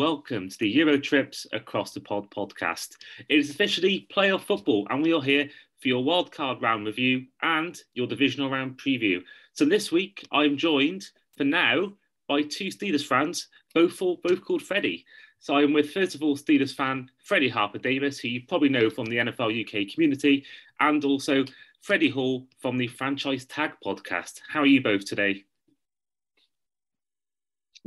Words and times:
welcome 0.00 0.48
to 0.48 0.56
the 0.58 0.68
Euro 0.70 0.98
Trips 0.98 1.46
Across 1.52 1.92
the 1.92 2.00
Pod 2.00 2.30
podcast. 2.30 2.96
It 3.28 3.38
is 3.38 3.50
officially 3.50 4.08
playoff 4.10 4.40
football, 4.40 4.86
and 4.88 5.02
we 5.02 5.12
are 5.12 5.20
here 5.20 5.50
for 5.78 5.88
your 5.88 6.02
wildcard 6.02 6.62
round 6.62 6.86
review 6.86 7.26
and 7.42 7.78
your 7.92 8.06
divisional 8.06 8.48
round 8.48 8.78
preview. 8.78 9.20
So 9.52 9.66
this 9.66 9.92
week, 9.92 10.26
I'm 10.32 10.56
joined 10.56 11.04
for 11.36 11.44
now 11.44 11.92
by 12.28 12.40
two 12.40 12.68
Steelers 12.68 13.04
fans, 13.04 13.48
both 13.74 13.98
both 13.98 14.42
called 14.42 14.62
Freddie. 14.62 15.04
So 15.38 15.56
I'm 15.56 15.74
with 15.74 15.92
first 15.92 16.14
of 16.14 16.22
all 16.22 16.34
Steelers 16.34 16.74
fan 16.74 17.10
Freddie 17.22 17.50
Harper 17.50 17.76
Davis, 17.76 18.18
who 18.18 18.28
you 18.28 18.40
probably 18.48 18.70
know 18.70 18.88
from 18.88 19.04
the 19.04 19.18
NFL 19.18 19.66
UK 19.66 19.92
community, 19.92 20.46
and 20.80 21.04
also 21.04 21.44
Freddie 21.82 22.08
Hall 22.08 22.46
from 22.58 22.78
the 22.78 22.88
Franchise 22.88 23.44
Tag 23.44 23.72
podcast. 23.84 24.40
How 24.48 24.60
are 24.60 24.66
you 24.66 24.82
both 24.82 25.04
today? 25.04 25.44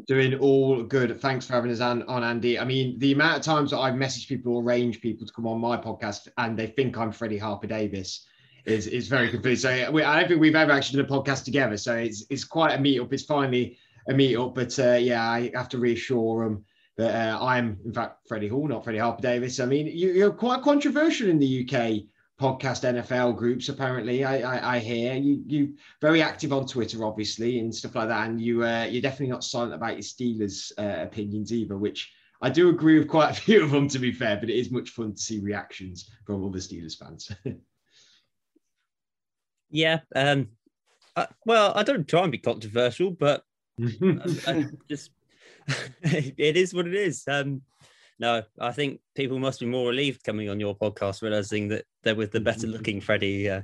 Doing 0.07 0.35
all 0.39 0.83
good. 0.83 1.21
Thanks 1.21 1.45
for 1.45 1.53
having 1.53 1.71
us 1.71 1.79
on, 1.79 2.03
on, 2.03 2.23
Andy. 2.23 2.57
I 2.57 2.65
mean, 2.65 2.97
the 2.97 3.11
amount 3.11 3.37
of 3.37 3.43
times 3.43 3.71
that 3.71 3.77
I've 3.77 3.93
messaged 3.93 4.27
people, 4.27 4.59
arrange 4.59 4.99
people 5.01 5.25
to 5.27 5.31
come 5.31 5.45
on 5.45 5.61
my 5.61 5.77
podcast, 5.77 6.27
and 6.37 6.57
they 6.57 6.67
think 6.67 6.97
I'm 6.97 7.11
Freddie 7.11 7.37
Harper 7.37 7.67
Davis 7.67 8.25
is 8.65 8.87
is 8.87 9.07
very 9.07 9.29
confusing. 9.29 9.85
So 9.85 9.91
we, 9.91 10.03
I 10.03 10.19
don't 10.19 10.27
think 10.27 10.41
we've 10.41 10.55
ever 10.55 10.71
actually 10.71 11.03
done 11.03 11.11
a 11.11 11.21
podcast 11.21 11.45
together. 11.45 11.77
So 11.77 11.95
it's 11.95 12.25
it's 12.29 12.43
quite 12.43 12.73
a 12.73 12.81
meetup. 12.81 13.13
It's 13.13 13.23
finally 13.23 13.77
a 14.09 14.13
meetup, 14.13 14.55
but 14.55 14.77
uh, 14.79 14.93
yeah, 14.93 15.29
I 15.29 15.51
have 15.53 15.69
to 15.69 15.77
reassure 15.77 16.45
them 16.45 16.65
that 16.97 17.33
uh, 17.33 17.43
I'm 17.43 17.77
in 17.85 17.93
fact 17.93 18.27
Freddie 18.27 18.47
Hall, 18.47 18.67
not 18.67 18.83
Freddie 18.83 18.99
Harper 18.99 19.21
Davis. 19.21 19.59
I 19.59 19.65
mean, 19.65 19.87
you, 19.87 20.25
are 20.25 20.31
quite 20.31 20.61
controversial 20.61 21.29
in 21.29 21.39
the 21.39 21.67
UK 21.67 22.03
podcast 22.43 22.83
NFL 22.83 23.37
groups. 23.37 23.69
Apparently, 23.69 24.25
I, 24.25 24.39
I, 24.39 24.75
I, 24.75 24.79
hear 24.79 25.13
you 25.13 25.41
you 25.47 25.75
very 26.01 26.21
active 26.21 26.51
on 26.51 26.67
Twitter, 26.67 27.05
obviously, 27.05 27.59
and 27.59 27.73
stuff 27.73 27.95
like 27.95 28.09
that. 28.09 28.27
And 28.27 28.41
you 28.41 28.65
uh, 28.65 28.83
you're 28.83 29.01
definitely 29.01 29.31
not 29.31 29.45
silent 29.45 29.73
about 29.73 29.93
your 29.93 30.01
Steelers 30.01 30.73
uh, 30.77 31.03
opinions 31.03 31.53
either, 31.53 31.77
which 31.77 32.11
I 32.41 32.49
do 32.49 32.67
agree 32.67 32.99
with 32.99 33.07
quite 33.07 33.31
a 33.31 33.33
few 33.41 33.63
of 33.63 33.71
them, 33.71 33.87
to 33.87 33.99
be 33.99 34.11
fair. 34.11 34.35
But 34.35 34.49
it 34.49 34.57
is 34.57 34.71
much 34.71 34.89
fun 34.89 35.13
to 35.13 35.21
see 35.21 35.39
reactions 35.39 36.11
from 36.25 36.45
other 36.45 36.59
Steelers 36.59 36.97
fans. 36.97 37.31
yeah, 39.69 40.01
um, 40.13 40.49
uh, 41.15 41.27
well, 41.45 41.71
I 41.75 41.83
don't 41.83 42.07
try 42.07 42.23
and 42.23 42.31
be 42.31 42.39
controversial, 42.39 43.11
but 43.11 43.45
I, 43.81 44.65
just 44.89 45.11
it 46.01 46.57
is 46.57 46.73
what 46.73 46.87
it 46.87 46.93
is. 46.93 47.23
Um, 47.25 47.61
no, 48.19 48.43
I 48.59 48.71
think 48.71 48.99
people 49.15 49.39
must 49.39 49.59
be 49.59 49.65
more 49.65 49.89
relieved 49.89 50.23
coming 50.23 50.49
on 50.49 50.59
your 50.59 50.75
podcast, 50.75 51.21
realizing 51.21 51.67
that 51.69 51.85
they're 52.03 52.15
with 52.15 52.31
the 52.31 52.39
better 52.39 52.67
looking 52.67 53.01
Freddie. 53.01 53.49
Uh, 53.49 53.61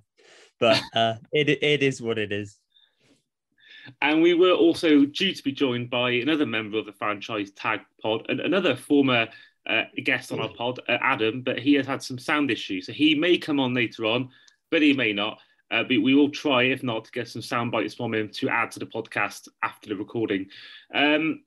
but 0.59 0.81
uh, 0.95 1.15
it 1.31 1.49
it 1.49 1.83
is 1.83 2.01
what 2.01 2.17
it 2.17 2.31
is. 2.31 2.57
And 4.01 4.21
we 4.21 4.33
were 4.33 4.53
also 4.53 5.05
due 5.05 5.33
to 5.33 5.43
be 5.43 5.51
joined 5.51 5.89
by 5.89 6.11
another 6.11 6.45
member 6.45 6.77
of 6.77 6.85
the 6.85 6.93
franchise 6.93 7.51
tag 7.51 7.81
pod, 8.01 8.25
and 8.29 8.39
another 8.39 8.75
former 8.75 9.27
uh, 9.67 9.83
guest 10.03 10.31
on 10.31 10.39
our 10.39 10.49
pod, 10.49 10.79
uh, 10.87 10.97
Adam, 11.01 11.41
but 11.41 11.59
he 11.59 11.73
has 11.75 11.87
had 11.87 12.01
some 12.01 12.17
sound 12.17 12.51
issues. 12.51 12.87
So 12.87 12.93
he 12.93 13.15
may 13.15 13.37
come 13.37 13.59
on 13.59 13.73
later 13.73 14.05
on, 14.05 14.29
but 14.71 14.81
he 14.81 14.93
may 14.93 15.13
not. 15.13 15.39
Uh, 15.71 15.83
but 15.83 16.01
we 16.01 16.15
will 16.15 16.31
try, 16.31 16.63
if 16.63 16.81
not, 16.81 17.05
to 17.05 17.11
get 17.11 17.27
some 17.27 17.43
sound 17.43 17.71
bites 17.71 17.93
from 17.93 18.13
him 18.13 18.29
to 18.29 18.49
add 18.49 18.71
to 18.71 18.79
the 18.79 18.85
podcast 18.87 19.47
after 19.61 19.89
the 19.89 19.95
recording. 19.95 20.47
Um, 20.93 21.43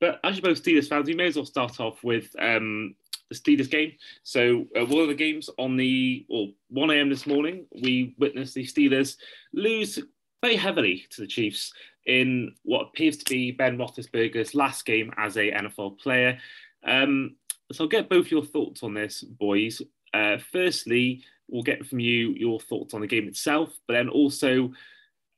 but 0.00 0.20
as 0.24 0.36
you're 0.36 0.42
both 0.42 0.62
Steelers 0.62 0.88
fans, 0.88 1.06
we 1.06 1.14
may 1.14 1.26
as 1.26 1.36
well 1.36 1.44
start 1.44 1.78
off 1.80 2.02
with 2.02 2.34
um, 2.38 2.94
the 3.28 3.34
Steelers 3.34 3.70
game. 3.70 3.92
So 4.22 4.66
uh, 4.76 4.84
one 4.86 5.02
of 5.02 5.08
the 5.08 5.14
games 5.14 5.48
on 5.58 5.76
the 5.76 6.26
well 6.28 6.48
1 6.68 6.90
a.m. 6.90 7.10
this 7.10 7.26
morning, 7.26 7.66
we 7.82 8.14
witnessed 8.18 8.54
the 8.54 8.64
Steelers 8.64 9.16
lose 9.52 9.98
very 10.42 10.56
heavily 10.56 11.06
to 11.10 11.20
the 11.20 11.26
Chiefs 11.26 11.72
in 12.06 12.54
what 12.62 12.86
appears 12.88 13.18
to 13.18 13.30
be 13.30 13.52
Ben 13.52 13.76
Roethlisberger's 13.76 14.54
last 14.54 14.86
game 14.86 15.12
as 15.16 15.36
a 15.36 15.52
NFL 15.52 15.98
player. 15.98 16.38
Um, 16.84 17.36
so 17.72 17.84
I'll 17.84 17.88
get 17.88 18.08
both 18.08 18.30
your 18.30 18.44
thoughts 18.44 18.82
on 18.82 18.94
this, 18.94 19.22
boys. 19.22 19.82
Uh, 20.12 20.38
firstly, 20.50 21.22
we'll 21.48 21.62
get 21.62 21.86
from 21.86 22.00
you 22.00 22.30
your 22.30 22.58
thoughts 22.58 22.94
on 22.94 23.00
the 23.00 23.06
game 23.06 23.28
itself, 23.28 23.70
but 23.86 23.94
then 23.94 24.08
also 24.08 24.72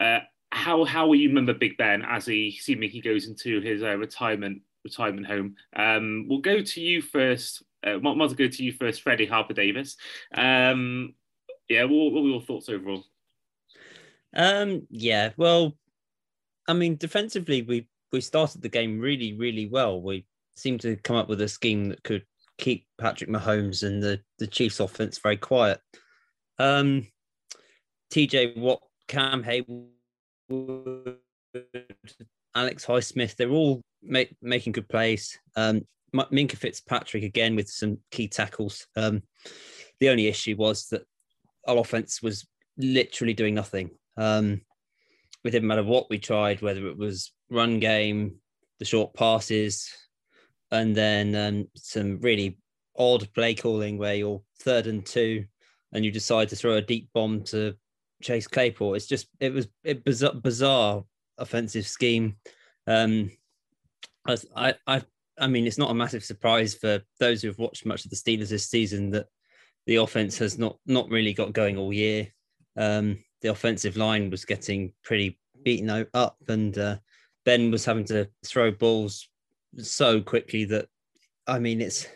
uh, 0.01 0.21
how 0.53 0.85
how 0.85 1.07
will 1.07 1.15
you 1.15 1.29
remember 1.29 1.55
Big 1.55 1.79
Ben 1.79 2.03
as 2.03 2.27
he 2.27 2.53
seemingly 2.53 2.89
he 2.89 3.01
goes 3.01 3.27
into 3.27 3.61
his 3.61 3.83
uh, 3.83 3.97
retirement 3.97 4.61
retirement 4.85 5.27
home? 5.27 5.57
Um, 5.75 6.27
we'll 6.29 6.41
go 6.41 6.61
to 6.61 6.81
you 6.81 7.01
first. 7.01 7.63
Uh, 7.85 7.99
might, 7.99 8.17
might 8.17 8.37
go 8.37 8.47
to 8.47 8.63
you 8.63 8.73
first, 8.73 9.03
Freddie 9.03 9.27
Harper 9.27 9.55
Davis. 9.55 9.97
Um, 10.33 11.15
yeah, 11.69 11.85
what, 11.85 12.13
what 12.13 12.23
were 12.23 12.29
your 12.29 12.43
thoughts 12.43 12.69
overall? 12.69 13.05
Um, 14.35 14.87
yeah, 14.91 15.31
well, 15.37 15.77
I 16.69 16.75
mean, 16.75 16.97
defensively, 16.97 17.63
we 17.63 17.89
we 18.13 18.21
started 18.21 18.61
the 18.61 18.69
game 18.69 19.01
really, 19.01 19.33
really 19.33 19.67
well. 19.67 20.03
We 20.03 20.27
seemed 20.55 20.83
to 20.83 20.97
come 20.97 21.17
up 21.17 21.29
with 21.29 21.41
a 21.41 21.49
scheme 21.49 21.87
that 21.87 22.05
could 22.05 22.27
keep 22.59 22.87
Patrick 23.01 23.31
Mahomes 23.31 23.83
and 23.85 24.03
the 24.03 24.21
the 24.39 24.47
Chiefs' 24.47 24.81
offense 24.81 25.19
very 25.19 25.39
quiet. 25.39 25.81
Um, 26.59 27.09
TJ 28.13 28.59
Watt, 28.59 28.83
Cam 29.09 29.43
Heyward 30.53 31.17
Alex 32.55 32.85
Highsmith, 32.85 33.37
they're 33.37 33.51
all 33.51 33.81
make, 34.03 34.35
making 34.43 34.73
good 34.73 34.89
plays. 34.89 35.39
Um, 35.57 35.83
Minkah 36.15 36.57
Fitzpatrick 36.57 37.25
again 37.25 37.57
with 37.57 37.69
some 37.69 37.99
key 38.11 38.29
tackles. 38.29 38.87
Um, 38.97 39.23
the 40.01 40.11
only 40.11 40.29
issue 40.29 40.57
was 40.57 40.89
that 40.89 41.03
our 41.67 41.79
offense 41.79 42.23
was 42.23 42.47
literally 42.77 43.33
doing 43.33 43.55
nothing. 43.55 43.91
Um, 44.17 44.61
it 45.45 45.51
didn't 45.51 45.69
matter 45.69 45.83
what 45.83 46.11
we 46.11 46.19
tried, 46.19 46.61
whether 46.61 46.87
it 46.89 46.99
was 46.99 47.33
run 47.51 47.81
game, 47.81 48.37
the 48.79 48.85
short 48.85 49.15
passes, 49.15 49.91
and 50.71 50.95
then 50.95 51.35
um, 51.35 51.69
some 51.75 52.21
really 52.21 52.59
odd 52.97 53.33
play 53.35 53.55
calling 53.55 53.97
where 53.97 54.15
you're 54.15 54.43
third 54.61 54.87
and 54.87 55.05
two 55.07 55.45
and 55.93 56.05
you 56.05 56.11
decide 56.11 56.49
to 56.49 56.57
throw 56.57 56.75
a 56.75 56.83
deep 56.83 57.09
bomb 57.15 57.43
to 57.45 57.75
Chase 58.23 58.47
Claypool. 58.47 58.95
It's 58.95 59.07
just 59.07 59.29
it 59.41 59.53
was 59.53 59.69
it 59.85 60.05
bizarre, 60.05 60.35
bizarre 60.35 61.05
offensive 61.39 61.87
scheme. 61.87 62.37
Um, 62.87 63.31
I, 64.27 64.75
I 64.87 65.03
I 65.39 65.47
mean, 65.47 65.67
it's 65.67 65.79
not 65.79 65.91
a 65.91 65.95
massive 65.95 66.25
surprise 66.25 66.75
for 66.75 67.01
those 67.19 67.43
who 67.43 67.49
have 67.49 67.59
watched 67.59 67.87
much 67.87 68.05
of 68.05 68.11
the 68.11 68.17
Steelers 68.17 68.51
this 68.51 68.69
season 68.69 69.11
that 69.11 69.27
the 69.87 69.97
offense 69.97 70.39
has 70.39 70.59
not 70.59 70.79
not 70.87 71.09
really 71.11 71.35
got 71.35 71.53
going 71.53 71.77
all 71.77 71.93
year. 71.93 72.29
Um, 72.77 73.19
the 73.41 73.51
offensive 73.51 73.97
line 73.97 74.31
was 74.31 74.45
getting 74.45 74.93
pretty 75.03 75.39
beaten 75.65 76.07
up, 76.15 76.37
and 76.49 76.77
uh, 76.79 76.97
Ben 77.45 77.71
was 77.71 77.85
having 77.85 78.05
to 78.07 78.29
throw 78.45 78.71
balls 78.71 79.29
so 79.79 80.21
quickly 80.21 80.65
that 80.67 80.87
I 81.47 81.59
mean, 81.59 81.81
it's 81.81 82.07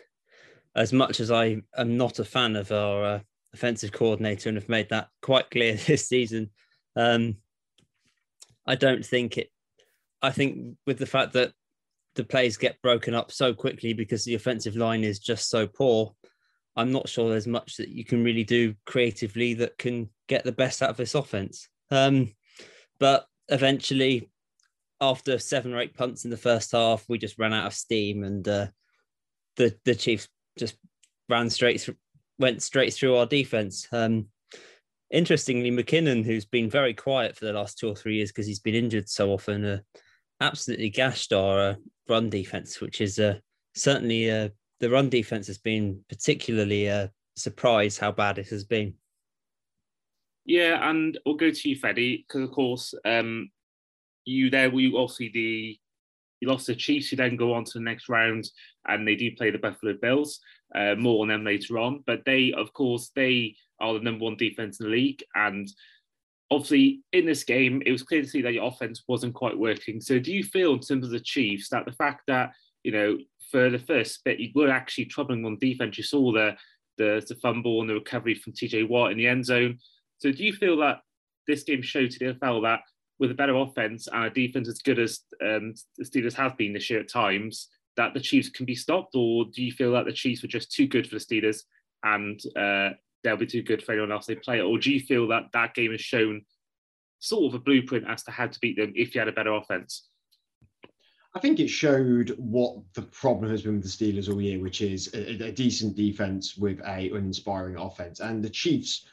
as 0.75 0.93
much 0.93 1.19
as 1.19 1.31
I 1.31 1.61
am 1.75 1.97
not 1.97 2.19
a 2.19 2.25
fan 2.25 2.55
of 2.55 2.71
our 2.71 3.03
uh, 3.03 3.19
offensive 3.53 3.91
coordinator 3.91 4.49
and 4.49 4.57
have 4.57 4.69
made 4.69 4.89
that 4.89 5.09
quite 5.21 5.49
clear 5.49 5.75
this 5.87 6.07
season. 6.07 6.49
Um, 6.95 7.37
I 8.65 8.75
don't 8.75 9.05
think 9.05 9.37
it. 9.37 9.49
I 10.21 10.31
think 10.31 10.77
with 10.85 10.97
the 10.97 11.05
fact 11.05 11.33
that 11.33 11.51
the 12.15 12.23
plays 12.23 12.57
get 12.57 12.81
broken 12.81 13.13
up 13.13 13.31
so 13.31 13.53
quickly 13.53 13.93
because 13.93 14.25
the 14.25 14.33
offensive 14.33 14.75
line 14.75 15.03
is 15.03 15.19
just 15.19 15.49
so 15.49 15.67
poor, 15.67 16.15
I'm 16.75 16.91
not 16.91 17.07
sure 17.07 17.29
there's 17.29 17.47
much 17.47 17.77
that 17.77 17.89
you 17.89 18.03
can 18.03 18.23
really 18.23 18.43
do 18.43 18.75
creatively 18.85 19.53
that 19.55 19.77
can 19.77 20.09
get 20.27 20.43
the 20.43 20.51
best 20.51 20.81
out 20.81 20.89
of 20.89 20.97
this 20.97 21.15
offense. 21.15 21.69
Um, 21.91 22.33
but 22.99 23.25
eventually, 23.49 24.29
after 24.99 25.37
seven 25.39 25.73
or 25.73 25.79
eight 25.79 25.95
punts 25.95 26.25
in 26.25 26.31
the 26.31 26.37
first 26.37 26.71
half, 26.71 27.05
we 27.07 27.17
just 27.17 27.37
ran 27.37 27.53
out 27.53 27.67
of 27.67 27.73
steam, 27.73 28.23
and 28.23 28.47
uh, 28.47 28.67
the 29.55 29.75
the 29.85 29.95
Chiefs 29.95 30.27
just 30.57 30.75
ran 31.29 31.49
straight 31.49 31.87
went 32.39 32.61
straight 32.61 32.93
through 32.93 33.15
our 33.15 33.25
defense. 33.25 33.87
Um, 33.91 34.27
interestingly, 35.11 35.71
McKinnon, 35.71 36.25
who's 36.25 36.45
been 36.45 36.69
very 36.69 36.93
quiet 36.93 37.35
for 37.35 37.45
the 37.45 37.53
last 37.53 37.77
two 37.77 37.89
or 37.89 37.95
three 37.95 38.15
years 38.15 38.31
because 38.31 38.47
he's 38.47 38.59
been 38.59 38.75
injured 38.75 39.09
so 39.09 39.31
often, 39.31 39.65
uh, 39.65 39.79
absolutely 40.41 40.89
gashed 40.89 41.33
our 41.33 41.59
uh, 41.59 41.75
run 42.07 42.29
defense, 42.29 42.79
which 42.81 43.01
is 43.01 43.19
uh, 43.19 43.35
certainly 43.75 44.29
uh, 44.29 44.49
the 44.79 44.89
run 44.89 45.09
defense 45.09 45.47
has 45.47 45.57
been 45.57 46.01
particularly 46.09 46.89
uh, 46.89 47.07
surprise 47.35 47.97
how 47.97 48.11
bad 48.11 48.37
it 48.37 48.49
has 48.49 48.63
been. 48.63 48.93
Yeah, 50.45 50.89
and 50.89 51.17
we'll 51.25 51.35
go 51.35 51.51
to 51.51 51.69
you, 51.69 51.75
Freddie, 51.75 52.25
because 52.27 52.43
of 52.43 52.51
course, 52.51 52.93
um, 53.03 53.49
you 54.23 54.49
there, 54.49 54.69
we 54.69 54.93
obviously 54.95 55.29
the 55.33 55.79
you 56.39 56.47
lost 56.47 56.67
the 56.67 56.75
Chiefs, 56.75 57.09
who 57.09 57.15
then 57.15 57.35
go 57.35 57.53
on 57.53 57.63
to 57.65 57.71
the 57.75 57.83
next 57.83 58.09
round, 58.09 58.49
and 58.87 59.07
they 59.07 59.15
do 59.15 59.35
play 59.35 59.51
the 59.51 59.57
Buffalo 59.57 59.93
Bills. 60.01 60.39
Uh, 60.75 60.95
more 60.95 61.21
on 61.21 61.29
them 61.29 61.45
later 61.45 61.79
on, 61.79 62.03
but 62.05 62.25
they, 62.25 62.51
of 62.51 62.73
course, 62.73 63.09
they 63.15 63.55
are 63.79 63.93
the 63.93 64.01
number 64.01 64.25
one 64.25 64.35
defense 64.35 64.81
in 64.81 64.87
the 64.87 64.91
league, 64.91 65.23
and 65.33 65.71
obviously 66.51 67.01
in 67.13 67.25
this 67.25 67.43
game, 67.43 67.81
it 67.85 67.91
was 67.91 68.03
clear 68.03 68.21
to 68.21 68.27
see 68.27 68.41
that 68.41 68.53
your 68.53 68.67
offense 68.67 69.03
wasn't 69.07 69.33
quite 69.33 69.57
working. 69.57 70.01
So, 70.01 70.19
do 70.19 70.31
you 70.31 70.43
feel, 70.43 70.73
in 70.73 70.79
terms 70.79 71.05
of 71.05 71.11
the 71.11 71.19
Chiefs, 71.19 71.69
that 71.69 71.85
the 71.85 71.93
fact 71.93 72.23
that 72.27 72.51
you 72.83 72.91
know 72.91 73.17
for 73.51 73.69
the 73.69 73.79
first 73.79 74.23
bit 74.23 74.39
you 74.39 74.51
were 74.55 74.69
actually 74.69 75.05
troubling 75.05 75.45
on 75.45 75.57
defense, 75.59 75.97
you 75.97 76.03
saw 76.03 76.31
the 76.31 76.55
the, 76.97 77.23
the 77.27 77.35
fumble 77.35 77.81
and 77.81 77.89
the 77.89 77.93
recovery 77.93 78.35
from 78.35 78.53
TJ 78.53 78.89
Watt 78.89 79.11
in 79.11 79.17
the 79.17 79.27
end 79.27 79.45
zone. 79.45 79.77
So, 80.19 80.31
do 80.31 80.43
you 80.43 80.53
feel 80.53 80.77
that 80.77 81.01
this 81.47 81.63
game 81.63 81.81
showed 81.81 82.11
to 82.11 82.19
the 82.19 82.33
NFL 82.33 82.63
that 82.63 82.81
with 83.19 83.31
a 83.31 83.35
better 83.35 83.55
offense 83.55 84.07
and 84.07 84.25
a 84.25 84.29
defense 84.29 84.67
as 84.67 84.79
good 84.79 84.99
as 84.99 85.21
um, 85.41 85.73
the 85.97 86.05
Steelers 86.05 86.33
have 86.33 86.57
been 86.57 86.73
this 86.73 86.89
year 86.89 86.99
at 86.99 87.09
times, 87.09 87.69
that 87.95 88.13
the 88.13 88.19
Chiefs 88.19 88.49
can 88.49 88.65
be 88.65 88.75
stopped, 88.75 89.15
or 89.15 89.45
do 89.45 89.63
you 89.63 89.71
feel 89.71 89.91
that 89.93 90.05
the 90.05 90.13
Chiefs 90.13 90.41
were 90.41 90.47
just 90.47 90.71
too 90.71 90.87
good 90.87 91.07
for 91.07 91.15
the 91.15 91.25
Steelers 91.25 91.63
and 92.03 92.39
uh, 92.55 92.95
they'll 93.23 93.37
be 93.37 93.47
too 93.47 93.63
good 93.63 93.83
for 93.83 93.93
anyone 93.93 94.11
else 94.11 94.27
they 94.27 94.35
play? 94.35 94.61
Or 94.61 94.77
do 94.77 94.91
you 94.91 94.99
feel 94.99 95.27
that 95.29 95.45
that 95.53 95.73
game 95.73 95.91
has 95.91 96.01
shown 96.01 96.43
sort 97.19 97.51
of 97.51 97.59
a 97.59 97.63
blueprint 97.63 98.05
as 98.07 98.23
to 98.23 98.31
how 98.31 98.47
to 98.47 98.59
beat 98.59 98.77
them 98.77 98.93
if 98.95 99.15
you 99.15 99.19
had 99.19 99.27
a 99.27 99.33
better 99.33 99.53
offense? 99.53 100.07
I 101.35 101.39
think 101.39 101.59
it 101.59 101.67
showed 101.67 102.35
what 102.37 102.77
the 102.93 103.03
problem 103.03 103.51
has 103.51 103.61
been 103.61 103.75
with 103.75 103.83
the 103.83 103.89
Steelers 103.89 104.31
all 104.31 104.41
year, 104.41 104.59
which 104.59 104.81
is 104.81 105.13
a, 105.13 105.43
a 105.43 105.51
decent 105.51 105.95
defense 105.95 106.57
with 106.57 106.79
a 106.79 107.09
uninspiring 107.09 107.77
offense. 107.77 108.19
And 108.19 108.43
the 108.43 108.49
Chiefs, 108.49 109.05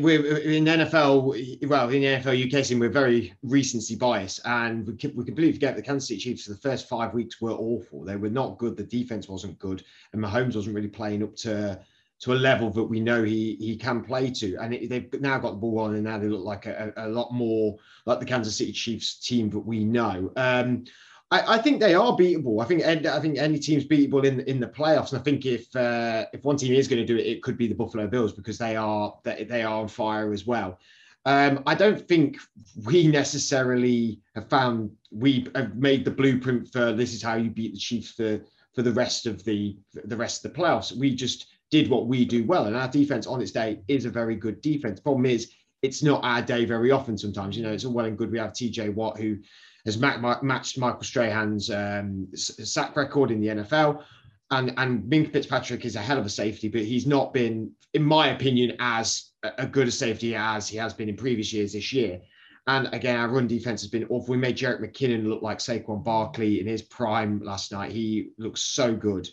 we're 0.00 0.38
in 0.38 0.64
NFL, 0.64 1.68
well, 1.68 1.88
in 1.90 2.02
NFL 2.02 2.54
UK 2.54 2.64
scene, 2.64 2.78
we're 2.78 2.88
very 2.88 3.34
recency 3.42 3.96
biased, 3.96 4.40
and 4.44 4.86
we, 4.86 4.92
we 4.92 5.24
completely 5.24 5.52
forget 5.52 5.74
the 5.74 5.82
Kansas 5.82 6.08
City 6.08 6.20
Chiefs 6.20 6.44
for 6.44 6.52
the 6.52 6.58
first 6.58 6.88
five 6.88 7.14
weeks 7.14 7.40
were 7.40 7.52
awful. 7.52 8.04
They 8.04 8.16
were 8.16 8.30
not 8.30 8.58
good. 8.58 8.76
The 8.76 8.84
defense 8.84 9.28
wasn't 9.28 9.58
good, 9.58 9.82
and 10.12 10.22
Mahomes 10.22 10.54
wasn't 10.54 10.76
really 10.76 10.88
playing 10.88 11.22
up 11.22 11.34
to 11.36 11.80
to 12.18 12.32
a 12.32 12.34
level 12.34 12.70
that 12.70 12.84
we 12.84 13.00
know 13.00 13.22
he 13.24 13.56
he 13.56 13.76
can 13.76 14.02
play 14.02 14.30
to. 14.30 14.56
And 14.56 14.72
it, 14.72 14.88
they've 14.88 15.20
now 15.20 15.38
got 15.38 15.52
the 15.52 15.56
ball 15.56 15.80
on, 15.80 15.94
and 15.94 16.04
now 16.04 16.18
they 16.18 16.28
look 16.28 16.44
like 16.44 16.66
a, 16.66 16.92
a, 16.96 17.08
lot 17.08 17.32
more 17.32 17.76
like 18.06 18.20
the 18.20 18.26
Kansas 18.26 18.56
City 18.56 18.72
Chiefs 18.72 19.16
team 19.16 19.50
that 19.50 19.58
we 19.58 19.84
know. 19.84 20.32
Um, 20.36 20.84
I, 21.30 21.56
I, 21.56 21.58
think 21.58 21.80
they 21.80 21.94
are 21.94 22.12
beatable. 22.12 22.62
I 22.62 22.66
think 22.66 22.84
I 22.84 23.20
think 23.20 23.38
any 23.38 23.58
team's 23.58 23.84
beatable 23.84 24.24
in 24.24 24.40
in 24.40 24.60
the 24.60 24.68
playoffs. 24.68 25.12
And 25.12 25.20
I 25.20 25.22
think 25.22 25.44
if 25.44 25.74
uh, 25.74 26.26
if 26.32 26.44
one 26.44 26.56
team 26.56 26.72
is 26.72 26.86
going 26.86 27.04
to 27.04 27.06
do 27.06 27.16
it, 27.16 27.26
it 27.26 27.42
could 27.42 27.58
be 27.58 27.66
the 27.66 27.74
Buffalo 27.74 28.06
Bills 28.06 28.32
because 28.32 28.58
they 28.58 28.76
are 28.76 29.18
they, 29.24 29.44
they 29.44 29.62
are 29.62 29.80
on 29.80 29.88
fire 29.88 30.32
as 30.32 30.46
well. 30.46 30.78
Um, 31.24 31.64
I 31.66 31.74
don't 31.74 32.06
think 32.06 32.38
we 32.84 33.08
necessarily 33.08 34.20
have 34.36 34.48
found 34.48 34.92
we 35.10 35.48
have 35.56 35.74
made 35.74 36.04
the 36.04 36.10
blueprint 36.12 36.72
for 36.72 36.92
this 36.92 37.12
is 37.12 37.22
how 37.22 37.34
you 37.34 37.50
beat 37.50 37.72
the 37.72 37.78
Chiefs 37.78 38.12
for 38.12 38.40
for 38.74 38.82
the 38.82 38.92
rest 38.92 39.26
of 39.26 39.42
the 39.44 39.76
the 40.04 40.16
rest 40.16 40.44
of 40.44 40.52
the 40.52 40.58
playoffs. 40.60 40.96
We 40.96 41.16
just 41.16 41.46
did 41.72 41.90
what 41.90 42.06
we 42.06 42.24
do 42.24 42.44
well, 42.44 42.66
and 42.66 42.76
our 42.76 42.86
defense 42.86 43.26
on 43.26 43.42
its 43.42 43.50
day 43.50 43.80
is 43.88 44.04
a 44.04 44.10
very 44.10 44.36
good 44.36 44.60
defense. 44.60 45.00
Problem 45.00 45.26
is, 45.26 45.50
it's 45.82 46.04
not 46.04 46.22
our 46.22 46.42
day 46.42 46.64
very 46.64 46.92
often. 46.92 47.18
Sometimes, 47.18 47.56
you 47.56 47.64
know, 47.64 47.72
it's 47.72 47.84
all 47.84 47.92
well 47.92 48.06
and 48.06 48.16
good. 48.16 48.30
We 48.30 48.38
have 48.38 48.52
TJ 48.52 48.94
Watt 48.94 49.18
who 49.18 49.38
has 49.86 49.98
matched 49.98 50.78
Michael 50.78 51.04
Strahan's 51.04 51.70
um, 51.70 52.26
sack 52.34 52.96
record 52.96 53.30
in 53.30 53.40
the 53.40 53.48
NFL. 53.48 54.02
And, 54.50 54.74
and 54.76 55.04
Minkah 55.04 55.32
Fitzpatrick 55.32 55.84
is 55.84 55.96
a 55.96 56.00
hell 56.00 56.18
of 56.18 56.26
a 56.26 56.30
safety, 56.30 56.68
but 56.68 56.82
he's 56.82 57.06
not 57.06 57.32
been, 57.32 57.70
in 57.94 58.02
my 58.02 58.28
opinion, 58.28 58.76
as 58.80 59.30
a 59.58 59.66
good 59.66 59.88
a 59.88 59.90
safety 59.90 60.34
as 60.34 60.68
he 60.68 60.76
has 60.76 60.92
been 60.92 61.08
in 61.08 61.16
previous 61.16 61.52
years 61.52 61.72
this 61.72 61.92
year. 61.92 62.20
And 62.66 62.88
again, 62.92 63.16
our 63.16 63.28
run 63.28 63.46
defense 63.46 63.80
has 63.82 63.90
been 63.90 64.06
awful. 64.08 64.32
We 64.32 64.38
made 64.38 64.56
Jerick 64.56 64.80
McKinnon 64.80 65.26
look 65.26 65.42
like 65.42 65.58
Saquon 65.58 66.02
Barkley 66.02 66.60
in 66.60 66.66
his 66.66 66.82
prime 66.82 67.40
last 67.40 67.70
night. 67.70 67.92
He 67.92 68.30
looks 68.38 68.62
so 68.62 68.94
good. 68.94 69.28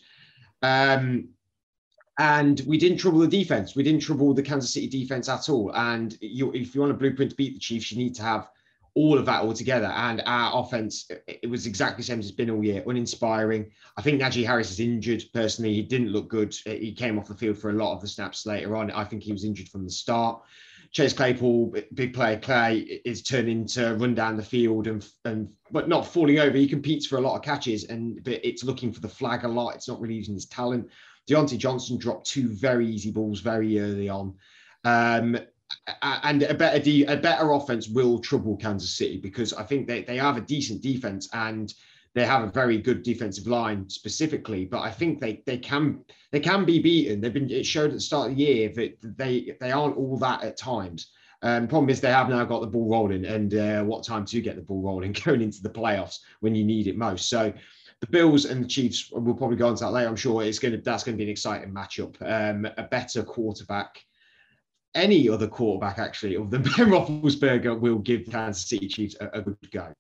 Um, 0.62 1.30
and 2.20 2.62
we 2.68 2.78
didn't 2.78 3.00
trouble 3.00 3.20
the 3.20 3.28
defense. 3.28 3.76
We 3.76 3.82
didn't 3.82 4.02
trouble 4.02 4.36
the 4.36 4.44
Kansas 4.44 4.72
City 4.72 4.88
defense 4.88 5.30
at 5.30 5.50
all. 5.50 5.72
And 5.74 6.16
you, 6.22 6.52
if 6.54 6.76
you 6.76 6.82
want 6.82 6.94
a 6.94 6.96
blueprint 6.96 7.32
to 7.32 7.38
beat 7.38 7.56
the 7.56 7.60
Chiefs, 7.60 7.92
you 7.92 7.98
need 7.98 8.14
to 8.16 8.22
have 8.22 8.50
all 8.96 9.18
of 9.18 9.26
that 9.26 9.42
all 9.42 9.54
together. 9.54 9.88
And 9.88 10.22
our 10.26 10.64
offense, 10.64 11.08
it 11.28 11.50
was 11.50 11.66
exactly 11.66 12.02
the 12.02 12.08
same 12.08 12.20
as 12.20 12.28
it's 12.28 12.36
been 12.36 12.50
all 12.50 12.64
year, 12.64 12.84
uninspiring. 12.86 13.72
I 13.98 14.02
think 14.02 14.22
Najee 14.22 14.46
Harris 14.46 14.72
is 14.72 14.80
injured. 14.80 15.24
Personally, 15.34 15.74
he 15.74 15.82
didn't 15.82 16.12
look 16.12 16.30
good. 16.30 16.56
He 16.66 16.94
came 16.94 17.18
off 17.18 17.28
the 17.28 17.36
field 17.36 17.58
for 17.58 17.72
a 17.72 17.74
lot 17.74 17.96
of 17.96 18.02
the 18.02 18.08
snaps 18.08 18.46
later 18.46 18.76
on. 18.76 18.92
I 18.92 19.04
think 19.04 19.24
he 19.24 19.32
was 19.32 19.46
injured 19.46 19.70
from 19.70 19.84
the 19.84 19.90
start. 19.90 20.42
Chase 20.92 21.14
Claypool, 21.14 21.76
big 21.96 22.14
play, 22.14 22.38
play 22.38 23.02
is 23.04 23.24
turning 23.24 23.66
to 23.66 23.96
run 23.96 24.14
down 24.14 24.38
the 24.38 24.44
field 24.44 24.86
and 24.86 25.04
and 25.26 25.50
but 25.72 25.90
not 25.90 26.06
falling 26.06 26.38
over. 26.38 26.56
He 26.56 26.68
competes 26.68 27.08
for 27.08 27.18
a 27.18 27.22
lot 27.22 27.36
of 27.36 27.42
catches, 27.42 27.86
and 27.86 28.24
but 28.24 28.46
it's 28.46 28.64
looking 28.64 28.94
for 28.94 29.00
the 29.00 29.10
flag 29.10 29.44
a 29.44 29.48
lot. 29.48 29.74
It's 29.74 29.88
not 29.88 30.00
really 30.00 30.14
using 30.14 30.36
his 30.36 30.46
talent. 30.46 30.88
Diontae 31.28 31.58
Johnson 31.58 31.98
dropped 31.98 32.28
two 32.28 32.48
very 32.48 32.88
easy 32.88 33.10
balls 33.10 33.40
very 33.40 33.80
early 33.80 34.08
on. 34.08 34.36
Um, 34.84 35.40
and 36.02 36.44
a 36.44 36.54
better 36.54 36.80
de- 36.80 37.06
a 37.06 37.18
better 37.18 37.52
offense 37.52 37.88
will 37.88 38.20
trouble 38.20 38.58
Kansas 38.58 38.96
City 38.96 39.18
because 39.18 39.54
I 39.54 39.64
think 39.64 39.88
they, 39.88 40.04
they 40.04 40.18
have 40.18 40.38
a 40.38 40.42
decent 40.42 40.82
defense 40.82 41.30
and 41.34 41.74
they 42.16 42.26
have 42.26 42.44
a 42.44 42.52
very 42.52 42.78
good 42.78 43.04
defensive 43.04 43.48
line 43.48 43.90
specifically. 43.90 44.66
But 44.66 44.82
I 44.82 44.92
think 44.92 45.20
they 45.20 45.42
they 45.46 45.58
can 45.58 46.04
they 46.32 46.40
can 46.40 46.66
be 46.66 46.80
beaten. 46.80 47.22
They've 47.22 47.34
been 47.34 47.50
it 47.50 47.66
showed 47.66 47.90
at 47.90 47.94
the 47.94 48.02
start 48.02 48.32
of 48.32 48.38
the 48.38 48.44
year 48.44 48.70
that 48.76 49.18
they 49.18 49.56
they 49.60 49.72
aren't 49.72 49.98
all 49.98 50.18
that 50.18 50.44
at 50.44 50.58
times. 50.58 51.12
Um, 51.42 51.68
problem 51.68 51.90
is 51.90 52.00
they 52.00 52.10
have 52.10 52.30
now 52.30 52.46
got 52.46 52.62
the 52.62 52.68
ball 52.68 52.90
rolling, 52.90 53.26
and 53.26 53.54
uh, 53.54 53.84
what 53.84 54.06
time 54.06 54.26
to 54.26 54.42
get 54.42 54.56
the 54.56 54.62
ball 54.62 54.82
rolling 54.82 55.12
going 55.26 55.42
into 55.42 55.62
the 55.62 55.70
playoffs 55.70 56.20
when 56.40 56.56
you 56.56 56.64
need 56.64 56.88
it 56.88 56.98
most. 56.98 57.30
So 57.30 57.52
the 58.00 58.08
Bills 58.08 58.46
and 58.46 58.64
the 58.64 58.68
Chiefs 58.68 59.12
will 59.12 59.34
probably 59.34 59.58
go 59.58 59.70
into 59.70 59.84
that 59.84 59.92
later. 59.92 60.08
I'm 60.08 60.16
sure 60.16 60.44
it's 60.44 60.60
going 60.60 60.74
to 60.74 60.82
that's 60.82 61.04
going 61.04 61.18
to 61.18 61.18
be 61.18 61.26
an 61.26 61.32
exciting 61.32 61.74
matchup. 61.74 62.16
Um, 62.22 62.66
a 62.78 62.84
better 62.84 63.24
quarterback 63.24 64.04
any 64.96 65.30
other 65.30 65.48
quarterback 65.48 66.00
actually 66.00 66.38
other 66.38 66.58
than 66.58 66.62
Ben 66.78 66.90
Roethlisberger 66.90 67.80
will 67.80 68.00
give 68.00 68.30
Kansas 68.30 68.68
City 68.68 68.88
Chiefs 68.88 69.16
a, 69.20 69.28
a 69.40 69.42
good 69.42 69.58
go. 69.72 69.94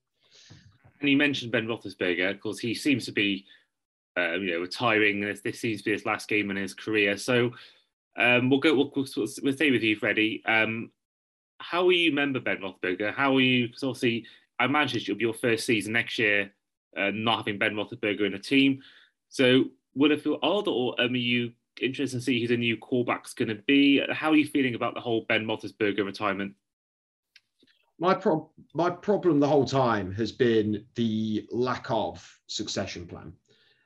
And 1.00 1.10
you 1.10 1.18
mentioned 1.18 1.51
Ben 1.51 1.68
Roethlisberger, 1.68 2.31
of 2.31 2.40
course, 2.40 2.60
he 2.60 2.74
seems 2.74 3.06
to 3.06 3.12
be, 3.12 3.45
uh, 4.18 4.34
you 4.34 4.51
know, 4.51 4.62
retiring. 4.62 5.19
This, 5.19 5.42
this 5.42 5.60
seems 5.60 5.80
to 5.80 5.86
be 5.86 5.92
his 5.92 6.06
last 6.06 6.30
game 6.30 6.50
in 6.50 6.57
his 6.57 6.74
career. 6.74 7.18
So 7.18 7.51
um, 8.18 8.50
we'll 8.50 8.60
go. 8.60 8.74
We'll, 8.74 8.92
we'll, 8.95 9.28
we'll 9.42 9.54
stay 9.54 9.72
with 9.72 9.84
you, 9.84 9.95
Freddie. 9.95 10.44
Um, 10.45 10.92
how 11.57 11.84
will 11.84 11.94
you 11.94 12.10
remember 12.10 12.40
Ben 12.40 12.57
Roethlisberger? 12.57 13.13
How 13.13 13.36
are 13.36 13.42
you? 13.42 13.68
Because 13.68 13.84
obviously, 13.84 14.25
I 14.60 14.66
imagine 14.66 15.01
it'll 15.01 15.16
be 15.16 15.24
your 15.24 15.34
first 15.34 15.66
season 15.66 15.94
next 15.94 16.19
year, 16.19 16.51
uh, 16.95 17.12
not 17.13 17.40
having 17.40 17.57
Ben 17.57 17.74
Roethlisberger 17.74 18.25
in 18.25 18.36
a 18.36 18.40
team. 18.40 18.81
So 19.30 19.66
would 19.95 20.12
it 20.12 20.22
feel 20.22 20.40
odd, 20.42 20.68
or 20.68 21.00
um, 21.01 21.13
are 21.13 21.18
you 21.18 21.52
interested 21.81 22.18
to 22.18 22.23
see 22.23 22.42
who 22.42 22.47
the 22.47 22.57
new 22.57 22.77
quarterback's 22.77 23.33
going 23.33 23.49
to 23.49 23.61
be. 23.68 24.01
How 24.11 24.31
are 24.31 24.35
you 24.35 24.47
feeling 24.47 24.75
about 24.75 24.94
the 24.94 25.01
whole 25.01 25.25
Ben 25.27 25.45
Roethlisberger 25.45 26.06
retirement? 26.06 26.53
My 27.99 28.13
pro- 28.13 28.49
my 28.73 28.89
problem 28.89 29.39
the 29.39 29.47
whole 29.47 29.65
time 29.65 30.11
has 30.13 30.31
been 30.31 30.85
the 30.95 31.47
lack 31.51 31.89
of 31.89 32.27
succession 32.47 33.07
plan. 33.07 33.33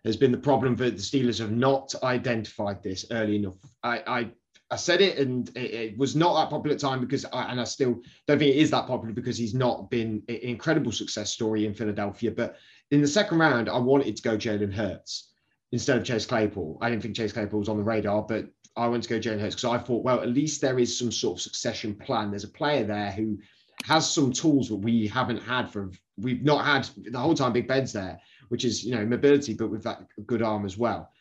Has 0.06 0.18
been 0.18 0.32
the 0.32 0.38
problem 0.38 0.76
that 0.78 0.96
the 0.96 1.02
Steelers 1.02 1.40
have 1.40 1.52
not 1.52 1.94
identified 2.04 2.82
this 2.82 3.06
early 3.12 3.36
enough. 3.36 3.58
I 3.84 4.04
I, 4.08 4.32
I 4.72 4.76
said 4.78 5.02
it, 5.02 5.18
and 5.18 5.50
it, 5.58 5.74
it, 5.74 5.98
was 5.98 6.16
not 6.16 6.36
that 6.36 6.50
popular 6.50 6.78
time 6.78 7.02
because, 7.02 7.26
I, 7.26 7.52
and 7.52 7.60
I 7.60 7.66
still 7.66 8.02
don't 8.26 8.40
think 8.40 8.56
it 8.56 8.60
is 8.60 8.72
that 8.72 8.88
popular 8.88 9.14
because 9.14 9.38
he's 9.38 9.54
not 9.54 9.90
been 9.90 10.24
an 10.30 10.36
incredible 10.36 10.92
success 10.92 11.32
story 11.32 11.66
in 11.66 11.74
Philadelphia. 11.74 12.32
But 12.32 12.58
in 12.92 13.02
the 13.02 13.08
second 13.08 13.40
round, 13.40 13.70
I 13.70 13.78
wanted 13.78 14.16
to 14.16 14.24
go 14.24 14.38
Jalen 14.38 14.74
Hurts 14.74 15.34
instead 15.72 15.98
of 15.98 16.04
Chase 16.04 16.26
Claypool. 16.26 16.78
I 16.82 16.90
didn't 16.90 17.02
think 17.02 17.16
Chase 17.16 17.34
Claypool 17.34 17.60
was 17.60 17.70
on 17.70 17.78
the 17.78 17.84
radar, 17.84 18.24
but 18.24 18.46
I 18.76 18.88
went 18.88 19.04
to 19.04 19.10
go 19.10 19.20
Jalen 19.20 19.40
Hurts 19.40 19.56
because 19.56 19.66
I 19.66 19.78
thought, 19.78 20.04
well, 20.04 20.22
at 20.22 20.30
least 20.30 20.62
there 20.62 20.80
is 20.80 20.98
some 20.98 21.12
sort 21.12 21.38
of 21.38 21.42
succession 21.42 21.96
plan. 21.96 22.30
There's 22.30 22.44
a 22.44 22.50
player 22.50 22.84
there 22.84 23.12
who 23.12 23.38
has 23.86 24.10
some 24.10 24.32
tools 24.32 24.70
that 24.70 24.76
we 24.76 25.08
haven't 25.08 25.42
had 25.42 25.70
for 25.70 25.92
we've 26.18 26.44
not 26.44 26.66
had 26.66 26.90
the 27.12 27.20
whole 27.20 27.36
time. 27.36 27.54
Big 27.54 27.68
Ben's 27.68 27.94
there, 27.94 28.20
which 28.50 28.66
is 28.66 28.84
you 28.84 28.96
know 28.96 29.06
mobility, 29.06 29.54
but 29.54 29.70
with 29.70 29.84
that 29.84 30.02
good 30.26 30.42
arm 30.42 30.66
as 30.66 30.78
well. 30.78 31.12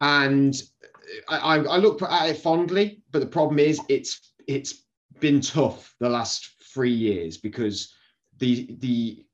And 0.00 0.60
I, 1.28 1.58
I 1.58 1.76
look 1.76 2.02
at 2.02 2.28
it 2.30 2.38
fondly, 2.38 3.02
but 3.10 3.20
the 3.20 3.26
problem 3.26 3.58
is 3.58 3.80
it's 3.88 4.32
it's 4.46 4.84
been 5.20 5.40
tough 5.40 5.94
the 6.00 6.08
last 6.08 6.50
three 6.72 6.92
years 6.92 7.36
because 7.38 7.94
the 8.38 8.76
the 8.80 9.24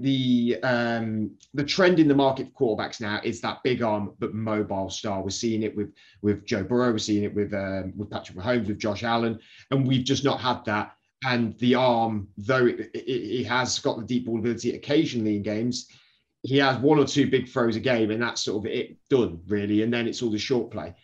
the 0.00 0.58
um, 0.62 1.30
the 1.54 1.64
trend 1.64 1.98
in 1.98 2.08
the 2.08 2.14
market 2.14 2.48
for 2.48 2.76
quarterbacks 2.76 3.00
now 3.00 3.20
is 3.24 3.40
that 3.40 3.62
big 3.62 3.82
arm 3.82 4.12
but 4.18 4.34
mobile 4.34 4.90
star. 4.90 5.22
We're 5.22 5.30
seeing 5.30 5.62
it 5.62 5.76
with 5.76 5.92
with 6.22 6.44
Joe 6.44 6.64
Burrow. 6.64 6.92
We're 6.92 6.98
seeing 6.98 7.24
it 7.24 7.34
with 7.34 7.52
um, 7.54 7.92
with 7.96 8.10
Patrick 8.10 8.38
Mahomes, 8.38 8.68
with 8.68 8.78
Josh 8.78 9.02
Allen, 9.02 9.38
and 9.70 9.86
we've 9.86 10.04
just 10.04 10.24
not 10.24 10.40
had 10.40 10.64
that. 10.66 10.92
And 11.24 11.58
the 11.58 11.74
arm, 11.74 12.28
though 12.36 12.66
it, 12.66 12.90
it, 12.94 13.08
it 13.08 13.46
has 13.46 13.78
got 13.78 13.98
the 13.98 14.04
deep 14.04 14.26
ball 14.26 14.38
ability 14.38 14.74
occasionally 14.76 15.36
in 15.36 15.42
games, 15.42 15.88
he 16.42 16.58
has 16.58 16.78
one 16.78 16.98
or 16.98 17.06
two 17.06 17.30
big 17.30 17.48
throws 17.48 17.76
a 17.76 17.80
game, 17.80 18.10
and 18.10 18.22
that's 18.22 18.42
sort 18.42 18.64
of 18.64 18.70
it 18.70 18.96
done 19.08 19.40
really. 19.48 19.82
And 19.82 19.92
then 19.92 20.06
it's 20.06 20.22
all 20.22 20.30
the 20.30 20.38
short 20.38 20.70
play. 20.70 20.94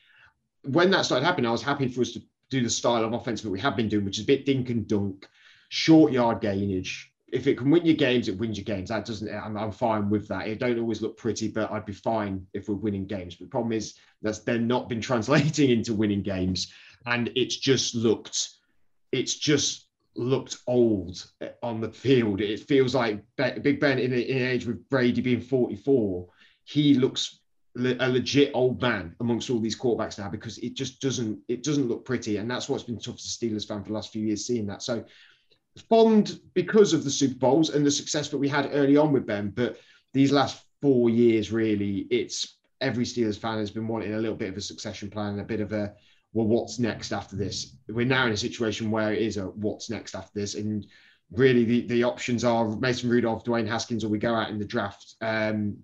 When 0.65 0.91
that 0.91 1.05
started 1.05 1.25
happening, 1.25 1.49
I 1.49 1.53
was 1.53 1.63
happy 1.63 1.89
for 1.89 2.03
us 2.03 2.13
to 2.13 2.23
do 2.51 2.63
the 2.63 2.71
style 2.71 3.05
of 3.05 3.13
offense 3.13 3.43
that 3.43 3.51
we 3.51 3.61
have 3.61 3.77
been 3.77 3.89
doing, 3.89 4.05
which 4.05 4.19
is 4.19 4.25
a 4.25 4.27
bit 4.27 4.45
dink 4.45 4.71
and 4.71 4.87
dunk, 4.87 5.27
short 5.71 6.13
yard 6.13 6.41
gainage, 6.43 7.07
if 7.33 7.47
it 7.47 7.57
can 7.57 7.71
win 7.71 7.87
your 7.87 7.97
games, 7.97 8.29
it 8.29 8.37
wins 8.37 8.59
your 8.59 8.65
games. 8.65 8.91
That 8.91 9.07
doesn't. 9.07 9.35
I'm, 9.35 9.57
I'm 9.57 9.73
fine 9.73 10.11
with 10.11 10.29
that. 10.29 10.47
It 10.47 10.59
don't 10.59 10.79
always 10.79 11.01
look 11.01 11.17
pretty, 11.17 11.49
but 11.49 11.73
I'd 11.73 11.87
be 11.87 11.95
fine 11.95 12.47
if 12.53 12.69
we're 12.69 12.75
winning 12.75 13.07
games. 13.07 13.35
But 13.35 13.47
the 13.47 13.51
problem 13.51 13.73
is 13.73 13.95
that's 14.21 14.41
then 14.41 14.69
not 14.69 14.89
been 14.89 15.01
translating 15.11 15.71
into 15.71 15.95
winning 15.95 16.23
games, 16.23 16.73
and 17.07 17.31
it's 17.35 17.57
just 17.57 17.95
looked. 17.95 18.51
It's 19.11 19.35
just 19.35 19.89
looked 20.15 20.59
old 20.67 21.25
eh, 21.41 21.49
on 21.62 21.81
the 21.81 21.91
field. 21.91 22.43
It 22.43 22.61
feels 22.61 22.95
like 22.95 23.23
Big 23.37 23.81
Ben 23.81 23.99
in, 23.99 24.12
age 24.12 24.67
with 24.67 24.87
Brady 24.91 25.23
being 25.23 25.41
44. 25.41 26.29
He 26.65 26.95
looks 26.95 27.41
a 27.77 28.09
legit 28.09 28.51
old 28.53 28.83
man 28.83 29.17
amongst 29.21 29.49
all 29.49 29.59
these 29.59 29.79
quarterbacks 29.79 30.19
now 30.19 30.29
because 30.29 30.59
it 30.59 30.75
just 30.75 31.01
doesn't 31.01 31.39
it 31.49 31.62
doesn't 31.62 31.89
look 31.89 32.05
pretty 32.05 32.37
and 32.37 32.51
that's 32.51 32.69
what's 32.69 32.85
been 32.85 32.99
tough 32.99 33.17
to 33.17 33.23
Steelers 33.23 33.67
fan 33.67 33.83
for 33.83 33.89
the 33.89 33.95
last 33.95 34.12
few 34.12 34.27
years 34.27 34.47
seeing 34.47 34.67
that 34.67 34.83
so 34.83 35.03
fond 35.88 36.41
because 36.55 36.93
of 36.93 37.05
the 37.05 37.11
Super 37.11 37.37
Bowls 37.37 37.71
and 37.71 37.85
the 37.85 37.91
success 37.91 38.29
that 38.29 38.38
we 38.38 38.49
had 38.49 38.71
early 38.73 38.97
on 38.97 39.12
with 39.12 39.26
Ben, 39.26 39.50
but 39.50 39.79
these 40.12 40.33
last 40.33 40.62
four 40.81 41.11
years, 41.11 41.50
really, 41.50 42.07
it's 42.11 42.57
every 42.81 43.05
Steelers 43.05 43.38
fan 43.38 43.59
has 43.59 43.71
been 43.71 43.88
wanting 43.88 44.14
a 44.14 44.19
little 44.19 44.37
bit 44.37 44.50
of 44.50 44.57
a 44.57 44.61
succession 44.61 45.09
plan, 45.09 45.33
and 45.33 45.41
a 45.41 45.45
bit 45.45 45.61
of 45.61 45.73
a 45.73 45.95
well, 46.35 46.47
what's 46.47 46.79
next 46.79 47.12
after 47.12 47.37
this? 47.37 47.76
We're 47.88 48.07
now 48.07 48.26
in 48.26 48.33
a 48.33 48.37
situation 48.37 48.91
where 48.91 49.12
it 49.12 49.21
is 49.21 49.37
a 49.37 49.45
what's 49.45 49.91
next 49.91 50.14
after 50.14 50.33
this, 50.35 50.55
and 50.55 50.87
really 51.31 51.64
the, 51.64 51.87
the 51.87 52.05
options 52.05 52.45
are 52.45 52.69
Mason 52.76 53.09
Rudolph, 53.09 53.45
Dwayne 53.45 53.69
Haskins, 53.69 54.05
or 54.05 54.09
we 54.09 54.19
go 54.19 54.35
out 54.35 54.50
in 54.50 54.59
the 54.59 54.64
draft. 54.64 55.17
Um, 55.21 55.79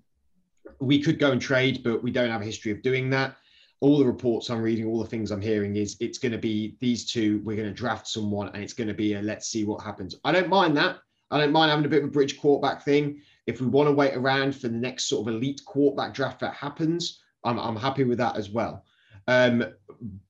we 0.81 1.03
could 1.03 1.19
go 1.19 1.33
and 1.33 1.41
trade, 1.41 1.83
but 1.83 2.03
we 2.03 2.11
don't 2.11 2.31
have 2.31 2.43
a 2.43 2.47
history 2.47 2.73
of 2.73 2.83
doing 2.83 3.11
that. 3.11 3.37
All 3.81 3.99
the 3.99 4.05
reports 4.07 4.51
I'm 4.51 4.61
reading, 4.61 4.87
all 4.87 5.03
the 5.03 5.09
things 5.09 5.31
I'm 5.31 5.41
hearing 5.41 5.77
is 5.77 5.97
it's 6.01 6.19
going 6.19 6.33
to 6.33 6.39
be 6.39 6.77
these 6.81 7.05
two. 7.05 7.41
We're 7.45 7.57
going 7.57 7.69
to 7.69 7.75
draft 7.75 8.09
someone, 8.09 8.49
and 8.49 8.63
it's 8.63 8.73
going 8.73 8.89
to 8.89 8.95
be 8.95 9.15
a 9.15 9.23
let's 9.23 9.49
see 9.49 9.65
what 9.65 9.83
happens. 9.83 10.17
I 10.25 10.33
don't 10.33 10.49
mind 10.49 10.77
that. 10.77 10.99
I 11.31 11.39
don't 11.39 11.53
mind 11.53 11.71
having 11.71 11.85
a 11.85 11.89
bit 11.89 12.03
of 12.03 12.09
a 12.09 12.13
bridge 12.13 12.41
quarterback 12.41 12.85
thing. 12.85 13.21
If 13.47 13.61
we 13.61 13.67
want 13.67 13.89
to 13.89 13.93
wait 13.93 14.15
around 14.15 14.55
for 14.55 14.69
the 14.69 14.75
next 14.75 15.05
sort 15.05 15.29
of 15.29 15.35
elite 15.35 15.61
quarterback 15.65 16.15
draft 16.15 16.41
that 16.41 16.55
happens, 16.55 17.21
I'm, 17.45 17.59
I'm 17.59 17.77
happy 17.77 18.05
with 18.05 18.19
that 18.19 18.37
as 18.37 18.51
well. 18.51 18.85
Um, 19.27 19.65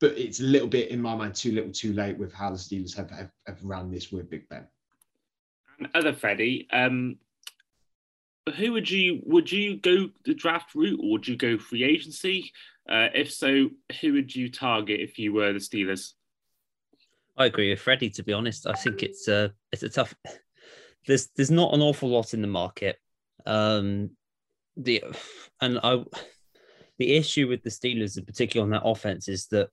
but 0.01 0.19
it's 0.19 0.41
a 0.41 0.45
little 0.45 0.69
bit, 0.69 0.91
in 0.91 1.01
my 1.01 1.15
mind, 1.15 1.35
too 1.35 1.53
little 1.53 1.73
too 1.73 1.93
late 1.93 2.19
with 2.19 2.33
how 2.33 2.51
the 2.51 2.57
Steelers 2.57 2.97
have, 2.97 3.11
have, 3.11 3.31
have 3.47 3.63
run 3.63 3.91
this 3.91 4.11
with 4.11 4.29
Big 4.29 4.49
Ben. 4.49 4.67
And 5.79 5.89
other 5.95 6.13
Freddie, 6.13 6.69
um, 6.73 7.17
who 8.51 8.73
would 8.73 8.91
you 8.91 9.21
would 9.25 9.51
you 9.51 9.77
go 9.77 10.09
the 10.25 10.35
draft 10.35 10.75
route 10.75 11.01
or 11.03 11.13
would 11.13 11.29
you 11.29 11.37
go 11.37 11.59
free 11.59 11.85
agency? 11.85 12.53
Uh, 12.89 13.09
if 13.15 13.33
so, 13.33 13.71
who 14.01 14.15
would 14.15 14.35
you 14.35 14.51
target 14.51 15.01
if 15.01 15.19
you 15.19 15.33
were 15.33 15.53
the 15.53 15.59
Steelers? 15.59 16.13
I 17.37 17.47
agree 17.47 17.71
with 17.71 17.81
Freddie. 17.81 18.11
To 18.11 18.23
be 18.23 18.33
honest, 18.33 18.67
I 18.67 18.73
think 18.73 19.03
it's 19.03 19.29
a 19.29 19.53
it's 19.73 19.83
a 19.83 19.89
tough. 19.89 20.15
There's 21.07 21.29
there's 21.37 21.51
not 21.51 21.75
an 21.75 21.81
awful 21.81 22.09
lot 22.09 22.35
in 22.35 22.43
the 22.43 22.49
market. 22.49 22.97
Um, 23.47 24.11
the 24.77 25.05
and 25.61 25.79
I 25.83 26.05
the 26.99 27.15
issue 27.15 27.49
with 27.49 27.63
the 27.63 27.71
Steelers, 27.71 28.19
in 28.19 28.25
particular 28.25 28.65
on 28.65 28.71
that 28.71 28.85
offense, 28.85 29.29
is 29.29 29.47
that 29.49 29.69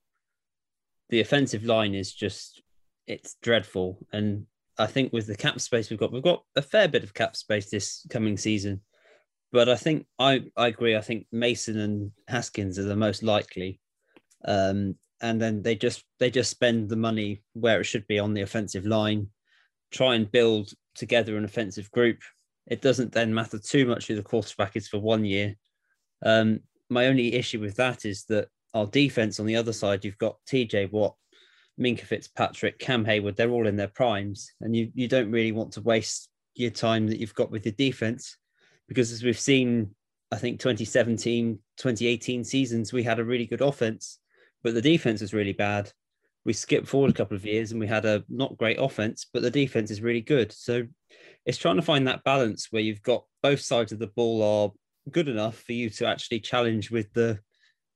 the 1.10 1.22
offensive 1.22 1.64
line 1.64 1.96
is 1.96 2.14
just 2.14 2.62
it's 3.08 3.36
dreadful. 3.42 4.06
And 4.12 4.46
I 4.78 4.88
think 4.88 5.14
with 5.14 5.28
the 5.28 5.36
cap 5.36 5.60
space 5.60 5.90
we've 5.90 6.00
got, 6.00 6.12
we've 6.12 6.24
got 6.24 6.44
a 6.56 6.62
fair 6.62 6.88
bit 6.88 7.04
of 7.04 7.14
cap 7.14 7.36
space 7.36 7.70
this 7.70 8.06
coming 8.10 8.38
season. 8.38 8.82
But 9.52 9.70
I 9.70 9.76
think 9.76 10.06
I, 10.20 10.46
I 10.58 10.68
agree. 10.68 10.96
I 10.96 11.02
think 11.02 11.28
Mason 11.32 11.80
and 11.80 12.12
Haskins 12.28 12.78
are 12.78 12.84
the 12.84 12.96
most 12.96 13.24
likely. 13.24 13.80
Um, 14.44 14.96
and 15.22 15.42
then 15.42 15.62
they 15.62 15.76
just 15.76 16.04
they 16.20 16.30
just 16.30 16.52
spend 16.52 16.90
the 16.90 16.98
money 16.98 17.42
where 17.54 17.80
it 17.80 17.86
should 17.86 18.06
be 18.08 18.20
on 18.20 18.34
the 18.34 18.42
offensive 18.42 18.86
line, 18.86 19.28
try 19.92 20.16
and 20.16 20.30
build 20.30 20.72
together 20.94 21.38
an 21.38 21.46
offensive 21.46 21.90
group 21.92 22.20
it 22.68 22.82
doesn't 22.82 23.12
then 23.12 23.34
matter 23.34 23.60
too 23.60 23.86
much 23.86 24.08
who 24.08 24.16
the 24.16 24.24
quarterback 24.24 24.76
is 24.76 24.88
for 24.88 25.00
one 25.00 25.24
year. 25.24 25.56
Um, 26.26 26.62
my 26.90 27.08
only 27.08 27.34
issue 27.34 27.60
with 27.60 27.76
that 27.76 28.06
is 28.06 28.26
that 28.26 28.48
our 28.74 28.88
defense 28.88 29.40
on 29.40 29.46
the 29.46 29.56
other 29.56 29.74
side, 29.74 30.04
you've 30.04 30.18
got 30.18 30.38
TJ 30.50 30.92
Watt, 30.92 31.16
Minkah 31.80 32.06
Fitzpatrick, 32.06 32.80
Cam 32.80 33.06
Heyward, 33.06 33.36
they're 33.36 33.52
all 33.52 33.68
in 33.68 33.76
their 33.76 33.88
primes. 33.88 34.52
And 34.62 34.76
you, 34.76 34.92
you 34.94 35.08
don't 35.08 35.32
really 35.32 35.52
want 35.52 35.74
to 35.74 35.82
waste 35.82 36.30
your 36.56 36.72
time 36.72 37.08
that 37.08 37.20
you've 37.20 37.36
got 37.36 37.52
with 37.52 37.66
your 37.66 37.74
defense 37.74 38.38
because 38.88 39.12
as 39.12 39.24
we've 39.24 39.40
seen, 39.40 39.92
I 40.32 40.38
think 40.38 40.60
2017, 40.60 41.60
2018 41.78 42.44
seasons, 42.44 42.94
we 42.94 43.04
had 43.04 43.20
a 43.20 43.24
really 43.24 43.46
good 43.46 43.62
offense, 43.62 44.20
but 44.64 44.74
the 44.74 44.82
defense 44.82 45.22
was 45.22 45.34
really 45.34 45.54
bad. 45.54 45.92
We 46.46 46.54
skipped 46.54 46.88
forward 46.88 47.12
a 47.12 47.14
couple 47.14 47.36
of 47.36 47.46
years 47.46 47.72
and 47.72 47.80
we 47.80 47.88
had 47.88 48.06
a 48.06 48.24
not 48.30 48.58
great 48.58 48.78
offense, 48.80 49.26
but 49.34 49.42
the 49.42 49.52
defense 49.52 49.90
is 49.90 50.02
really 50.02 50.22
good. 50.22 50.52
So 50.52 50.84
it's 51.46 51.58
trying 51.58 51.78
to 51.78 51.82
find 51.82 52.08
that 52.08 52.24
balance 52.24 52.68
where 52.70 52.82
you've 52.82 53.02
got 53.02 53.26
both 53.42 53.62
sides 53.62 53.92
of 53.92 54.00
the 54.00 54.08
ball 54.08 54.44
are 54.44 55.12
good 55.12 55.28
enough 55.28 55.58
for 55.58 55.74
you 55.74 55.90
to 55.90 56.08
actually 56.08 56.40
challenge 56.40 56.92
with 56.92 57.12
the 57.14 57.40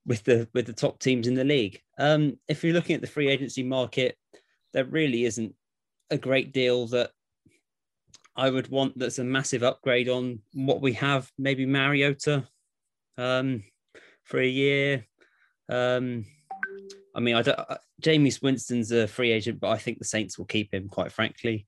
with 0.06 0.24
the 0.24 0.48
with 0.54 0.66
the 0.66 0.74
top 0.74 1.00
teams 1.00 1.28
in 1.28 1.36
the 1.36 1.44
league. 1.44 1.82
Um, 1.98 2.38
if 2.48 2.64
you're 2.64 2.74
looking 2.74 2.96
at 2.96 3.02
the 3.02 3.08
free 3.08 3.30
agency 3.30 3.64
market, 3.64 4.18
there 4.74 4.86
really 4.86 5.26
isn't 5.26 5.54
a 6.10 6.18
great 6.18 6.54
deal 6.54 6.88
that 6.88 7.12
I 8.36 8.50
would 8.50 8.70
want 8.70 8.98
that's 8.98 9.20
a 9.20 9.24
massive 9.24 9.64
upgrade 9.64 10.10
on 10.10 10.40
what 10.54 10.82
we 10.82 10.94
have. 10.94 11.30
Maybe 11.38 11.66
Mariota 11.66 12.48
um, 13.18 13.64
for 14.24 14.40
a 14.40 14.48
year. 14.48 15.06
Um, 15.70 16.26
I 17.16 17.20
mean, 17.20 17.36
I 17.36 17.42
don't. 17.42 17.60
Uh, 17.60 17.78
Jameis 18.02 18.42
Winston's 18.42 18.92
a 18.92 19.08
free 19.08 19.32
agent, 19.32 19.60
but 19.60 19.70
I 19.70 19.78
think 19.78 20.00
the 20.00 20.06
Saints 20.06 20.38
will 20.38 20.46
keep 20.46 20.74
him. 20.74 20.88
Quite 20.88 21.12
frankly, 21.12 21.68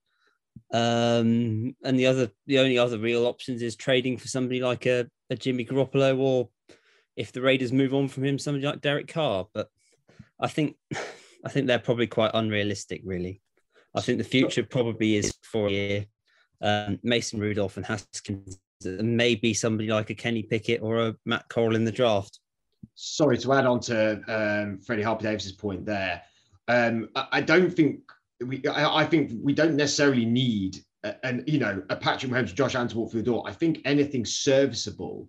um, 0.74 1.76
and 1.84 2.00
the 2.00 2.06
other, 2.06 2.32
the 2.48 2.60
only 2.60 2.78
other 2.78 2.98
real 2.98 3.26
options 3.26 3.62
is 3.62 3.76
trading 3.76 4.18
for 4.18 4.28
somebody 4.28 4.62
like 4.62 4.86
a, 4.86 5.08
a 5.30 5.36
Jimmy 5.36 5.66
Garoppolo, 5.66 6.18
or 6.18 6.50
if 7.16 7.32
the 7.32 7.42
Raiders 7.42 7.72
move 7.72 7.94
on 7.94 8.08
from 8.08 8.24
him, 8.24 8.40
somebody 8.40 8.66
like 8.66 8.82
Derek 8.82 9.08
Carr. 9.08 9.48
But 9.54 9.70
I 10.40 10.48
think, 10.48 10.76
I 11.46 11.50
think 11.50 11.68
they're 11.68 11.80
probably 11.80 12.08
quite 12.08 12.32
unrealistic. 12.34 13.02
Really, 13.04 13.42
I 13.96 14.02
think 14.02 14.18
the 14.18 14.24
future 14.24 14.64
probably 14.64 15.16
is 15.16 15.34
for 15.44 15.68
a 15.68 15.72
year. 15.72 16.06
Um, 16.62 17.00
Mason 17.04 17.40
Rudolph 17.40 17.78
and 17.78 17.86
Haskins, 17.86 18.60
and 18.86 19.18
maybe 19.18 19.54
somebody 19.54 19.90
like 19.90 20.12
a 20.12 20.16
Kenny 20.16 20.44
Pickett 20.44 20.82
or 20.82 21.08
a 21.08 21.16
Matt 21.26 21.50
Corral 21.50 21.76
in 21.76 21.86
the 21.86 21.92
draft. 21.92 22.40
Sorry 22.94 23.38
to 23.40 23.54
add 23.54 23.66
on 23.66 23.80
to 23.82 24.22
um, 24.28 24.80
Freddie 24.80 25.04
Harper 25.04 25.24
Davis's 25.24 25.54
point 25.54 25.86
there. 25.86 26.22
Um, 26.68 27.10
I 27.16 27.42
don't 27.42 27.72
think 27.72 28.02
we, 28.46 28.66
I, 28.68 29.02
I, 29.02 29.06
think 29.06 29.32
we 29.44 29.54
don't 29.54 29.76
necessarily 29.76 30.26
need 30.26 30.78
and 31.24 31.44
you 31.48 31.60
know 31.60 31.82
a 31.90 31.96
Patrick 31.96 32.32
Mahomes, 32.32 32.54
Josh 32.54 32.76
Allen 32.76 32.88
to 32.90 32.98
walk 32.98 33.12
through 33.12 33.22
the 33.22 33.32
door. 33.32 33.44
I 33.46 33.52
think 33.52 33.82
anything 33.86 34.26
serviceable 34.26 35.28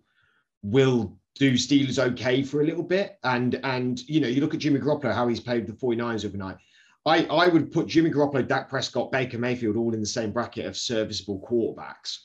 will 0.62 1.18
do 1.36 1.54
Steelers 1.54 1.98
okay 1.98 2.42
for 2.42 2.60
a 2.60 2.64
little 2.64 2.82
bit. 2.82 3.18
And 3.24 3.58
and 3.64 4.06
you 4.08 4.20
know 4.20 4.28
you 4.28 4.40
look 4.40 4.54
at 4.54 4.60
Jimmy 4.60 4.80
Garoppolo, 4.80 5.14
how 5.14 5.28
he's 5.28 5.40
played 5.40 5.66
the 5.66 5.72
49ers 5.72 6.24
overnight. 6.24 6.56
I, 7.04 7.24
I 7.24 7.48
would 7.48 7.72
put 7.72 7.88
Jimmy 7.88 8.10
Garoppolo, 8.10 8.46
Dak 8.46 8.68
Prescott, 8.68 9.10
Baker 9.10 9.38
Mayfield 9.38 9.76
all 9.76 9.92
in 9.92 10.00
the 10.00 10.06
same 10.06 10.30
bracket 10.30 10.66
of 10.66 10.76
serviceable 10.76 11.40
quarterbacks. 11.40 12.18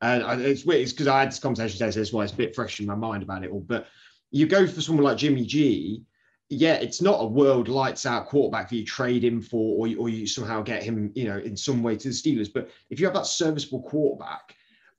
And 0.00 0.42
it's 0.42 0.66
weird, 0.66 0.82
it's 0.82 0.92
because 0.92 1.06
I 1.06 1.20
had 1.20 1.30
this 1.30 1.38
conversation 1.38 1.78
today, 1.78 1.90
so 1.90 2.00
that's 2.00 2.12
why 2.12 2.24
it's 2.24 2.32
a 2.32 2.36
bit 2.36 2.54
fresh 2.54 2.80
in 2.80 2.86
my 2.86 2.96
mind 2.96 3.22
about 3.22 3.44
it 3.44 3.50
all. 3.50 3.60
But 3.60 3.86
you 4.32 4.46
go 4.46 4.66
for 4.66 4.80
someone 4.80 5.04
like 5.04 5.16
Jimmy 5.16 5.46
G, 5.46 6.04
yeah, 6.50 6.74
it's 6.74 7.00
not 7.00 7.22
a 7.22 7.26
world 7.26 7.68
lights 7.68 8.04
out 8.04 8.26
quarterback 8.26 8.68
that 8.68 8.76
you 8.76 8.84
trade 8.84 9.24
him 9.24 9.40
for, 9.40 9.86
or 9.86 9.90
or 9.98 10.08
you 10.08 10.26
somehow 10.26 10.62
get 10.62 10.82
him, 10.82 11.10
you 11.14 11.24
know, 11.24 11.38
in 11.38 11.56
some 11.56 11.82
way 11.82 11.96
to 11.96 12.08
the 12.08 12.14
Steelers. 12.14 12.52
But 12.52 12.70
if 12.90 13.00
you 13.00 13.06
have 13.06 13.14
that 13.14 13.26
serviceable 13.26 13.82
quarterback, 13.82 14.54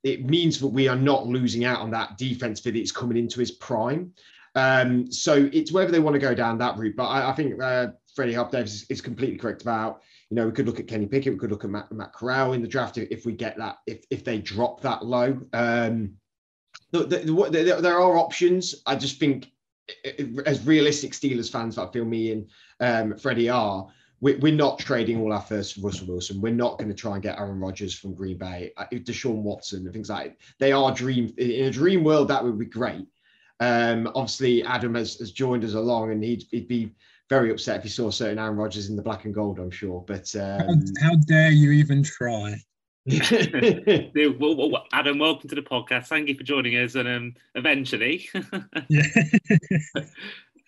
it 0.06 0.24
means 0.24 0.60
that 0.60 0.68
we 0.68 0.88
are 0.88 0.96
not 0.96 1.26
losing 1.26 1.66
out 1.66 1.82
on 1.82 1.90
that 1.90 2.16
defense 2.16 2.62
that 2.62 2.76
it's 2.76 2.92
coming 2.92 3.18
into 3.18 3.40
his 3.40 3.50
prime. 3.50 4.14
Um, 4.54 5.12
so 5.12 5.50
it's 5.52 5.72
whether 5.72 5.92
they 5.92 6.00
want 6.00 6.14
to 6.14 6.20
go 6.20 6.36
down 6.36 6.60
that 6.60 6.78
route. 6.78 6.96
But 6.96 7.08
I, 7.08 7.32
I 7.32 7.34
think 7.34 7.62
uh, 7.62 7.88
Freddie 8.16 8.36
Harper 8.36 8.58
Davis 8.58 8.76
is, 8.76 8.86
is, 8.90 9.02
completely 9.02 9.38
correct 9.38 9.64
about, 9.64 10.04
you 10.30 10.36
know, 10.36 10.46
we 10.46 10.52
could 10.52 10.68
look 10.68 10.80
at 10.80 10.88
Kenny 10.88 11.08
Pickett, 11.08 11.34
we 11.34 11.40
could 11.40 11.50
look 11.50 11.64
at 11.64 11.72
Matt, 11.72 11.92
Matt 11.92 12.14
Corral 12.14 12.54
in 12.54 12.62
the 12.62 12.68
draft 12.68 13.00
if, 13.00 13.10
if 13.10 13.26
we 13.26 13.34
get 13.34 13.58
that, 13.58 13.80
if, 13.88 14.06
if 14.12 14.24
they 14.24 14.38
drop 14.38 14.80
that 14.82 15.04
low. 15.04 15.42
Um, 15.54 16.12
the, 16.92 17.04
the, 17.04 17.18
the, 17.18 17.82
there 17.82 18.00
are 18.00 18.18
options. 18.18 18.76
I 18.86 18.96
just 18.96 19.20
think 19.20 19.52
as 20.46 20.66
realistic 20.66 21.14
Steelers 21.14 21.52
fans 21.52 21.78
that 21.78 21.92
feel 21.92 22.06
me 22.06 22.32
and 22.32 22.50
um, 22.80 23.18
Freddie 23.18 23.50
are, 23.50 23.88
we're, 24.22 24.38
we're 24.39 24.53
not 24.53 24.79
trading 24.79 25.22
all 25.22 25.34
our 25.34 25.41
first 25.41 25.75
for 25.75 25.81
Russell 25.81 26.07
Wilson. 26.07 26.41
We're 26.41 26.53
not 26.53 26.77
going 26.77 26.89
to 26.89 26.95
try 26.95 27.13
and 27.13 27.24
get 27.24 27.38
Aaron 27.38 27.60
Rodgers 27.60 27.93
from 27.93 28.13
Green 28.13 28.38
Bay, 28.38 28.72
uh, 28.77 28.86
Deshaun 28.91 29.43
Watson, 29.43 29.86
and 29.86 29.93
things 29.93 30.10
like 30.10 30.38
that. 30.38 30.45
They 30.60 30.72
are 30.72 30.93
dream 30.93 31.34
in 31.38 31.65
a 31.65 31.72
dream 31.72 32.03
world 32.03 32.29
that 32.29 32.43
would 32.43 32.57
be 32.57 32.65
great. 32.65 33.05
Um, 33.60 34.12
obviously, 34.15 34.63
Adam 34.63 34.95
has, 34.95 35.15
has 35.15 35.31
joined 35.31 35.63
us 35.63 35.74
along, 35.74 36.12
and 36.12 36.24
he'd, 36.24 36.43
he'd 36.51 36.67
be 36.67 36.93
very 37.29 37.51
upset 37.51 37.77
if 37.77 37.84
he 37.84 37.89
saw 37.89 38.12
certain 38.12 38.39
Aaron 38.39 38.57
Rodgers 38.57 38.89
in 38.89 38.95
the 38.95 39.01
black 39.01 39.25
and 39.25 39.34
gold. 39.34 39.60
I'm 39.60 39.72
sure, 39.72 40.03
but 40.05 40.34
um, 40.36 40.84
how, 41.00 41.10
how 41.10 41.15
dare 41.27 41.51
you 41.51 41.72
even 41.72 42.03
try? 42.03 42.55
Adam, 43.07 45.19
welcome 45.19 45.48
to 45.48 45.55
the 45.55 45.62
podcast. 45.62 46.07
Thank 46.07 46.27
you 46.27 46.36
for 46.36 46.43
joining 46.43 46.75
us, 46.77 46.95
and 46.95 47.07
um, 47.07 47.36
eventually, 47.53 48.27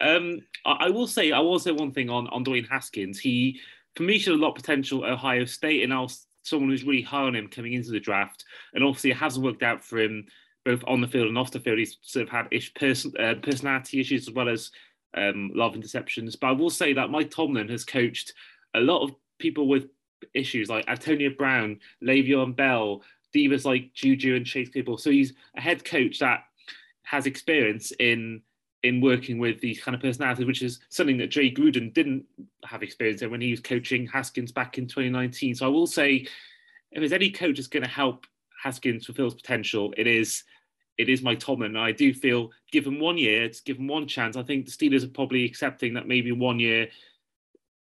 um, 0.02 0.42
I, 0.66 0.72
I, 0.72 0.90
will 0.90 1.08
say, 1.08 1.32
I 1.32 1.40
will 1.40 1.60
say 1.60 1.72
one 1.72 1.92
thing 1.92 2.10
on 2.10 2.28
on 2.28 2.46
Dwayne 2.46 2.68
Haskins. 2.68 3.20
He, 3.20 3.60
for 3.96 4.04
me, 4.04 4.20
showed 4.20 4.40
a 4.40 4.42
lot 4.42 4.50
of 4.50 4.56
potential 4.56 5.06
at 5.06 5.12
Ohio 5.12 5.46
State, 5.46 5.84
and 5.84 5.94
I 5.94 6.02
was 6.02 6.28
someone 6.44 6.70
who's 6.70 6.84
really 6.84 7.02
high 7.02 7.24
on 7.24 7.36
him 7.36 7.48
coming 7.48 7.74
into 7.74 7.92
the 7.92 8.00
draft. 8.00 8.46
And 8.74 8.84
obviously, 8.84 9.12
it 9.12 9.18
hasn't 9.18 9.46
worked 9.46 9.64
out 9.64 9.84
for 9.84 10.00
him 10.00 10.26
both 10.66 10.84
on 10.86 11.02
the 11.02 11.08
field 11.08 11.28
and 11.28 11.38
off 11.38 11.52
the 11.52 11.60
field. 11.60 11.80
He's 11.80 11.98
sort 12.02 12.24
of 12.24 12.30
had 12.30 12.48
ish 12.52 12.74
person, 12.74 13.14
uh, 13.20 13.36
personality 13.42 14.00
issues 14.00 14.28
as 14.28 14.34
well 14.34 14.50
as 14.50 14.72
um, 15.16 15.52
a 15.54 15.58
interceptions. 15.72 16.38
But 16.40 16.48
I 16.48 16.52
will 16.52 16.70
say 16.70 16.94
that 16.94 17.10
Mike 17.10 17.32
Tomlin 17.32 17.70
has 17.70 17.86
coached 17.86 18.34
a 18.74 18.80
lot 18.80 19.04
of 19.04 19.16
people 19.40 19.68
with 19.68 19.88
issues 20.34 20.70
like 20.70 20.88
Antonio 20.88 21.30
Brown, 21.30 21.80
Le'Veon 22.04 22.56
Bell, 22.56 23.02
divas 23.36 23.66
like 23.66 23.94
Juju 23.94 24.36
and 24.36 24.46
Chase 24.46 24.70
Claypool. 24.70 24.98
So 24.98 25.10
he's 25.10 25.34
a 25.56 25.62
head 25.62 25.86
coach 25.86 26.20
that 26.20 26.44
has 27.04 27.26
experience 27.26 27.92
in 28.00 28.42
in 28.84 29.02
working 29.02 29.40
with 29.40 29.60
these 29.60 29.82
kind 29.82 29.96
of 29.96 30.02
personalities, 30.02 30.46
which 30.46 30.62
is 30.62 30.80
something 30.90 31.18
that 31.18 31.32
Jay 31.32 31.52
Gruden 31.52 31.94
didn't 31.94 32.26
have 32.64 32.84
experience 32.84 33.22
in 33.22 33.32
when 33.32 33.42
he 33.42 33.52
was 33.52 33.60
coaching 33.60 34.08
Haskins 34.08 34.52
back 34.52 34.78
in 34.78 34.88
2019. 34.88 35.56
So 35.56 35.66
I 35.66 35.70
will 35.70 35.88
say, 35.88 36.28
if 36.92 37.00
there's 37.00 37.14
any 37.14 37.32
coach 37.32 37.58
that's 37.58 37.68
going 37.68 37.84
to 37.84 37.90
help 37.90 38.26
Haskins 38.62 39.06
fulfill 39.06 39.26
his 39.26 39.34
potential, 39.34 39.94
it 39.98 40.08
is 40.08 40.44
it 40.98 41.10
is 41.10 41.22
Mike 41.22 41.40
Tomlin. 41.40 41.76
And 41.76 41.80
I 41.80 41.92
do 41.92 42.14
feel, 42.14 42.52
given 42.72 43.00
one 43.00 43.18
year, 43.18 43.50
to 43.50 43.64
give 43.64 43.78
him 43.78 43.88
one 43.88 44.08
chance, 44.08 44.36
I 44.36 44.44
think 44.44 44.66
the 44.66 44.72
Steelers 44.72 45.04
are 45.04 45.10
probably 45.10 45.46
accepting 45.46 45.94
that 45.94 46.08
maybe 46.08 46.32
one 46.32 46.60
year. 46.60 46.88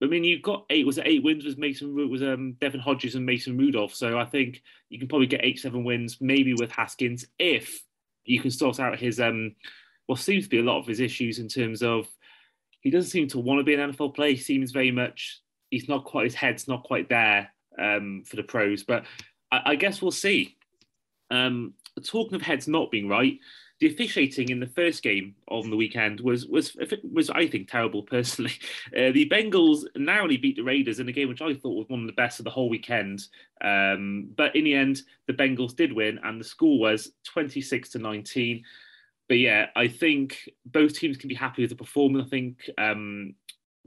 I 0.01 0.07
mean, 0.07 0.23
you've 0.23 0.41
got 0.41 0.65
eight. 0.69 0.85
Was 0.85 0.97
it 0.97 1.07
eight 1.07 1.23
wins? 1.23 1.45
Was 1.45 1.57
Mason 1.57 2.09
was 2.09 2.21
um, 2.21 2.53
Devlin 2.59 2.81
Hodges 2.81 3.15
and 3.15 3.25
Mason 3.25 3.57
Rudolph? 3.57 3.93
So 3.93 4.19
I 4.19 4.25
think 4.25 4.61
you 4.89 4.99
can 4.99 5.07
probably 5.07 5.27
get 5.27 5.41
eight, 5.43 5.59
seven 5.59 5.83
wins, 5.83 6.19
maybe 6.19 6.53
with 6.53 6.71
Haskins, 6.71 7.25
if 7.39 7.81
you 8.25 8.39
can 8.39 8.51
sort 8.51 8.79
out 8.79 8.99
his 8.99 9.19
um, 9.19 9.55
what 10.07 10.19
seems 10.19 10.45
to 10.45 10.49
be 10.49 10.59
a 10.59 10.63
lot 10.63 10.79
of 10.79 10.87
his 10.87 10.99
issues 10.99 11.39
in 11.39 11.47
terms 11.47 11.81
of 11.81 12.07
he 12.81 12.91
doesn't 12.91 13.09
seem 13.09 13.27
to 13.29 13.39
want 13.39 13.59
to 13.59 13.63
be 13.63 13.73
an 13.73 13.91
NFL 13.91 14.15
player. 14.15 14.31
He 14.31 14.37
seems 14.37 14.71
very 14.71 14.91
much 14.91 15.41
he's 15.71 15.89
not 15.89 16.05
quite 16.05 16.25
his 16.25 16.35
head's 16.35 16.67
not 16.67 16.83
quite 16.83 17.09
there 17.09 17.49
um, 17.79 18.23
for 18.25 18.35
the 18.35 18.43
pros. 18.43 18.83
But 18.83 19.05
I, 19.51 19.61
I 19.65 19.75
guess 19.75 20.01
we'll 20.01 20.11
see. 20.11 20.57
Um, 21.31 21.73
talking 22.03 22.35
of 22.35 22.41
heads 22.41 22.67
not 22.67 22.91
being 22.91 23.07
right, 23.07 23.39
the 23.79 23.87
officiating 23.87 24.49
in 24.49 24.59
the 24.59 24.67
first 24.67 25.03
game 25.03 25.35
on 25.49 25.69
the 25.69 25.75
weekend 25.75 26.21
was 26.21 26.45
was 26.45 26.77
was 27.11 27.29
I 27.29 27.47
think 27.47 27.69
terrible 27.69 28.03
personally. 28.03 28.53
Uh, 28.95 29.11
the 29.11 29.27
Bengals 29.27 29.83
narrowly 29.97 30.37
beat 30.37 30.55
the 30.55 30.63
Raiders 30.63 30.99
in 30.99 31.09
a 31.09 31.11
game 31.11 31.27
which 31.27 31.41
I 31.41 31.53
thought 31.53 31.75
was 31.75 31.89
one 31.89 32.01
of 32.01 32.07
the 32.07 32.13
best 32.13 32.39
of 32.39 32.45
the 32.45 32.49
whole 32.49 32.69
weekend. 32.69 33.27
Um, 33.61 34.29
but 34.37 34.55
in 34.55 34.63
the 34.63 34.73
end, 34.73 35.01
the 35.27 35.33
Bengals 35.33 35.75
did 35.75 35.91
win, 35.91 36.19
and 36.23 36.39
the 36.39 36.45
score 36.45 36.79
was 36.79 37.11
twenty 37.25 37.59
six 37.61 37.89
to 37.89 37.99
nineteen. 37.99 38.63
But 39.27 39.39
yeah, 39.39 39.67
I 39.75 39.87
think 39.87 40.49
both 40.65 40.93
teams 40.93 41.17
can 41.17 41.27
be 41.27 41.35
happy 41.35 41.63
with 41.63 41.71
the 41.71 41.75
performance. 41.75 42.27
I 42.27 42.29
think 42.29 42.69
um, 42.77 43.35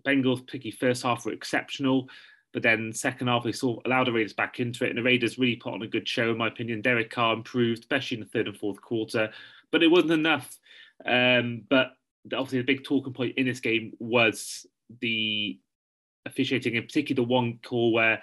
Bengals, 0.05 0.47
picky 0.47 0.71
first 0.71 1.03
half, 1.03 1.25
were 1.25 1.33
exceptional. 1.33 2.09
But 2.53 2.63
then 2.63 2.93
second 2.93 3.29
half, 3.29 3.45
they 3.45 3.53
sort 3.53 3.79
of 3.79 3.91
allowed 3.91 4.07
the 4.07 4.13
Raiders 4.13 4.33
back 4.33 4.59
into 4.59 4.85
it, 4.85 4.89
and 4.89 4.99
the 4.99 5.03
Raiders 5.03 5.39
really 5.39 5.57
put 5.57 5.75
on 5.75 5.83
a 5.83 5.87
good 5.87 6.09
show, 6.09 6.31
in 6.31 6.39
my 6.39 6.49
opinion. 6.49 6.81
Derek 6.81 7.11
Carr 7.11 7.35
improved, 7.35 7.81
especially 7.81 8.17
in 8.17 8.23
the 8.23 8.29
third 8.31 8.49
and 8.49 8.57
fourth 8.57 8.81
quarter, 8.81 9.31
but 9.71 9.83
it 9.83 9.91
wasn't 9.91 10.13
enough. 10.13 10.59
Um, 11.05 11.63
but 11.69 11.93
obviously, 12.33 12.59
the 12.59 12.65
big 12.65 12.85
talking 12.85 13.13
point 13.13 13.35
in 13.37 13.47
this 13.47 13.61
game 13.61 13.93
was 13.99 14.67
the 15.01 15.59
officiating, 16.25 16.75
in 16.75 16.85
particular 16.85 17.23
the 17.23 17.29
one 17.29 17.59
call 17.63 17.93
where 17.93 18.23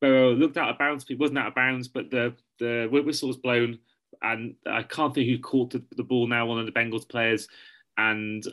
Burrow 0.00 0.34
looked 0.34 0.58
out 0.58 0.68
of 0.68 0.78
bounds. 0.78 1.04
He 1.08 1.14
wasn't 1.14 1.38
out 1.38 1.48
of 1.48 1.54
bounds, 1.54 1.88
but 1.88 2.10
the 2.10 2.34
the 2.58 2.88
whistle 2.90 3.28
was 3.28 3.38
blown, 3.38 3.78
and 4.22 4.54
I 4.66 4.82
can't 4.82 5.14
think 5.14 5.28
who 5.28 5.38
caught 5.38 5.70
the, 5.70 5.82
the 5.96 6.04
ball 6.04 6.26
now. 6.26 6.46
One 6.46 6.58
of 6.58 6.66
the 6.66 6.72
Bengals 6.72 7.08
players 7.08 7.48
and 7.98 8.46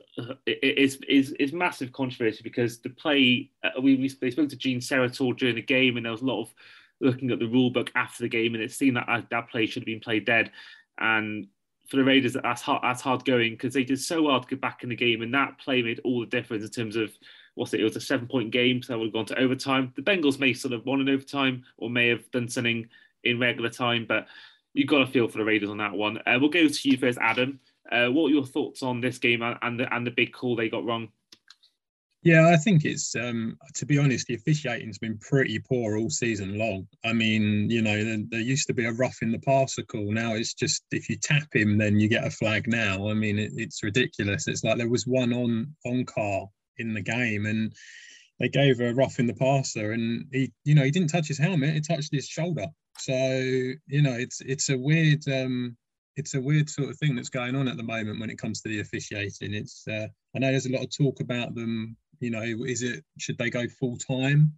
it 0.45 0.77
is 0.77 0.99
is 1.07 1.31
is 1.33 1.53
massive 1.53 1.93
controversy 1.93 2.41
because 2.43 2.79
the 2.79 2.89
play 2.89 3.49
uh, 3.63 3.81
we, 3.81 3.95
we 3.95 4.09
they 4.19 4.31
spoke 4.31 4.49
to 4.49 4.57
Gene 4.57 4.79
Steratore 4.79 5.37
during 5.37 5.55
the 5.55 5.61
game 5.61 5.95
and 5.95 6.05
there 6.05 6.11
was 6.11 6.21
a 6.21 6.25
lot 6.25 6.41
of 6.41 6.53
looking 6.99 7.31
at 7.31 7.39
the 7.39 7.47
rule 7.47 7.69
book 7.69 7.89
after 7.95 8.23
the 8.23 8.29
game 8.29 8.53
and 8.53 8.63
it 8.63 8.71
seemed 8.71 8.97
that 8.97 9.07
uh, 9.07 9.21
that 9.31 9.49
play 9.49 9.65
should 9.65 9.83
have 9.83 9.85
been 9.85 10.01
played 10.01 10.25
dead 10.25 10.51
and 10.99 11.47
for 11.87 11.95
the 11.95 12.03
Raiders 12.03 12.35
that's 12.43 12.61
hard 12.61 12.83
that's 12.83 13.01
hard 13.01 13.23
going 13.23 13.53
because 13.53 13.73
they 13.73 13.85
did 13.85 13.99
so 13.99 14.23
well 14.23 14.41
to 14.41 14.47
get 14.47 14.59
back 14.59 14.83
in 14.83 14.89
the 14.89 14.95
game 14.95 15.21
and 15.21 15.33
that 15.33 15.57
play 15.57 15.81
made 15.81 16.01
all 16.03 16.19
the 16.19 16.25
difference 16.25 16.63
in 16.63 16.69
terms 16.69 16.97
of 16.97 17.11
what's 17.55 17.73
it 17.73 17.79
it 17.79 17.85
was 17.85 17.95
a 17.95 18.01
seven 18.01 18.27
point 18.27 18.51
game 18.51 18.81
so 18.81 18.91
that 18.91 18.99
would 18.99 19.05
have 19.05 19.13
gone 19.13 19.25
to 19.25 19.39
overtime 19.39 19.93
the 19.95 20.01
Bengals 20.01 20.39
may 20.39 20.53
sort 20.53 20.73
of 20.73 20.85
won 20.85 20.99
in 20.99 21.07
overtime 21.07 21.63
or 21.77 21.89
may 21.89 22.09
have 22.09 22.29
done 22.31 22.49
something 22.49 22.89
in 23.23 23.39
regular 23.39 23.69
time 23.69 24.05
but 24.05 24.27
you've 24.73 24.87
got 24.87 25.01
a 25.01 25.07
feel 25.07 25.27
for 25.27 25.37
the 25.37 25.45
Raiders 25.45 25.69
on 25.69 25.77
that 25.77 25.93
one 25.93 26.17
uh, 26.25 26.37
we'll 26.39 26.49
go 26.49 26.67
to 26.67 26.89
you 26.89 26.97
first 26.97 27.17
Adam 27.21 27.59
uh, 27.91 28.07
what 28.07 28.27
are 28.27 28.33
your 28.33 28.45
thoughts 28.45 28.83
on 28.83 29.01
this 29.01 29.17
game 29.17 29.41
and 29.41 29.79
the 29.79 29.93
and 29.93 30.05
the 30.05 30.11
big 30.11 30.31
call 30.31 30.55
they 30.55 30.69
got 30.69 30.85
wrong? 30.85 31.09
Yeah, 32.21 32.49
I 32.49 32.57
think 32.57 32.83
it's 32.83 33.15
um, 33.15 33.57
to 33.75 33.85
be 33.85 33.97
honest, 33.97 34.27
the 34.27 34.35
officiating's 34.35 34.97
been 34.97 35.17
pretty 35.19 35.57
poor 35.57 35.97
all 35.97 36.09
season 36.09 36.57
long. 36.57 36.87
I 37.05 37.13
mean, 37.13 37.69
you 37.69 37.81
know, 37.81 38.03
there, 38.03 38.17
there, 38.29 38.41
used 38.41 38.67
to 38.67 38.73
be 38.73 38.85
a 38.85 38.91
rough 38.91 39.17
in 39.21 39.31
the 39.31 39.39
passer 39.39 39.83
call. 39.83 40.11
Now 40.11 40.33
it's 40.33 40.53
just 40.53 40.83
if 40.91 41.09
you 41.09 41.15
tap 41.17 41.47
him, 41.53 41.77
then 41.77 41.99
you 41.99 42.09
get 42.09 42.27
a 42.27 42.29
flag. 42.29 42.67
Now, 42.67 43.09
I 43.09 43.13
mean, 43.13 43.39
it, 43.39 43.53
it's 43.55 43.83
ridiculous. 43.83 44.47
It's 44.47 44.63
like 44.63 44.77
there 44.77 44.89
was 44.89 45.07
one 45.07 45.33
on 45.33 45.73
on 45.85 46.05
Carr 46.05 46.47
in 46.77 46.93
the 46.93 47.01
game, 47.01 47.45
and 47.45 47.73
they 48.39 48.49
gave 48.49 48.79
a 48.79 48.93
rough 48.93 49.19
in 49.19 49.27
the 49.27 49.33
passer, 49.33 49.91
and 49.91 50.25
he, 50.31 50.51
you 50.63 50.75
know, 50.75 50.83
he 50.83 50.91
didn't 50.91 51.09
touch 51.09 51.27
his 51.27 51.37
helmet; 51.37 51.75
it 51.75 51.87
touched 51.87 52.13
his 52.13 52.27
shoulder. 52.27 52.67
So, 52.97 53.13
you 53.13 54.01
know, 54.01 54.13
it's 54.13 54.41
it's 54.41 54.69
a 54.69 54.77
weird. 54.77 55.27
Um, 55.27 55.77
it's 56.15 56.33
a 56.33 56.41
weird 56.41 56.69
sort 56.69 56.89
of 56.89 56.97
thing 56.97 57.15
that's 57.15 57.29
going 57.29 57.55
on 57.55 57.69
at 57.69 57.77
the 57.77 57.83
moment 57.83 58.19
when 58.19 58.29
it 58.29 58.37
comes 58.37 58.61
to 58.61 58.69
the 58.69 58.81
officiating. 58.81 59.53
It's 59.53 59.87
uh, 59.87 60.07
I 60.35 60.39
know 60.39 60.51
there's 60.51 60.65
a 60.65 60.71
lot 60.71 60.83
of 60.83 60.95
talk 60.95 61.21
about 61.21 61.55
them. 61.55 61.95
You 62.19 62.31
know, 62.31 62.43
is 62.43 62.83
it 62.83 63.03
should 63.17 63.37
they 63.37 63.49
go 63.49 63.67
full 63.67 63.97
time? 63.97 64.53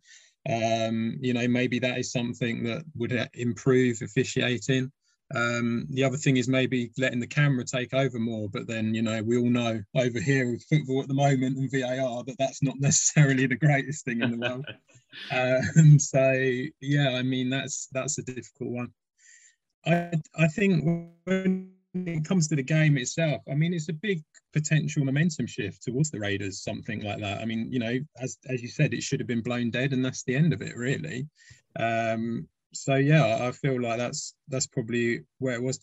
Um, 0.49 1.17
you 1.21 1.33
know, 1.33 1.47
maybe 1.47 1.77
that 1.79 1.99
is 1.99 2.11
something 2.11 2.63
that 2.63 2.83
would 2.95 3.15
uh, 3.15 3.27
improve 3.33 4.01
officiating. 4.01 4.91
Um, 5.33 5.87
the 5.89 6.03
other 6.03 6.17
thing 6.17 6.37
is 6.37 6.47
maybe 6.47 6.91
letting 6.97 7.19
the 7.19 7.27
camera 7.27 7.63
take 7.63 7.93
over 7.93 8.19
more, 8.19 8.49
but 8.49 8.67
then 8.67 8.93
you 8.93 9.01
know 9.01 9.21
we 9.23 9.37
all 9.37 9.49
know 9.49 9.81
over 9.95 10.19
here 10.19 10.51
with 10.51 10.63
football 10.63 11.01
at 11.01 11.07
the 11.07 11.13
moment 11.13 11.57
and 11.57 11.71
VAR 11.71 12.23
that 12.23 12.37
that's 12.37 12.61
not 12.61 12.75
necessarily 12.79 13.45
the 13.45 13.55
greatest 13.55 14.05
thing 14.05 14.21
in 14.21 14.31
the 14.31 14.37
world. 14.37 14.65
uh, 15.31 15.61
and 15.75 16.01
so 16.01 16.33
yeah, 16.81 17.11
I 17.15 17.23
mean 17.23 17.49
that's 17.49 17.87
that's 17.91 18.17
a 18.17 18.23
difficult 18.23 18.71
one. 18.71 18.93
I 19.85 20.11
I 20.37 20.47
think 20.47 21.07
when 21.25 21.71
it 21.93 22.25
comes 22.25 22.47
to 22.47 22.55
the 22.55 22.63
game 22.63 22.97
itself, 22.97 23.41
I 23.49 23.55
mean, 23.55 23.73
it's 23.73 23.89
a 23.89 23.93
big 23.93 24.23
potential 24.53 25.03
momentum 25.03 25.47
shift 25.47 25.83
towards 25.83 26.09
the 26.09 26.19
Raiders, 26.19 26.63
something 26.63 27.01
like 27.03 27.19
that. 27.19 27.41
I 27.41 27.45
mean, 27.45 27.71
you 27.71 27.79
know, 27.79 27.99
as 28.19 28.37
as 28.47 28.61
you 28.61 28.69
said, 28.69 28.93
it 28.93 29.03
should 29.03 29.19
have 29.19 29.27
been 29.27 29.41
blown 29.41 29.71
dead, 29.71 29.93
and 29.93 30.03
that's 30.03 30.23
the 30.23 30.35
end 30.35 30.53
of 30.53 30.61
it, 30.61 30.75
really. 30.75 31.27
Um, 31.77 32.47
so 32.73 32.95
yeah, 32.95 33.47
I 33.47 33.51
feel 33.51 33.81
like 33.81 33.97
that's 33.97 34.33
that's 34.47 34.67
probably 34.67 35.21
where 35.39 35.55
it 35.55 35.63
was. 35.63 35.79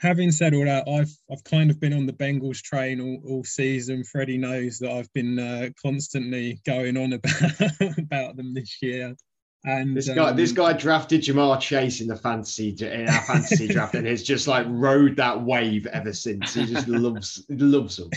Having 0.00 0.30
said 0.30 0.54
all 0.54 0.64
that, 0.64 0.88
I've 0.88 1.12
I've 1.30 1.44
kind 1.44 1.70
of 1.70 1.80
been 1.80 1.92
on 1.92 2.06
the 2.06 2.12
Bengals 2.12 2.62
train 2.62 3.00
all, 3.00 3.20
all 3.28 3.44
season. 3.44 4.04
Freddie 4.04 4.38
knows 4.38 4.78
that 4.78 4.92
I've 4.92 5.12
been 5.12 5.38
uh, 5.38 5.70
constantly 5.82 6.60
going 6.64 6.96
on 6.96 7.12
about 7.14 7.70
about 7.98 8.36
them 8.36 8.54
this 8.54 8.78
year. 8.80 9.16
And 9.64 9.96
this 9.96 10.08
guy, 10.08 10.30
um, 10.30 10.36
this 10.36 10.52
guy 10.52 10.72
drafted 10.72 11.22
Ja'Marr 11.22 11.60
Chase 11.60 12.00
in 12.00 12.06
the 12.06 12.16
fantasy 12.16 12.76
in 12.80 13.08
our 13.08 13.22
fantasy 13.22 13.66
draft, 13.72 13.94
and 13.96 14.06
has 14.06 14.22
just 14.22 14.46
like 14.46 14.66
rode 14.68 15.16
that 15.16 15.42
wave 15.42 15.86
ever 15.86 16.12
since. 16.12 16.54
He 16.54 16.64
just 16.66 16.86
loves 16.86 17.44
loves 17.48 17.96
them. 17.96 18.10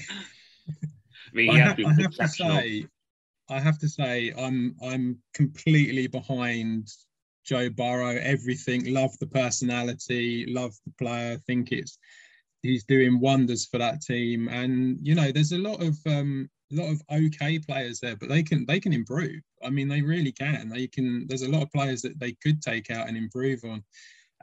I, 0.69 1.33
mean, 1.33 1.49
I, 1.49 1.59
have, 1.59 1.79
I 1.79 2.01
have 2.01 2.11
to 2.11 2.27
say, 2.27 2.85
I 3.49 3.59
have 3.59 3.79
to 3.79 3.89
say, 3.89 4.33
I'm 4.37 4.75
I'm 4.83 5.17
completely 5.33 6.05
behind 6.05 6.89
Joe 7.43 7.69
Burrow. 7.69 8.17
Everything, 8.21 8.93
love 8.93 9.17
the 9.19 9.27
personality, 9.27 10.45
love 10.47 10.73
the 10.85 10.93
player. 10.97 11.37
Think 11.47 11.71
it's 11.71 11.97
he's 12.61 12.83
doing 12.83 13.19
wonders 13.19 13.65
for 13.65 13.77
that 13.79 14.01
team, 14.01 14.47
and 14.49 14.97
you 15.01 15.15
know, 15.15 15.31
there's 15.31 15.51
a 15.51 15.57
lot 15.57 15.81
of 15.81 15.97
um, 16.05 16.49
a 16.71 16.75
lot 16.75 16.91
of 16.91 17.01
okay 17.11 17.59
players 17.59 17.99
there, 17.99 18.15
but 18.15 18.29
they 18.29 18.43
can 18.43 18.65
they 18.65 18.79
can 18.79 18.93
improve. 18.93 19.41
I 19.63 19.69
mean, 19.69 19.87
they 19.87 20.01
really 20.01 20.31
can. 20.31 20.69
They 20.69 20.87
can. 20.87 21.27
There's 21.27 21.41
a 21.43 21.49
lot 21.49 21.63
of 21.63 21.71
players 21.71 22.01
that 22.03 22.19
they 22.19 22.33
could 22.33 22.61
take 22.61 22.89
out 22.91 23.07
and 23.07 23.17
improve 23.17 23.63
on, 23.63 23.83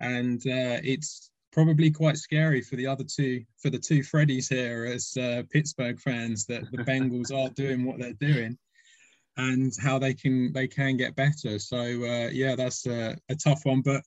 and 0.00 0.40
uh, 0.40 0.80
it's 0.82 1.30
probably 1.52 1.90
quite 1.90 2.16
scary 2.18 2.60
for 2.60 2.76
the 2.76 2.86
other 2.86 3.04
two 3.04 3.42
for 3.58 3.70
the 3.70 3.78
two 3.78 4.00
Freddies 4.00 4.48
here 4.48 4.84
as 4.84 5.16
uh, 5.16 5.42
Pittsburgh 5.50 5.98
fans 5.98 6.44
that 6.46 6.70
the 6.70 6.78
Bengals 6.78 7.32
are 7.32 7.50
doing 7.50 7.84
what 7.84 7.98
they're 7.98 8.12
doing 8.14 8.58
and 9.38 9.72
how 9.80 9.98
they 9.98 10.12
can 10.12 10.52
they 10.52 10.68
can 10.68 10.96
get 10.96 11.16
better. 11.16 11.58
So 11.58 11.78
uh, 11.78 12.28
yeah, 12.30 12.54
that's 12.56 12.86
a, 12.86 13.16
a 13.28 13.34
tough 13.34 13.60
one, 13.64 13.80
but 13.80 14.02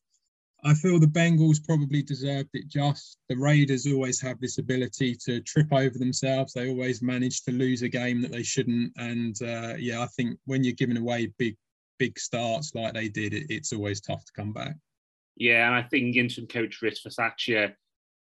I 0.63 0.75
feel 0.75 0.99
the 0.99 1.07
Bengals 1.07 1.63
probably 1.63 2.03
deserved 2.03 2.49
it 2.53 2.67
just. 2.67 3.17
The 3.29 3.37
Raiders 3.37 3.87
always 3.87 4.21
have 4.21 4.39
this 4.39 4.59
ability 4.59 5.15
to 5.25 5.41
trip 5.41 5.73
over 5.73 5.97
themselves. 5.97 6.53
They 6.53 6.69
always 6.69 7.01
manage 7.01 7.41
to 7.43 7.51
lose 7.51 7.81
a 7.81 7.89
game 7.89 8.21
that 8.21 8.31
they 8.31 8.43
shouldn't. 8.43 8.93
And 8.97 9.35
uh, 9.41 9.73
yeah, 9.79 10.03
I 10.03 10.07
think 10.07 10.37
when 10.45 10.63
you're 10.63 10.75
giving 10.75 10.97
away 10.97 11.33
big, 11.39 11.57
big 11.97 12.19
starts 12.19 12.75
like 12.75 12.93
they 12.93 13.09
did, 13.09 13.33
it, 13.33 13.47
it's 13.49 13.73
always 13.73 14.01
tough 14.01 14.23
to 14.25 14.31
come 14.33 14.53
back. 14.53 14.75
Yeah, 15.35 15.65
and 15.65 15.75
I 15.75 15.81
think 15.81 16.15
interim 16.15 16.45
coach 16.45 16.79
Rich 16.83 17.01
Bisaccia 17.03 17.73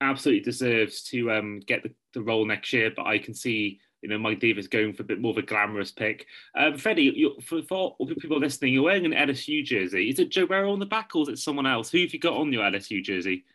absolutely 0.02 0.44
deserves 0.44 1.04
to 1.04 1.32
um, 1.32 1.60
get 1.60 1.84
the, 1.84 1.94
the 2.16 2.24
role 2.24 2.48
next 2.48 2.74
year. 2.74 2.92
But 2.96 3.06
I 3.06 3.20
can 3.20 3.36
see 3.36 3.80
you 4.04 4.10
know, 4.10 4.18
Mike 4.18 4.42
Davis 4.42 4.68
going 4.68 4.94
for 4.94 5.02
a 5.02 5.06
bit 5.06 5.22
more 5.22 5.32
of 5.32 5.38
a 5.38 5.42
glamorous 5.42 5.92
pick. 5.92 6.28
Um, 6.56 6.78
Freddie, 6.78 7.34
for, 7.42 7.63
for 7.63 7.96
people 8.20 8.38
listening, 8.38 8.74
you're 8.74 8.84
wearing 8.84 9.06
an 9.06 9.13
LSU 9.13 9.63
jersey. 9.63 10.10
Is 10.10 10.20
it 10.20 10.30
Joe 10.30 10.46
Burrow 10.46 10.74
on 10.74 10.80
the 10.80 10.86
back 10.86 11.16
or 11.16 11.24
is 11.24 11.30
it 11.30 11.39
someone 11.39 11.66
else? 11.66 11.89
Who 11.89 12.02
have 12.02 12.13
you 12.13 12.20
got 12.20 12.34
on 12.34 12.52
your 12.52 12.63
LSU 12.63 13.02
jersey? 13.02 13.46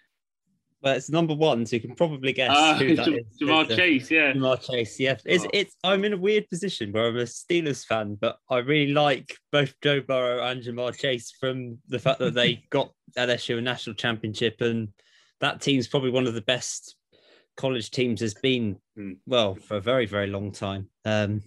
Well, 0.80 0.94
it's 0.94 1.10
number 1.10 1.34
one, 1.34 1.66
so 1.66 1.76
you 1.76 1.82
can 1.82 1.94
probably 1.96 2.32
guess 2.32 2.50
uh, 2.54 2.74
who 2.76 2.96
that 2.96 3.08
is. 3.08 3.24
Ja'Marr 3.42 3.74
Chase, 3.74 4.10
yeah. 4.10 4.32
Ja'Marr 4.32 4.62
Chase, 4.62 4.98
yeah. 4.98 5.16
It's, 5.24 5.44
oh. 5.44 5.50
it's, 5.52 5.76
I'm 5.84 6.04
in 6.04 6.12
a 6.14 6.16
weird 6.16 6.48
position 6.48 6.92
where 6.92 7.08
I'm 7.08 7.16
a 7.16 7.24
Steelers 7.24 7.84
fan, 7.84 8.16
but 8.18 8.38
I 8.48 8.58
really 8.58 8.92
like 8.92 9.36
both 9.50 9.74
Joe 9.82 10.00
Burrow 10.00 10.42
and 10.44 10.62
Ja'Marr 10.62 10.96
Chase 10.96 11.32
from 11.38 11.78
the 11.88 11.98
fact 11.98 12.20
that 12.20 12.34
they 12.34 12.64
got 12.70 12.92
LSU 13.18 13.58
a 13.58 13.60
national 13.60 13.96
championship, 13.96 14.60
and 14.60 14.88
that 15.40 15.60
team's 15.60 15.88
probably 15.88 16.10
one 16.10 16.28
of 16.28 16.34
the 16.34 16.42
best 16.42 16.94
college 17.58 17.90
teams 17.90 18.20
has 18.20 18.32
been 18.32 18.78
hmm. 18.96 19.12
well 19.26 19.54
for 19.54 19.76
a 19.76 19.80
very 19.80 20.06
very 20.06 20.28
long 20.28 20.50
time 20.50 20.88
um, 21.04 21.42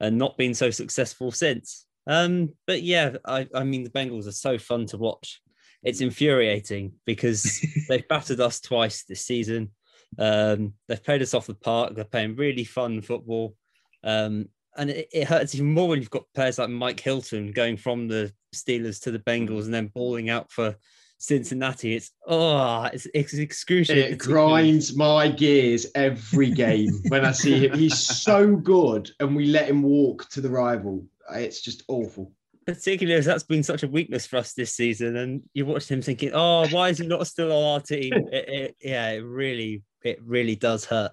and 0.00 0.18
not 0.18 0.36
been 0.36 0.52
so 0.52 0.70
successful 0.70 1.32
since 1.32 1.86
um, 2.06 2.50
but 2.66 2.82
yeah 2.82 3.16
I, 3.24 3.48
I 3.54 3.64
mean 3.64 3.84
the 3.84 3.90
bengals 3.90 4.26
are 4.26 4.32
so 4.32 4.58
fun 4.58 4.84
to 4.86 4.98
watch 4.98 5.40
it's 5.82 6.02
infuriating 6.02 6.92
because 7.06 7.64
they've 7.88 8.06
battered 8.08 8.40
us 8.40 8.60
twice 8.60 9.04
this 9.04 9.24
season 9.24 9.70
Um, 10.18 10.74
they've 10.86 11.02
played 11.02 11.22
us 11.22 11.34
off 11.34 11.46
the 11.46 11.54
park. 11.54 11.94
They're 11.94 12.04
playing 12.04 12.36
really 12.36 12.64
fun 12.64 13.02
football. 13.02 13.56
Um, 14.02 14.48
and 14.76 14.90
it, 14.90 15.08
it, 15.12 15.28
hurts 15.28 15.54
even 15.54 15.72
more 15.72 15.88
when 15.88 16.00
you've 16.00 16.10
got 16.10 16.32
players 16.34 16.58
like 16.58 16.68
Mike 16.68 17.00
Hilton 17.00 17.52
going 17.52 17.76
from 17.76 18.08
the 18.08 18.32
Steelers 18.54 19.00
to 19.02 19.10
the 19.10 19.20
Bengals 19.20 19.64
and 19.64 19.74
then 19.74 19.92
balling 19.94 20.30
out 20.30 20.50
for 20.50 20.76
Cincinnati. 21.18 21.94
It's 21.96 22.10
oh, 22.26 22.84
it's, 22.84 23.06
it's 23.14 23.34
excruciating. 23.34 24.14
It 24.14 24.18
grinds 24.18 24.96
my 24.96 25.28
gears 25.28 25.86
every 25.94 26.50
game 26.50 26.90
when 27.08 27.24
I 27.24 27.32
see 27.32 27.66
him. 27.66 27.78
He's 27.78 27.98
so 27.98 28.56
good, 28.56 29.10
and 29.20 29.34
we 29.34 29.46
let 29.46 29.68
him 29.68 29.82
walk 29.82 30.28
to 30.30 30.40
the 30.40 30.50
rival. 30.50 31.06
It's 31.32 31.60
just 31.60 31.82
awful. 31.88 32.32
Particularly 32.66 33.18
as 33.18 33.26
that's 33.26 33.42
been 33.42 33.62
such 33.62 33.82
a 33.82 33.88
weakness 33.88 34.26
for 34.26 34.36
us 34.38 34.54
this 34.54 34.74
season, 34.74 35.16
and 35.16 35.42
you 35.52 35.66
watched 35.66 35.90
him 35.90 36.02
thinking, 36.02 36.30
"Oh, 36.34 36.66
why 36.68 36.90
is 36.90 36.98
he 36.98 37.06
not 37.06 37.26
still 37.26 37.52
on 37.52 37.74
our 37.74 37.80
team?" 37.80 38.12
it, 38.32 38.48
it, 38.48 38.76
yeah, 38.80 39.10
it 39.10 39.20
really, 39.20 39.82
it 40.02 40.22
really 40.22 40.56
does 40.56 40.84
hurt. 40.84 41.12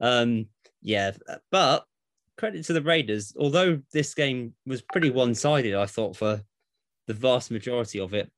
Um, 0.00 0.46
yeah, 0.82 1.12
but 1.50 1.84
credit 2.36 2.64
to 2.64 2.72
the 2.72 2.82
Raiders. 2.82 3.34
Although 3.38 3.80
this 3.92 4.14
game 4.14 4.54
was 4.66 4.80
pretty 4.80 5.10
one-sided, 5.10 5.74
I 5.74 5.86
thought 5.86 6.16
for 6.16 6.40
the 7.06 7.14
vast 7.14 7.50
majority 7.50 8.00
of 8.00 8.14
it, 8.14 8.30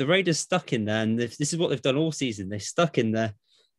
the 0.00 0.06
Raiders 0.06 0.38
stuck 0.38 0.72
in 0.72 0.86
there, 0.86 1.02
and 1.02 1.18
this 1.18 1.52
is 1.52 1.58
what 1.58 1.68
they've 1.68 1.82
done 1.82 1.98
all 1.98 2.10
season. 2.10 2.48
They 2.48 2.58
stuck 2.58 2.96
in 2.96 3.12
there, 3.12 3.34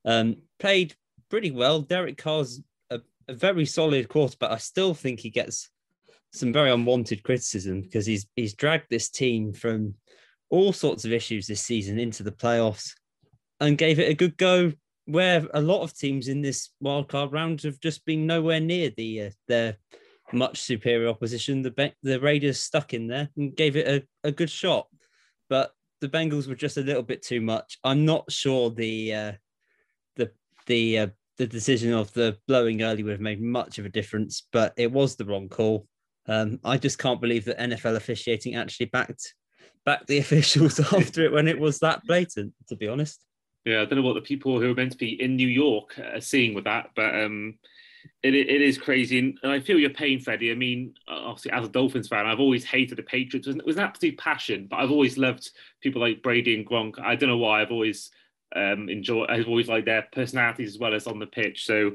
um, 0.06 0.36
played 0.60 0.94
pretty 1.32 1.50
well. 1.50 1.82
Derek 1.82 2.16
Carr's 2.16 2.62
a, 2.92 3.02
a 3.28 3.34
very 3.34 3.66
solid 3.66 4.08
quarterback. 4.08 4.52
I 4.52 4.58
still 4.58 4.94
think 4.94 5.20
he 5.20 5.32
gets 5.32 5.72
some 6.32 6.54
very 6.54 6.70
unwanted 6.70 7.24
criticism 7.24 7.82
because 7.82 8.06
he's 8.06 8.28
he's 8.36 8.54
dragged 8.54 8.86
this 8.92 9.10
team 9.10 9.52
from 9.52 9.96
all 10.52 10.72
sorts 10.72 11.06
of 11.06 11.12
issues 11.12 11.48
this 11.48 11.64
season 11.64 11.98
into 11.98 12.22
the 12.22 12.32
playoffs 12.32 12.92
and 13.60 13.80
gave 13.80 13.98
it 13.98 14.12
a 14.12 14.14
good 14.14 14.38
go 14.38 14.72
where 15.06 15.48
a 15.56 15.62
lot 15.62 15.82
of 15.82 15.98
teams 15.98 16.28
in 16.28 16.44
this 16.44 16.70
wildcard 16.84 17.34
round 17.34 17.64
have 17.64 17.80
just 17.80 18.06
been 18.06 18.28
nowhere 18.28 18.60
near 18.60 18.92
the 18.96 19.24
uh, 19.24 19.30
their 19.48 19.78
much 20.32 20.62
superior 20.62 21.10
opposition. 21.10 21.64
The 21.64 21.94
the 22.04 22.20
Raiders 22.20 22.60
stuck 22.60 22.94
in 22.94 23.08
there 23.08 23.30
and 23.36 23.56
gave 23.56 23.76
it 23.76 23.88
a, 23.88 24.28
a 24.28 24.32
good 24.32 24.52
shot, 24.52 24.86
but 25.50 25.74
the 26.02 26.10
Bengals 26.10 26.48
were 26.48 26.56
just 26.56 26.78
a 26.78 26.82
little 26.82 27.04
bit 27.04 27.22
too 27.22 27.40
much. 27.40 27.78
I'm 27.84 28.06
not 28.06 28.30
sure 28.32 28.72
the 28.72 29.14
uh, 29.14 29.32
the 30.18 30.32
the 30.66 31.00
uh, 31.00 31.08
the 31.38 31.48
decision 31.48 31.94
of 31.94 32.12
the 32.14 32.38
blowing 32.48 32.82
early 32.82 33.04
would 33.04 33.12
have 33.12 33.22
made 33.22 33.42
much 33.42 33.78
of 33.78 33.86
a 33.86 33.90
difference, 33.90 34.48
but 34.52 34.74
it 34.78 34.92
was 34.92 35.16
the 35.16 35.26
wrong 35.26 35.48
call. 35.48 35.88
Um, 36.28 36.60
I 36.64 36.78
just 36.78 37.00
can't 37.00 37.22
believe 37.22 37.46
that 37.46 37.60
NFL 37.60 37.96
officiating 37.96 38.56
actually 38.56 38.88
backed 38.88 39.34
backed 39.86 40.08
the 40.08 40.18
officials 40.20 40.80
after 40.80 41.24
it 41.24 41.32
when 41.32 41.48
it 41.48 41.60
was 41.60 41.80
that 41.80 42.04
blatant. 42.06 42.54
To 42.68 42.76
be 42.76 42.88
honest. 42.88 43.24
Yeah, 43.64 43.82
I 43.82 43.86
don't 43.86 44.00
know 44.00 44.06
what 44.06 44.16
the 44.16 44.22
people 44.22 44.60
who 44.60 44.72
are 44.72 44.76
meant 44.76 44.94
to 44.94 44.98
be 44.98 45.22
in 45.22 45.36
New 45.36 45.48
York 45.48 46.00
are 46.00 46.20
seeing 46.20 46.56
with 46.56 46.64
that, 46.64 46.90
but 46.96 47.14
um, 47.14 47.60
it, 48.24 48.36
it 48.36 48.62
is 48.62 48.78
crazy. 48.78 49.20
And 49.20 49.40
I 49.44 49.60
feel 49.60 49.80
your 49.80 49.90
pain, 49.90 50.20
Freddie. 50.20 50.52
I 50.52 50.56
mean, 50.56 50.94
obviously, 51.08 51.52
as 51.52 51.66
a 51.66 51.70
Dolphins 51.70 52.08
fan, 52.08 52.26
I've 52.26 52.40
always 52.40 52.64
hated 52.64 52.98
the 52.98 53.04
Patriots. 53.04 53.48
It 53.48 53.66
was 53.66 53.78
an 53.78 53.84
absolute 53.84 54.18
passion, 54.18 54.68
but 54.70 54.78
I've 54.78 54.92
always 54.92 55.18
loved 55.18 55.50
people 55.82 56.02
like 56.02 56.24
Brady 56.24 56.56
and 56.56 56.68
Gronk. 56.68 57.00
I 57.00 57.16
don't 57.16 57.30
know 57.30 57.38
why. 57.38 57.62
I've 57.62 57.72
always 57.72 58.12
um, 58.56 58.90
enjoyed, 58.90 59.30
I've 59.30 59.48
always 59.48 59.68
liked 59.68 59.86
their 59.86 60.08
personalities 60.12 60.76
as 60.76 60.80
well 60.80 60.94
as 60.94 61.08
on 61.08 61.20
the 61.20 61.28
pitch. 61.28 61.66
So, 61.66 61.92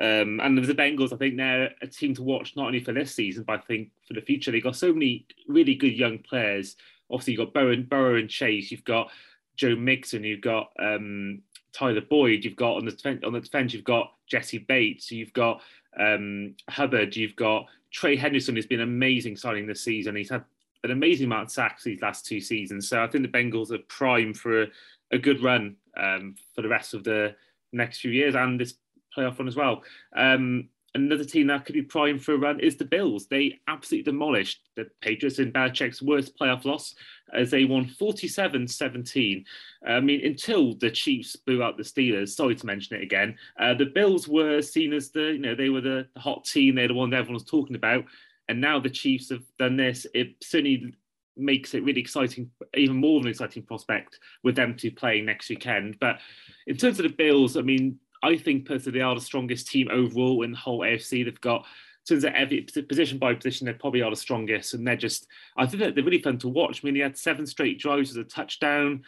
um, 0.00 0.40
and 0.42 0.56
the 0.56 0.74
Bengals, 0.74 1.12
I 1.12 1.16
think 1.16 1.36
they're 1.36 1.70
a 1.82 1.86
team 1.86 2.14
to 2.14 2.22
watch 2.22 2.54
not 2.56 2.66
only 2.66 2.80
for 2.80 2.92
this 2.92 3.14
season, 3.14 3.44
but 3.46 3.60
I 3.60 3.62
think 3.62 3.90
for 4.08 4.14
the 4.14 4.22
future. 4.22 4.50
They've 4.50 4.62
got 4.62 4.76
so 4.76 4.92
many 4.92 5.26
really 5.48 5.74
good 5.74 5.96
young 5.96 6.18
players. 6.18 6.76
Obviously, 7.10 7.34
you've 7.34 7.46
got 7.46 7.54
Burrow, 7.54 7.76
Burrow 7.76 8.16
and 8.16 8.28
Chase. 8.28 8.70
You've 8.70 8.84
got 8.84 9.10
Joe 9.56 9.76
Mixon, 9.76 10.24
you've 10.24 10.40
got 10.40 10.70
um, 10.78 11.42
Tyler 11.72 12.02
Boyd, 12.02 12.44
you've 12.44 12.56
got 12.56 12.76
on 12.76 12.84
the 12.84 12.92
defense, 12.92 13.22
on 13.24 13.32
the 13.32 13.40
defense, 13.40 13.72
you've 13.72 13.84
got 13.84 14.12
Jessie 14.26 14.58
Bates, 14.58 15.10
you've 15.10 15.32
got 15.32 15.62
um, 15.98 16.54
Hubbard, 16.68 17.16
you've 17.16 17.36
got 17.36 17.66
Trey 17.90 18.16
Hendrickson, 18.16 18.54
who's 18.54 18.66
been 18.66 18.80
amazing 18.80 19.36
signing 19.36 19.66
this 19.66 19.82
season. 19.82 20.16
He's 20.16 20.30
had 20.30 20.44
an 20.84 20.90
amazing 20.90 21.26
amount 21.26 21.44
of 21.44 21.50
sacks 21.50 21.84
these 21.84 22.02
last 22.02 22.26
two 22.26 22.40
seasons. 22.40 22.88
So 22.88 23.02
I 23.02 23.06
think 23.06 23.24
the 23.24 23.38
Bengals 23.38 23.70
are 23.70 23.78
prime 23.88 24.34
for 24.34 24.62
a, 24.62 24.66
a 25.12 25.18
good 25.18 25.42
run 25.42 25.76
um, 25.96 26.34
for 26.54 26.62
the 26.62 26.68
rest 26.68 26.94
of 26.94 27.04
the 27.04 27.34
next 27.72 28.00
few 28.00 28.10
years 28.10 28.34
and 28.34 28.60
this 28.60 28.74
playoff 29.16 29.38
run 29.38 29.48
as 29.48 29.56
well. 29.56 29.82
Um, 30.14 30.68
another 30.94 31.24
team 31.24 31.46
that 31.46 31.64
could 31.64 31.74
be 31.74 31.82
primed 31.82 32.22
for 32.22 32.34
a 32.34 32.38
run 32.38 32.60
is 32.60 32.76
the 32.76 32.84
Bills. 32.84 33.26
They 33.26 33.60
absolutely 33.68 34.10
demolished 34.10 34.68
the 34.76 34.88
Patriots 35.00 35.38
in 35.38 35.52
Belichick's 35.52 36.02
worst 36.02 36.38
playoff 36.38 36.64
loss 36.64 36.94
as 37.32 37.50
they 37.50 37.64
won 37.64 37.86
47 37.86 38.68
17. 38.68 39.44
I 39.86 40.00
mean, 40.00 40.24
until 40.24 40.74
the 40.74 40.90
Chiefs 40.90 41.36
blew 41.36 41.62
out 41.62 41.76
the 41.76 41.82
Steelers, 41.82 42.30
sorry 42.30 42.54
to 42.54 42.66
mention 42.66 42.96
it 42.96 43.02
again, 43.02 43.36
uh, 43.58 43.74
the 43.74 43.86
Bills 43.86 44.28
were 44.28 44.62
seen 44.62 44.92
as 44.92 45.10
the, 45.10 45.32
you 45.32 45.38
know, 45.38 45.54
they 45.54 45.68
were 45.68 45.80
the, 45.80 46.08
hot 46.16 46.44
team, 46.44 46.74
they're 46.74 46.88
the 46.88 46.94
one 46.94 47.12
everyone 47.12 47.34
was 47.34 47.44
talking 47.44 47.76
about. 47.76 48.04
And 48.48 48.60
now 48.60 48.78
the 48.80 48.90
Chiefs 48.90 49.30
have 49.30 49.44
done 49.58 49.76
this. 49.76 50.06
It 50.14 50.34
certainly 50.42 50.94
makes 51.36 51.74
it 51.74 51.84
really 51.84 52.00
exciting, 52.00 52.50
even 52.74 52.96
more 52.96 53.18
of 53.18 53.24
an 53.24 53.30
exciting 53.30 53.62
prospect 53.62 54.18
with 54.42 54.56
them 54.56 54.76
to 54.76 54.90
play 54.90 55.20
next 55.20 55.48
weekend. 55.48 55.98
But 56.00 56.18
in 56.66 56.76
terms 56.76 56.98
of 56.98 57.04
the 57.04 57.16
Bills, 57.16 57.56
I 57.56 57.62
mean, 57.62 57.98
I 58.22 58.36
think 58.36 58.66
personally 58.66 58.98
they 58.98 59.04
are 59.04 59.14
the 59.14 59.20
strongest 59.20 59.68
team 59.68 59.88
overall 59.90 60.42
in 60.42 60.52
the 60.52 60.58
whole 60.58 60.80
AFC. 60.80 61.24
They've 61.24 61.40
got 61.40 61.66
turns 62.08 62.24
out 62.24 62.34
every 62.34 62.62
position 62.62 63.18
by 63.18 63.34
position, 63.34 63.66
they 63.66 63.72
probably 63.72 64.02
are 64.02 64.10
the 64.10 64.16
strongest, 64.16 64.74
and 64.74 64.86
they're 64.86 64.96
just. 64.96 65.26
I 65.56 65.66
think 65.66 65.82
that 65.82 65.94
they're 65.94 66.04
really 66.04 66.22
fun 66.22 66.38
to 66.38 66.48
watch. 66.48 66.80
I 66.82 66.86
mean, 66.86 66.94
they 66.94 67.00
had 67.00 67.18
seven 67.18 67.46
straight 67.46 67.78
drives 67.78 68.10
as 68.10 68.16
a 68.16 68.24
touchdown. 68.24 69.02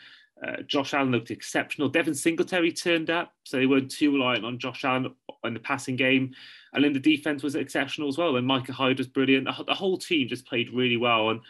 Uh, 0.44 0.62
Josh 0.66 0.94
Allen 0.94 1.10
looked 1.10 1.30
exceptional. 1.30 1.88
Devin 1.88 2.14
Singletary 2.14 2.72
turned 2.72 3.08
up, 3.08 3.34
so 3.44 3.56
they 3.56 3.66
weren't 3.66 3.90
too 3.90 4.12
reliant 4.12 4.44
on 4.44 4.58
Josh 4.58 4.84
Allen 4.84 5.14
in 5.44 5.54
the 5.54 5.60
passing 5.60 5.96
game. 5.96 6.34
And 6.72 6.84
then 6.84 6.92
the 6.92 7.00
defense 7.00 7.42
was 7.42 7.54
exceptional 7.54 8.08
as 8.08 8.18
well. 8.18 8.36
And 8.36 8.46
Micah 8.46 8.72
Hyde 8.72 8.98
was 8.98 9.06
brilliant. 9.06 9.46
The, 9.46 9.64
the 9.64 9.74
whole 9.74 9.96
team 9.96 10.28
just 10.28 10.46
played 10.46 10.70
really 10.70 10.96
well. 10.96 11.30
And 11.30 11.40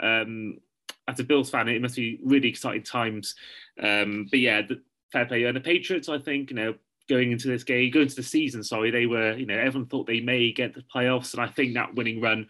um, 0.00 0.58
as 1.06 1.20
a 1.20 1.24
Bills 1.24 1.50
fan, 1.50 1.68
it 1.68 1.80
must 1.80 1.96
be 1.96 2.18
really 2.24 2.48
exciting 2.48 2.82
times. 2.82 3.36
Um, 3.80 4.26
but 4.28 4.40
yeah, 4.40 4.62
the, 4.62 4.82
fair 5.12 5.24
play. 5.24 5.44
And 5.44 5.56
the 5.56 5.60
Patriots, 5.60 6.08
I 6.08 6.18
think, 6.18 6.50
you 6.50 6.56
know, 6.56 6.74
going 7.08 7.32
into 7.32 7.48
this 7.48 7.64
game, 7.64 7.90
going 7.90 8.04
into 8.04 8.16
the 8.16 8.22
season, 8.22 8.62
sorry, 8.62 8.90
they 8.90 9.06
were, 9.06 9.34
you 9.36 9.46
know, 9.46 9.58
everyone 9.58 9.88
thought 9.88 10.06
they 10.06 10.20
may 10.20 10.52
get 10.52 10.74
the 10.74 10.82
playoffs, 10.94 11.34
and 11.34 11.42
I 11.42 11.48
think 11.48 11.74
that 11.74 11.94
winning 11.94 12.20
run 12.20 12.46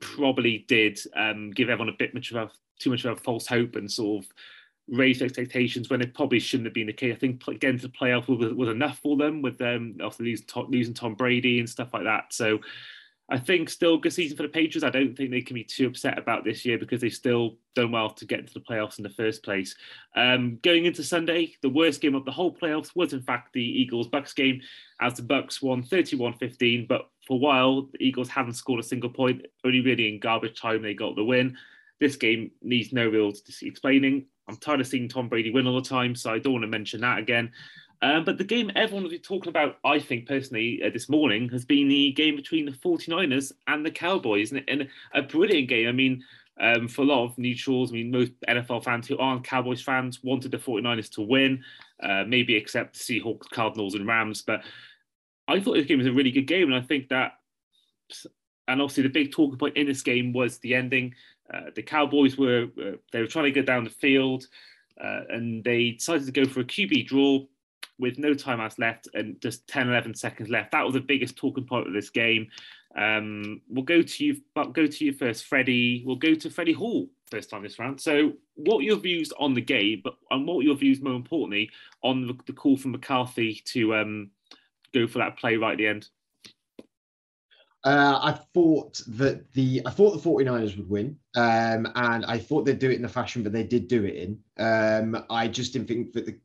probably 0.00 0.64
did 0.68 0.98
um, 1.16 1.50
give 1.50 1.68
everyone 1.68 1.92
a 1.92 1.98
bit 1.98 2.14
much 2.14 2.30
of 2.30 2.36
a 2.36 2.50
too 2.78 2.90
much 2.90 3.04
of 3.04 3.18
a 3.18 3.20
false 3.20 3.46
hope 3.46 3.76
and 3.76 3.90
sort 3.90 4.24
of 4.24 4.30
raised 4.88 5.22
expectations 5.22 5.88
when 5.88 6.00
it 6.00 6.14
probably 6.14 6.40
shouldn't 6.40 6.66
have 6.66 6.74
been 6.74 6.86
the 6.86 6.92
case. 6.92 7.14
I 7.14 7.18
think 7.18 7.44
getting 7.60 7.78
to 7.78 7.86
the 7.86 7.92
playoff 7.92 8.26
was, 8.26 8.52
was 8.54 8.68
enough 8.68 8.98
for 8.98 9.16
them 9.16 9.42
with 9.42 9.58
them 9.58 9.96
um, 10.00 10.06
after 10.06 10.24
losing, 10.24 10.46
losing 10.68 10.94
Tom 10.94 11.14
Brady 11.14 11.60
and 11.60 11.68
stuff 11.68 11.92
like 11.92 12.04
that. 12.04 12.32
So 12.32 12.58
I 13.30 13.38
think 13.38 13.70
still 13.70 13.96
good 13.96 14.12
season 14.12 14.36
for 14.36 14.42
the 14.42 14.48
Patriots. 14.48 14.84
I 14.84 14.90
don't 14.90 15.16
think 15.16 15.30
they 15.30 15.40
can 15.40 15.54
be 15.54 15.62
too 15.62 15.86
upset 15.86 16.18
about 16.18 16.44
this 16.44 16.64
year 16.64 16.78
because 16.78 17.00
they've 17.00 17.12
still 17.12 17.58
done 17.76 17.92
well 17.92 18.10
to 18.10 18.26
get 18.26 18.40
into 18.40 18.54
the 18.54 18.60
playoffs 18.60 18.98
in 18.98 19.04
the 19.04 19.10
first 19.10 19.44
place. 19.44 19.76
Um, 20.16 20.58
going 20.62 20.84
into 20.84 21.04
Sunday, 21.04 21.54
the 21.62 21.68
worst 21.68 22.00
game 22.00 22.16
of 22.16 22.24
the 22.24 22.32
whole 22.32 22.52
playoffs 22.52 22.96
was 22.96 23.12
in 23.12 23.22
fact 23.22 23.52
the 23.52 23.62
Eagles 23.62 24.08
Bucks 24.08 24.32
game, 24.32 24.60
as 25.00 25.14
the 25.14 25.22
Bucks 25.22 25.62
won 25.62 25.84
31-15. 25.84 26.88
But 26.88 27.08
for 27.24 27.34
a 27.34 27.40
while, 27.40 27.82
the 27.92 28.02
Eagles 28.04 28.28
hadn't 28.28 28.54
scored 28.54 28.80
a 28.80 28.82
single 28.84 29.10
point. 29.10 29.46
Only 29.64 29.80
really 29.80 30.08
in 30.08 30.18
garbage 30.18 30.60
time 30.60 30.82
they 30.82 30.94
got 30.94 31.14
the 31.14 31.24
win. 31.24 31.56
This 32.00 32.16
game 32.16 32.50
needs 32.62 32.92
no 32.92 33.06
real 33.06 33.32
explaining. 33.62 34.26
I'm 34.48 34.56
tired 34.56 34.80
of 34.80 34.88
seeing 34.88 35.08
Tom 35.08 35.28
Brady 35.28 35.52
win 35.52 35.68
all 35.68 35.80
the 35.80 35.88
time, 35.88 36.16
so 36.16 36.32
I 36.32 36.40
don't 36.40 36.54
want 36.54 36.64
to 36.64 36.68
mention 36.68 37.02
that 37.02 37.20
again. 37.20 37.52
Um, 38.02 38.24
but 38.24 38.38
the 38.38 38.44
game 38.44 38.70
everyone 38.74 39.02
will 39.02 39.10
be 39.10 39.18
talking 39.18 39.50
about, 39.50 39.76
I 39.84 39.98
think 39.98 40.26
personally, 40.26 40.82
uh, 40.84 40.90
this 40.90 41.08
morning 41.08 41.48
has 41.50 41.64
been 41.64 41.88
the 41.88 42.12
game 42.12 42.34
between 42.34 42.64
the 42.64 42.72
49ers 42.72 43.52
and 43.66 43.84
the 43.84 43.90
Cowboys, 43.90 44.52
and, 44.52 44.64
and 44.68 44.88
a 45.12 45.22
brilliant 45.22 45.68
game. 45.68 45.88
I 45.88 45.92
mean, 45.92 46.24
um, 46.58 46.88
for 46.88 47.02
a 47.02 47.06
lot 47.06 47.24
of 47.24 47.38
neutrals, 47.38 47.90
I 47.90 47.94
mean, 47.94 48.10
most 48.10 48.32
NFL 48.48 48.84
fans 48.84 49.06
who 49.06 49.18
aren't 49.18 49.44
Cowboys 49.44 49.82
fans 49.82 50.22
wanted 50.22 50.50
the 50.50 50.58
49ers 50.58 51.10
to 51.12 51.22
win, 51.22 51.62
uh, 52.02 52.24
maybe 52.26 52.54
except 52.54 52.96
Seahawks, 52.96 53.50
Cardinals, 53.50 53.94
and 53.94 54.06
Rams. 54.06 54.42
But 54.42 54.62
I 55.46 55.60
thought 55.60 55.74
this 55.74 55.86
game 55.86 55.98
was 55.98 56.06
a 56.06 56.12
really 56.12 56.30
good 56.30 56.46
game, 56.46 56.72
and 56.72 56.74
I 56.74 56.86
think 56.86 57.08
that, 57.08 57.32
and 58.66 58.80
obviously 58.80 59.02
the 59.02 59.08
big 59.10 59.32
talking 59.32 59.58
point 59.58 59.76
in 59.76 59.86
this 59.86 60.02
game 60.02 60.32
was 60.32 60.58
the 60.58 60.74
ending. 60.74 61.14
Uh, 61.52 61.70
the 61.74 61.82
Cowboys 61.82 62.38
were 62.38 62.68
they 63.12 63.20
were 63.20 63.26
trying 63.26 63.46
to 63.46 63.50
get 63.50 63.66
down 63.66 63.84
the 63.84 63.90
field, 63.90 64.46
uh, 65.02 65.22
and 65.28 65.64
they 65.64 65.92
decided 65.92 66.26
to 66.26 66.32
go 66.32 66.44
for 66.46 66.60
a 66.60 66.64
QB 66.64 67.06
draw 67.06 67.44
with 67.98 68.18
no 68.18 68.32
timeouts 68.32 68.78
left 68.78 69.08
and 69.14 69.40
just 69.40 69.66
10, 69.68 69.88
11 69.88 70.14
seconds 70.14 70.48
left. 70.48 70.72
That 70.72 70.84
was 70.84 70.94
the 70.94 71.00
biggest 71.00 71.36
talking 71.36 71.64
point 71.64 71.86
of 71.86 71.92
this 71.92 72.10
game. 72.10 72.48
Um, 72.96 73.60
we'll 73.68 73.84
go 73.84 74.02
to 74.02 74.24
you, 74.24 74.40
but 74.54 74.72
go 74.72 74.86
to 74.86 75.04
you 75.04 75.12
first, 75.12 75.44
Freddie. 75.44 76.02
We'll 76.04 76.16
go 76.16 76.34
to 76.34 76.50
Freddie 76.50 76.72
Hall 76.72 77.08
first 77.30 77.50
time 77.50 77.62
this 77.62 77.78
round. 77.78 78.00
So, 78.00 78.32
what 78.56 78.82
your 78.82 78.96
views 78.96 79.32
on 79.38 79.54
the 79.54 79.60
game, 79.60 80.00
but 80.02 80.14
and 80.30 80.46
what 80.46 80.64
your 80.64 80.76
views 80.76 81.00
more 81.00 81.14
importantly 81.14 81.70
on 82.02 82.26
the, 82.26 82.36
the 82.46 82.52
call 82.52 82.76
from 82.76 82.92
McCarthy 82.92 83.62
to 83.66 83.94
um, 83.94 84.30
go 84.92 85.06
for 85.06 85.18
that 85.18 85.38
play 85.38 85.56
right 85.56 85.72
at 85.72 85.78
the 85.78 85.86
end? 85.86 86.08
Uh, 87.82 88.18
I 88.22 88.38
thought 88.52 89.00
that 89.08 89.50
the 89.52 89.80
I 89.86 89.90
thought 89.90 90.20
the 90.20 90.28
49ers 90.28 90.76
would 90.76 90.90
win, 90.90 91.16
um, 91.34 91.90
and 91.94 92.26
I 92.26 92.38
thought 92.38 92.66
they'd 92.66 92.78
do 92.78 92.90
it 92.90 92.96
in 92.96 93.02
the 93.02 93.08
fashion, 93.08 93.42
but 93.42 93.52
they 93.52 93.62
did 93.62 93.88
do 93.88 94.04
it 94.04 94.16
in. 94.16 94.38
Um, 94.58 95.24
I 95.30 95.48
just 95.48 95.72
didn't 95.72 95.88
think 95.88 96.12
that 96.12 96.26
the 96.26 96.36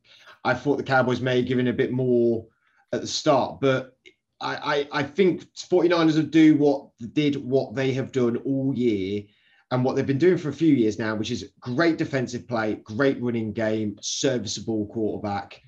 I 0.46 0.54
thought 0.54 0.76
the 0.76 0.84
Cowboys 0.84 1.20
may 1.20 1.38
have 1.38 1.46
given 1.46 1.66
a 1.66 1.72
bit 1.72 1.92
more 1.92 2.46
at 2.92 3.00
the 3.00 3.06
start. 3.06 3.60
But 3.60 3.96
I, 4.40 4.86
I, 4.92 5.00
I 5.00 5.02
think 5.02 5.44
49ers 5.56 6.14
will 6.14 6.22
do 6.22 6.56
what 6.56 6.88
did 7.12 7.36
what 7.36 7.74
they 7.74 7.92
have 7.92 8.12
done 8.12 8.36
all 8.38 8.72
year 8.72 9.24
and 9.72 9.84
what 9.84 9.96
they've 9.96 10.06
been 10.06 10.18
doing 10.18 10.38
for 10.38 10.48
a 10.48 10.54
few 10.54 10.72
years 10.72 11.00
now, 11.00 11.16
which 11.16 11.32
is 11.32 11.50
great 11.58 11.98
defensive 11.98 12.46
play, 12.46 12.74
great 12.84 13.20
running 13.20 13.52
game, 13.52 13.98
serviceable 14.00 14.86
quarterback. 14.86 15.60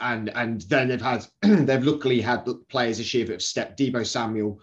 And 0.00 0.28
and 0.30 0.62
then 0.62 0.88
they've 0.88 1.00
had 1.00 1.26
they've 1.42 1.84
luckily 1.84 2.20
had 2.20 2.44
players 2.68 2.98
this 2.98 3.14
year 3.14 3.26
that 3.26 3.32
have 3.34 3.42
stepped 3.42 3.78
Deebo 3.78 4.04
Samuel 4.04 4.60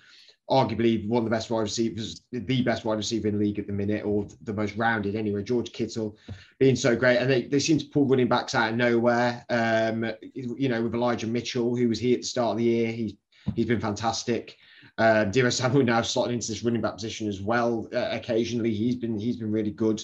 arguably 0.50 1.08
one 1.08 1.20
of 1.20 1.24
the 1.26 1.36
best 1.36 1.50
wide 1.50 1.62
receivers, 1.62 2.22
the 2.32 2.62
best 2.62 2.86
wide 2.86 2.98
receiver 2.98 3.28
in 3.28 3.38
the 3.38 3.44
league 3.44 3.60
at 3.60 3.68
the 3.68 3.74
minute, 3.74 4.06
or 4.06 4.28
the 4.44 4.54
most 4.54 4.76
rounded 4.78 5.16
anyway. 5.16 5.44
George 5.44 5.72
Kittle 5.72 6.18
being 6.60 6.76
so 6.76 6.96
great, 6.96 7.18
and 7.18 7.30
they, 7.30 7.44
they 7.44 7.60
seem 7.60 7.78
to 7.78 7.86
pull 7.86 8.06
running 8.06 8.28
backs 8.28 8.56
out 8.56 8.72
of 8.72 8.76
nowhere. 8.78 9.46
Um, 9.50 10.12
you 10.34 10.70
know, 10.70 10.82
with 10.82 10.96
Elijah 10.96 11.28
Mitchell, 11.28 11.76
who 11.76 11.90
was 11.90 12.00
here 12.00 12.16
at 12.16 12.22
the 12.22 12.28
start 12.28 12.52
of 12.52 12.58
the 12.58 12.64
year, 12.64 12.92
he's 12.92 13.14
he's 13.56 13.66
been 13.66 13.82
fantastic. 13.82 14.58
Uh, 14.98 15.26
Deebo 15.26 15.52
Samuel 15.52 15.84
now 15.84 16.02
slotting 16.02 16.34
into 16.34 16.48
this 16.48 16.64
running 16.64 16.82
back 16.82 16.96
position 16.96 17.28
as 17.28 17.42
well. 17.42 17.88
Uh, 17.94 18.10
occasionally, 18.12 18.74
he's 18.74 18.96
been 18.96 19.20
he's 19.20 19.38
been 19.38 19.52
really 19.52 19.72
good. 19.72 20.02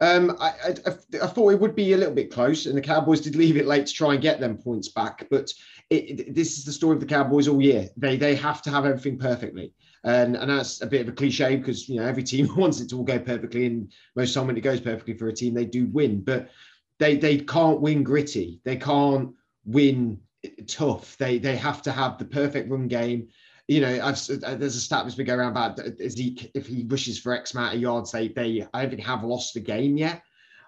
Um, 0.00 0.36
I, 0.40 0.48
I, 0.64 0.74
I, 1.22 1.26
thought 1.28 1.52
it 1.52 1.60
would 1.60 1.76
be 1.76 1.92
a 1.92 1.96
little 1.96 2.14
bit 2.14 2.32
close, 2.32 2.66
and 2.66 2.76
the 2.76 2.82
Cowboys 2.82 3.20
did 3.20 3.36
leave 3.36 3.56
it 3.56 3.66
late 3.66 3.86
to 3.86 3.92
try 3.92 4.12
and 4.14 4.22
get 4.22 4.40
them 4.40 4.58
points 4.58 4.88
back. 4.88 5.26
But 5.30 5.52
it, 5.88 6.20
it, 6.20 6.34
this 6.34 6.58
is 6.58 6.64
the 6.64 6.72
story 6.72 6.94
of 6.94 7.00
the 7.00 7.06
Cowboys 7.06 7.46
all 7.46 7.62
year. 7.62 7.88
They 7.96 8.16
they 8.16 8.34
have 8.34 8.60
to 8.62 8.70
have 8.70 8.86
everything 8.86 9.18
perfectly, 9.18 9.72
and 10.02 10.36
and 10.36 10.50
that's 10.50 10.82
a 10.82 10.86
bit 10.86 11.02
of 11.02 11.08
a 11.08 11.12
cliche 11.12 11.56
because 11.56 11.88
you 11.88 12.00
know 12.00 12.06
every 12.06 12.24
team 12.24 12.48
wants 12.56 12.80
it 12.80 12.88
to 12.90 12.98
all 12.98 13.04
go 13.04 13.20
perfectly, 13.20 13.66
and 13.66 13.92
most 14.16 14.34
time 14.34 14.48
when 14.48 14.56
it 14.56 14.62
goes 14.62 14.80
perfectly 14.80 15.14
for 15.14 15.28
a 15.28 15.32
team, 15.32 15.54
they 15.54 15.64
do 15.64 15.86
win. 15.86 16.22
But 16.22 16.50
they 16.98 17.16
they 17.16 17.38
can't 17.38 17.80
win 17.80 18.02
gritty. 18.02 18.60
They 18.64 18.76
can't 18.76 19.30
win 19.64 20.20
tough. 20.66 21.16
They 21.18 21.38
they 21.38 21.56
have 21.56 21.82
to 21.82 21.92
have 21.92 22.18
the 22.18 22.24
perfect 22.24 22.68
run 22.68 22.88
game 22.88 23.28
you 23.68 23.80
know, 23.80 24.00
I've, 24.02 24.26
there's 24.26 24.76
a 24.76 24.80
stat 24.80 25.04
that's 25.04 25.14
been 25.14 25.26
going 25.26 25.40
around 25.40 25.52
about 25.52 25.80
Zeke, 26.08 26.50
if 26.54 26.66
he 26.66 26.84
rushes 26.86 27.18
for 27.18 27.32
X 27.32 27.54
amount 27.54 27.74
of 27.74 27.80
yards, 27.80 28.12
they 28.12 28.28
they 28.28 28.66
I 28.74 28.82
don't 28.82 28.90
think 28.90 29.06
have 29.06 29.24
lost 29.24 29.54
the 29.54 29.60
game 29.60 29.96
yet. 29.96 30.22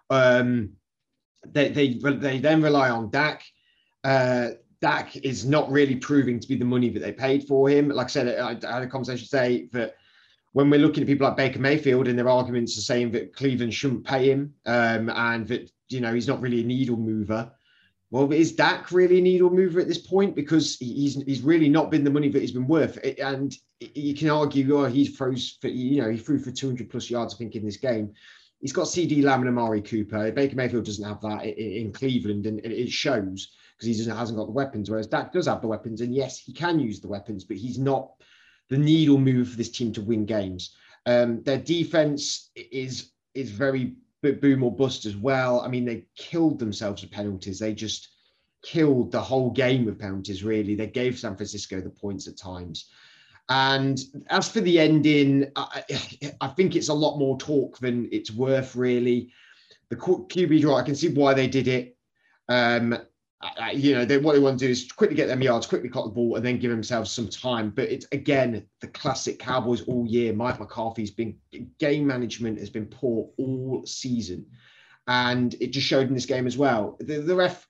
Um, 0.08 0.70
they 1.44 1.68
they 1.68 1.94
they 1.94 2.38
then 2.38 2.62
rely 2.62 2.90
on 2.90 3.10
Dak. 3.10 3.42
Uh, 4.02 4.50
Dak 4.80 5.16
is 5.16 5.44
not 5.44 5.70
really 5.70 5.96
proving 5.96 6.38
to 6.40 6.48
be 6.48 6.56
the 6.56 6.64
money 6.64 6.88
that 6.90 7.00
they 7.00 7.12
paid 7.12 7.46
for 7.46 7.68
him. 7.68 7.88
Like 7.88 8.06
I 8.06 8.10
said, 8.10 8.38
I, 8.38 8.68
I 8.68 8.74
had 8.74 8.82
a 8.82 8.88
conversation 8.88 9.26
today 9.26 9.68
that 9.72 9.96
when 10.52 10.70
we're 10.70 10.80
looking 10.80 11.02
at 11.02 11.06
people 11.06 11.26
like 11.26 11.36
Baker 11.36 11.58
Mayfield 11.58 12.08
and 12.08 12.18
their 12.18 12.28
arguments 12.28 12.78
are 12.78 12.82
saying 12.82 13.10
that 13.12 13.34
Cleveland 13.34 13.74
shouldn't 13.74 14.06
pay 14.06 14.30
him 14.30 14.54
um, 14.64 15.10
and 15.10 15.46
that 15.48 15.70
you 15.88 16.00
know 16.00 16.14
he's 16.14 16.28
not 16.28 16.40
really 16.40 16.62
a 16.62 16.64
needle 16.64 16.96
mover. 16.96 17.52
Well, 18.10 18.32
is 18.32 18.52
Dak 18.52 18.92
really 18.92 19.18
a 19.18 19.22
needle 19.22 19.50
mover 19.50 19.80
at 19.80 19.88
this 19.88 19.98
point? 19.98 20.36
Because 20.36 20.76
he's 20.76 21.20
he's 21.24 21.42
really 21.42 21.68
not 21.68 21.90
been 21.90 22.04
the 22.04 22.10
money 22.10 22.28
that 22.28 22.40
he's 22.40 22.52
been 22.52 22.68
worth. 22.68 22.98
And 23.20 23.54
you 23.80 24.14
can 24.14 24.30
argue, 24.30 24.78
oh, 24.78 24.86
he 24.86 25.06
throws 25.06 25.58
for 25.60 25.68
you 25.68 26.00
know 26.00 26.10
he 26.10 26.18
threw 26.18 26.38
for 26.38 26.52
200 26.52 26.88
plus 26.88 27.10
yards, 27.10 27.34
I 27.34 27.38
think, 27.38 27.56
in 27.56 27.64
this 27.64 27.76
game. 27.76 28.12
He's 28.60 28.72
got 28.72 28.86
CeeDee 28.86 29.22
Lamb 29.22 29.40
and 29.40 29.50
Amari 29.50 29.82
Cooper. 29.82 30.30
Baker 30.32 30.56
Mayfield 30.56 30.84
doesn't 30.84 31.06
have 31.06 31.20
that 31.20 31.44
in 31.44 31.92
Cleveland, 31.92 32.46
and 32.46 32.60
it 32.60 32.90
shows 32.90 33.52
because 33.76 33.86
he 33.86 33.92
doesn't 33.92 34.16
hasn't 34.16 34.38
got 34.38 34.46
the 34.46 34.52
weapons. 34.52 34.88
Whereas 34.88 35.08
Dak 35.08 35.32
does 35.32 35.46
have 35.46 35.60
the 35.60 35.68
weapons, 35.68 36.00
and 36.00 36.14
yes, 36.14 36.38
he 36.38 36.52
can 36.52 36.78
use 36.78 37.00
the 37.00 37.08
weapons, 37.08 37.44
but 37.44 37.56
he's 37.56 37.78
not 37.78 38.12
the 38.68 38.78
needle 38.78 39.18
move 39.18 39.50
for 39.50 39.56
this 39.56 39.70
team 39.70 39.92
to 39.92 40.00
win 40.00 40.24
games. 40.26 40.74
Um, 41.06 41.42
their 41.42 41.58
defense 41.58 42.50
is 42.54 43.10
is 43.34 43.50
very 43.50 43.96
boom 44.32 44.62
or 44.62 44.74
bust 44.74 45.06
as 45.06 45.16
well. 45.16 45.60
I 45.60 45.68
mean, 45.68 45.84
they 45.84 46.06
killed 46.16 46.58
themselves 46.58 47.02
with 47.02 47.10
penalties. 47.10 47.58
They 47.58 47.74
just 47.74 48.08
killed 48.62 49.12
the 49.12 49.20
whole 49.20 49.50
game 49.50 49.84
with 49.84 49.98
penalties, 49.98 50.42
really. 50.42 50.74
They 50.74 50.86
gave 50.86 51.18
San 51.18 51.36
Francisco 51.36 51.80
the 51.80 51.90
points 51.90 52.26
at 52.26 52.36
times. 52.36 52.90
And 53.48 53.98
as 54.28 54.48
for 54.50 54.60
the 54.60 54.80
ending, 54.80 55.50
I, 55.54 55.84
I 56.40 56.48
think 56.48 56.74
it's 56.74 56.88
a 56.88 56.94
lot 56.94 57.18
more 57.18 57.38
talk 57.38 57.78
than 57.78 58.08
it's 58.10 58.32
worth, 58.32 58.74
really. 58.74 59.32
The 59.88 59.96
QB 59.96 60.60
draw, 60.60 60.76
I 60.76 60.82
can 60.82 60.96
see 60.96 61.08
why 61.08 61.34
they 61.34 61.46
did 61.46 61.68
it. 61.68 61.96
Um, 62.48 62.98
uh, 63.60 63.70
you 63.72 63.94
know, 63.94 64.04
they, 64.04 64.18
what 64.18 64.34
they 64.34 64.38
want 64.38 64.58
to 64.58 64.66
do 64.66 64.70
is 64.70 64.90
quickly 64.90 65.16
get 65.16 65.26
them 65.26 65.42
yards, 65.42 65.66
quickly 65.66 65.88
clock 65.88 66.06
the 66.06 66.10
ball, 66.10 66.36
and 66.36 66.44
then 66.44 66.58
give 66.58 66.70
themselves 66.70 67.10
some 67.10 67.28
time. 67.28 67.70
But 67.70 67.90
it's 67.90 68.06
again 68.12 68.66
the 68.80 68.88
classic 68.88 69.38
Cowboys 69.38 69.82
all 69.82 70.06
year. 70.06 70.32
Mike 70.32 70.58
McCarthy's 70.58 71.10
been 71.10 71.36
game 71.78 72.06
management 72.06 72.58
has 72.58 72.70
been 72.70 72.86
poor 72.86 73.30
all 73.38 73.84
season, 73.86 74.46
and 75.06 75.54
it 75.60 75.68
just 75.68 75.86
showed 75.86 76.08
in 76.08 76.14
this 76.14 76.26
game 76.26 76.46
as 76.46 76.56
well. 76.56 76.96
The, 77.00 77.18
the 77.20 77.34
ref, 77.34 77.66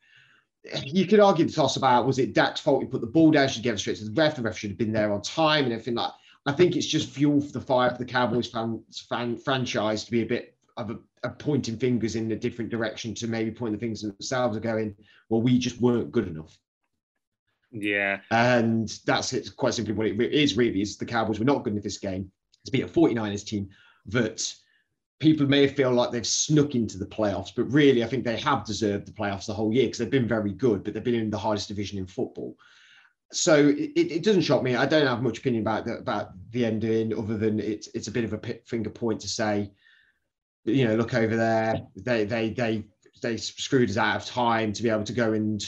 you 0.85 1.07
could 1.07 1.21
argue 1.21 1.45
the 1.45 1.53
toss 1.53 1.77
about 1.77 2.07
was 2.07 2.19
it 2.19 2.35
Dak's 2.35 2.61
fault 2.61 2.83
he 2.83 2.89
put 2.89 3.01
the 3.01 3.07
ball 3.07 3.31
down, 3.31 3.49
should 3.49 3.63
give 3.63 3.75
it 3.75 3.79
straight 3.79 3.97
to 3.99 4.05
the 4.05 4.21
ref. 4.21 4.37
The 4.37 4.43
ref 4.43 4.59
should 4.59 4.71
have 4.71 4.79
been 4.79 4.93
there 4.93 5.13
on 5.13 5.23
time 5.23 5.65
and 5.65 5.73
everything 5.73 5.95
like. 5.95 6.13
I 6.49 6.53
think 6.53 6.77
it's 6.77 6.87
just 6.87 7.11
fuel 7.11 7.41
for 7.41 7.51
the 7.51 7.61
fire 7.61 7.91
for 7.91 7.99
the 7.99 8.05
Cowboys 8.05 8.49
fan 8.49 9.37
franchise 9.37 10.05
to 10.05 10.11
be 10.13 10.23
a 10.23 10.27
bit 10.27 10.57
of 10.77 10.91
a, 10.91 10.99
a, 11.27 11.31
pointing 11.31 11.77
fingers 11.79 12.17
in 12.17 12.31
a 12.33 12.37
different 12.37 12.71
direction 12.71 13.15
to 13.15 13.27
maybe 13.27 13.51
point 13.51 13.73
the 13.73 13.79
fingers 13.79 14.03
themselves 14.03 14.57
are 14.57 14.61
going, 14.61 14.95
well, 15.29 15.43
we 15.43 15.59
just 15.59 15.81
weren't 15.81 16.13
good 16.13 16.29
enough. 16.29 16.57
Yeah. 17.71 18.21
And 18.31 18.89
that's 19.05 19.33
it, 19.33 19.55
quite 19.57 19.75
simply 19.75 19.95
what 19.95 20.07
it 20.07 20.21
is 20.21 20.57
really 20.57 20.81
is 20.81 20.97
the 20.97 21.05
Cowboys 21.05 21.39
were 21.39 21.45
not 21.45 21.65
good 21.65 21.73
enough 21.73 21.85
this 21.85 21.99
game 21.99 22.31
to 22.65 22.71
be 22.71 22.83
a 22.83 22.89
49ers 22.89 23.45
team 23.45 23.69
that 24.07 24.55
people 25.19 25.47
may 25.47 25.67
feel 25.67 25.93
like 25.93 26.11
they've 26.11 26.27
snuck 26.27 26.75
into 26.75 26.99
the 26.99 27.07
playoffs, 27.07 27.53
but 27.55 27.65
really 27.65 28.05
I 28.05 28.07
think 28.07 28.25
they 28.25 28.37
have 28.39 28.65
deserved 28.65 29.07
the 29.07 29.13
playoffs 29.13 29.47
the 29.47 29.55
whole 29.55 29.73
year 29.73 29.85
because 29.85 29.99
they've 29.99 30.11
been 30.11 30.29
very 30.29 30.53
good, 30.53 30.85
but 30.85 30.95
they've 30.95 31.05
been 31.05 31.15
in 31.15 31.31
the 31.31 31.39
hardest 31.39 31.69
division 31.69 31.99
in 31.99 32.07
football. 32.07 32.57
So 33.33 33.69
it, 33.69 33.93
it 33.97 34.23
doesn't 34.23 34.43
shock 34.43 34.63
me. 34.63 34.77
I 34.77 34.87
don't 34.87 35.07
have 35.07 35.23
much 35.23 35.39
opinion 35.39 35.63
about 35.63 35.85
the, 35.85 35.99
about 35.99 36.31
the 36.51 36.65
ending 36.65 37.17
other 37.19 37.37
than 37.37 37.59
it's 37.59 37.89
it's 37.89 38.07
a 38.07 38.13
bit 38.13 38.25
of 38.25 38.33
a 38.33 38.41
finger 38.67 38.91
point 38.91 39.21
to 39.21 39.29
say 39.29 39.73
you 40.67 40.87
know, 40.87 40.97
look 40.97 41.15
over 41.15 41.37
there. 41.37 41.81
They 41.97 42.25
they 42.25 42.51
they 42.51 42.85
they 43.23 43.37
screwed 43.37 43.91
us 43.91 43.97
out 43.97 44.17
of 44.17 44.27
time 44.27 44.73
to 44.73 44.83
be 44.83 44.91
able 44.91 45.05
to 45.05 45.13
go 45.13 45.33
and 45.33 45.65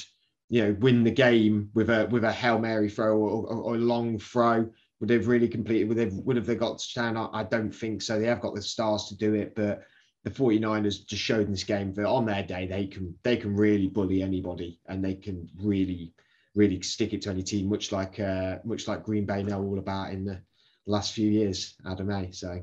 you 0.48 0.64
know 0.64 0.76
win 0.80 1.04
the 1.04 1.10
game 1.10 1.70
with 1.74 1.90
a 1.90 2.06
with 2.10 2.24
a 2.24 2.32
hail 2.32 2.58
mary 2.58 2.90
throw 2.90 3.16
or, 3.16 3.46
or, 3.46 3.56
or 3.56 3.74
a 3.74 3.78
long 3.78 4.18
throw. 4.18 4.68
Would 5.00 5.08
they've 5.08 5.28
really 5.28 5.48
completed? 5.48 5.88
Would 5.88 5.96
they 5.96 6.06
would 6.06 6.36
have 6.36 6.46
they 6.46 6.56
got 6.56 6.72
touchdown? 6.72 7.16
I, 7.16 7.28
I 7.32 7.44
don't 7.44 7.70
think 7.70 8.02
so. 8.02 8.18
They 8.18 8.26
have 8.26 8.40
got 8.40 8.54
the 8.54 8.62
stars 8.62 9.06
to 9.06 9.16
do 9.16 9.34
it, 9.34 9.54
but 9.54 9.82
the 10.24 10.30
49ers 10.30 11.06
just 11.06 11.22
showed 11.22 11.46
in 11.46 11.52
this 11.52 11.64
game 11.64 11.94
that 11.94 12.06
on 12.06 12.26
their 12.26 12.42
day 12.42 12.66
they 12.66 12.86
can 12.86 13.14
they 13.22 13.36
can 13.36 13.54
really 13.54 13.88
bully 13.88 14.22
anybody 14.22 14.80
and 14.88 15.04
they 15.04 15.14
can 15.14 15.48
really 15.56 16.12
really 16.54 16.82
stick 16.82 17.12
it 17.12 17.22
to 17.22 17.30
any 17.30 17.42
team, 17.42 17.68
much 17.68 17.92
like 17.92 18.18
uh, 18.18 18.58
much 18.64 18.88
like 18.88 19.04
Green 19.04 19.24
Bay 19.24 19.42
know 19.44 19.62
all 19.62 19.78
about 19.78 20.12
in 20.12 20.24
the 20.24 20.40
last 20.86 21.12
few 21.12 21.30
years, 21.30 21.76
Adam 21.86 22.10
A. 22.10 22.32
So 22.32 22.60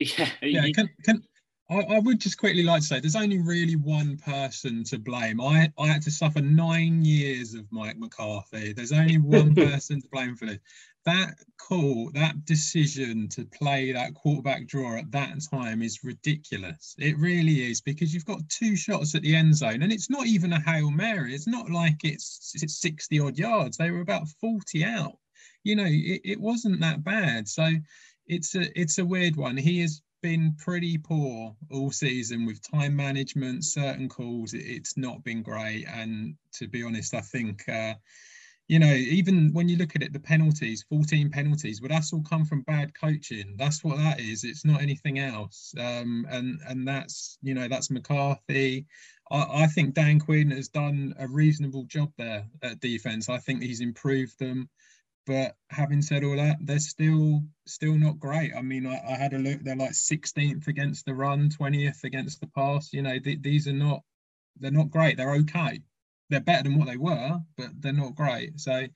Yeah, 0.16 0.30
yeah. 0.42 0.62
Can, 0.74 0.88
can, 1.04 1.22
I, 1.70 1.80
I, 1.80 1.98
would 1.98 2.18
just 2.18 2.38
quickly 2.38 2.62
like 2.62 2.80
to 2.80 2.86
say 2.86 3.00
there's 3.00 3.16
only 3.16 3.38
really 3.38 3.76
one 3.76 4.16
person 4.16 4.84
to 4.84 4.98
blame. 4.98 5.40
I, 5.40 5.70
I 5.78 5.86
had 5.86 6.02
to 6.02 6.10
suffer 6.10 6.40
nine 6.40 7.04
years 7.04 7.54
of 7.54 7.70
Mike 7.70 7.98
McCarthy. 7.98 8.72
There's 8.72 8.92
only 8.92 9.18
one 9.18 9.54
person 9.56 10.00
to 10.00 10.08
blame 10.08 10.34
for 10.34 10.46
this. 10.46 10.58
That 11.04 11.34
call, 11.58 12.10
that 12.14 12.44
decision 12.44 13.28
to 13.30 13.44
play 13.44 13.92
that 13.92 14.14
quarterback 14.14 14.66
draw 14.66 14.96
at 14.96 15.10
that 15.12 15.36
time 15.50 15.82
is 15.82 16.04
ridiculous. 16.04 16.94
It 16.98 17.16
really 17.18 17.70
is 17.70 17.80
because 17.80 18.12
you've 18.12 18.24
got 18.24 18.48
two 18.48 18.76
shots 18.76 19.14
at 19.14 19.22
the 19.22 19.34
end 19.34 19.54
zone 19.54 19.82
and 19.82 19.92
it's 19.92 20.10
not 20.10 20.26
even 20.26 20.52
a 20.52 20.60
Hail 20.60 20.90
Mary. 20.90 21.34
It's 21.34 21.46
not 21.46 21.70
like 21.70 22.04
it's, 22.04 22.52
it's 22.62 22.80
60 22.80 23.20
odd 23.20 23.38
yards. 23.38 23.76
They 23.76 23.90
were 23.90 24.00
about 24.00 24.28
40 24.40 24.84
out. 24.84 25.18
You 25.64 25.76
know, 25.76 25.86
it, 25.86 26.20
it 26.24 26.40
wasn't 26.40 26.80
that 26.80 27.04
bad. 27.04 27.48
So 27.48 27.70
it's 28.28 28.54
a 28.54 28.80
it's 28.80 28.98
a 28.98 29.04
weird 29.04 29.36
one. 29.36 29.56
He 29.56 29.80
has 29.80 30.02
been 30.22 30.54
pretty 30.58 30.98
poor 30.98 31.54
all 31.70 31.90
season 31.90 32.44
with 32.44 32.68
time 32.70 32.94
management, 32.94 33.64
certain 33.64 34.08
calls. 34.08 34.54
It, 34.54 34.64
it's 34.64 34.96
not 34.96 35.24
been 35.24 35.42
great, 35.42 35.86
and 35.88 36.34
to 36.54 36.68
be 36.68 36.82
honest, 36.82 37.14
I 37.14 37.20
think. 37.20 37.68
Uh, 37.68 37.94
you 38.68 38.78
know, 38.78 38.92
even 38.92 39.50
when 39.54 39.66
you 39.66 39.78
look 39.78 39.96
at 39.96 40.02
it, 40.02 40.12
the 40.12 40.20
penalties, 40.20 40.84
14 40.90 41.30
penalties, 41.30 41.80
well, 41.80 41.88
that's 41.88 42.12
all 42.12 42.22
come 42.22 42.44
from 42.44 42.60
bad 42.62 42.92
coaching. 42.92 43.54
That's 43.56 43.82
what 43.82 43.96
that 43.96 44.20
is. 44.20 44.44
It's 44.44 44.62
not 44.66 44.82
anything 44.82 45.18
else. 45.18 45.72
Um, 45.78 46.26
and 46.28 46.60
and 46.68 46.86
that's 46.86 47.38
you 47.40 47.54
know 47.54 47.66
that's 47.66 47.90
McCarthy. 47.90 48.84
I, 49.30 49.62
I 49.62 49.66
think 49.68 49.94
Dan 49.94 50.20
Quinn 50.20 50.50
has 50.50 50.68
done 50.68 51.14
a 51.18 51.26
reasonable 51.26 51.84
job 51.84 52.12
there 52.18 52.44
at 52.62 52.80
defense. 52.80 53.30
I 53.30 53.38
think 53.38 53.62
he's 53.62 53.80
improved 53.80 54.38
them. 54.38 54.68
But 55.28 55.56
having 55.68 56.00
said 56.00 56.24
all 56.24 56.36
that, 56.36 56.56
they're 56.62 56.78
still 56.78 57.42
still 57.66 57.98
not 57.98 58.18
great. 58.18 58.52
I 58.56 58.62
mean, 58.62 58.86
I, 58.86 58.98
I 59.06 59.14
had 59.14 59.34
a 59.34 59.38
look; 59.38 59.62
they're 59.62 59.76
like 59.76 59.90
16th 59.90 60.66
against 60.68 61.04
the 61.04 61.14
run, 61.14 61.50
20th 61.50 62.02
against 62.04 62.40
the 62.40 62.46
pass. 62.46 62.94
You 62.94 63.02
know, 63.02 63.18
th- 63.18 63.42
these 63.42 63.68
are 63.68 63.74
not 63.74 64.02
they're 64.58 64.70
not 64.70 64.90
great. 64.90 65.18
They're 65.18 65.34
okay. 65.34 65.82
They're 66.30 66.40
better 66.40 66.62
than 66.62 66.78
what 66.78 66.88
they 66.88 66.96
were, 66.96 67.40
but 67.58 67.68
they're 67.78 67.92
not 67.92 68.14
great. 68.14 68.58
So, 68.58 68.86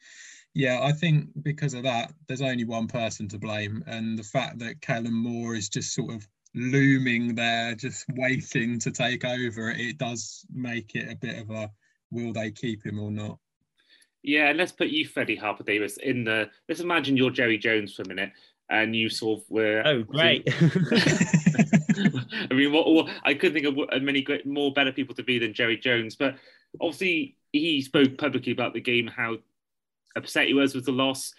yeah, 0.54 0.80
I 0.82 0.92
think 0.92 1.28
because 1.42 1.74
of 1.74 1.82
that, 1.82 2.14
there's 2.28 2.40
only 2.40 2.64
one 2.64 2.88
person 2.88 3.28
to 3.28 3.38
blame, 3.38 3.84
and 3.86 4.18
the 4.18 4.22
fact 4.22 4.58
that 4.60 4.80
Kellen 4.80 5.12
Moore 5.12 5.54
is 5.54 5.68
just 5.68 5.94
sort 5.94 6.14
of 6.14 6.26
looming 6.54 7.34
there, 7.34 7.74
just 7.74 8.06
waiting 8.16 8.78
to 8.78 8.90
take 8.90 9.26
over, 9.26 9.70
it 9.70 9.98
does 9.98 10.46
make 10.50 10.94
it 10.94 11.12
a 11.12 11.16
bit 11.16 11.38
of 11.38 11.50
a 11.50 11.70
will 12.10 12.32
they 12.32 12.50
keep 12.50 12.86
him 12.86 12.98
or 12.98 13.10
not? 13.10 13.38
Yeah, 14.22 14.48
and 14.48 14.58
let's 14.58 14.72
put 14.72 14.88
you, 14.88 15.06
Freddie 15.06 15.36
Harper 15.36 15.64
Davis, 15.64 15.96
in 15.96 16.24
the. 16.24 16.48
Let's 16.68 16.80
imagine 16.80 17.16
you're 17.16 17.30
Jerry 17.30 17.58
Jones 17.58 17.94
for 17.94 18.02
a 18.02 18.08
minute, 18.08 18.32
and 18.70 18.94
you 18.94 19.08
sort 19.08 19.40
of 19.40 19.50
were. 19.50 19.82
Oh, 19.84 20.02
great! 20.02 20.48
I 22.50 22.54
mean, 22.54 22.72
what, 22.72 22.86
what, 22.88 23.10
I 23.24 23.34
couldn't 23.34 23.54
think 23.54 23.66
of 23.66 24.02
many 24.02 24.22
great, 24.22 24.46
more 24.46 24.72
better 24.72 24.92
people 24.92 25.14
to 25.16 25.22
be 25.22 25.38
than 25.38 25.54
Jerry 25.54 25.76
Jones, 25.76 26.16
but 26.16 26.36
obviously 26.80 27.36
he 27.52 27.82
spoke 27.82 28.16
publicly 28.18 28.52
about 28.52 28.72
the 28.72 28.80
game, 28.80 29.06
how 29.06 29.38
upset 30.16 30.46
he 30.46 30.54
was 30.54 30.74
with 30.74 30.84
the 30.84 30.92
loss. 30.92 31.34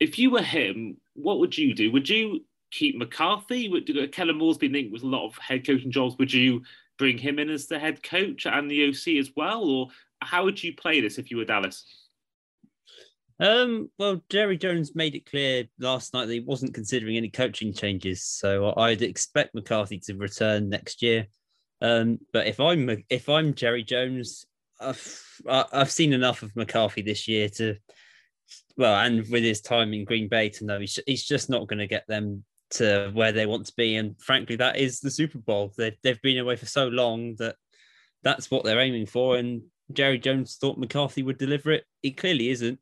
If 0.00 0.18
you 0.18 0.30
were 0.30 0.42
him, 0.42 0.98
what 1.14 1.40
would 1.40 1.56
you 1.56 1.74
do? 1.74 1.90
Would 1.92 2.08
you 2.08 2.44
keep 2.70 2.96
McCarthy? 2.96 3.68
Would 3.68 3.96
uh, 3.96 4.06
Kellen 4.08 4.38
Moore's 4.38 4.58
been 4.58 4.72
linked 4.72 4.92
with 4.92 5.02
a 5.02 5.06
lot 5.06 5.26
of 5.26 5.36
head 5.38 5.66
coaching 5.66 5.90
jobs? 5.90 6.16
Would 6.18 6.32
you 6.32 6.62
bring 6.98 7.18
him 7.18 7.38
in 7.38 7.50
as 7.50 7.66
the 7.66 7.78
head 7.78 8.02
coach 8.02 8.46
and 8.46 8.70
the 8.70 8.88
OC 8.88 9.18
as 9.18 9.32
well, 9.36 9.64
or 9.64 9.88
how 10.20 10.44
would 10.44 10.62
you 10.62 10.74
play 10.74 11.00
this 11.00 11.18
if 11.18 11.30
you 11.30 11.36
were 11.36 11.44
Dallas? 11.44 11.84
Um, 13.40 13.90
well, 13.98 14.22
Jerry 14.28 14.56
Jones 14.56 14.96
made 14.96 15.14
it 15.14 15.30
clear 15.30 15.64
last 15.78 16.12
night 16.12 16.26
that 16.26 16.32
he 16.32 16.40
wasn't 16.40 16.74
considering 16.74 17.16
any 17.16 17.30
coaching 17.30 17.72
changes, 17.72 18.24
so 18.24 18.74
I'd 18.76 19.02
expect 19.02 19.54
McCarthy 19.54 19.98
to 20.00 20.14
return 20.14 20.68
next 20.68 21.02
year. 21.02 21.26
Um, 21.80 22.18
but 22.32 22.48
if 22.48 22.58
I'm 22.58 23.04
if 23.08 23.28
I'm 23.28 23.54
Jerry 23.54 23.84
Jones, 23.84 24.44
I've 24.80 25.24
I've 25.48 25.90
seen 25.90 26.12
enough 26.12 26.42
of 26.42 26.54
McCarthy 26.56 27.02
this 27.02 27.28
year 27.28 27.48
to, 27.50 27.76
well, 28.76 28.96
and 28.96 29.18
with 29.30 29.44
his 29.44 29.60
time 29.60 29.92
in 29.94 30.04
Green 30.04 30.28
Bay 30.28 30.48
to 30.50 30.64
know 30.64 30.80
he's 30.80 30.98
he's 31.06 31.24
just 31.24 31.48
not 31.48 31.68
going 31.68 31.78
to 31.78 31.86
get 31.86 32.06
them 32.08 32.44
to 32.70 33.10
where 33.14 33.32
they 33.32 33.46
want 33.46 33.66
to 33.66 33.72
be. 33.76 33.96
And 33.96 34.20
frankly, 34.20 34.56
that 34.56 34.76
is 34.76 34.98
the 34.98 35.10
Super 35.10 35.38
Bowl. 35.38 35.72
They've 35.76 35.96
they've 36.02 36.22
been 36.22 36.38
away 36.38 36.56
for 36.56 36.66
so 36.66 36.88
long 36.88 37.36
that 37.36 37.54
that's 38.24 38.50
what 38.50 38.64
they're 38.64 38.80
aiming 38.80 39.06
for. 39.06 39.36
And 39.36 39.62
Jerry 39.92 40.18
Jones 40.18 40.56
thought 40.60 40.78
McCarthy 40.78 41.22
would 41.22 41.38
deliver 41.38 41.70
it. 41.70 41.84
He 42.02 42.10
clearly 42.10 42.50
isn't. 42.50 42.80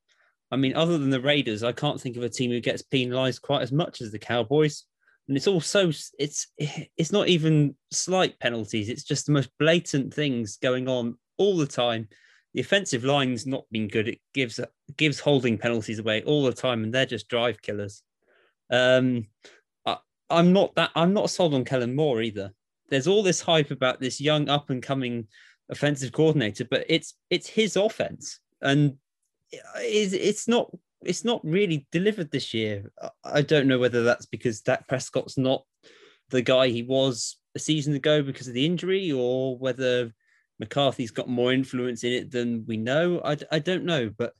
I 0.51 0.57
mean, 0.57 0.77
other 0.77 0.97
than 0.99 1.11
the 1.11 1.21
Raiders, 1.21 1.63
I 1.63 1.73
can't 1.73 2.01
think 2.01 2.17
of 2.17 2.23
a 2.23 2.29
team 2.29 2.51
who 2.51 2.61
gets 2.61 2.83
penalised 2.83 3.43
quite 3.43 3.63
as 3.63 3.73
much 3.73 4.01
as 4.01 4.13
the 4.13 4.19
Cowboys. 4.19 4.85
And 5.29 5.37
it's 5.37 5.49
also 5.49 5.91
it's 6.19 6.53
it's 6.59 7.13
not 7.13 7.29
even 7.29 7.75
slight 7.91 8.39
penalties. 8.39 8.89
It's 8.89 9.03
just 9.03 9.27
the 9.27 9.33
most 9.33 9.51
blatant 9.59 10.15
things 10.15 10.57
going 10.57 10.89
on 10.89 11.17
all 11.37 11.57
the 11.57 11.67
time. 11.67 12.09
The 12.55 12.61
offensive 12.61 13.05
line's 13.05 13.45
not 13.45 13.65
been 13.73 13.89
good. 13.89 14.09
It 14.09 14.21
gives 14.35 14.61
gives 14.97 15.19
holding 15.19 15.59
penalties 15.59 15.99
away 15.99 16.23
all 16.23 16.45
the 16.45 16.53
time, 16.53 16.85
and 16.85 16.95
they're 16.95 17.07
just 17.07 17.29
drive 17.29 17.61
killers. 17.61 18.03
Um, 18.71 19.27
I, 19.85 19.97
I'm 20.31 20.53
not 20.53 20.77
that 20.77 20.91
I'm 20.95 21.13
not 21.13 21.31
sold 21.31 21.55
on 21.55 21.65
Kellen 21.65 21.97
Moore 21.97 22.23
either. 22.23 22.53
There's 22.89 23.09
all 23.09 23.25
this 23.25 23.41
hype 23.41 23.73
about 23.73 23.99
this 24.01 24.21
young 24.21 24.49
up 24.49 24.71
and 24.71 24.81
coming 24.81 25.27
offensive 25.69 26.13
coordinator, 26.13 26.65
but 26.71 26.85
it's 26.89 27.15
it's 27.31 27.49
his 27.49 27.75
offense, 27.75 28.39
and 28.63 28.97
it's, 29.53 30.13
it's 30.13 30.49
not 30.49 30.71
it's 31.03 31.25
not 31.25 31.41
really 31.45 31.87
delivered 31.93 32.31
this 32.31 32.53
year. 32.55 32.91
I 33.25 33.43
don't 33.43 33.69
know 33.69 33.79
whether 33.79 34.03
that's 34.03 34.27
because 34.27 34.61
Dak 34.61 34.89
Prescott's 34.89 35.39
not 35.39 35.63
the 36.31 36.43
guy 36.43 36.69
he 36.69 36.83
was 36.83 37.37
a 37.55 37.59
season 37.59 37.95
ago 37.95 38.23
because 38.23 38.49
of 38.49 38.55
the 38.55 38.67
injury, 38.67 39.13
or 39.13 39.57
whether 39.57 40.13
McCarthy's 40.59 41.11
got 41.11 41.29
more 41.29 41.53
influence 41.53 42.03
in 42.05 42.13
it 42.13 42.31
than 42.31 42.65
we 42.67 42.77
know. 42.77 43.21
I, 43.25 43.37
I 43.53 43.59
don't 43.59 43.85
know, 43.85 44.11
but 44.17 44.33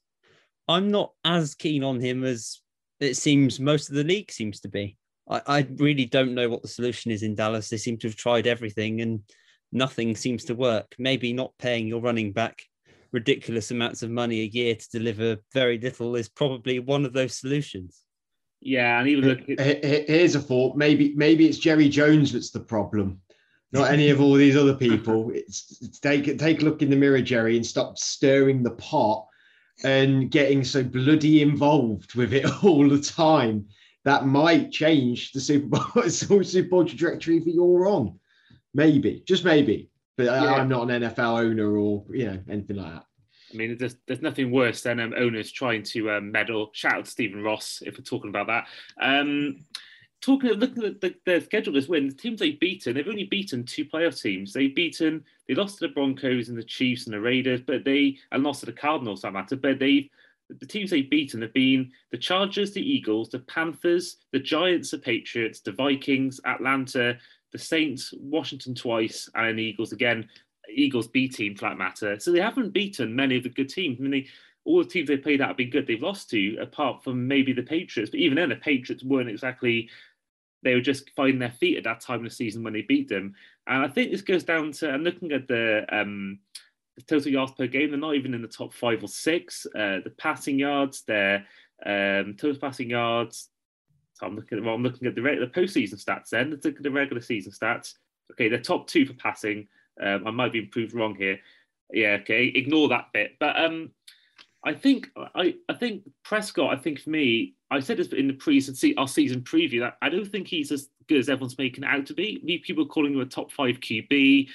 I'm 0.69 0.91
not 0.91 1.13
as 1.25 1.55
keen 1.55 1.85
on 1.85 2.01
him 2.01 2.25
as 2.25 2.61
it 3.01 3.15
seems 3.15 3.61
most 3.61 3.89
of 3.89 3.95
the 3.95 4.05
league 4.05 4.33
seems 4.33 4.61
to 4.61 4.69
be. 4.69 4.97
I, 5.29 5.43
I 5.47 5.67
really 5.77 6.07
don't 6.07 6.35
know 6.35 6.49
what 6.49 6.63
the 6.63 6.69
solution 6.69 7.11
is 7.11 7.23
in 7.23 7.35
Dallas. 7.35 7.69
They 7.69 7.77
seem 7.77 7.99
to 7.99 8.09
have 8.09 8.17
tried 8.17 8.47
everything 8.47 9.01
and 9.01 9.21
nothing 9.73 10.17
seems 10.17 10.45
to 10.47 10.55
work. 10.55 10.95
Maybe 10.99 11.33
not 11.33 11.53
paying 11.59 11.87
your 11.87 12.01
running 12.01 12.33
back 12.33 12.63
ridiculous 13.13 13.71
amounts 13.71 14.03
of 14.03 14.11
money 14.11 14.41
a 14.41 14.47
year 14.47 14.75
to 14.75 14.91
deliver 14.91 15.39
very 15.53 15.79
little 15.79 16.17
is 16.17 16.29
probably 16.29 16.79
one 16.79 17.05
of 17.05 17.13
those 17.13 17.35
solutions. 17.35 18.03
Yeah, 18.61 18.99
and 18.99 19.09
even 19.09 19.29
look. 19.29 19.41
Here's 19.47 20.35
a 20.35 20.41
thought. 20.41 20.77
Maybe 20.77 21.15
maybe 21.15 21.47
it's 21.47 21.59
Jerry 21.59 21.89
Jones 21.89 22.33
that's 22.33 22.51
the 22.51 22.61
problem, 22.61 23.21
not 23.73 23.91
any 23.91 24.11
of 24.11 24.21
all 24.21 24.35
these 24.35 24.57
other 24.57 24.75
people. 24.75 25.31
It's, 25.35 25.79
it's 25.83 26.01
take 26.01 26.39
take 26.39 26.63
a 26.63 26.65
look 26.65 26.83
in 26.83 26.91
the 26.91 26.97
mirror, 26.97 27.21
Jerry, 27.21 27.57
and 27.57 27.65
stop 27.65 27.99
stirring 27.99 28.63
the 28.63 28.73
pot 28.73 29.27
and 29.85 30.31
getting 30.31 30.65
so 30.65 30.83
bloody 30.83 31.43
involved 31.43 32.15
with 32.15 32.33
it 32.33 32.47
all 32.65 32.89
the 32.89 33.01
time. 33.01 33.67
That 34.05 34.27
might 34.27 34.71
change 34.71 35.33
the 35.33 35.41
Super 35.41 35.67
Bowl 35.67 36.03
Super 36.09 36.69
Bowl 36.69 36.85
trajectory 36.85 37.41
that 37.41 37.55
you're 37.55 37.89
on. 37.89 38.19
Maybe, 38.73 39.23
just 39.27 39.45
maybe. 39.45 39.91
But 40.17 40.27
yeah. 40.27 40.55
I'm 40.55 40.69
not 40.69 40.91
an 40.91 41.03
NFL 41.03 41.41
owner 41.41 41.77
or 41.77 42.05
you 42.11 42.27
know 42.27 42.39
anything 42.49 42.77
like 42.77 42.93
that. 42.93 43.05
I 43.53 43.57
mean, 43.57 43.77
there's, 43.79 43.97
there's 44.07 44.23
nothing 44.23 44.51
worse 44.51 44.83
than 44.83 44.99
um, 44.99 45.15
owners 45.17 45.53
trying 45.53 45.83
to 45.85 46.11
um, 46.11 46.33
meddle. 46.33 46.71
Shout 46.73 46.95
out 46.95 47.05
to 47.05 47.11
Stephen 47.11 47.43
Ross 47.43 47.83
if 47.87 47.97
we're 47.97 48.05
talking 48.05 48.31
about 48.31 48.49
that. 48.49 48.67
Um, 49.01 49.65
talking, 50.21 50.51
looking 50.51 50.85
at 50.85 51.01
the, 51.01 51.15
the 51.25 51.41
schedule 51.41 51.73
this 51.73 51.89
wins, 51.89 52.15
the 52.15 52.21
teams 52.21 52.41
they've 52.41 52.59
beaten, 52.59 52.95
they've 52.95 53.07
only 53.07 53.25
beaten 53.25 53.65
two 53.65 53.85
playoff 53.85 54.21
teams. 54.21 54.53
They've 54.53 54.75
beaten, 54.75 55.25
they 55.47 55.55
lost 55.55 55.79
to 55.79 55.87
the 55.87 55.95
Broncos 55.95 56.49
and 56.49 56.59
the 56.59 56.65
Chiefs 56.65 57.07
and 57.07 57.15
the 57.15 57.21
Raiders, 57.21 57.61
but 57.61 57.85
they 57.85 58.19
and 58.33 58.43
lost 58.43 58.61
to 58.61 58.67
the 58.67 58.73
Cardinals. 58.73 59.23
That 59.23 59.33
matter, 59.33 59.57
but 59.57 59.79
they've 59.79 60.09
the 60.49 60.67
teams 60.67 60.91
they've 60.91 61.11
beaten 61.11 61.43
have 61.43 61.53
been 61.53 61.91
the 62.13 62.19
Chargers, 62.19 62.73
the 62.73 62.81
Eagles, 62.81 63.31
the 63.31 63.41
Panthers, 63.41 64.19
the 64.33 64.39
Giants, 64.39 64.93
the 64.93 64.99
Patriots, 64.99 65.61
the 65.61 65.73
Vikings, 65.73 66.41
Atlanta, 66.45 67.19
the 67.53 67.59
Saints, 67.59 68.13
Washington 68.19 68.75
twice, 68.75 69.29
and 69.35 69.59
the 69.59 69.63
Eagles 69.63 69.93
again. 69.93 70.29
Eagles 70.69 71.09
B 71.09 71.29
team 71.29 71.55
for 71.55 71.69
that 71.69 71.79
matter. 71.79 72.19
So 72.19 72.33
they 72.33 72.41
haven't 72.41 72.73
beaten 72.73 73.15
many 73.15 73.37
of 73.37 73.45
the 73.45 73.49
good 73.49 73.69
teams. 73.69 73.99
I 73.99 74.03
mean, 74.03 74.11
they, 74.11 74.27
all 74.65 74.83
the 74.83 74.89
teams 74.89 75.09
they 75.09 75.17
played 75.17 75.41
out 75.41 75.49
have 75.49 75.57
been 75.57 75.71
good. 75.71 75.87
They've 75.87 76.03
lost 76.03 76.29
to, 76.31 76.57
apart 76.61 77.05
from 77.05 77.29
maybe 77.29 77.53
the 77.53 77.63
Patriots. 77.63 78.11
But 78.11 78.21
even 78.21 78.37
then, 78.37 78.49
the 78.49 78.57
Patriots 78.57 79.05
weren't 79.05 79.31
exactly. 79.31 79.89
They 80.63 80.75
were 80.75 80.81
just 80.81 81.11
finding 81.15 81.39
their 81.39 81.53
feet 81.53 81.77
at 81.77 81.85
that 81.85 82.01
time 82.01 82.19
of 82.19 82.25
the 82.25 82.31
season 82.31 82.65
when 82.65 82.73
they 82.73 82.83
beat 82.83 83.09
them. 83.09 83.35
And 83.67 83.85
I 83.85 83.89
think 83.89 84.11
this 84.11 84.23
goes 84.23 84.43
down 84.43 84.73
to. 84.73 84.91
I'm 84.91 85.05
looking 85.05 85.33
at 85.33 85.47
the 85.47 85.87
um, 85.91 86.41
the 86.97 87.03
total 87.03 87.31
yards 87.31 87.53
per 87.53 87.67
game. 87.67 87.91
They're 87.91 88.01
not 88.01 88.17
even 88.17 88.35
in 88.35 88.43
the 88.43 88.49
top 88.49 88.73
five 88.73 89.03
or 89.03 89.09
six. 89.09 89.67
Uh, 89.67 90.01
the 90.03 90.13
passing 90.19 90.59
yards, 90.59 91.03
their 91.03 91.47
um, 91.85 92.35
total 92.37 92.59
passing 92.61 92.91
yards, 92.91 93.51
so 94.17 94.27
I'm 94.27 94.35
looking 94.35 94.59
at 94.59 94.65
well, 94.65 94.75
I'm 94.75 94.83
looking 94.83 95.07
at 95.07 95.15
the 95.15 95.23
regular 95.23 95.47
postseason 95.47 96.03
stats. 96.03 96.31
Then 96.31 96.51
let's 96.51 96.65
look 96.65 96.77
at 96.77 96.83
the 96.83 96.91
regular 96.91 97.21
season 97.21 97.53
stats. 97.53 97.95
Okay, 98.33 98.49
they're 98.49 98.59
top 98.59 98.87
two 98.87 99.05
for 99.05 99.13
passing. 99.13 99.69
Um, 100.03 100.27
I 100.27 100.31
might 100.31 100.53
be 100.53 100.63
proved 100.63 100.95
wrong 100.95 101.15
here. 101.15 101.39
Yeah, 101.93 102.19
okay, 102.23 102.47
ignore 102.47 102.89
that 102.89 103.09
bit. 103.13 103.33
But 103.39 103.63
um, 103.63 103.91
I 104.65 104.73
think 104.73 105.11
I, 105.35 105.57
I 105.69 105.75
think 105.75 106.03
Prescott. 106.25 106.75
I 106.75 106.81
think 106.81 107.01
for 107.01 107.11
me, 107.11 107.57
I 107.71 107.81
said 107.81 107.99
this 107.99 108.09
in 108.09 108.27
the 108.27 108.33
pre 108.33 108.63
our 108.97 109.07
season 109.07 109.43
preview 109.43 109.81
that 109.81 109.99
I 110.01 110.09
don't 110.09 110.27
think 110.27 110.49
he's 110.49 110.73
as 110.73 110.89
good 111.09 111.19
as 111.19 111.29
everyone's 111.29 111.59
making 111.59 111.85
out 111.85 112.07
to 112.07 112.15
be. 112.15 112.63
People 112.65 112.87
calling 112.87 113.13
him 113.13 113.21
a 113.21 113.27
top 113.27 113.53
five 113.53 113.81
QB. 113.81 114.49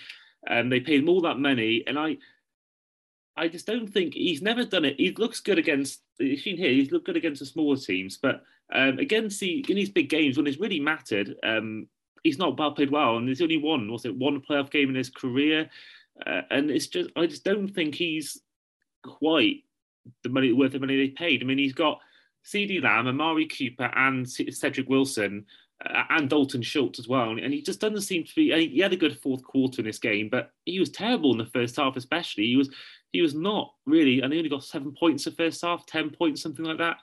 and 0.48 0.72
they 0.72 0.80
paid 0.80 1.02
him 1.02 1.10
all 1.10 1.22
that 1.22 1.38
money, 1.38 1.84
and 1.86 2.00
I 2.00 2.18
I 3.38 3.48
just 3.48 3.68
don't 3.68 3.88
think 3.88 4.16
he's 4.16 4.42
never 4.42 4.66
done 4.66 4.86
it. 4.86 4.96
He 4.98 5.12
looks 5.12 5.40
good 5.40 5.60
against. 5.60 6.02
Seen 6.38 6.58
here, 6.58 6.72
he's 6.72 6.92
looked 6.92 7.06
good 7.06 7.18
against 7.18 7.40
the 7.40 7.46
smaller 7.46 7.78
teams, 7.78 8.18
but 8.18 8.44
um, 8.74 9.00
against 9.00 9.40
the 9.40 9.66
in 9.68 9.76
these 9.76 9.90
big 9.90 10.10
games 10.10 10.38
when 10.38 10.48
it's 10.48 10.60
really 10.60 10.80
mattered, 10.80 11.36
um, 11.44 11.88
he's 12.24 12.38
not 12.38 12.58
well 12.58 12.72
played 12.72 12.92
well, 12.92 13.18
and 13.18 13.28
there's 13.28 13.42
only 13.42 13.58
one. 13.58 13.92
Was 13.92 14.06
it 14.06 14.16
one 14.16 14.42
playoff 14.42 14.72
game 14.72 14.90
in 14.90 14.96
his 14.96 15.10
career? 15.10 15.70
Uh, 16.26 16.42
and 16.50 16.70
it's 16.70 16.88
just 16.88 17.10
I 17.16 17.26
just 17.26 17.44
don't 17.44 17.68
think 17.68 17.96
he's 17.96 18.40
quite 19.04 19.64
the 20.24 20.30
money 20.30 20.52
worth 20.52 20.74
the 20.74 20.80
money 20.80 20.98
they 20.98 21.10
paid. 21.10 21.42
I 21.42 21.46
mean, 21.46 21.58
he's 21.58 21.74
got 21.74 22.00
CeeDee 22.46 22.84
Lamb, 22.84 23.08
Amari 23.08 23.48
Cooper, 23.48 23.92
and 23.96 24.30
Cedric 24.30 24.90
Wilson. 24.90 25.46
Uh, 25.84 26.04
and 26.12 26.30
Dalton 26.30 26.62
Schultz 26.62 27.00
as 27.00 27.08
well. 27.08 27.32
And 27.32 27.52
he 27.52 27.64
just 27.64 27.80
doesn't 27.80 28.02
seem 28.02 28.24
to 28.24 28.36
be. 28.36 28.70
He 28.70 28.80
had 28.82 28.94
a 28.94 28.96
good 28.96 29.18
fourth 29.20 29.44
quarter 29.44 29.82
in 29.82 29.88
this 29.88 29.98
game, 29.98 30.30
but 30.30 30.52
he 30.64 30.80
was 30.80 30.92
terrible 30.92 31.32
in 31.32 31.40
the 31.40 31.48
first 31.48 31.76
half, 31.76 31.96
especially. 31.96 32.46
He 32.46 32.56
was 32.56 32.70
he 33.12 33.22
was 33.22 33.34
not 33.34 33.74
really, 33.86 34.22
and 34.22 34.32
he 34.32 34.40
only 34.40 34.50
got 34.50 34.64
seven 34.64 34.94
points 34.98 35.26
the 35.26 35.32
first 35.32 35.62
half, 35.62 35.86
ten 35.86 36.10
points, 36.10 36.42
something 36.42 36.66
like 36.66 36.78
that. 36.78 36.98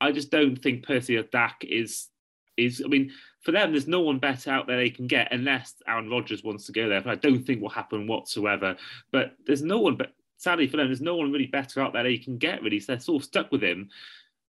I 0.00 0.12
just 0.12 0.30
don't 0.30 0.56
think 0.56 0.86
Percy 0.86 1.22
Dak 1.32 1.64
is 1.66 2.08
is. 2.56 2.82
I 2.84 2.88
mean, 2.88 3.12
for 3.40 3.52
them, 3.52 3.72
there's 3.72 3.86
no 3.86 4.00
one 4.00 4.18
better 4.18 4.50
out 4.50 4.66
there 4.66 4.76
they 4.76 4.90
can 4.90 5.06
get 5.06 5.32
unless 5.32 5.74
Aaron 5.86 6.10
Rodgers 6.10 6.42
wants 6.42 6.66
to 6.66 6.72
go 6.72 6.88
there. 6.88 7.00
But 7.00 7.10
I 7.10 7.16
don't 7.16 7.44
think 7.44 7.62
will 7.62 7.68
happen 7.68 8.06
whatsoever. 8.06 8.76
But 9.12 9.36
there's 9.46 9.62
no 9.62 9.78
one. 9.78 9.96
But 9.96 10.12
sadly 10.38 10.66
for 10.66 10.76
them, 10.76 10.88
there's 10.88 11.00
no 11.00 11.16
one 11.16 11.32
really 11.32 11.46
better 11.46 11.80
out 11.80 11.92
there 11.92 12.02
they 12.02 12.18
can 12.18 12.36
get. 12.38 12.62
Really, 12.62 12.80
so 12.80 12.92
they're 12.92 13.00
sort 13.00 13.22
of 13.22 13.26
stuck 13.26 13.52
with 13.52 13.62
him. 13.62 13.90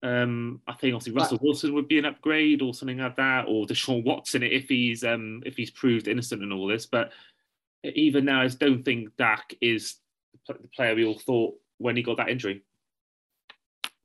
Um, 0.01 0.61
I 0.67 0.73
think 0.73 0.95
obviously 0.95 1.13
Russell 1.13 1.39
Wilson 1.41 1.73
would 1.73 1.89
be 1.89 1.99
an 1.99 2.05
upgrade 2.05 2.61
or 2.61 2.73
something 2.73 2.99
like 2.99 3.15
that, 3.15 3.45
or 3.47 3.65
Deshaun 3.65 4.03
Watson 4.03 4.43
if 4.43 4.67
he's 4.67 5.03
um, 5.03 5.43
if 5.45 5.55
he's 5.55 5.71
proved 5.71 6.07
innocent 6.07 6.43
in 6.43 6.51
all 6.51 6.67
this. 6.67 6.85
But 6.85 7.11
even 7.83 8.25
now, 8.25 8.41
I 8.41 8.45
just 8.45 8.59
don't 8.59 8.83
think 8.83 9.15
Dak 9.17 9.53
is 9.61 9.95
the 10.57 10.67
player 10.75 10.95
we 10.95 11.05
all 11.05 11.19
thought 11.19 11.55
when 11.77 11.95
he 11.95 12.03
got 12.03 12.17
that 12.17 12.29
injury. 12.29 12.63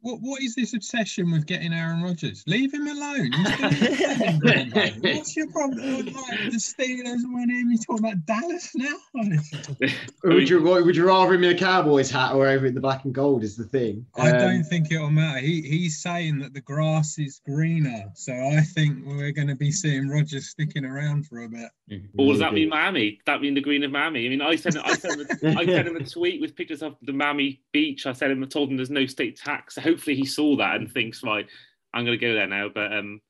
What, 0.05 0.19
what 0.21 0.43
is 0.43 0.55
this 0.55 0.75
obsession 0.75 1.31
with 1.33 1.47
getting 1.47 1.73
Aaron 1.73 2.03
Rodgers? 2.03 2.45
Leave 2.47 2.75
him 2.75 2.87
alone. 2.87 3.31
What's 5.01 5.35
your 5.35 5.51
problem? 5.51 6.05
Like 6.05 6.51
the 6.51 6.59
Steelers 6.59 7.23
winning, 7.25 7.71
you 7.71 7.79
talking 7.79 8.05
about 8.05 8.27
Dallas 8.27 8.71
now? 8.75 8.97
would 10.25 10.47
you 10.47 10.63
would 10.63 10.95
you 10.95 11.07
rather 11.07 11.33
him 11.33 11.45
in 11.45 11.57
a 11.57 11.59
Cowboys 11.59 12.11
hat 12.11 12.35
or 12.35 12.47
over 12.47 12.67
in 12.67 12.75
the 12.75 12.83
black 12.83 13.07
and 13.07 13.15
gold? 13.15 13.43
Is 13.43 13.57
the 13.57 13.65
thing. 13.65 14.05
I 14.17 14.31
um, 14.31 14.39
don't 14.39 14.65
think 14.65 14.93
it'll 14.93 15.09
matter. 15.09 15.39
He 15.39 15.63
he's 15.63 16.03
saying 16.03 16.39
that 16.41 16.53
the 16.53 16.61
grass 16.61 17.19
is 17.19 17.41
greener, 17.47 18.05
so 18.15 18.35
I 18.35 18.61
think 18.61 19.07
we're 19.07 19.33
going 19.33 19.49
to 19.49 19.55
be 19.55 19.73
seeing 19.73 20.11
Rodgers 20.11 20.51
sticking 20.51 20.85
around 20.85 21.27
for 21.27 21.45
a 21.45 21.49
bit. 21.49 21.71
Or 22.19 22.33
does 22.33 22.41
that 22.41 22.53
mean 22.53 22.69
Miami? 22.69 23.13
Does 23.13 23.25
that 23.27 23.41
mean 23.41 23.55
the 23.55 23.63
green 23.63 23.83
of 23.85 23.91
Miami? 23.91 24.27
I 24.27 24.29
mean, 24.29 24.43
I 24.43 24.57
sent 24.57 24.77
I 24.77 24.95
sent 24.95 25.31
I 25.45 25.65
sent 25.65 25.89
him 25.89 25.97
a 25.97 26.05
tweet 26.05 26.43
with 26.43 26.55
pictures 26.55 26.83
of 26.83 26.97
the 27.01 27.13
Miami 27.13 27.63
beach. 27.73 28.07
I 28.07 28.13
said 28.13 28.31
him, 28.31 28.43
I 28.43 28.47
told 28.47 28.71
him 28.71 28.77
there's 28.77 28.91
no 28.91 29.07
state 29.07 29.37
tax. 29.37 29.77
So 29.77 29.94
hopefully 29.95 30.17
he 30.17 30.27
saw 30.27 30.57
that 30.57 30.77
and 30.77 30.91
thinks, 30.91 31.23
right, 31.23 31.47
I'm 31.93 32.05
going 32.05 32.19
to 32.19 32.27
go 32.27 32.35
there 32.35 32.47
now. 32.47 32.69
But 32.73 32.93
um, 32.93 33.21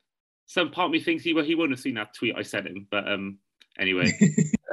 some 0.46 0.70
part 0.70 0.86
of 0.86 0.92
me 0.92 1.00
thinks 1.00 1.22
he 1.22 1.34
well, 1.34 1.44
he 1.44 1.54
wouldn't 1.54 1.78
have 1.78 1.82
seen 1.82 1.94
that 1.94 2.14
tweet 2.14 2.34
I 2.36 2.42
sent 2.42 2.66
him. 2.66 2.86
But 2.90 3.10
um, 3.10 3.38
anyway. 3.78 4.12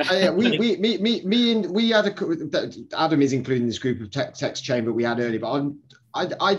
uh, 0.10 0.14
yeah, 0.14 0.32
we, 0.32 0.58
we, 0.58 0.78
me, 0.78 0.98
me, 0.98 1.22
me, 1.24 1.52
and 1.52 1.70
we 1.72 1.90
had 1.90 2.08
a 2.08 2.72
Adam 2.98 3.22
is 3.22 3.34
including 3.34 3.68
this 3.68 3.80
group 3.80 4.02
of 4.02 4.10
text, 4.10 4.40
text 4.40 4.64
chamber 4.64 4.94
we 4.94 5.04
had 5.04 5.20
earlier. 5.20 5.40
But 5.40 5.52
I'm, 5.52 5.80
I, 6.14 6.30
I, 6.40 6.58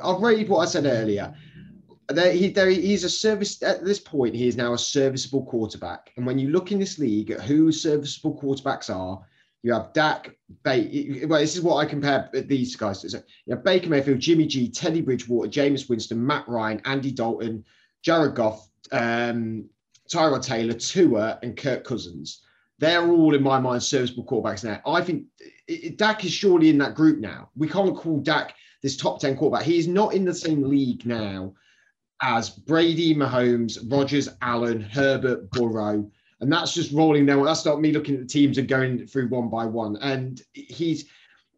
I'll 0.00 0.20
read 0.20 0.48
what 0.48 0.58
I 0.60 0.66
said 0.66 0.86
earlier. 0.86 1.34
There, 2.08 2.32
he, 2.32 2.50
there, 2.50 2.68
he's 2.68 3.04
a 3.04 3.10
service 3.10 3.62
at 3.62 3.84
this 3.84 3.98
point. 3.98 4.34
He 4.34 4.46
is 4.46 4.56
now 4.56 4.74
a 4.74 4.78
serviceable 4.78 5.46
quarterback. 5.46 6.12
And 6.16 6.26
when 6.26 6.38
you 6.38 6.50
look 6.50 6.70
in 6.70 6.78
this 6.78 6.98
league 6.98 7.30
at 7.30 7.40
who 7.40 7.72
serviceable 7.72 8.38
quarterbacks 8.38 8.94
are, 8.94 9.22
you 9.64 9.72
have 9.72 9.94
Dak, 9.94 10.36
Baker. 10.62 11.26
Well, 11.26 11.40
this 11.40 11.56
is 11.56 11.62
what 11.62 11.76
I 11.76 11.86
compare 11.86 12.28
these 12.34 12.76
guys 12.76 13.00
to. 13.00 13.08
So 13.08 13.22
you 13.46 13.54
have 13.54 13.64
Baker 13.64 13.88
Mayfield, 13.88 14.20
Jimmy 14.20 14.46
G, 14.46 14.68
Teddy 14.68 15.00
Bridgewater, 15.00 15.48
Jameis 15.48 15.88
Winston, 15.88 16.24
Matt 16.24 16.46
Ryan, 16.46 16.82
Andy 16.84 17.10
Dalton, 17.10 17.64
Jared 18.02 18.34
Goff, 18.34 18.68
um, 18.92 19.64
Tyrod 20.12 20.44
Taylor, 20.44 20.74
Tua, 20.74 21.38
and 21.42 21.56
Kirk 21.56 21.82
Cousins. 21.82 22.42
They're 22.78 23.10
all, 23.10 23.34
in 23.34 23.42
my 23.42 23.58
mind, 23.58 23.82
serviceable 23.82 24.26
quarterbacks 24.26 24.64
now. 24.64 24.82
I 24.86 25.00
think 25.00 25.24
Dak 25.96 26.26
is 26.26 26.32
surely 26.32 26.68
in 26.68 26.76
that 26.78 26.94
group 26.94 27.18
now. 27.18 27.48
We 27.56 27.66
can't 27.66 27.96
call 27.96 28.20
Dak 28.20 28.54
this 28.82 28.98
top 28.98 29.18
10 29.18 29.34
quarterback. 29.34 29.64
He 29.64 29.78
is 29.78 29.88
not 29.88 30.12
in 30.12 30.26
the 30.26 30.34
same 30.34 30.62
league 30.62 31.06
now 31.06 31.54
as 32.20 32.50
Brady, 32.50 33.14
Mahomes, 33.14 33.78
Rodgers, 33.90 34.28
Allen, 34.42 34.82
Herbert, 34.82 35.50
Burrow 35.52 36.10
and 36.44 36.52
that's 36.52 36.74
just 36.74 36.92
rolling 36.92 37.24
down. 37.24 37.42
That's 37.42 37.64
not 37.64 37.80
me 37.80 37.90
looking 37.90 38.16
at 38.16 38.20
the 38.20 38.26
teams 38.26 38.58
and 38.58 38.68
going 38.68 39.06
through 39.06 39.28
one 39.28 39.48
by 39.48 39.64
one. 39.64 39.96
And 40.02 40.42
he's 40.52 41.06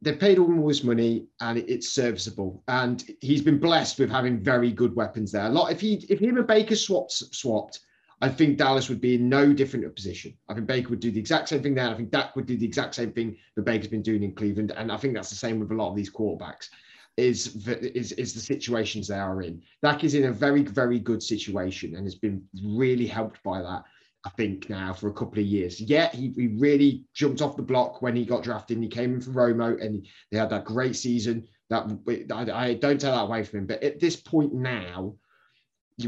they've 0.01 0.18
paid 0.18 0.39
all 0.39 0.68
this 0.68 0.84
money 0.84 1.26
and 1.41 1.59
it's 1.59 1.89
serviceable. 1.89 2.62
And 2.68 3.05
he's 3.20 3.43
been 3.43 3.59
blessed 3.59 3.99
with 3.99 4.11
having 4.11 4.39
very 4.39 4.70
good 4.70 4.95
weapons 4.95 5.32
there. 5.32 5.47
A 5.47 5.49
lot 5.49 5.72
if 5.72 5.80
he 5.80 6.07
if 6.09 6.20
him 6.20 6.37
and 6.37 6.47
Baker 6.47 6.76
swapped 6.76 7.11
swapped, 7.11 7.80
I 8.22 8.28
think 8.28 8.59
Dallas 8.59 8.89
would 8.89 9.01
be 9.01 9.16
in 9.16 9.28
no 9.28 9.53
different 9.53 9.93
position. 9.93 10.34
I 10.49 10.55
think 10.55 10.68
Baker 10.68 10.91
would 10.91 11.01
do 11.01 11.11
the 11.11 11.18
exact 11.18 11.49
same 11.49 11.64
thing 11.64 11.74
there. 11.74 11.89
I 11.89 11.95
think 11.95 12.12
Dak 12.12 12.37
would 12.37 12.47
do 12.47 12.57
the 12.57 12.64
exact 12.64 12.95
same 12.95 13.11
thing 13.11 13.37
that 13.57 13.64
Baker's 13.64 13.89
been 13.89 14.03
doing 14.03 14.22
in 14.22 14.37
Cleveland. 14.37 14.72
And 14.76 14.93
I 14.93 14.99
think 14.99 15.14
that's 15.14 15.30
the 15.30 15.34
same 15.34 15.59
with 15.59 15.72
a 15.72 15.74
lot 15.74 15.91
of 15.91 15.97
these 15.97 16.12
quarterbacks. 16.12 16.68
Is, 17.16 17.66
is 17.66 18.12
is 18.12 18.34
the 18.34 18.41
situations 18.41 19.09
they 19.09 19.18
are 19.18 19.43
in. 19.43 19.62
Dak 19.82 20.05
is 20.05 20.14
in 20.14 20.26
a 20.26 20.32
very, 20.32 20.62
very 20.62 21.01
good 21.01 21.22
situation 21.22 21.97
and 21.97 22.05
has 22.05 22.14
been 22.14 22.47
really 22.62 23.07
helped 23.07 23.43
by 23.43 23.62
that. 23.62 23.84
I 24.26 24.28
think 24.30 24.68
now 24.68 24.92
for 24.92 25.08
a 25.08 25.12
couple 25.12 25.38
of 25.38 25.46
years. 25.46 25.80
Yeah, 25.80 26.10
he, 26.10 26.32
he 26.36 26.48
really 26.48 27.04
jumped 27.14 27.40
off 27.40 27.56
the 27.56 27.62
block 27.62 28.02
when 28.02 28.16
he 28.16 28.24
got 28.24 28.42
drafted. 28.42 28.76
And 28.76 28.84
he 28.84 28.90
came 28.90 29.14
in 29.14 29.20
for 29.20 29.30
Romo 29.30 29.80
and 29.80 30.04
they 30.30 30.38
had 30.38 30.50
that 30.50 30.64
great 30.64 30.96
season. 30.96 31.46
That 31.70 31.86
I, 32.32 32.66
I 32.66 32.74
don't 32.74 33.00
take 33.00 33.12
that 33.12 33.22
away 33.22 33.44
from 33.44 33.60
him. 33.60 33.66
But 33.66 33.84
at 33.84 34.00
this 34.00 34.16
point 34.16 34.52
now, 34.52 35.14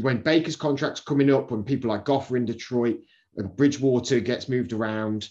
when 0.01 0.21
Baker's 0.21 0.57
contract's 0.57 0.99
coming 0.99 1.31
up, 1.31 1.51
when 1.51 1.63
people 1.63 1.89
like 1.89 2.03
Goff 2.03 2.31
in 2.31 2.45
Detroit 2.45 2.99
and 3.37 3.55
Bridgewater 3.55 4.19
gets 4.19 4.49
moved 4.49 4.73
around, 4.73 5.29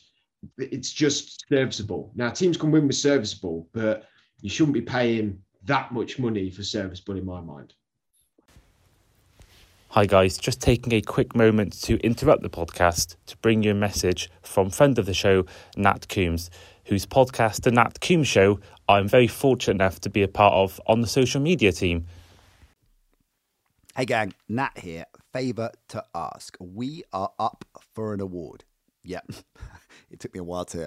it's 0.56 0.90
just 0.90 1.44
serviceable. 1.48 2.12
Now 2.14 2.30
teams 2.30 2.56
can 2.56 2.70
win 2.70 2.86
with 2.86 2.96
serviceable, 2.96 3.68
but 3.74 4.06
you 4.40 4.48
shouldn't 4.48 4.74
be 4.74 4.80
paying 4.80 5.40
that 5.64 5.92
much 5.92 6.18
money 6.18 6.50
for 6.50 6.62
serviceable 6.62 7.18
in 7.18 7.26
my 7.26 7.40
mind. 7.42 7.74
Hi, 9.92 10.04
guys, 10.04 10.36
just 10.36 10.60
taking 10.60 10.92
a 10.92 11.00
quick 11.00 11.34
moment 11.34 11.72
to 11.84 11.96
interrupt 12.00 12.42
the 12.42 12.50
podcast 12.50 13.16
to 13.24 13.38
bring 13.38 13.62
you 13.62 13.70
a 13.70 13.74
message 13.74 14.30
from 14.42 14.68
friend 14.68 14.98
of 14.98 15.06
the 15.06 15.14
show, 15.14 15.46
Nat 15.78 16.06
Coombs, 16.10 16.50
whose 16.84 17.06
podcast, 17.06 17.62
The 17.62 17.70
Nat 17.70 17.98
Coombs 18.02 18.28
Show, 18.28 18.60
I'm 18.86 19.08
very 19.08 19.26
fortunate 19.26 19.76
enough 19.76 19.98
to 20.00 20.10
be 20.10 20.22
a 20.22 20.28
part 20.28 20.52
of 20.52 20.78
on 20.86 21.00
the 21.00 21.06
social 21.06 21.40
media 21.40 21.72
team. 21.72 22.04
Hey, 23.96 24.04
gang, 24.04 24.34
Nat 24.46 24.76
here. 24.76 25.06
Favour 25.32 25.70
to 25.88 26.04
ask. 26.14 26.54
We 26.60 27.04
are 27.14 27.30
up 27.38 27.64
for 27.94 28.12
an 28.12 28.20
award. 28.20 28.64
Yeah, 29.02 29.20
it 30.10 30.20
took 30.20 30.34
me 30.34 30.40
a 30.40 30.44
while 30.44 30.66
to 30.66 30.86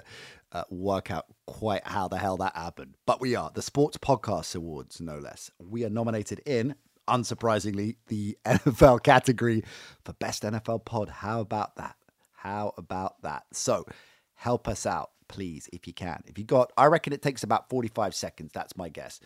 uh, 0.52 0.62
work 0.70 1.10
out 1.10 1.26
quite 1.48 1.84
how 1.84 2.06
the 2.06 2.18
hell 2.18 2.36
that 2.36 2.54
happened, 2.54 2.94
but 3.04 3.20
we 3.20 3.34
are. 3.34 3.50
The 3.52 3.62
Sports 3.62 3.96
Podcast 3.96 4.54
Awards, 4.54 5.00
no 5.00 5.18
less. 5.18 5.50
We 5.58 5.84
are 5.84 5.90
nominated 5.90 6.40
in 6.46 6.76
unsurprisingly, 7.08 7.96
the 8.08 8.36
NFL 8.44 9.02
category 9.02 9.64
for 10.04 10.12
Best 10.14 10.42
NFL 10.42 10.84
Pod. 10.84 11.08
How 11.08 11.40
about 11.40 11.76
that? 11.76 11.96
How 12.34 12.74
about 12.76 13.22
that? 13.22 13.44
So 13.52 13.86
help 14.34 14.68
us 14.68 14.86
out, 14.86 15.10
please, 15.28 15.68
if 15.72 15.86
you 15.86 15.92
can. 15.92 16.22
If 16.26 16.38
you 16.38 16.44
got, 16.44 16.72
I 16.76 16.86
reckon 16.86 17.12
it 17.12 17.22
takes 17.22 17.42
about 17.42 17.68
45 17.68 18.14
seconds. 18.14 18.52
That's 18.52 18.76
my 18.76 18.88
guess. 18.88 19.20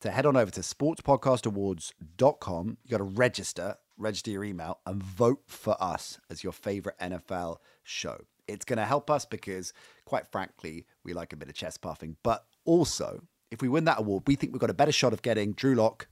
To 0.00 0.10
head 0.10 0.26
on 0.26 0.36
over 0.36 0.50
to 0.50 0.60
sportspodcastawards.com. 0.60 2.76
You 2.84 2.90
got 2.90 2.98
to 2.98 3.04
register, 3.04 3.76
register 3.96 4.30
your 4.30 4.44
email, 4.44 4.80
and 4.84 5.02
vote 5.02 5.42
for 5.46 5.76
us 5.80 6.20
as 6.28 6.44
your 6.44 6.52
favorite 6.52 6.98
NFL 6.98 7.56
show. 7.82 8.18
It's 8.48 8.64
going 8.64 8.78
to 8.78 8.84
help 8.84 9.10
us 9.10 9.24
because, 9.24 9.72
quite 10.04 10.26
frankly, 10.26 10.86
we 11.04 11.12
like 11.12 11.32
a 11.32 11.36
bit 11.36 11.48
of 11.48 11.54
chest 11.54 11.80
puffing. 11.80 12.16
But 12.22 12.44
also, 12.64 13.22
if 13.50 13.62
we 13.62 13.68
win 13.68 13.84
that 13.84 14.00
award, 14.00 14.24
we 14.26 14.34
think 14.34 14.52
we've 14.52 14.60
got 14.60 14.70
a 14.70 14.74
better 14.74 14.92
shot 14.92 15.12
of 15.12 15.22
getting 15.22 15.52
Drew 15.52 15.74
Lock 15.74 16.08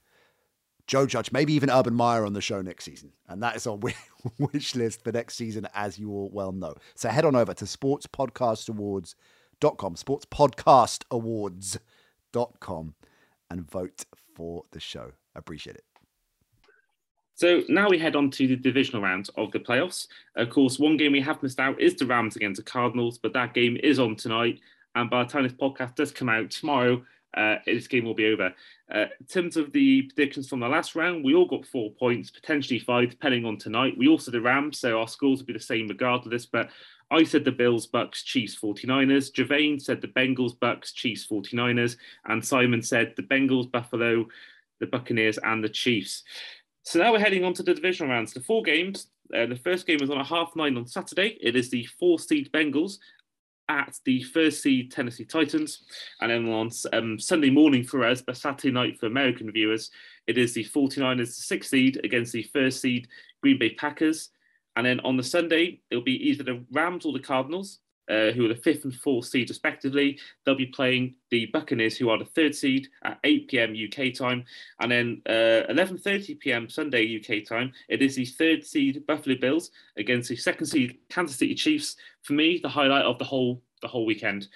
Joe 0.87 1.07
Judge, 1.07 1.33
maybe 1.33 1.55
even 1.55 1.71
Urban 1.71 1.95
Meyer 1.95 2.27
on 2.27 2.35
the 2.35 2.41
show 2.41 2.63
next 2.63 2.85
season. 2.85 3.13
And 3.29 3.43
that 3.43 3.57
is 3.57 3.67
on 3.67 3.81
wish 4.39 4.75
list 4.75 5.03
for 5.03 5.11
next 5.13 5.37
season, 5.37 5.67
as 5.75 5.99
you 5.99 6.11
all 6.11 6.29
well 6.33 6.53
know. 6.53 6.75
So 6.95 7.09
head 7.09 7.25
on 7.25 7.35
over 7.35 7.55
to 7.55 7.65
sportspodcastawards.com, 7.65 9.95
sportspodcastawards.com, 9.95 12.95
and 13.51 13.71
vote 13.71 14.05
for 14.35 14.65
the 14.73 14.81
show. 14.81 15.13
Appreciate 15.35 15.77
it. 15.77 15.85
So 17.37 17.63
now 17.69 17.89
we 17.89 17.99
head 17.99 18.15
on 18.15 18.31
to 18.31 18.47
the 18.47 18.55
divisional 18.55 19.03
round 19.03 19.29
of 19.37 19.51
the 19.51 19.59
playoffs. 19.59 20.07
Of 20.37 20.51
course, 20.51 20.79
one 20.79 20.97
game 20.97 21.11
we 21.13 21.21
have 21.21 21.43
missed 21.43 21.59
out 21.59 21.81
is 21.81 21.97
the 21.97 22.07
Rams 22.07 22.37
against 22.37 22.59
the 22.59 22.71
Cardinals, 22.71 23.19
but 23.19 23.33
that 23.33 23.55
game 23.55 23.77
is 23.83 23.99
on 23.99 24.15
tonight. 24.15 24.61
And 24.95 25.11
by 25.11 25.25
the 25.25 25.31
time 25.31 25.43
this 25.43 25.53
podcast 25.53 25.97
does 25.97 26.13
come 26.13 26.29
out 26.29 26.51
tomorrow, 26.51 27.03
uh, 27.37 27.57
this 27.67 27.89
game 27.89 28.05
will 28.05 28.15
be 28.15 28.27
over. 28.27 28.55
Uh, 28.93 29.07
in 29.19 29.27
terms 29.27 29.57
of 29.57 29.73
the 29.73 30.03
predictions 30.03 30.49
from 30.49 30.61
the 30.61 30.69
last 30.69 30.95
round, 30.95 31.25
we 31.25 31.35
all 31.35 31.47
got 31.47 31.67
four 31.67 31.91
points, 31.93 32.31
potentially 32.31 32.79
five, 32.79 33.11
depending 33.11 33.45
on 33.45 33.59
tonight. 33.59 33.95
We 33.97 34.09
also 34.09 34.31
the 34.31 34.41
Rams, 34.41 34.79
so 34.79 35.01
our 35.01 35.09
scores 35.09 35.41
will 35.41 35.47
be 35.47 35.53
the 35.53 35.61
same 35.61 35.89
regardless. 35.89 36.47
But 36.47 36.71
I 37.11 37.25
said 37.25 37.45
the 37.45 37.53
Bills, 37.53 37.87
Bucks, 37.87 38.23
Chiefs, 38.23 38.57
49ers. 38.57 39.33
Javane 39.33 39.81
said 39.81 40.01
the 40.01 40.09
Bengals, 40.09 40.59
Bucks, 40.59 40.93
Chiefs, 40.93 41.27
49ers. 41.27 41.97
And 42.27 42.45
Simon 42.45 42.83
said 42.83 43.15
the 43.17 43.23
Bengals, 43.23 43.71
Buffalo, 43.71 44.27
the 44.81 44.87
Buccaneers, 44.87 45.39
and 45.39 45.63
the 45.63 45.69
Chiefs. 45.69 46.23
So 46.83 46.99
now 46.99 47.13
we're 47.13 47.19
heading 47.19 47.45
on 47.45 47.55
to 47.55 47.63
the 47.63 47.75
divisional 47.75 48.13
rounds. 48.13 48.33
The 48.33 48.41
four 48.41 48.63
games. 48.63 49.09
Uh, 49.35 49.47
the 49.47 49.57
first 49.57 49.87
game 49.87 50.03
is 50.03 50.11
on 50.11 50.19
a 50.19 50.25
half 50.25 50.55
nine 50.55 50.77
on 50.77 50.87
Saturday. 50.87 51.39
It 51.41 51.57
is 51.57 51.71
the 51.71 51.87
four 51.99 52.19
seed 52.19 52.53
Bengals 52.53 52.99
at 53.69 53.99
the 54.05 54.23
first 54.23 54.63
seed 54.63 54.91
Tennessee 54.91 55.25
Titans. 55.25 55.85
And 56.21 56.31
then 56.31 56.49
on 56.49 56.71
um, 56.93 57.19
Sunday 57.19 57.51
morning 57.51 57.85
for 57.85 58.05
us, 58.05 58.23
but 58.23 58.37
Saturday 58.37 58.73
night 58.73 58.99
for 58.99 59.07
American 59.07 59.51
viewers, 59.51 59.91
it 60.27 60.39
is 60.39 60.55
the 60.55 60.65
49ers, 60.65 61.19
the 61.19 61.27
sixth 61.27 61.71
seed 61.71 62.01
against 62.05 62.33
the 62.33 62.43
first 62.43 62.81
seed 62.81 63.09
Green 63.43 63.59
Bay 63.59 63.75
Packers. 63.75 64.31
And 64.77 64.87
then 64.87 65.01
on 65.01 65.17
the 65.17 65.23
Sunday, 65.23 65.81
it'll 65.91 66.05
be 66.05 66.29
either 66.29 66.43
the 66.43 66.65
Rams 66.73 67.07
or 67.07 67.13
the 67.13 67.21
Cardinals, 67.21 67.81
uh, 68.09 68.31
who 68.33 68.45
are 68.45 68.49
the 68.49 68.61
fifth 68.63 68.85
and 68.85 68.95
fourth 68.95 69.27
seed 69.27 69.49
respectively. 69.49 70.19
They'll 70.45 70.55
be 70.55 70.67
playing 70.67 71.15
the 71.31 71.47
Buccaneers, 71.47 71.97
who 71.97 72.11
are 72.11 72.19
the 72.19 72.25
third 72.25 72.55
seed 72.55 72.89
at 73.05 73.19
8 73.25 73.49
p.m. 73.49 73.75
UK 73.75 74.15
time, 74.15 74.45
and 74.81 74.91
then 74.91 75.23
uh, 75.27 75.73
11:30 75.73 76.39
p.m. 76.39 76.69
Sunday 76.69 77.19
UK 77.19 77.47
time. 77.47 77.73
It 77.89 78.03
is 78.03 78.17
the 78.17 78.27
third 78.27 78.65
seed 78.65 79.07
Buffalo 79.07 79.37
Bills 79.41 79.71
against 79.97 80.29
the 80.29 80.37
second 80.37 80.67
seed 80.67 80.99
Kansas 81.09 81.39
City 81.39 81.55
Chiefs. 81.55 81.97
For 82.23 82.33
me, 82.35 82.61
the 82.63 82.69
highlight 82.69 83.05
of 83.05 83.19
the 83.19 83.25
whole 83.25 83.63
the 83.81 83.89
whole 83.89 84.07
weekend. 84.07 84.49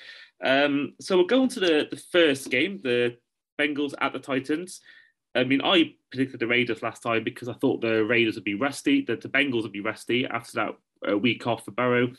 Um, 0.44 0.94
so 1.00 1.16
we'll 1.16 1.26
go 1.26 1.42
on 1.42 1.48
to 1.48 1.60
the 1.60 1.88
the 1.90 2.02
first 2.12 2.50
game, 2.50 2.80
the 2.82 3.16
Bengals 3.58 3.94
at 4.00 4.12
the 4.12 4.18
Titans. 4.18 4.80
I 5.34 5.44
mean, 5.44 5.60
I 5.62 5.94
predicted 6.10 6.40
the 6.40 6.46
Raiders 6.46 6.82
last 6.82 7.02
time 7.02 7.22
because 7.22 7.48
I 7.48 7.52
thought 7.54 7.80
the 7.80 8.04
Raiders 8.04 8.34
would 8.34 8.44
be 8.44 8.54
rusty, 8.54 9.02
that 9.02 9.20
the 9.20 9.28
Bengals 9.28 9.62
would 9.62 9.72
be 9.72 9.80
rusty 9.80 10.26
after 10.26 10.52
that 10.54 11.10
uh, 11.10 11.18
week 11.18 11.46
off 11.46 11.64
for 11.64 11.70
Burrow. 11.70 12.10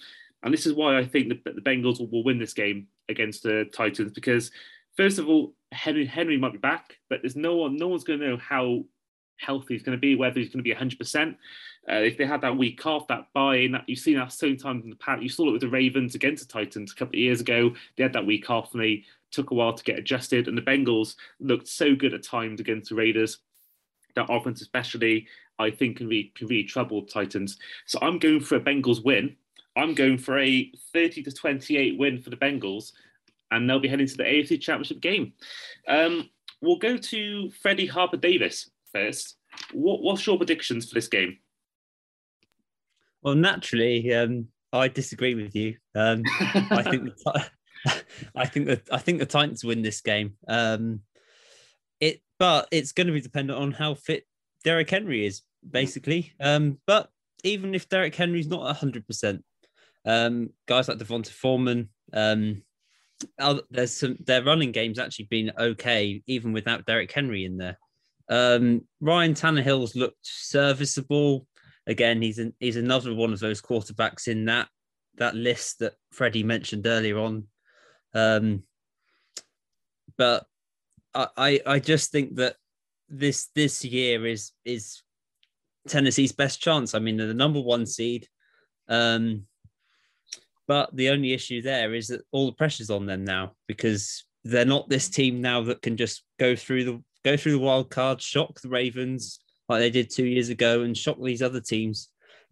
And 0.43 0.53
this 0.53 0.65
is 0.65 0.73
why 0.73 0.97
I 0.97 1.05
think 1.05 1.29
that 1.29 1.55
the 1.55 1.61
Bengals 1.61 1.99
will, 1.99 2.23
win 2.23 2.39
this 2.39 2.53
game 2.53 2.87
against 3.09 3.43
the 3.43 3.65
Titans 3.73 4.11
because 4.13 4.51
first 4.95 5.19
of 5.19 5.27
all, 5.27 5.53
Henry 5.71 6.05
Henry 6.05 6.37
might 6.37 6.53
be 6.53 6.57
back, 6.57 6.97
but 7.09 7.21
there's 7.21 7.35
no 7.35 7.55
one, 7.55 7.75
no 7.75 7.87
one's 7.87 8.03
going 8.03 8.19
to 8.19 8.29
know 8.29 8.37
how 8.37 8.83
healthy 9.37 9.73
he's 9.73 9.83
going 9.83 9.97
to 9.97 10.01
be, 10.01 10.15
whether 10.15 10.39
he's 10.39 10.49
going 10.49 10.63
to 10.63 10.63
be 10.63 10.73
100%. 10.73 11.35
Uh, 11.89 11.93
if 11.93 12.17
they 12.17 12.25
had 12.25 12.41
that 12.41 12.57
week 12.57 12.85
off, 12.85 13.07
that 13.07 13.27
buy-in, 13.33 13.71
that 13.71 13.83
you've 13.87 13.99
seen 13.99 14.17
that 14.17 14.31
so 14.31 14.47
many 14.47 14.57
times 14.57 14.83
in 14.83 14.89
the 14.89 14.95
past. 14.97 15.21
You 15.21 15.29
saw 15.29 15.47
it 15.47 15.53
with 15.53 15.61
the 15.61 15.69
Ravens 15.69 16.15
against 16.15 16.45
the 16.45 16.51
Titans 16.51 16.91
a 16.91 16.95
couple 16.95 17.15
of 17.15 17.21
years 17.21 17.41
ago. 17.41 17.73
They 17.95 18.03
had 18.03 18.13
that 18.13 18.25
week 18.25 18.49
off 18.49 18.73
and 18.73 18.83
they 18.83 19.05
took 19.31 19.51
a 19.51 19.55
while 19.55 19.73
to 19.73 19.83
get 19.83 19.97
adjusted. 19.97 20.47
And 20.47 20.57
the 20.57 20.61
Bengals 20.61 21.15
looked 21.39 21.67
so 21.67 21.95
good 21.95 22.13
at 22.13 22.23
times 22.23 22.59
against 22.59 22.89
the 22.89 22.95
Raiders. 22.95 23.39
That 24.15 24.27
offense, 24.29 24.61
especially, 24.61 25.27
I 25.57 25.71
think 25.71 25.97
can 25.97 26.09
be 26.09 26.31
can 26.35 26.47
really 26.47 26.63
trouble 26.63 27.03
Titans. 27.03 27.57
So 27.85 27.99
I'm 28.01 28.19
going 28.19 28.41
for 28.41 28.55
a 28.55 28.61
Bengals 28.61 29.03
win. 29.03 29.35
I'm 29.80 29.95
going 29.95 30.17
for 30.17 30.38
a 30.38 30.71
30 30.93 31.23
to 31.23 31.32
28 31.32 31.97
win 31.97 32.21
for 32.21 32.30
the 32.30 32.36
Bengals, 32.36 32.91
and 33.51 33.69
they'll 33.69 33.80
be 33.80 33.88
heading 33.88 34.07
to 34.07 34.17
the 34.17 34.23
AFC 34.23 34.59
Championship 34.59 34.99
game. 34.99 35.34
Um, 35.88 36.30
we'll 36.61 36.77
go 36.77 36.97
to 36.97 37.49
Freddie 37.51 37.88
Harper 37.88 38.17
Davis 38.17 38.69
first. 38.93 39.38
What, 39.71 40.01
what's 40.01 40.25
your 40.27 40.38
predictions 40.38 40.88
for 40.88 40.95
this 40.95 41.07
game? 41.07 41.38
Well, 43.21 43.36
naturally, 43.36 44.13
um, 44.13 44.47
I 44.73 44.89
disagree 44.89 45.36
with 45.36 45.55
you. 45.55 45.77
Um, 45.95 46.23
I 46.30 46.84
think 46.84 47.05
the, 47.05 47.49
I 48.36 48.45
think 48.45 48.67
that 48.67 48.82
I 48.91 48.97
think 48.97 49.19
the 49.19 49.25
Titans 49.25 49.63
win 49.63 49.82
this 49.82 50.01
game. 50.01 50.36
Um, 50.47 51.01
it, 51.99 52.21
but 52.38 52.67
it's 52.71 52.91
going 52.91 53.07
to 53.07 53.13
be 53.13 53.21
dependent 53.21 53.59
on 53.59 53.71
how 53.71 53.95
fit 53.95 54.25
Derrick 54.63 54.89
Henry 54.89 55.25
is, 55.25 55.41
basically. 55.69 56.34
Um, 56.39 56.80
but 56.86 57.09
even 57.43 57.75
if 57.75 57.89
Derrick 57.89 58.15
Henry's 58.15 58.47
not 58.47 58.75
hundred 58.77 59.05
percent, 59.07 59.43
um, 60.06 60.50
guys 60.68 60.88
like 60.88 60.97
D'Onta 60.97 61.32
Foreman, 61.32 61.89
um, 62.14 62.64
there's 63.70 63.95
some 63.95 64.18
their 64.26 64.43
running 64.43 64.72
games 64.72 64.97
actually 64.97 65.26
been 65.26 65.52
okay, 65.58 66.22
even 66.28 66.54
without 66.54 66.86
Derrick 66.86 67.12
Henry 67.12 67.45
in 67.45 67.58
there. 67.58 67.78
Um, 68.30 68.82
Ryan 69.02 69.34
Tannehill's 69.34 69.95
looked 69.95 70.18
serviceable. 70.22 71.47
Again, 71.88 72.22
he's 72.22 72.39
an, 72.39 72.54
he's 72.60 72.78
another 72.78 73.14
one 73.14 73.34
of 73.34 73.39
those 73.39 73.62
quarterbacks 73.62 74.28
in 74.28 74.45
that 74.45 74.68
that 75.18 75.36
list 75.36 75.80
that 75.80 75.93
Freddie 76.12 76.43
mentioned 76.43 76.88
earlier 76.88 77.20
on. 77.20 77.47
Um, 78.14 78.64
but 80.18 80.45
I 81.14 81.60
I 81.66 81.80
just 81.80 82.12
think 82.12 82.36
that 82.36 82.56
this 83.10 83.47
this 83.56 83.84
year 83.84 84.26
is 84.26 84.52
is 84.64 85.02
Tennessee's 85.88 86.32
best 86.32 86.62
chance. 86.62 86.93
I 86.93 87.00
mean, 87.00 87.18
they're 87.18 87.28
the 87.28 87.34
number 87.34 87.62
one 87.62 87.86
seed. 87.86 88.28
Um, 88.88 89.45
but 90.70 90.95
the 90.95 91.09
only 91.09 91.34
issue 91.34 91.63
there 91.63 91.95
is 91.95 92.09
that 92.09 92.22
all 92.32 92.45
the 92.45 92.51
pressure's 92.51 92.91
on 92.91 93.07
them 93.07 93.26
now 93.26 93.53
because 93.67 94.24
they're 94.43 94.65
not 94.65 94.88
this 94.88 95.09
team 95.09 95.41
now 95.41 95.63
that 95.63 95.82
can 95.82 95.97
just 95.97 96.24
go 96.39 96.55
through 96.55 96.84
the 96.84 97.03
go 97.26 97.36
through 97.36 97.53
the 97.53 97.59
wild 97.59 97.89
card, 97.89 98.22
shock 98.22 98.61
the 98.61 98.70
Ravens 98.70 99.39
like 99.67 99.80
they 99.80 99.89
did 99.89 100.11
two 100.11 100.26
years 100.26 100.49
ago, 100.49 100.84
and 100.84 100.95
shock 100.95 101.17
these 101.22 101.41
other 101.41 101.59
teams. 101.59 102.09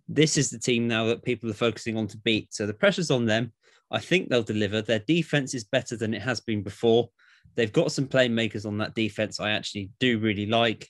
This 0.08 0.36
is 0.36 0.50
the 0.50 0.58
team 0.58 0.88
now 0.88 1.06
that 1.06 1.24
people 1.24 1.48
are 1.52 1.54
focusing 1.54 1.96
on 1.96 2.08
to 2.08 2.18
beat. 2.18 2.52
So 2.52 2.66
the 2.66 2.74
pressure's 2.74 3.12
on 3.12 3.26
them. 3.26 3.54
I 3.92 4.00
think 4.00 4.30
they'll 4.30 4.42
deliver. 4.42 4.82
Their 4.82 5.00
defense 5.00 5.54
is 5.54 5.64
better 5.64 5.96
than 5.96 6.16
it 6.16 6.24
has 6.24 6.40
been 6.40 6.64
before. 6.64 7.10
They've 7.56 7.72
got 7.72 7.92
some 7.92 8.08
playmakers 8.08 8.66
on 8.66 8.80
that 8.80 8.96
defense 8.96 9.40
I 9.40 9.52
actually 9.52 9.92
do 10.00 10.18
really 10.18 10.48
like. 10.48 10.90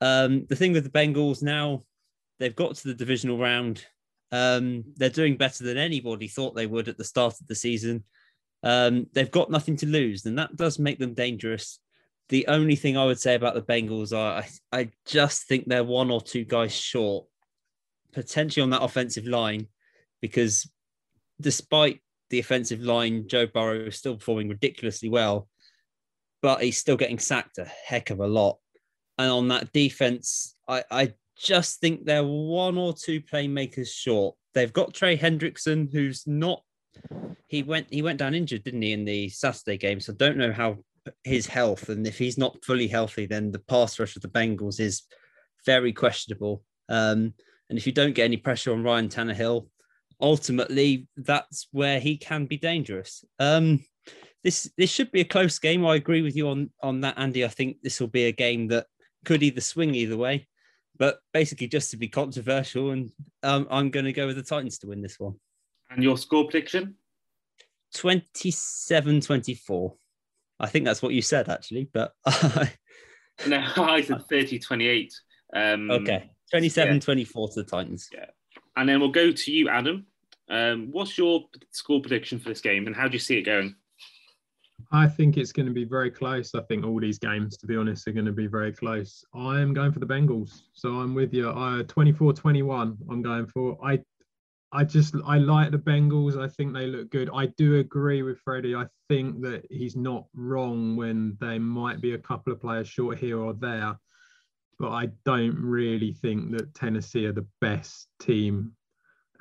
Um, 0.00 0.46
the 0.48 0.56
thing 0.56 0.72
with 0.72 0.84
the 0.84 0.90
Bengals 0.90 1.42
now, 1.42 1.82
they've 2.38 2.54
got 2.54 2.76
to 2.76 2.88
the 2.88 2.94
divisional 2.94 3.36
round. 3.36 3.84
Um, 4.32 4.84
they're 4.96 5.10
doing 5.10 5.36
better 5.36 5.62
than 5.62 5.76
anybody 5.76 6.26
thought 6.26 6.56
they 6.56 6.66
would 6.66 6.88
at 6.88 6.96
the 6.96 7.04
start 7.04 7.34
of 7.38 7.46
the 7.46 7.54
season. 7.54 8.04
Um, 8.62 9.06
they've 9.12 9.30
got 9.30 9.50
nothing 9.50 9.76
to 9.76 9.86
lose, 9.86 10.24
and 10.24 10.38
that 10.38 10.56
does 10.56 10.78
make 10.78 10.98
them 10.98 11.14
dangerous. 11.14 11.78
The 12.30 12.46
only 12.46 12.76
thing 12.76 12.96
I 12.96 13.04
would 13.04 13.20
say 13.20 13.34
about 13.34 13.54
the 13.54 13.62
Bengals 13.62 14.16
are 14.16 14.42
I, 14.42 14.48
I 14.72 14.90
just 15.04 15.46
think 15.46 15.66
they're 15.66 15.84
one 15.84 16.10
or 16.10 16.20
two 16.20 16.44
guys 16.44 16.74
short, 16.74 17.26
potentially 18.12 18.62
on 18.62 18.70
that 18.70 18.82
offensive 18.82 19.26
line, 19.26 19.66
because 20.22 20.70
despite 21.40 22.00
the 22.30 22.38
offensive 22.38 22.80
line, 22.80 23.28
Joe 23.28 23.46
Burrow 23.46 23.86
is 23.86 23.98
still 23.98 24.16
performing 24.16 24.48
ridiculously 24.48 25.10
well, 25.10 25.48
but 26.40 26.62
he's 26.62 26.78
still 26.78 26.96
getting 26.96 27.18
sacked 27.18 27.58
a 27.58 27.64
heck 27.64 28.08
of 28.08 28.20
a 28.20 28.26
lot. 28.26 28.58
And 29.18 29.30
on 29.30 29.48
that 29.48 29.72
defense, 29.72 30.56
I, 30.66 30.84
I 30.90 31.12
just 31.36 31.80
think 31.80 32.04
they're 32.04 32.24
one 32.24 32.76
or 32.76 32.92
two 32.92 33.20
playmakers 33.20 33.88
short. 33.88 34.34
They've 34.54 34.72
got 34.72 34.94
Trey 34.94 35.16
Hendrickson, 35.16 35.90
who's 35.92 36.24
not 36.26 36.62
he 37.48 37.62
went 37.62 37.86
he 37.90 38.02
went 38.02 38.18
down 38.18 38.34
injured, 38.34 38.64
didn't 38.64 38.82
he, 38.82 38.92
in 38.92 39.04
the 39.04 39.28
Saturday 39.28 39.76
game? 39.76 40.00
So 40.00 40.12
don't 40.12 40.38
know 40.38 40.52
how 40.52 40.78
his 41.24 41.46
health, 41.46 41.88
and 41.88 42.06
if 42.06 42.18
he's 42.18 42.38
not 42.38 42.64
fully 42.64 42.88
healthy, 42.88 43.26
then 43.26 43.50
the 43.50 43.58
pass 43.58 43.98
rush 43.98 44.16
of 44.16 44.22
the 44.22 44.28
Bengals 44.28 44.80
is 44.80 45.02
very 45.66 45.92
questionable. 45.92 46.62
Um, 46.88 47.34
and 47.68 47.78
if 47.78 47.86
you 47.86 47.92
don't 47.92 48.14
get 48.14 48.24
any 48.24 48.36
pressure 48.36 48.72
on 48.72 48.82
Ryan 48.82 49.08
Tannehill, 49.08 49.68
ultimately 50.20 51.08
that's 51.16 51.68
where 51.72 52.00
he 52.00 52.16
can 52.16 52.46
be 52.46 52.56
dangerous. 52.56 53.24
Um, 53.38 53.84
this 54.44 54.70
this 54.76 54.90
should 54.90 55.12
be 55.12 55.20
a 55.20 55.24
close 55.24 55.58
game. 55.58 55.84
I 55.86 55.96
agree 55.96 56.22
with 56.22 56.36
you 56.36 56.48
on 56.48 56.70
on 56.82 57.00
that, 57.02 57.18
Andy. 57.18 57.44
I 57.44 57.48
think 57.48 57.78
this 57.82 58.00
will 58.00 58.08
be 58.08 58.24
a 58.24 58.32
game 58.32 58.68
that 58.68 58.86
could 59.24 59.42
either 59.42 59.60
swing 59.60 59.94
either 59.94 60.16
way. 60.16 60.48
But 60.98 61.20
basically, 61.32 61.68
just 61.68 61.90
to 61.90 61.96
be 61.96 62.08
controversial, 62.08 62.90
and 62.90 63.10
um, 63.42 63.66
I'm 63.70 63.90
going 63.90 64.04
to 64.04 64.12
go 64.12 64.26
with 64.26 64.36
the 64.36 64.42
Titans 64.42 64.78
to 64.78 64.88
win 64.88 65.02
this 65.02 65.18
one. 65.18 65.34
And 65.90 66.02
your 66.02 66.16
score 66.16 66.44
prediction? 66.44 66.96
27 67.94 69.20
24. 69.20 69.94
I 70.60 70.68
think 70.68 70.84
that's 70.84 71.02
what 71.02 71.12
you 71.12 71.22
said, 71.22 71.48
actually. 71.48 71.88
But 71.92 72.12
no, 73.46 73.64
I 73.76 74.02
said 74.02 74.22
30 74.28 74.58
28. 74.58 75.12
Um, 75.54 75.90
okay. 75.90 76.30
27 76.50 76.94
yeah. 76.94 77.00
24 77.00 77.48
to 77.48 77.62
the 77.62 77.64
Titans. 77.68 78.08
Yeah. 78.12 78.26
And 78.76 78.88
then 78.88 79.00
we'll 79.00 79.10
go 79.10 79.32
to 79.32 79.52
you, 79.52 79.68
Adam. 79.68 80.06
Um, 80.48 80.88
what's 80.90 81.16
your 81.16 81.44
score 81.70 82.00
prediction 82.00 82.38
for 82.38 82.48
this 82.48 82.60
game 82.60 82.86
and 82.86 82.94
how 82.94 83.08
do 83.08 83.14
you 83.14 83.18
see 83.18 83.38
it 83.38 83.42
going? 83.42 83.74
I 84.90 85.06
think 85.06 85.36
it's 85.36 85.52
going 85.52 85.66
to 85.66 85.72
be 85.72 85.84
very 85.84 86.10
close. 86.10 86.54
I 86.54 86.62
think 86.62 86.84
all 86.84 87.00
these 87.00 87.18
games, 87.18 87.56
to 87.58 87.66
be 87.66 87.76
honest, 87.76 88.08
are 88.08 88.12
going 88.12 88.26
to 88.26 88.32
be 88.32 88.46
very 88.46 88.72
close. 88.72 89.24
I'm 89.34 89.72
going 89.72 89.92
for 89.92 90.00
the 90.00 90.06
Bengals. 90.06 90.62
So 90.72 90.90
I'm 91.00 91.14
with 91.14 91.32
you. 91.32 91.50
I 91.50 91.84
24 91.88 92.32
21, 92.32 92.98
I'm 93.10 93.22
going 93.22 93.46
for. 93.46 93.78
I 93.84 94.00
I 94.74 94.84
just 94.84 95.14
I 95.26 95.36
like 95.36 95.70
the 95.70 95.78
Bengals. 95.78 96.40
I 96.40 96.48
think 96.48 96.72
they 96.72 96.86
look 96.86 97.10
good. 97.10 97.28
I 97.34 97.46
do 97.46 97.76
agree 97.76 98.22
with 98.22 98.38
Freddie. 98.38 98.74
I 98.74 98.86
think 99.08 99.42
that 99.42 99.66
he's 99.70 99.96
not 99.96 100.24
wrong 100.34 100.96
when 100.96 101.36
they 101.40 101.58
might 101.58 102.00
be 102.00 102.14
a 102.14 102.18
couple 102.18 102.52
of 102.52 102.60
players 102.60 102.88
short 102.88 103.18
here 103.18 103.38
or 103.38 103.52
there. 103.52 103.98
But 104.78 104.92
I 104.92 105.10
don't 105.26 105.56
really 105.58 106.12
think 106.12 106.56
that 106.56 106.74
Tennessee 106.74 107.26
are 107.26 107.32
the 107.32 107.46
best 107.60 108.08
team 108.18 108.72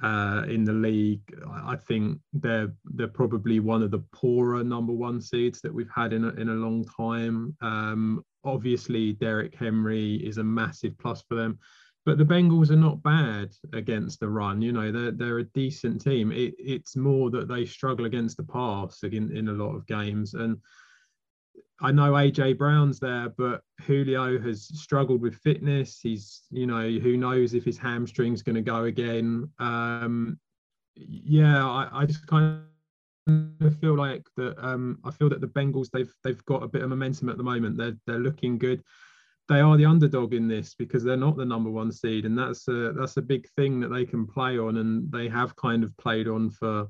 uh, 0.02 0.44
in 0.48 0.64
the 0.64 0.74
league. 0.74 1.22
I 1.48 1.76
think 1.76 2.20
they're 2.34 2.74
they're 2.86 3.08
probably 3.08 3.60
one 3.60 3.84
of 3.84 3.92
the 3.92 4.04
poorer 4.12 4.64
number 4.64 4.94
one 4.94 5.22
seeds 5.22 5.62
that 5.62 5.74
we've 5.74 5.92
had 5.94 6.14
in 6.14 6.26
a, 6.26 6.30
in 6.30 6.50
a 6.50 6.54
long 6.54 6.86
time. 6.86 7.56
Um, 7.62 8.24
obviously, 8.44 9.14
Derrick 9.14 9.56
Henry 9.56 10.16
is 10.16 10.38
a 10.38 10.44
massive 10.44 10.98
plus 10.98 11.24
for 11.28 11.36
them, 11.36 11.60
but 12.06 12.18
the 12.18 12.26
Bengals 12.26 12.72
are 12.72 12.76
not 12.76 13.04
bad 13.04 13.52
against 13.74 14.20
the 14.20 14.30
run. 14.30 14.62
You 14.62 14.72
know, 14.72 14.92
they're 14.92 15.12
they're 15.12 15.40
a 15.40 15.44
decent 15.44 16.02
team. 16.02 16.32
It, 16.32 16.56
it's 16.58 16.96
more 16.96 17.30
that 17.32 17.48
they 17.48 17.66
struggle 17.66 18.06
against 18.06 18.38
the 18.38 18.44
pass 18.44 19.04
in, 19.04 19.36
in 19.36 19.50
a 19.50 19.54
lot 19.54 19.76
of 19.76 19.86
games 19.88 20.34
and 20.34 20.58
I 21.82 21.92
know 21.92 22.14
AJ 22.14 22.58
Brown's 22.58 23.00
there, 23.00 23.30
but 23.30 23.62
Julio 23.82 24.40
has 24.40 24.66
struggled 24.80 25.22
with 25.22 25.36
fitness. 25.36 26.00
He's, 26.00 26.44
you 26.52 26.68
know, 26.68 26.88
who 26.88 27.18
knows 27.18 27.54
if 27.54 27.66
his 27.66 27.78
hamstring's 27.78 28.44
going 28.44 28.56
to 28.56 28.62
go 28.62 28.84
again. 28.84 29.50
Um, 29.58 30.40
yeah, 30.96 31.66
I, 31.66 31.90
I, 31.92 32.06
just 32.06 32.28
kind 32.28 32.62
of 33.28 33.80
feel 33.80 33.96
like 33.96 34.28
that. 34.38 34.56
Um, 34.64 35.00
I 35.04 35.12
feel 35.12 35.30
that 35.30 35.42
the 35.42 35.48
Bengals 35.48 35.90
they've 35.92 36.14
they've 36.24 36.44
got 36.46 36.64
a 36.64 36.68
bit 36.68 36.84
of 36.84 36.90
momentum 36.90 37.30
at 37.30 37.38
the 37.38 37.44
moment. 37.44 37.78
They're 37.78 37.98
they're 38.06 38.20
looking 38.20 38.58
good. 38.58 38.84
They 39.50 39.60
are 39.60 39.76
the 39.76 39.86
underdog 39.86 40.34
in 40.34 40.48
this 40.48 40.76
because 40.76 41.04
they're 41.04 41.18
not 41.18 41.36
the 41.36 41.46
number 41.46 41.72
one 41.72 41.92
seed, 41.92 42.26
and 42.26 42.38
that's 42.38 42.68
a 42.68 42.94
that's 42.94 43.18
a 43.18 43.22
big 43.22 43.48
thing 43.56 43.80
that 43.80 43.90
they 43.90 44.06
can 44.06 44.28
play 44.28 44.60
on, 44.60 44.78
and 44.78 45.12
they 45.12 45.28
have 45.30 45.56
kind 45.56 45.84
of 45.84 45.96
played 45.98 46.28
on 46.28 46.52
for 46.52 46.88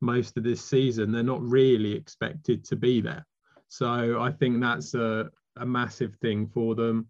most 0.00 0.36
of 0.36 0.42
this 0.42 0.64
season. 0.64 1.12
They're 1.12 1.22
not 1.22 1.42
really 1.42 1.92
expected 1.92 2.64
to 2.64 2.76
be 2.76 3.00
there. 3.00 3.24
So 3.72 4.20
I 4.20 4.30
think 4.30 4.60
that's 4.60 4.92
a, 4.92 5.30
a 5.56 5.64
massive 5.64 6.14
thing 6.16 6.46
for 6.46 6.74
them. 6.74 7.06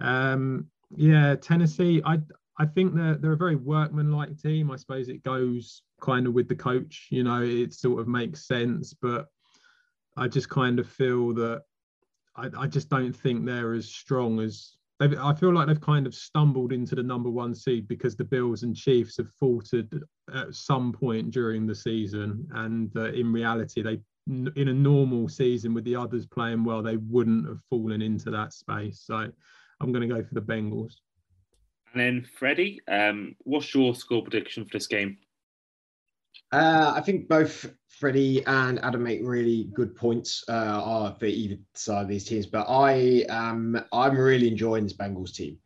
Um, 0.00 0.68
yeah, 0.96 1.36
Tennessee, 1.36 2.00
I 2.06 2.20
I 2.58 2.64
think 2.64 2.94
they're 2.94 3.16
they're 3.16 3.32
a 3.32 3.36
very 3.36 3.56
workmanlike 3.56 4.40
team. 4.40 4.70
I 4.70 4.76
suppose 4.76 5.10
it 5.10 5.22
goes 5.22 5.82
kind 6.00 6.26
of 6.26 6.32
with 6.32 6.48
the 6.48 6.54
coach, 6.54 7.08
you 7.10 7.22
know, 7.22 7.42
it 7.42 7.74
sort 7.74 8.00
of 8.00 8.08
makes 8.08 8.46
sense, 8.46 8.94
but 8.94 9.26
I 10.16 10.26
just 10.26 10.48
kind 10.48 10.78
of 10.78 10.88
feel 10.88 11.34
that 11.34 11.64
I, 12.34 12.48
I 12.56 12.66
just 12.66 12.88
don't 12.88 13.12
think 13.12 13.44
they're 13.44 13.74
as 13.74 13.86
strong 13.86 14.40
as 14.40 14.78
they've 14.98 15.18
I 15.18 15.34
feel 15.34 15.52
like 15.52 15.66
they've 15.66 15.78
kind 15.82 16.06
of 16.06 16.14
stumbled 16.14 16.72
into 16.72 16.94
the 16.94 17.02
number 17.02 17.28
one 17.28 17.54
seed 17.54 17.86
because 17.86 18.16
the 18.16 18.24
Bills 18.24 18.62
and 18.62 18.74
Chiefs 18.74 19.18
have 19.18 19.30
faltered 19.38 20.02
at 20.34 20.54
some 20.54 20.92
point 20.92 21.30
during 21.30 21.66
the 21.66 21.74
season, 21.74 22.48
and 22.54 22.90
uh, 22.96 23.12
in 23.12 23.30
reality, 23.30 23.82
they 23.82 24.00
in 24.56 24.68
a 24.68 24.72
normal 24.72 25.28
season 25.28 25.74
with 25.74 25.84
the 25.84 25.96
others 25.96 26.26
playing 26.26 26.64
well, 26.64 26.82
they 26.82 26.96
wouldn't 26.96 27.46
have 27.48 27.60
fallen 27.68 28.00
into 28.00 28.30
that 28.30 28.52
space. 28.52 29.02
So 29.04 29.30
I'm 29.80 29.92
going 29.92 30.08
to 30.08 30.14
go 30.14 30.22
for 30.22 30.34
the 30.34 30.42
Bengals. 30.42 30.94
And 31.92 32.00
then 32.00 32.26
Freddie, 32.38 32.80
um, 32.88 33.34
what's 33.40 33.74
your 33.74 33.94
score 33.94 34.22
prediction 34.22 34.64
for 34.64 34.70
this 34.72 34.86
game? 34.86 35.18
Uh, 36.52 36.92
I 36.96 37.00
think 37.00 37.28
both 37.28 37.72
Freddie 37.88 38.44
and 38.46 38.78
Adam 38.84 39.02
make 39.02 39.20
really 39.22 39.68
good 39.74 39.94
points 39.94 40.44
uh, 40.48 41.12
for 41.12 41.26
either 41.26 41.56
side 41.74 42.02
of 42.02 42.08
these 42.08 42.24
teams, 42.24 42.46
but 42.46 42.66
I 42.68 43.24
am 43.28 43.80
I'm 43.92 44.16
really 44.16 44.48
enjoying 44.48 44.84
this 44.84 44.96
Bengals 44.96 45.34
team. 45.34 45.58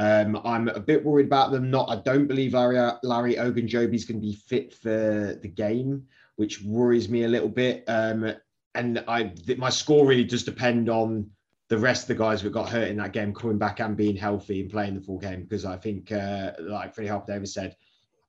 Um, 0.00 0.40
I'm 0.44 0.68
a 0.68 0.78
bit 0.78 1.04
worried 1.04 1.26
about 1.26 1.50
them. 1.50 1.70
Not, 1.70 1.90
I 1.90 1.96
don't 2.02 2.28
believe 2.28 2.54
Larry 2.54 2.78
Larry 3.02 3.34
Ogunjobi 3.34 3.94
is 3.94 4.04
going 4.04 4.20
to 4.20 4.26
be 4.26 4.34
fit 4.34 4.74
for 4.74 5.38
the 5.40 5.48
game, 5.48 6.04
which 6.38 6.62
worries 6.62 7.08
me 7.08 7.24
a 7.24 7.28
little 7.28 7.48
bit. 7.48 7.82
Um, 7.88 8.32
and 8.76 9.04
I, 9.08 9.32
my 9.56 9.70
score 9.70 10.06
really 10.06 10.22
does 10.22 10.44
depend 10.44 10.88
on 10.88 11.28
the 11.68 11.76
rest 11.76 12.02
of 12.02 12.08
the 12.08 12.22
guys 12.22 12.42
that 12.42 12.50
got 12.50 12.68
hurt 12.68 12.86
in 12.86 12.96
that 12.98 13.12
game 13.12 13.34
coming 13.34 13.58
back 13.58 13.80
and 13.80 13.96
being 13.96 14.16
healthy 14.16 14.60
and 14.60 14.70
playing 14.70 14.94
the 14.94 15.00
full 15.00 15.18
game. 15.18 15.42
Because 15.42 15.64
I 15.64 15.76
think, 15.76 16.12
uh, 16.12 16.52
like 16.60 16.94
Freddie 16.94 17.10
Harper 17.10 17.32
Davis 17.32 17.54
said, 17.54 17.76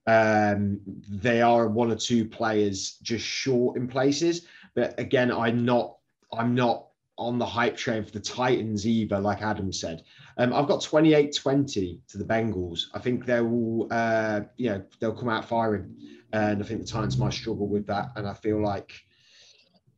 um, 0.08 0.80
they 1.08 1.44
are 1.44 1.68
one 1.68 1.92
or 1.92 1.96
two 1.96 2.26
players 2.26 2.98
just 3.04 3.24
short 3.24 3.78
in 3.78 3.88
places. 3.88 4.48
But 4.74 5.00
again, 5.00 5.32
I'm 5.32 5.64
not. 5.64 5.96
I'm 6.32 6.56
not 6.56 6.88
on 7.18 7.38
the 7.38 7.46
hype 7.46 7.76
train 7.76 8.04
for 8.04 8.12
the 8.12 8.20
Titans 8.20 8.88
either, 8.88 9.20
like 9.20 9.42
Adam 9.42 9.72
said. 9.72 10.04
Um, 10.40 10.54
I've 10.54 10.68
got 10.68 10.80
28-20 10.80 12.00
to 12.08 12.18
the 12.18 12.24
Bengals. 12.24 12.84
I 12.94 13.00
think 13.00 13.26
they 13.26 13.42
will, 13.42 13.90
uh, 13.92 14.42
you 14.56 14.70
know, 14.70 14.82
they'll 15.00 15.14
come 15.14 15.28
out 15.28 15.44
firing, 15.44 15.98
and 16.32 16.64
I 16.64 16.66
think 16.66 16.80
the 16.80 16.88
Titans 16.88 17.18
might 17.18 17.34
struggle 17.34 17.68
with 17.68 17.86
that. 17.88 18.12
And 18.16 18.26
I 18.26 18.34
feel 18.34 18.64
like 18.64 18.94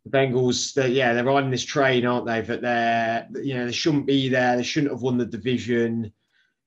the 0.04 0.10
Bengals, 0.10 0.74
they, 0.74 0.88
yeah, 0.90 1.14
they're 1.14 1.24
riding 1.24 1.52
this 1.52 1.64
train, 1.64 2.08
aren't 2.08 2.26
they? 2.26 2.42
But 2.42 2.62
they're, 2.64 3.28
you 3.36 3.54
know, 3.54 3.68
they 3.68 3.72
shouldn't 3.72 4.08
be 4.08 4.30
there. 4.30 4.58
They 4.58 4.64
shouldn't 4.64 4.92
have 4.92 5.04
won 5.04 5.20
the 5.20 5.28
division. 5.28 6.12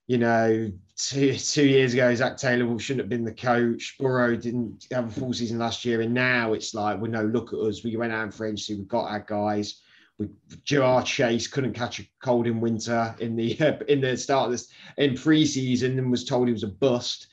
You 0.06 0.18
know, 0.18 0.70
two 0.96 1.34
two 1.34 1.66
years 1.66 1.94
ago, 1.94 2.14
Zac 2.14 2.36
Taylor 2.36 2.78
shouldn't 2.78 3.02
have 3.02 3.08
been 3.08 3.24
the 3.24 3.32
coach. 3.32 3.96
Burrow 3.98 4.36
didn't 4.36 4.86
have 4.92 5.08
a 5.08 5.20
full 5.20 5.32
season 5.32 5.58
last 5.58 5.84
year, 5.84 6.00
and 6.00 6.14
now 6.14 6.52
it's 6.52 6.74
like, 6.74 7.00
well, 7.00 7.10
no, 7.10 7.24
look 7.24 7.52
at 7.52 7.58
us. 7.58 7.82
We 7.82 7.96
went 7.96 8.12
out 8.12 8.32
free 8.32 8.50
agency. 8.50 8.76
We've 8.76 8.86
got 8.86 9.10
our 9.10 9.20
guys. 9.26 9.80
We 10.18 10.28
Ja'Marr 10.64 11.04
Chase 11.04 11.48
couldn't 11.48 11.74
catch 11.74 11.98
a 11.98 12.04
cold 12.22 12.46
in 12.46 12.60
winter 12.60 13.14
in 13.18 13.36
the 13.36 13.58
in 13.88 14.00
the 14.00 14.16
start 14.16 14.46
of 14.46 14.52
this 14.52 14.68
in 14.96 15.14
preseason 15.14 15.98
and 15.98 16.10
was 16.10 16.24
told 16.24 16.48
he 16.48 16.52
was 16.52 16.62
a 16.62 16.68
bust, 16.68 17.28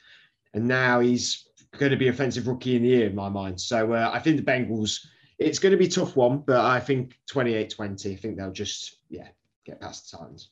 and 0.53 0.67
now 0.67 0.99
he's 0.99 1.47
going 1.77 1.91
to 1.91 1.97
be 1.97 2.07
offensive 2.07 2.47
rookie 2.47 2.75
in 2.75 2.83
the 2.83 2.89
year 2.89 3.07
in 3.07 3.15
my 3.15 3.29
mind. 3.29 3.59
So 3.59 3.93
uh, 3.93 4.11
I 4.13 4.19
think 4.19 4.37
the 4.37 4.51
Bengals. 4.51 5.05
It's 5.39 5.57
going 5.57 5.71
to 5.71 5.77
be 5.77 5.87
tough 5.87 6.15
one, 6.15 6.43
but 6.45 6.63
I 6.63 6.79
think 6.79 7.17
28-20. 7.33 8.13
I 8.13 8.15
think 8.15 8.37
they'll 8.37 8.51
just 8.51 8.97
yeah 9.09 9.29
get 9.65 9.81
past 9.81 10.11
the 10.11 10.17
Titans. 10.17 10.49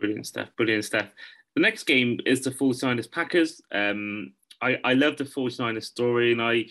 Brilliant 0.00 0.26
stuff. 0.26 0.48
Brilliant 0.56 0.84
stuff. 0.84 1.06
The 1.54 1.60
next 1.60 1.84
game 1.84 2.18
is 2.26 2.42
the 2.42 2.50
49ers 2.50 3.10
Packers. 3.10 3.60
Um, 3.70 4.32
I, 4.60 4.78
I 4.82 4.94
love 4.94 5.16
the 5.16 5.24
49ers 5.24 5.84
story, 5.84 6.32
and 6.32 6.42
I 6.42 6.66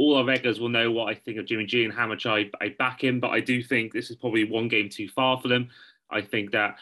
all 0.00 0.16
our 0.16 0.24
regulars 0.24 0.58
will 0.58 0.70
know 0.70 0.90
what 0.90 1.10
I 1.10 1.14
think 1.14 1.36
of 1.36 1.44
Jimmy 1.44 1.66
G 1.66 1.84
and 1.84 1.92
how 1.92 2.06
much 2.06 2.24
I, 2.24 2.50
I 2.58 2.70
back 2.78 3.04
him. 3.04 3.20
But 3.20 3.32
I 3.32 3.40
do 3.40 3.62
think 3.62 3.92
this 3.92 4.08
is 4.08 4.16
probably 4.16 4.44
one 4.44 4.66
game 4.66 4.88
too 4.88 5.08
far 5.08 5.38
for 5.38 5.48
them. 5.48 5.68
I 6.10 6.22
think 6.22 6.52
that 6.52 6.76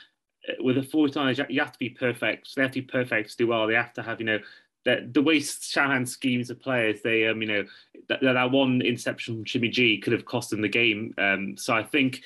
uh, 0.48 0.52
with 0.60 0.78
a 0.78 0.82
49ers, 0.82 1.50
you 1.50 1.58
have 1.58 1.72
to 1.72 1.78
be 1.80 1.90
perfect. 1.90 2.54
They 2.54 2.62
have 2.62 2.70
to 2.70 2.80
be 2.80 2.86
perfect 2.86 3.30
to 3.30 3.36
do 3.36 3.48
well. 3.48 3.66
They 3.66 3.74
have 3.74 3.92
to 3.94 4.04
have, 4.04 4.20
you 4.20 4.26
know, 4.26 4.38
the, 4.84 5.10
the 5.10 5.20
way 5.20 5.40
Shanahan 5.40 6.06
schemes 6.06 6.46
the 6.46 6.54
players, 6.54 7.02
they, 7.02 7.26
um, 7.26 7.42
you 7.42 7.48
know, 7.48 7.64
that, 8.08 8.20
that 8.22 8.50
one 8.52 8.82
interception 8.82 9.34
from 9.34 9.44
Jimmy 9.44 9.68
G 9.68 9.98
could 9.98 10.12
have 10.12 10.24
cost 10.24 10.50
them 10.50 10.60
the 10.60 10.68
game. 10.68 11.12
Um, 11.18 11.56
so 11.56 11.74
I 11.74 11.82
think 11.82 12.22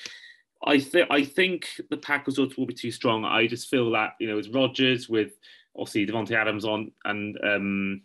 I 0.65 0.79
think 0.79 1.07
I 1.09 1.23
think 1.23 1.81
the 1.89 1.97
Packers 1.97 2.37
will 2.37 2.67
be 2.67 2.73
too 2.73 2.91
strong. 2.91 3.25
I 3.25 3.47
just 3.47 3.67
feel 3.67 3.91
that 3.91 4.13
you 4.19 4.27
know 4.27 4.37
it's 4.37 4.47
Rodgers 4.47 5.09
with 5.09 5.33
obviously 5.75 6.05
Davante 6.05 6.31
Adams 6.31 6.63
on 6.63 6.91
and 7.03 7.37
um, 7.43 8.01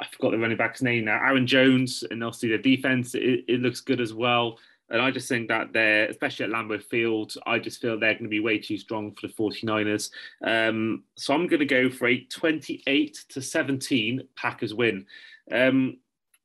I 0.00 0.06
forgot 0.06 0.32
the 0.32 0.38
running 0.38 0.56
back's 0.56 0.82
name 0.82 1.04
now. 1.04 1.20
Aaron 1.22 1.46
Jones 1.46 2.04
and 2.10 2.24
obviously 2.24 2.50
the 2.50 2.58
defense 2.58 3.14
it, 3.14 3.44
it 3.46 3.60
looks 3.60 3.80
good 3.80 4.00
as 4.00 4.14
well. 4.14 4.58
And 4.88 5.00
I 5.00 5.10
just 5.12 5.28
think 5.28 5.48
that 5.48 5.72
they're, 5.72 6.06
especially 6.06 6.46
at 6.46 6.50
Lambeau 6.50 6.82
Field, 6.82 7.34
I 7.46 7.60
just 7.60 7.80
feel 7.80 7.98
they're 7.98 8.14
going 8.14 8.24
to 8.24 8.28
be 8.28 8.40
way 8.40 8.58
too 8.58 8.76
strong 8.76 9.12
for 9.12 9.28
the 9.28 9.32
49ers. 9.32 10.10
Um, 10.44 11.04
so 11.16 11.32
I'm 11.32 11.46
going 11.46 11.60
to 11.60 11.66
go 11.66 11.88
for 11.90 12.08
a 12.08 12.24
28 12.24 13.24
to 13.28 13.40
17 13.40 14.22
Packers 14.34 14.74
win. 14.74 15.06
Um, 15.52 15.98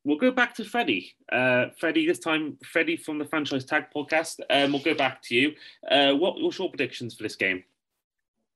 we'll 0.03 0.19
go 0.19 0.29
back 0.29 0.53
to 0.55 0.63
Freddie. 0.65 1.15
Uh, 1.31 1.67
Freddie, 1.79 2.05
this 2.05 2.19
time, 2.19 2.57
Freddie 2.63 2.97
from 2.97 3.17
the 3.17 3.25
Franchise 3.25 3.65
Tag 3.65 3.85
podcast. 3.95 4.39
Um, 4.51 4.73
we'll 4.73 4.83
go 4.83 4.93
back 4.93 5.23
to 5.23 5.35
you. 5.35 5.53
Uh, 5.89 6.13
what 6.13 6.39
what's 6.39 6.59
your 6.59 6.69
predictions 6.69 7.15
for 7.15 7.23
this 7.23 7.35
game? 7.35 7.63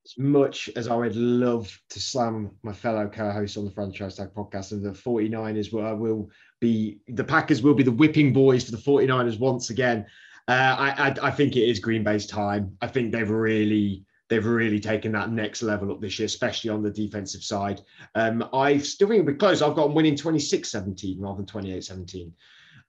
As 0.09 0.17
much 0.17 0.69
as 0.75 0.87
I 0.87 0.95
would 0.95 1.15
love 1.15 1.79
to 1.89 1.99
slam 1.99 2.49
my 2.63 2.73
fellow 2.73 3.07
co-hosts 3.07 3.57
on 3.57 3.65
the 3.65 3.71
Franchise 3.71 4.15
Tag 4.15 4.29
podcast 4.35 4.71
and 4.71 4.83
the 4.83 4.89
49ers 4.89 5.71
will, 5.71 5.95
will 5.97 6.29
be, 6.59 6.99
the 7.09 7.23
Packers 7.23 7.61
will 7.61 7.75
be 7.75 7.83
the 7.83 7.91
whipping 7.91 8.33
boys 8.33 8.63
for 8.63 8.71
the 8.71 8.77
49ers 8.77 9.39
once 9.39 9.69
again. 9.69 10.07
Uh, 10.47 10.75
I, 10.79 11.09
I, 11.09 11.27
I 11.27 11.31
think 11.31 11.55
it 11.55 11.69
is 11.69 11.79
Green 11.79 12.03
Bay's 12.03 12.25
time. 12.25 12.75
I 12.81 12.87
think 12.87 13.11
they've 13.11 13.29
really 13.29 14.03
they've 14.29 14.45
really 14.45 14.79
taken 14.79 15.11
that 15.11 15.31
next 15.31 15.61
level 15.61 15.91
up 15.91 16.01
this 16.01 16.17
year, 16.17 16.25
especially 16.25 16.69
on 16.71 16.81
the 16.81 16.89
defensive 16.89 17.43
side. 17.43 17.81
Um, 18.15 18.47
I 18.53 18.77
still 18.79 19.09
think 19.09 19.19
it'll 19.21 19.33
be 19.33 19.37
close. 19.37 19.61
I've 19.61 19.75
got 19.75 19.85
them 19.85 19.95
winning 19.95 20.15
26 20.15 20.69
17 20.71 21.19
rather 21.19 21.37
than 21.37 21.45
28 21.45 21.83
17. 21.83 22.33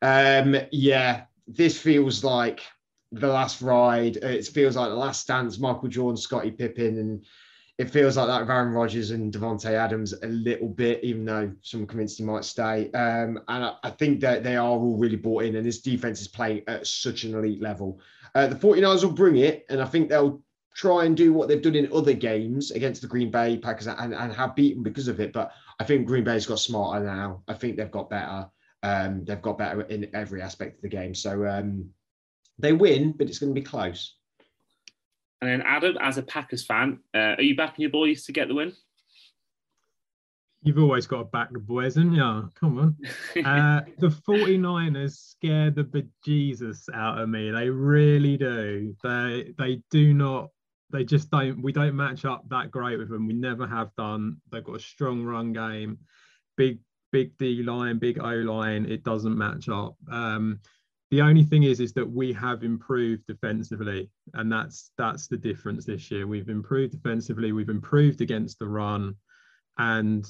Um, 0.02 0.56
yeah, 0.70 1.24
this 1.46 1.78
feels 1.78 2.24
like 2.24 2.62
the 3.12 3.28
last 3.28 3.60
ride. 3.60 4.16
It 4.16 4.46
feels 4.46 4.76
like 4.76 4.90
the 4.90 4.96
last 4.96 5.26
dance, 5.26 5.58
Michael 5.58 5.88
Jordan, 5.88 6.16
Scottie 6.16 6.50
Pippen, 6.50 6.98
and 6.98 7.24
it 7.78 7.90
feels 7.90 8.16
like 8.16 8.26
that 8.26 8.48
Aaron 8.48 8.72
Rodgers 8.72 9.10
and 9.10 9.32
Davante 9.32 9.72
Adams 9.72 10.12
a 10.12 10.26
little 10.26 10.68
bit, 10.68 11.02
even 11.02 11.24
though 11.24 11.52
some 11.62 11.86
convinced 11.86 12.18
he 12.18 12.24
might 12.24 12.44
stay. 12.44 12.90
Um, 12.92 13.40
and 13.48 13.64
I, 13.64 13.74
I, 13.82 13.90
think 13.90 14.20
that 14.20 14.44
they 14.44 14.56
are 14.56 14.68
all 14.68 14.98
really 14.98 15.16
bought 15.16 15.44
in, 15.44 15.56
and 15.56 15.66
this 15.66 15.80
defense 15.80 16.20
is 16.20 16.28
playing 16.28 16.62
at 16.68 16.86
such 16.86 17.24
an 17.24 17.34
elite 17.34 17.62
level. 17.62 18.00
Uh, 18.34 18.48
the 18.48 18.54
49ers 18.54 19.02
will 19.02 19.12
bring 19.12 19.38
it, 19.38 19.64
and 19.70 19.80
I 19.80 19.86
think 19.86 20.08
they'll 20.08 20.42
try 20.74 21.04
and 21.04 21.16
do 21.16 21.32
what 21.32 21.48
they've 21.48 21.62
done 21.62 21.74
in 21.74 21.92
other 21.92 22.12
games 22.12 22.70
against 22.70 23.02
the 23.02 23.08
Green 23.08 23.30
Bay 23.30 23.56
Packers 23.56 23.86
and, 23.86 24.14
and 24.14 24.32
have 24.32 24.54
beaten 24.54 24.82
because 24.82 25.08
of 25.08 25.18
it. 25.18 25.32
But 25.32 25.52
I 25.80 25.84
think 25.84 26.06
Green 26.06 26.24
Bay's 26.24 26.46
got 26.46 26.58
smarter 26.58 27.04
now. 27.04 27.42
I 27.48 27.54
think 27.54 27.76
they've 27.76 27.90
got 27.90 28.10
better. 28.10 28.48
Um, 28.82 29.24
they've 29.24 29.42
got 29.42 29.58
better 29.58 29.82
in 29.82 30.10
every 30.14 30.42
aspect 30.42 30.76
of 30.76 30.82
the 30.82 30.88
game. 30.88 31.14
So 31.14 31.46
um, 31.46 31.90
they 32.60 32.72
win, 32.72 33.12
but 33.12 33.28
it's 33.28 33.38
going 33.38 33.54
to 33.54 33.60
be 33.60 33.64
close. 33.64 34.14
And 35.40 35.50
then 35.50 35.62
Adam, 35.62 35.96
as 36.00 36.18
a 36.18 36.22
Packers 36.22 36.64
fan, 36.64 37.00
uh, 37.14 37.36
are 37.38 37.42
you 37.42 37.56
backing 37.56 37.82
your 37.82 37.90
boys 37.90 38.24
to 38.24 38.32
get 38.32 38.48
the 38.48 38.54
win? 38.54 38.72
You've 40.62 40.78
always 40.78 41.06
got 41.06 41.18
to 41.18 41.24
back 41.24 41.50
the 41.52 41.58
boys, 41.58 41.94
haven't 41.94 42.12
you? 42.12 42.50
Come 42.54 42.78
on. 42.78 42.96
Uh, 43.44 43.80
the 43.98 44.08
49ers 44.08 45.16
scare 45.16 45.70
the 45.70 45.84
bejesus 45.84 46.88
out 46.92 47.18
of 47.18 47.28
me. 47.30 47.50
They 47.50 47.70
really 47.70 48.36
do. 48.36 48.94
They 49.02 49.54
they 49.56 49.82
do 49.90 50.12
not 50.12 50.50
they 50.90 51.04
just 51.04 51.30
don't 51.30 51.62
we 51.62 51.72
don't 51.72 51.96
match 51.96 52.24
up 52.24 52.46
that 52.50 52.70
great 52.70 52.98
with 52.98 53.08
them. 53.08 53.26
We 53.26 53.32
never 53.34 53.66
have 53.66 53.94
done. 53.96 54.36
They've 54.50 54.64
got 54.64 54.76
a 54.76 54.80
strong 54.80 55.24
run 55.24 55.52
game, 55.52 55.98
big, 56.56 56.80
big 57.12 57.38
D 57.38 57.62
line, 57.62 57.98
big 57.98 58.18
O 58.18 58.28
line. 58.28 58.84
It 58.86 59.04
doesn't 59.04 59.38
match 59.38 59.68
up. 59.68 59.96
Um, 60.10 60.60
the 61.10 61.20
only 61.20 61.42
thing 61.42 61.64
is 61.64 61.80
is 61.80 61.92
that 61.94 62.08
we 62.08 62.32
have 62.34 62.62
improved 62.62 63.26
defensively, 63.26 64.10
and 64.34 64.50
that's 64.50 64.92
that's 64.96 65.26
the 65.26 65.36
difference 65.36 65.84
this 65.84 66.10
year. 66.10 66.26
We've 66.26 66.48
improved 66.48 66.92
defensively, 66.92 67.52
we've 67.52 67.68
improved 67.68 68.20
against 68.20 68.58
the 68.58 68.68
run. 68.68 69.16
And 69.78 70.24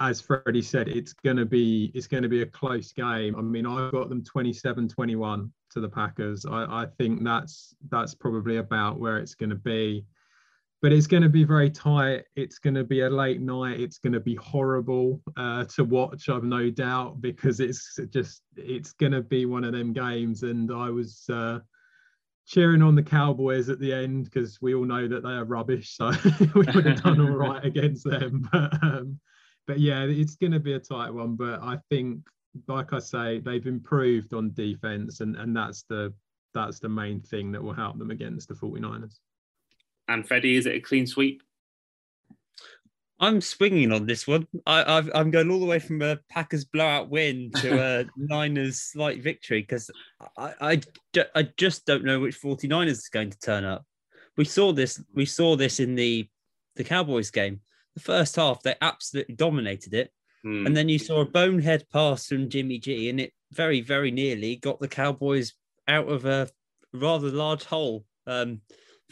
as 0.00 0.20
Freddie 0.20 0.62
said, 0.62 0.88
it's 0.88 1.12
going 1.12 1.36
to 1.36 1.44
be 1.44 1.92
it's 1.94 2.06
going 2.06 2.22
to 2.22 2.28
be 2.28 2.42
a 2.42 2.46
close 2.46 2.92
game. 2.92 3.36
I 3.36 3.42
mean, 3.42 3.66
I've 3.66 3.92
got 3.92 4.08
them 4.08 4.22
27-21 4.22 5.50
to 5.72 5.80
the 5.80 5.88
Packers. 5.88 6.46
I, 6.46 6.64
I 6.64 6.86
think 6.98 7.22
that's 7.22 7.74
that's 7.90 8.14
probably 8.14 8.56
about 8.56 8.98
where 8.98 9.18
it's 9.18 9.34
going 9.34 9.50
to 9.50 9.56
be. 9.56 10.06
But 10.82 10.92
it's 10.92 11.06
going 11.06 11.22
to 11.22 11.28
be 11.28 11.44
very 11.44 11.70
tight. 11.70 12.24
It's 12.36 12.58
going 12.58 12.74
to 12.74 12.84
be 12.84 13.00
a 13.02 13.10
late 13.10 13.40
night. 13.40 13.80
It's 13.80 13.98
going 13.98 14.14
to 14.14 14.20
be 14.20 14.34
horrible 14.36 15.20
uh, 15.36 15.64
to 15.76 15.84
watch. 15.84 16.30
I've 16.30 16.44
no 16.44 16.70
doubt 16.70 17.20
because 17.20 17.60
it's 17.60 17.98
just 18.08 18.42
it's 18.56 18.92
going 18.92 19.12
to 19.12 19.20
be 19.20 19.44
one 19.44 19.64
of 19.64 19.72
them 19.72 19.92
games. 19.92 20.42
And 20.42 20.72
I 20.72 20.88
was 20.88 21.26
uh, 21.28 21.58
cheering 22.46 22.82
on 22.82 22.94
the 22.94 23.02
Cowboys 23.02 23.68
at 23.68 23.78
the 23.78 23.92
end 23.92 24.24
because 24.24 24.60
we 24.62 24.74
all 24.74 24.84
know 24.84 25.06
that 25.06 25.22
they 25.22 25.30
are 25.30 25.44
rubbish. 25.44 25.96
So 25.96 26.12
we 26.54 26.64
would 26.64 26.86
have 26.86 27.02
done 27.02 27.20
all 27.20 27.36
right 27.36 27.64
against 27.72 28.04
them. 28.04 28.48
But 28.52 28.82
um, 28.82 29.20
but 29.66 29.78
yeah, 29.78 30.02
it's 30.02 30.34
going 30.34 30.50
to 30.50 30.58
be 30.58 30.72
a 30.72 30.80
tight 30.80 31.10
one. 31.10 31.36
But 31.36 31.62
I 31.62 31.78
think, 31.90 32.26
like 32.66 32.92
I 32.92 32.98
say, 32.98 33.38
they've 33.38 33.66
improved 33.66 34.34
on 34.34 34.52
defense, 34.52 35.20
and 35.20 35.36
and 35.36 35.56
that's 35.56 35.84
the 35.84 36.12
that's 36.54 36.80
the 36.80 36.88
main 36.88 37.20
thing 37.20 37.52
that 37.52 37.62
will 37.62 37.72
help 37.72 37.98
them 37.98 38.10
against 38.10 38.48
the 38.48 38.54
49ers. 38.54 39.20
And 40.10 40.26
Freddie, 40.26 40.56
is 40.56 40.66
it 40.66 40.74
a 40.74 40.80
clean 40.80 41.06
sweep? 41.06 41.42
I'm 43.20 43.40
swinging 43.40 43.92
on 43.92 44.06
this 44.06 44.26
one. 44.26 44.46
I, 44.66 44.96
I've, 44.96 45.10
I'm 45.14 45.30
going 45.30 45.50
all 45.50 45.60
the 45.60 45.66
way 45.66 45.78
from 45.78 46.02
a 46.02 46.18
Packers 46.30 46.64
blowout 46.64 47.10
win 47.10 47.52
to 47.56 47.78
a 47.80 48.04
Niners 48.16 48.80
slight 48.80 49.22
victory 49.22 49.60
because 49.60 49.90
I, 50.36 50.54
I, 50.60 50.80
I 51.34 51.48
just 51.56 51.86
don't 51.86 52.04
know 52.04 52.18
which 52.18 52.40
49ers 52.40 52.88
is 52.88 53.08
going 53.08 53.30
to 53.30 53.38
turn 53.38 53.64
up. 53.64 53.84
We 54.36 54.46
saw 54.46 54.72
this. 54.72 55.02
We 55.14 55.26
saw 55.26 55.54
this 55.54 55.80
in 55.80 55.94
the 55.94 56.28
the 56.76 56.84
Cowboys 56.84 57.30
game. 57.30 57.60
The 57.94 58.00
first 58.00 58.36
half, 58.36 58.62
they 58.62 58.74
absolutely 58.80 59.34
dominated 59.34 59.92
it, 59.94 60.12
Hmm. 60.42 60.66
and 60.66 60.74
then 60.76 60.88
you 60.88 60.98
saw 60.98 61.20
a 61.20 61.26
bonehead 61.26 61.84
pass 61.92 62.26
from 62.26 62.48
Jimmy 62.48 62.78
G, 62.78 63.10
and 63.10 63.20
it 63.20 63.32
very, 63.52 63.80
very 63.82 64.10
nearly 64.10 64.56
got 64.56 64.80
the 64.80 64.88
Cowboys 64.88 65.52
out 65.88 66.08
of 66.08 66.24
a 66.24 66.48
rather 66.94 67.28
large 67.30 67.64
hole 67.64 68.06
um, 68.26 68.62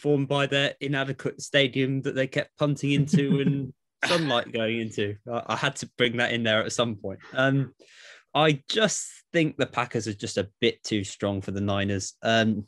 formed 0.01 0.29
by 0.29 0.47
their 0.47 0.75
inadequate 0.81 1.41
stadium 1.41 2.03
that 2.03 2.15
they 2.15 2.27
kept 2.27 2.57
punting 2.59 2.93
into 2.93 3.41
and 3.41 3.73
sunlight 4.05 4.53
going 4.53 4.81
into. 4.81 5.17
I, 5.31 5.43
I 5.49 5.57
had 5.57 5.77
to 5.77 5.91
bring 5.99 6.17
that 6.19 6.33
in 6.33 6.43
there 6.43 6.63
at 6.63 6.73
some 6.73 6.97
point. 6.97 7.21
Um, 7.33 7.75
I 8.35 8.63
just 8.69 9.11
think 9.33 9.57
the 9.57 9.67
Packers 9.67 10.07
are 10.07 10.15
just 10.15 10.39
a 10.39 10.51
bit 10.61 10.83
too 10.85 11.05
strong 11.05 11.41
for 11.41 11.51
the 11.51 11.61
Niners. 11.61 12.15
Um, 12.23 12.67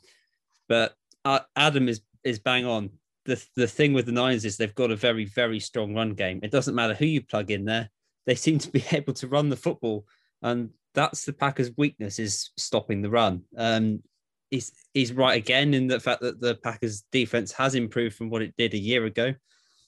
but 0.67 0.93
uh, 1.25 1.39
Adam 1.55 1.87
is 1.87 2.01
is 2.23 2.39
bang 2.39 2.65
on. 2.65 2.89
The 3.25 3.43
the 3.55 3.67
thing 3.67 3.93
with 3.93 4.05
the 4.05 4.11
Niners 4.11 4.45
is 4.45 4.57
they've 4.57 4.75
got 4.75 4.91
a 4.91 4.95
very 4.95 5.25
very 5.25 5.59
strong 5.59 5.93
run 5.93 6.13
game. 6.13 6.39
It 6.43 6.51
doesn't 6.51 6.75
matter 6.75 6.93
who 6.93 7.05
you 7.05 7.21
plug 7.21 7.51
in 7.51 7.65
there; 7.65 7.89
they 8.25 8.35
seem 8.35 8.59
to 8.59 8.69
be 8.69 8.83
able 8.91 9.13
to 9.13 9.27
run 9.27 9.49
the 9.49 9.55
football, 9.55 10.05
and 10.41 10.71
that's 10.93 11.25
the 11.25 11.33
Packers' 11.33 11.71
weakness 11.77 12.19
is 12.19 12.51
stopping 12.57 13.01
the 13.01 13.09
run. 13.09 13.43
Um, 13.55 14.03
he's 14.51 14.71
he's 14.93 15.13
right 15.13 15.37
again 15.37 15.73
in 15.73 15.87
the 15.87 15.99
fact 15.99 16.21
that 16.21 16.39
the 16.39 16.55
Packers' 16.55 17.03
defense 17.11 17.51
has 17.53 17.73
improved 17.73 18.15
from 18.15 18.29
what 18.29 18.43
it 18.43 18.53
did 18.57 18.73
a 18.73 18.77
year 18.77 19.05
ago, 19.05 19.33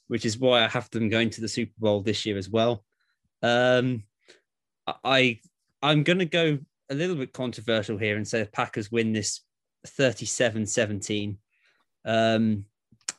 which 0.07 0.25
is 0.25 0.39
why 0.39 0.63
I 0.63 0.67
have 0.69 0.89
them 0.89 1.09
going 1.09 1.29
to 1.31 1.41
the 1.41 1.47
Super 1.47 1.73
Bowl 1.77 2.01
this 2.01 2.25
year 2.25 2.37
as 2.37 2.49
well. 2.49 2.83
Um, 3.43 4.03
I 5.03 5.39
I'm 5.81 6.03
going 6.03 6.19
to 6.19 6.25
go 6.25 6.57
a 6.89 6.95
little 6.95 7.15
bit 7.15 7.33
controversial 7.33 7.97
here 7.97 8.15
and 8.15 8.27
say 8.27 8.39
the 8.39 8.49
Packers 8.49 8.91
win 8.91 9.13
this 9.13 9.41
37-17. 9.87 11.37
Um, 12.05 12.65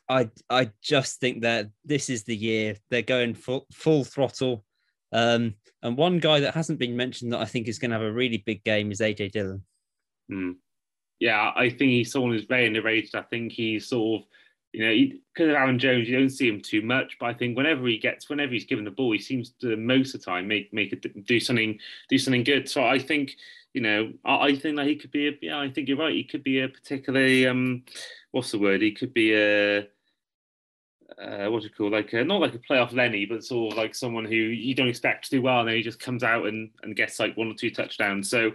I 0.09 0.31
I 0.51 0.71
just 0.83 1.21
think 1.21 1.43
that 1.43 1.69
this 1.85 2.11
is 2.11 2.25
the 2.25 2.37
year 2.37 2.77
they're 2.91 3.03
going 3.03 3.35
full 3.35 3.67
full 3.73 4.05
throttle. 4.05 4.65
Um, 5.13 5.55
and 5.83 5.97
one 5.97 6.19
guy 6.19 6.41
that 6.41 6.55
hasn't 6.55 6.79
been 6.79 6.97
mentioned 6.97 7.33
that 7.33 7.41
I 7.41 7.45
think 7.45 7.69
is 7.69 7.79
going 7.79 7.91
to 7.91 7.99
have 7.99 8.07
a 8.07 8.13
really 8.13 8.43
big 8.45 8.65
game 8.65 8.91
is 8.91 9.01
AJ 9.01 9.33
Dillon. 9.33 9.63
Hmm. 10.29 10.53
Yeah, 11.25 11.53
I 11.57 11.71
think 11.71 11.91
he's 11.91 12.13
someone 12.13 12.33
who's 12.33 12.45
very 12.45 12.67
underrated. 12.67 13.15
I 13.15 13.23
think 13.23 13.51
he's 13.51 13.87
sort 13.87 14.21
of, 14.21 14.29
you 14.75 14.85
know, 14.85 15.17
because 15.33 15.49
of 15.49 15.57
Aaron 15.57 15.79
Jones, 15.79 16.07
you 16.07 16.19
don't 16.19 16.29
see 16.29 16.47
him 16.47 16.61
too 16.61 16.83
much. 16.83 17.17
But 17.19 17.31
I 17.31 17.33
think 17.33 17.57
whenever 17.57 17.87
he 17.87 17.97
gets, 17.97 18.29
whenever 18.29 18.53
he's 18.53 18.67
given 18.67 18.85
the 18.85 18.91
ball, 18.91 19.11
he 19.11 19.19
seems 19.19 19.49
to 19.63 19.75
most 19.79 20.15
of 20.15 20.21
the 20.21 20.27
time 20.27 20.47
make 20.47 20.71
make 20.75 20.93
it 20.93 21.27
do 21.27 21.41
something 21.41 21.79
do 22.11 22.19
something 22.19 22.45
good. 22.45 22.69
So 22.69 22.85
I 22.85 22.99
think, 22.99 23.37
you 23.73 23.81
know, 23.81 24.13
I, 24.23 24.49
I 24.49 24.55
think 24.55 24.77
that 24.77 24.87
he 24.87 24.97
could 24.97 25.13
be. 25.13 25.29
A, 25.29 25.33
yeah, 25.41 25.59
I 25.59 25.71
think 25.71 25.89
you're 25.89 25.97
right. 25.97 26.15
He 26.15 26.25
could 26.25 26.45
be 26.45 26.61
a 26.61 26.69
particularly 26.69 27.47
um, 27.47 27.85
what's 28.33 28.51
the 28.51 28.59
word? 28.59 28.83
He 28.83 28.93
could 28.93 29.15
be 29.15 29.33
a 29.33 29.79
uh, 29.79 31.47
what 31.49 31.63
do 31.63 31.69
you 31.69 31.75
call 31.75 31.91
like 31.91 32.13
a, 32.13 32.23
not 32.23 32.43
like 32.43 32.55
a 32.55 32.59
playoff 32.59 32.93
Lenny, 32.93 33.25
but 33.25 33.45
sort 33.45 33.73
of 33.73 33.79
like 33.79 33.95
someone 33.95 34.27
who 34.27 34.35
you 34.35 34.75
don't 34.75 34.89
expect 34.89 35.25
to 35.25 35.37
do 35.37 35.41
well, 35.41 35.61
and 35.61 35.69
then 35.71 35.77
he 35.77 35.83
just 35.83 36.01
comes 36.01 36.23
out 36.23 36.45
and, 36.47 36.69
and 36.83 36.97
gets 36.97 37.19
like 37.19 37.35
one 37.35 37.49
or 37.49 37.55
two 37.55 37.71
touchdowns. 37.71 38.29
So 38.29 38.51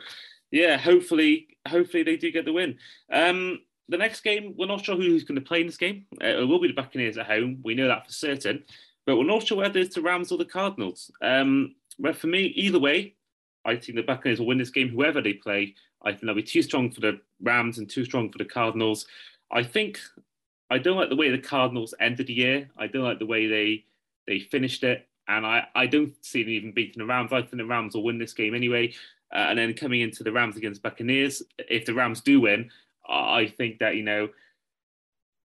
yeah, 0.51 0.77
hopefully, 0.77 1.47
hopefully 1.67 2.03
they 2.03 2.17
do 2.17 2.31
get 2.31 2.45
the 2.45 2.53
win. 2.53 2.77
Um, 3.11 3.59
the 3.87 3.97
next 3.97 4.21
game, 4.21 4.53
we're 4.57 4.67
not 4.67 4.85
sure 4.85 4.95
who's 4.95 5.23
going 5.23 5.35
to 5.35 5.41
play 5.41 5.61
in 5.61 5.67
this 5.67 5.77
game. 5.77 6.05
Uh, 6.21 6.27
it 6.27 6.47
will 6.47 6.59
be 6.59 6.67
the 6.67 6.73
Buccaneers 6.73 7.17
at 7.17 7.25
home. 7.25 7.59
We 7.63 7.75
know 7.75 7.87
that 7.87 8.05
for 8.05 8.11
certain, 8.11 8.63
but 9.05 9.17
we're 9.17 9.23
not 9.23 9.45
sure 9.45 9.57
whether 9.57 9.79
it's 9.79 9.95
the 9.95 10.01
Rams 10.01 10.31
or 10.31 10.37
the 10.37 10.45
Cardinals. 10.45 11.11
Um, 11.21 11.75
but 11.97 12.15
for 12.15 12.27
me, 12.27 12.45
either 12.55 12.79
way, 12.79 13.15
I 13.65 13.75
think 13.75 13.95
the 13.95 14.03
Buccaneers 14.03 14.39
will 14.39 14.47
win 14.47 14.57
this 14.57 14.69
game. 14.69 14.89
Whoever 14.89 15.21
they 15.21 15.33
play, 15.33 15.75
I 16.03 16.11
think 16.11 16.23
they'll 16.23 16.35
be 16.35 16.43
too 16.43 16.61
strong 16.61 16.91
for 16.91 17.01
the 17.01 17.19
Rams 17.41 17.77
and 17.77 17.89
too 17.89 18.05
strong 18.05 18.31
for 18.31 18.37
the 18.37 18.45
Cardinals. 18.45 19.05
I 19.51 19.63
think 19.63 19.99
I 20.69 20.77
don't 20.77 20.97
like 20.97 21.09
the 21.09 21.15
way 21.15 21.29
the 21.29 21.39
Cardinals 21.39 21.93
ended 21.99 22.27
the 22.27 22.33
year. 22.33 22.69
I 22.77 22.87
don't 22.87 23.03
like 23.03 23.19
the 23.19 23.25
way 23.25 23.47
they 23.47 23.85
they 24.27 24.39
finished 24.39 24.83
it, 24.83 25.07
and 25.27 25.45
I, 25.45 25.67
I 25.73 25.87
don't 25.87 26.13
see 26.23 26.43
them 26.43 26.51
even 26.51 26.71
beating 26.71 26.99
the 26.99 27.05
Rams. 27.05 27.33
I 27.33 27.41
think 27.41 27.57
the 27.57 27.65
Rams 27.65 27.95
will 27.95 28.03
win 28.03 28.19
this 28.19 28.33
game 28.33 28.53
anyway. 28.53 28.93
Uh, 29.33 29.47
and 29.49 29.59
then 29.59 29.73
coming 29.73 30.01
into 30.01 30.23
the 30.23 30.31
Rams 30.31 30.57
against 30.57 30.81
Buccaneers, 30.81 31.43
if 31.57 31.85
the 31.85 31.93
Rams 31.93 32.21
do 32.21 32.41
win, 32.41 32.69
I 33.07 33.53
think 33.57 33.79
that 33.79 33.95
you 33.95 34.03
know, 34.03 34.29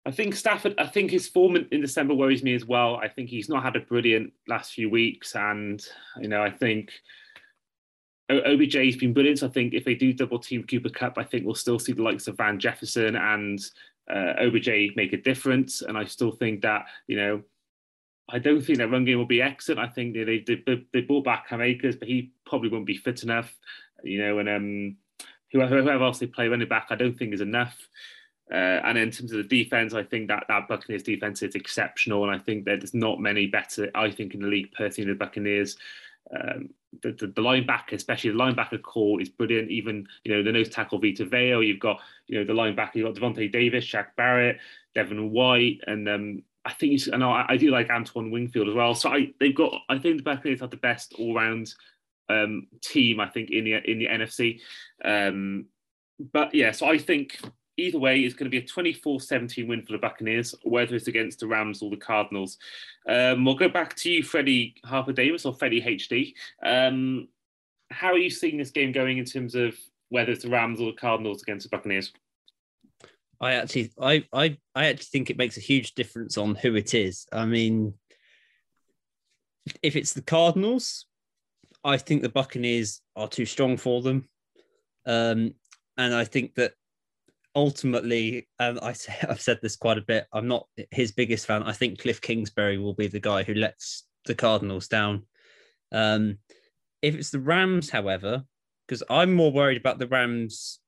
I 0.07 0.11
think 0.11 0.35
Stafford. 0.35 0.75
I 0.79 0.87
think 0.87 1.11
his 1.11 1.29
form 1.29 1.57
in, 1.57 1.81
December 1.81 2.15
worries 2.15 2.43
me 2.43 2.55
as 2.55 2.65
well. 2.65 2.97
I 2.97 3.09
think 3.09 3.31
he's 3.31 3.49
not 3.49 3.63
had 3.63 3.77
a 3.77 3.81
brilliant 3.81 4.33
last 4.49 4.73
few 4.73 4.91
weeks, 4.91 5.35
and 5.35 5.85
you 6.21 6.29
know, 6.29 6.43
I 6.43 6.51
think. 6.51 6.91
OBJ's 8.31 8.97
been 8.97 9.13
brilliant. 9.13 9.41
So 9.41 9.49
I 9.49 9.51
think 9.51 9.75
if 9.75 9.85
they 9.85 9.95
do 9.95 10.15
double 10.15 10.39
team 10.39 10.65
Cooper 10.65 10.89
Kupp, 10.89 11.19
I 11.19 11.25
think 11.25 11.45
we'll 11.45 11.55
still 11.55 11.79
see 11.79 11.93
the 11.93 12.03
likes 12.03 12.27
of 12.27 12.39
Van 12.39 12.59
Jefferson 12.59 13.17
and 13.17 13.61
uh, 14.11 14.33
OBJ 14.41 14.97
make 14.97 15.13
a 15.13 15.19
difference. 15.19 15.83
And 15.83 15.99
I 15.99 16.07
still 16.07 16.33
think 16.33 16.63
that, 16.63 16.87
you 17.07 17.19
know, 17.19 17.43
I 18.31 18.39
don't 18.39 18.63
think 18.63 18.79
that 18.79 18.91
run 18.91 19.05
game 19.05 19.19
will 19.19 19.27
be 19.27 19.43
excellent. 19.43 19.79
I 19.79 19.89
think 19.89 20.15
they 20.15 20.43
they, 20.47 20.87
they 20.93 21.01
brought 21.03 21.25
back 21.25 21.49
Cam 21.49 21.61
Akers, 21.61 21.97
but 21.97 22.09
he 22.09 22.33
probably 22.47 22.69
won't 22.69 22.87
be 22.87 22.97
fit 22.97 23.23
enough, 23.23 23.55
you 24.03 24.19
know, 24.19 24.39
and 24.39 24.49
um, 24.49 24.97
whoever, 25.53 25.83
whoever 25.83 26.05
else 26.05 26.19
they 26.19 26.27
play 26.27 26.49
running 26.49 26.69
back, 26.69 26.89
I 26.91 26.97
don't 26.97 27.17
think 27.17 27.33
is 27.33 27.41
enough. 27.41 27.77
Uh, 28.53 28.81
and 28.85 28.99
in 28.99 29.11
terms 29.11 29.33
of 29.33 29.39
the 29.39 29.65
defense, 29.65 29.95
I 29.95 30.03
think 30.03 30.29
that 30.29 30.45
that 30.49 30.69
Buccaneers 30.69 31.03
defense 31.03 31.43
is 31.43 31.55
exceptional, 31.55 32.25
and 32.25 32.35
I 32.35 32.39
think 32.39 32.67
that 32.67 32.81
there's 32.81 32.93
not 32.93 33.19
many 33.19 33.47
better. 33.47 33.91
I 33.95 34.11
think 34.11 34.35
in 34.35 34.41
the 34.41 34.49
league, 34.49 34.73
personally, 34.73 35.13
the 35.13 35.19
Buccaneers. 35.19 35.77
Um, 36.35 36.71
the, 37.03 37.13
the, 37.13 37.27
the 37.27 37.43
linebacker, 37.43 37.93
especially 37.93 38.31
the 38.31 38.39
linebacker 38.39 38.81
corps, 38.81 39.21
is 39.21 39.29
brilliant. 39.29 39.71
Even 39.71 40.07
you 40.25 40.35
know 40.35 40.43
the 40.43 40.53
nose 40.53 40.69
tackle 40.69 40.99
Vita 40.99 41.25
Vea. 41.25 41.65
You've 41.65 41.81
got 41.81 42.01
you 42.27 42.39
know 42.39 42.45
the 42.45 42.53
linebacker. 42.53 42.97
You've 42.97 43.15
got 43.15 43.21
Lavonte 43.21 43.51
David, 43.51 43.83
Shaq 43.83 44.09
Barrett, 44.17 44.59
Devin 44.95 45.31
White, 45.31 45.81
and 45.87 46.09
um, 46.09 46.43
I 46.65 46.73
think 46.73 46.93
you, 46.93 47.13
and 47.13 47.25
I, 47.25 47.47
I 47.49 47.57
do 47.57 47.71
like 47.71 47.91
Antoine 47.91 48.31
Winfield 48.31 48.69
as 48.69 48.75
well. 48.75 48.95
So 48.95 49.11
I 49.11 49.33
they've 49.41 49.55
got. 49.55 49.73
I 49.89 49.99
think 49.99 50.19
the 50.19 50.23
Buccaneers 50.23 50.61
have 50.61 50.71
the 50.71 50.77
best 50.77 51.15
all 51.19 51.35
round 51.35 51.75
um, 52.29 52.67
team. 52.81 53.21
I 53.21 53.29
think 53.29 53.51
in 53.51 53.65
the 53.65 53.91
in 53.91 53.99
the 53.99 54.07
NFC. 54.07 54.61
Um, 55.05 55.67
but 56.33 56.55
yeah, 56.55 56.71
so 56.71 56.87
I 56.87 56.99
think 56.99 57.39
either 57.77 57.99
way, 57.99 58.21
it's 58.21 58.35
going 58.35 58.51
to 58.51 58.61
be 58.61 58.65
a 58.65 58.69
24-17 58.69 59.67
win 59.67 59.83
for 59.83 59.93
the 59.93 59.99
Buccaneers, 59.99 60.55
whether 60.63 60.95
it's 60.95 61.09
against 61.09 61.41
the 61.41 61.47
Rams 61.47 61.83
or 61.83 61.91
the 61.91 61.97
Cardinals. 61.97 62.59
Um, 63.09 63.45
we'll 63.45 63.57
go 63.57 63.69
back 63.69 63.97
to 63.97 64.11
you, 64.11 64.23
Freddie 64.23 64.77
Harper 64.85 65.13
Davis 65.13 65.45
or 65.45 65.55
Freddie 65.55 65.83
HD. 65.83 66.35
Um, 66.65 67.29
how 67.91 68.13
are 68.13 68.19
you 68.19 68.31
seeing 68.31 68.59
this 68.59 68.71
game 68.71 68.93
going 68.93 69.19
in 69.19 69.25
terms 69.25 69.55
of 69.55 69.77
whether 70.09 70.33
it's 70.33 70.45
the 70.45 70.51
Rams 70.51 70.81
or 70.81 70.87
the 70.87 70.97
Cardinals 70.99 71.43
against 71.43 71.69
the 71.69 71.77
Buccaneers? 71.77 72.13
I 73.41 73.55
actually, 73.55 73.93
I, 74.01 74.25
I, 74.33 74.57
I 74.75 74.87
actually 74.87 75.09
think 75.11 75.31
it 75.31 75.39
makes 75.39 75.57
a 75.57 75.61
huge 75.61 75.95
difference 75.95 76.39
on 76.39 76.55
who 76.55 76.77
it 76.77 76.95
is. 76.95 77.27
I 77.33 77.45
mean, 77.45 77.95
if 79.83 79.97
it's 79.97 80.13
the 80.13 80.23
Cardinals, 80.23 81.07
I 81.85 81.97
think 81.99 82.23
the 82.23 82.29
Buccaneers 82.29 83.01
are 83.15 83.29
too 83.29 83.47
strong 83.47 83.77
for 83.77 84.03
them, 84.03 84.29
um, 85.07 85.55
and 85.97 86.15
I 86.15 86.25
think 86.25 86.55
that 86.55 86.73
ultimately, 87.55 88.49
and 88.59 88.79
I 88.81 88.93
say, 88.93 89.15
I've 89.29 89.41
said 89.41 89.59
this 89.63 89.77
quite 89.77 89.99
a 89.99 90.03
bit. 90.03 90.27
I'm 90.33 90.49
not 90.49 90.67
his 90.91 91.13
biggest 91.13 91.47
fan. 91.47 91.63
I 91.63 91.73
think 91.73 92.01
Cliff 92.01 92.21
Kingsbury 92.21 92.79
will 92.79 92.95
be 92.95 93.07
the 93.07 93.21
guy 93.21 93.43
who 93.43 93.55
lets 93.55 94.05
the 94.27 94.35
Cardinals 94.35 94.89
down. 94.89 95.25
Um, 95.93 96.39
if 97.03 97.15
it's 97.15 97.31
the 97.31 97.41
Rams, 97.41 97.91
however, 97.91 98.45
because 98.87 99.03
I'm 99.11 99.35
more 99.35 99.53
worried 99.53 99.77
about 99.77 99.99
the 99.99 100.09
Rams 100.09 100.81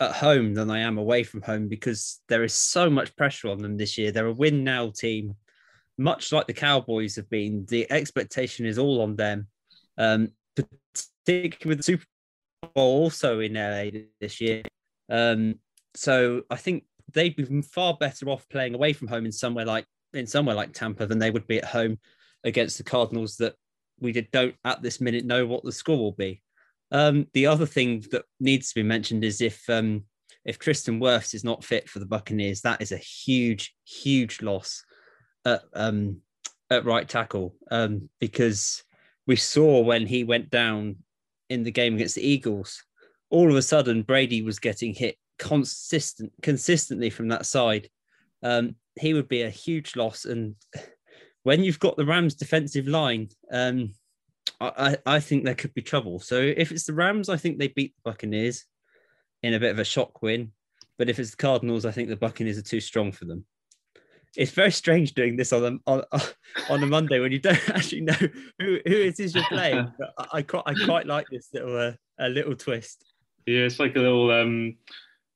at 0.00 0.12
home 0.12 0.54
than 0.54 0.70
I 0.70 0.80
am 0.80 0.98
away 0.98 1.22
from 1.22 1.42
home 1.42 1.68
because 1.68 2.20
there 2.28 2.44
is 2.44 2.54
so 2.54 2.90
much 2.90 3.16
pressure 3.16 3.48
on 3.48 3.58
them 3.58 3.76
this 3.76 3.96
year. 3.96 4.12
They're 4.12 4.26
a 4.26 4.32
win 4.32 4.64
now 4.64 4.90
team, 4.90 5.34
much 5.98 6.32
like 6.32 6.46
the 6.46 6.52
Cowboys 6.52 7.16
have 7.16 7.30
been. 7.30 7.64
The 7.68 7.90
expectation 7.90 8.66
is 8.66 8.78
all 8.78 9.00
on 9.02 9.16
them, 9.16 9.46
um, 9.98 10.30
particularly 10.56 11.58
with 11.64 11.78
the 11.78 11.82
Super 11.82 12.04
Bowl 12.74 13.02
also 13.02 13.40
in 13.40 13.54
LA 13.54 14.00
this 14.20 14.40
year. 14.40 14.62
Um, 15.10 15.56
so 15.94 16.42
I 16.50 16.56
think 16.56 16.84
they'd 17.12 17.36
be 17.36 17.62
far 17.62 17.96
better 17.98 18.28
off 18.28 18.48
playing 18.48 18.74
away 18.74 18.92
from 18.92 19.08
home 19.08 19.26
in 19.26 19.32
somewhere 19.32 19.66
like 19.66 19.86
in 20.12 20.26
somewhere 20.26 20.54
like 20.54 20.72
Tampa 20.72 21.06
than 21.06 21.18
they 21.18 21.30
would 21.30 21.46
be 21.46 21.58
at 21.58 21.64
home 21.64 21.98
against 22.44 22.78
the 22.78 22.84
Cardinals 22.84 23.36
that 23.36 23.54
we 24.00 24.12
don't 24.12 24.54
at 24.64 24.82
this 24.82 25.00
minute 25.00 25.24
know 25.24 25.46
what 25.46 25.64
the 25.64 25.72
score 25.72 25.98
will 25.98 26.12
be. 26.12 26.42
Um, 26.92 27.26
the 27.32 27.46
other 27.46 27.66
thing 27.66 28.04
that 28.12 28.24
needs 28.40 28.68
to 28.68 28.76
be 28.76 28.82
mentioned 28.82 29.24
is 29.24 29.40
if 29.40 29.68
um, 29.68 30.04
if 30.44 30.58
Tristan 30.58 31.00
Wirfs 31.00 31.34
is 31.34 31.44
not 31.44 31.64
fit 31.64 31.88
for 31.88 31.98
the 31.98 32.06
Buccaneers, 32.06 32.60
that 32.62 32.82
is 32.82 32.92
a 32.92 32.98
huge, 32.98 33.74
huge 33.84 34.42
loss 34.42 34.84
at, 35.44 35.62
um, 35.74 36.20
at 36.70 36.84
right 36.84 37.08
tackle 37.08 37.54
um, 37.70 38.08
because 38.20 38.84
we 39.26 39.36
saw 39.36 39.80
when 39.80 40.06
he 40.06 40.24
went 40.24 40.50
down 40.50 40.96
in 41.48 41.62
the 41.62 41.70
game 41.70 41.94
against 41.94 42.14
the 42.16 42.26
Eagles, 42.26 42.82
all 43.30 43.50
of 43.50 43.56
a 43.56 43.62
sudden 43.62 44.02
Brady 44.02 44.42
was 44.42 44.58
getting 44.58 44.94
hit 44.94 45.16
consistent 45.38 46.32
consistently 46.42 47.10
from 47.10 47.28
that 47.28 47.46
side. 47.46 47.88
Um, 48.42 48.76
he 48.98 49.14
would 49.14 49.28
be 49.28 49.42
a 49.42 49.50
huge 49.50 49.96
loss, 49.96 50.24
and 50.24 50.54
when 51.42 51.64
you've 51.64 51.80
got 51.80 51.96
the 51.96 52.06
Rams 52.06 52.34
defensive 52.34 52.86
line, 52.86 53.28
um, 53.50 53.94
I, 54.60 54.96
I 55.04 55.20
think 55.20 55.44
there 55.44 55.54
could 55.54 55.74
be 55.74 55.82
trouble. 55.82 56.20
So 56.20 56.36
if 56.36 56.70
it's 56.70 56.84
the 56.84 56.94
Rams, 56.94 57.28
I 57.28 57.36
think 57.36 57.58
they 57.58 57.68
beat 57.68 57.94
the 57.96 58.10
Buccaneers 58.10 58.64
in 59.42 59.54
a 59.54 59.60
bit 59.60 59.72
of 59.72 59.78
a 59.78 59.84
shock 59.84 60.22
win. 60.22 60.52
But 60.96 61.10
if 61.10 61.18
it's 61.18 61.32
the 61.32 61.36
Cardinals, 61.36 61.84
I 61.84 61.90
think 61.90 62.08
the 62.08 62.16
Buccaneers 62.16 62.58
are 62.58 62.62
too 62.62 62.80
strong 62.80 63.12
for 63.12 63.24
them. 63.24 63.44
It's 64.36 64.52
very 64.52 64.72
strange 64.72 65.14
doing 65.14 65.36
this 65.36 65.52
on 65.52 65.80
a, 65.86 65.90
on, 65.90 66.02
on 66.70 66.82
a 66.82 66.86
Monday 66.86 67.20
when 67.20 67.32
you 67.32 67.38
don't 67.38 67.68
actually 67.70 68.02
know 68.02 68.14
who, 68.58 68.78
who 68.86 68.94
it 68.94 69.20
is 69.20 69.34
you're 69.34 69.44
playing. 69.44 69.92
But 69.98 70.14
I, 70.18 70.38
I, 70.38 70.42
quite, 70.42 70.62
I 70.66 70.74
quite 70.84 71.06
like 71.06 71.26
this 71.30 71.48
little 71.52 71.78
uh, 71.78 71.92
a 72.18 72.28
little 72.28 72.56
twist. 72.56 73.04
Yeah, 73.46 73.60
it's 73.60 73.78
like 73.78 73.96
a 73.96 74.00
little 74.00 74.30
um, 74.30 74.76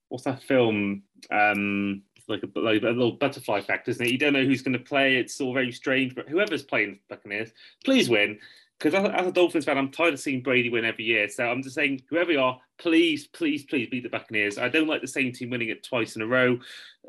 what's 0.08 0.24
that 0.24 0.42
film? 0.42 1.02
Um, 1.30 2.02
like 2.28 2.42
a, 2.42 2.58
like 2.58 2.82
a 2.82 2.86
little 2.86 3.12
butterfly 3.12 3.58
effect, 3.58 3.88
isn't 3.88 4.04
it? 4.04 4.12
You 4.12 4.18
don't 4.18 4.34
know 4.34 4.44
who's 4.44 4.62
going 4.62 4.74
to 4.74 4.78
play. 4.78 5.16
It's 5.16 5.40
all 5.40 5.54
very 5.54 5.72
strange. 5.72 6.14
But 6.14 6.28
whoever's 6.28 6.62
playing 6.62 6.98
Buccaneers, 7.08 7.52
please 7.84 8.08
win. 8.08 8.38
Because 8.78 8.94
as, 8.94 9.26
a 9.26 9.32
Dolphins 9.32 9.64
fan, 9.64 9.76
I'm 9.76 9.90
tired 9.90 10.14
of 10.14 10.20
seeing 10.20 10.40
Brady 10.40 10.70
win 10.70 10.84
every 10.84 11.04
year. 11.04 11.28
So 11.28 11.44
I'm 11.44 11.62
just 11.62 11.74
saying, 11.74 12.02
whoever 12.08 12.30
you 12.30 12.40
are, 12.40 12.60
please, 12.78 13.26
please, 13.26 13.64
please 13.64 13.88
beat 13.90 14.04
the 14.04 14.08
Buccaneers. 14.08 14.56
I 14.56 14.68
don't 14.68 14.86
like 14.86 15.00
the 15.00 15.08
same 15.08 15.32
team 15.32 15.50
winning 15.50 15.70
it 15.70 15.82
twice 15.82 16.14
in 16.14 16.22
a 16.22 16.26
row. 16.26 16.60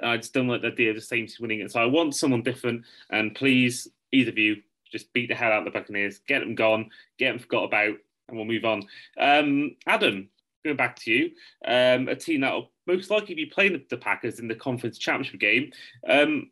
I 0.01 0.17
just 0.17 0.33
don't 0.33 0.47
like 0.47 0.61
the 0.61 0.69
idea 0.69 0.89
of 0.89 0.95
the 0.95 1.01
same 1.01 1.27
team 1.27 1.37
winning 1.41 1.59
it. 1.59 1.71
So 1.71 1.79
I 1.79 1.85
want 1.85 2.15
someone 2.15 2.41
different. 2.41 2.85
And 3.11 3.35
please, 3.35 3.87
either 4.11 4.31
of 4.31 4.37
you, 4.39 4.63
just 4.91 5.13
beat 5.13 5.29
the 5.29 5.35
hell 5.35 5.51
out 5.51 5.59
of 5.59 5.65
the 5.65 5.79
Buccaneers, 5.79 6.19
get 6.27 6.39
them 6.39 6.55
gone, 6.55 6.89
get 7.19 7.31
them 7.31 7.39
forgot 7.39 7.65
about, 7.65 7.95
and 8.27 8.37
we'll 8.37 8.45
move 8.45 8.65
on. 8.65 8.83
Um, 9.19 9.75
Adam, 9.85 10.29
going 10.63 10.77
back 10.77 10.95
to 10.97 11.11
you, 11.11 11.31
um, 11.65 12.07
a 12.07 12.15
team 12.15 12.41
that 12.41 12.53
will 12.53 12.71
most 12.87 13.09
likely 13.09 13.35
be 13.35 13.45
playing 13.45 13.81
the 13.89 13.97
Packers 13.97 14.39
in 14.39 14.47
the 14.47 14.55
conference 14.55 14.97
championship 14.97 15.39
game. 15.39 15.71
Um, 16.07 16.49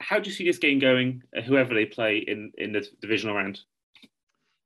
how 0.00 0.18
do 0.18 0.30
you 0.30 0.34
see 0.34 0.44
this 0.44 0.58
game 0.58 0.78
going, 0.78 1.22
uh, 1.36 1.42
whoever 1.42 1.74
they 1.74 1.84
play 1.84 2.18
in, 2.18 2.52
in 2.56 2.72
the 2.72 2.86
divisional 3.00 3.36
round? 3.36 3.60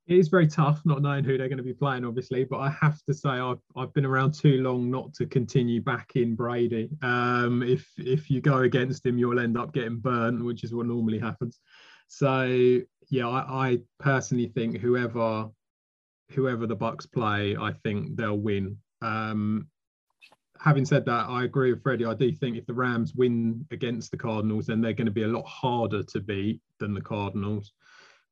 It 0.09 0.19
is 0.19 0.29
very 0.29 0.49
tough 0.49 0.83
not 0.85 1.01
knowing 1.01 1.25
who 1.25 1.39
they're 1.39 1.49
going 1.49 1.59
to 1.59 1.65
be 1.65 1.73
playing, 1.73 2.05
obviously. 2.05 2.45
But 2.45 2.59
I 2.59 2.71
have 2.71 3.01
to 3.05 3.15
say, 3.15 3.31
I've, 3.31 3.61
I've 3.77 3.95
been 3.95 4.05
around 4.05 4.35
too 4.35 4.61
long 4.61 4.91
not 4.91 5.15
to 5.15 5.27
continue 5.27 5.81
back 5.81 6.13
in 6.17 6.35
Brady. 6.35 6.91
Um, 7.03 7.63
if 7.63 7.89
if 7.99 8.29
you 8.29 8.41
go 8.41 8.59
against 8.59 9.07
him, 9.07 9.17
you'll 9.17 9.39
end 9.39 9.57
up 9.57 9.73
getting 9.73 9.99
burnt, 9.99 10.45
which 10.45 10.65
is 10.65 10.75
what 10.75 10.87
normally 10.87 11.21
happens. 11.21 11.61
So 12.09 12.81
yeah, 13.11 13.29
I, 13.29 13.71
I 13.71 13.79
personally 14.01 14.49
think 14.49 14.79
whoever 14.79 15.49
whoever 16.31 16.67
the 16.67 16.77
Bucks 16.77 17.07
play, 17.07 17.57
I 17.57 17.73
think 17.85 18.17
they'll 18.17 18.39
win. 18.39 18.79
Um, 19.03 19.69
having 20.59 20.85
said 20.85 21.05
that, 21.07 21.29
I 21.29 21.45
agree 21.45 21.73
with 21.73 21.83
Freddie. 21.83 22.07
I 22.07 22.15
do 22.15 22.33
think 22.33 22.57
if 22.57 22.67
the 22.67 22.75
Rams 22.75 23.15
win 23.15 23.67
against 23.71 24.11
the 24.11 24.17
Cardinals, 24.17 24.67
then 24.67 24.81
they're 24.81 24.93
going 24.93 25.07
to 25.07 25.13
be 25.13 25.25
a 25.25 25.29
lot 25.29 25.47
harder 25.47 26.03
to 26.03 26.21
beat 26.21 26.61
than 26.79 26.95
the 26.95 27.01
Cardinals. 27.01 27.73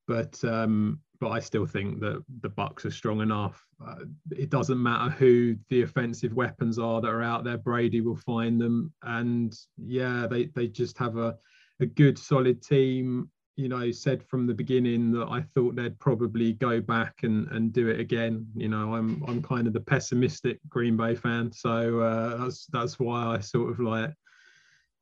But 0.06 0.42
um, 0.44 1.00
but 1.20 1.30
I 1.30 1.40
still 1.40 1.66
think 1.66 2.00
that 2.00 2.24
the 2.40 2.48
Bucks 2.48 2.84
are 2.86 2.90
strong 2.90 3.20
enough. 3.20 3.64
Uh, 3.86 4.04
it 4.30 4.48
doesn't 4.50 4.82
matter 4.82 5.10
who 5.10 5.56
the 5.68 5.82
offensive 5.82 6.32
weapons 6.32 6.78
are 6.78 7.00
that 7.00 7.08
are 7.08 7.22
out 7.22 7.44
there. 7.44 7.58
Brady 7.58 8.00
will 8.00 8.16
find 8.16 8.60
them, 8.60 8.92
and 9.02 9.54
yeah, 9.76 10.26
they 10.28 10.46
they 10.46 10.66
just 10.66 10.96
have 10.98 11.16
a 11.16 11.36
a 11.80 11.86
good 11.86 12.18
solid 12.18 12.62
team 12.62 13.30
you 13.60 13.68
know 13.68 13.90
said 13.90 14.22
from 14.22 14.46
the 14.46 14.54
beginning 14.54 15.12
that 15.12 15.28
I 15.28 15.42
thought 15.42 15.76
they'd 15.76 15.98
probably 15.98 16.54
go 16.54 16.80
back 16.80 17.22
and, 17.22 17.46
and 17.48 17.72
do 17.72 17.88
it 17.88 18.00
again. 18.00 18.46
You 18.56 18.68
know, 18.68 18.94
I'm 18.94 19.22
I'm 19.28 19.42
kind 19.42 19.66
of 19.66 19.74
the 19.74 19.80
pessimistic 19.80 20.58
Green 20.68 20.96
Bay 20.96 21.14
fan, 21.14 21.52
so 21.52 22.00
uh, 22.00 22.42
that's 22.42 22.66
that's 22.66 22.98
why 22.98 23.26
I 23.26 23.40
sort 23.40 23.70
of 23.70 23.80
like 23.80 24.14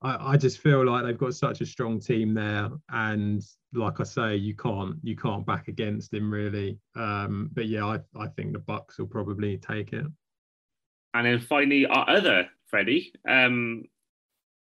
I, 0.03 0.33
I 0.33 0.37
just 0.37 0.59
feel 0.59 0.85
like 0.85 1.05
they've 1.05 1.17
got 1.17 1.35
such 1.35 1.61
a 1.61 1.67
strong 1.67 2.01
team 2.01 2.35
there, 2.35 2.69
and 2.91 3.43
like 3.73 4.01
I 4.01 4.05
say, 4.05 4.37
you 4.37 4.55
can't 4.55 4.97
you 5.03 5.17
can't 5.17 5.47
back 5.47 5.69
against 5.69 6.13
him 6.13 6.31
really. 6.31 6.79
Um, 6.97 7.51
but 7.53 7.67
yeah, 7.67 7.85
I 7.85 8.01
I 8.19 8.29
think 8.29 8.53
the 8.53 8.59
Bucks 8.59 8.99
will 8.99 9.07
probably 9.07 9.59
take 9.59 9.93
it. 9.93 10.07
And 11.15 11.27
then 11.27 11.41
finally, 11.41 11.87
our 11.87 12.09
other 12.09 12.49
Freddie, 12.67 13.13
um, 13.27 13.85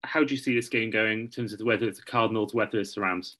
how 0.03 0.23
do 0.23 0.33
you 0.33 0.39
see 0.39 0.55
this 0.55 0.69
game 0.69 0.89
going 0.89 1.19
in 1.21 1.27
terms 1.27 1.53
of 1.53 1.59
whether 1.61 1.87
it's 1.87 1.99
the 1.99 2.05
Cardinals, 2.05 2.53
whether 2.53 2.79
it's 2.79 2.95
the 2.95 3.01
Rams? 3.01 3.37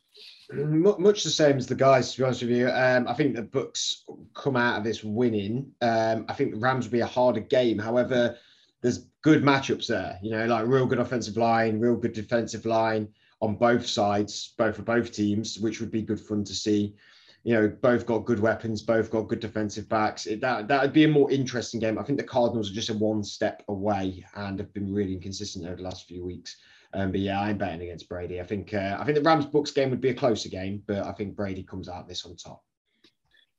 Much 0.52 1.24
the 1.24 1.30
same 1.30 1.58
as 1.58 1.68
the 1.68 1.76
guys, 1.76 2.12
to 2.12 2.18
be 2.18 2.24
honest 2.26 2.42
with 2.42 2.52
you. 2.52 2.70
Um, 2.70 3.08
I 3.08 3.14
think 3.14 3.36
the 3.36 3.44
Bucks 3.44 4.04
come 4.34 4.58
out 4.58 4.78
of 4.78 4.84
this 4.84 5.04
winning. 5.04 5.72
Um, 5.82 6.26
I 6.28 6.34
think 6.34 6.52
the 6.52 6.60
Rams 6.60 6.86
will 6.86 6.92
be 6.92 7.00
a 7.00 7.08
harder 7.08 7.40
game. 7.40 7.80
However, 7.80 8.38
there's 8.82 9.06
good 9.22 9.44
matchups 9.44 9.88
there. 9.88 10.20
You 10.22 10.32
know, 10.32 10.46
like 10.46 10.68
real 10.68 10.86
good 10.86 11.00
offensive 11.00 11.38
line, 11.38 11.80
real 11.80 11.96
good 11.96 12.14
defensive 12.14 12.66
line 12.66 13.08
on 13.42 13.56
both 13.56 13.86
sides, 13.86 14.54
both 14.58 14.76
for 14.76 14.82
both 14.84 15.12
teams, 15.12 15.60
which 15.60 15.80
would 15.80 15.92
be 15.92 16.02
good 16.02 16.20
fun 16.20 16.44
to 16.44 16.54
see 16.54 16.96
you 17.44 17.54
know, 17.54 17.70
both 17.82 18.06
got 18.06 18.26
good 18.26 18.40
weapons, 18.40 18.82
both 18.82 19.10
got 19.10 19.28
good 19.28 19.40
defensive 19.40 19.88
backs. 19.88 20.26
It, 20.26 20.42
that 20.42 20.68
that 20.68 20.82
would 20.82 20.94
be 20.94 21.06
a 21.06 21.10
more 21.10 21.32
interesting 21.32 21.80
game. 21.80 21.98
I 21.98 22.04
think 22.04 22.20
the 22.20 22.26
Cardinals 22.26 22.70
are 22.70 22.74
just 22.74 22.90
a 22.90 22.94
one 22.94 23.24
step 23.24 23.64
away 23.70 24.26
and 24.36 24.60
have 24.60 24.74
been 24.74 24.94
really 24.94 25.14
inconsistent 25.14 25.66
over 25.66 25.78
the 25.78 25.84
last 25.84 26.08
few 26.08 26.26
weeks. 26.26 26.58
Um, 26.94 27.12
but 27.12 27.22
yeah, 27.22 27.40
I'm 27.40 27.58
betting 27.58 27.82
against 27.82 28.10
Brady. 28.10 28.42
I 28.42 28.44
think 28.44 28.74
uh, 28.74 28.98
I 29.00 29.06
think 29.06 29.16
the 29.16 29.24
Rams 29.24 29.46
Bucks 29.46 29.72
game 29.72 29.90
would 29.90 30.02
be 30.02 30.10
a 30.10 30.14
closer 30.14 30.50
game, 30.50 30.84
but 30.86 31.06
I 31.06 31.14
think 31.14 31.36
Brady 31.36 31.64
comes 31.64 31.88
out 31.88 32.08
this 32.08 32.26
on 32.26 32.36
top. 32.36 32.64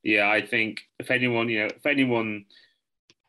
Yeah, 0.03 0.29
I 0.29 0.45
think 0.45 0.81
if 0.99 1.09
anyone, 1.09 1.49
you 1.49 1.59
know, 1.59 1.69
if 1.75 1.85
anyone 1.85 2.45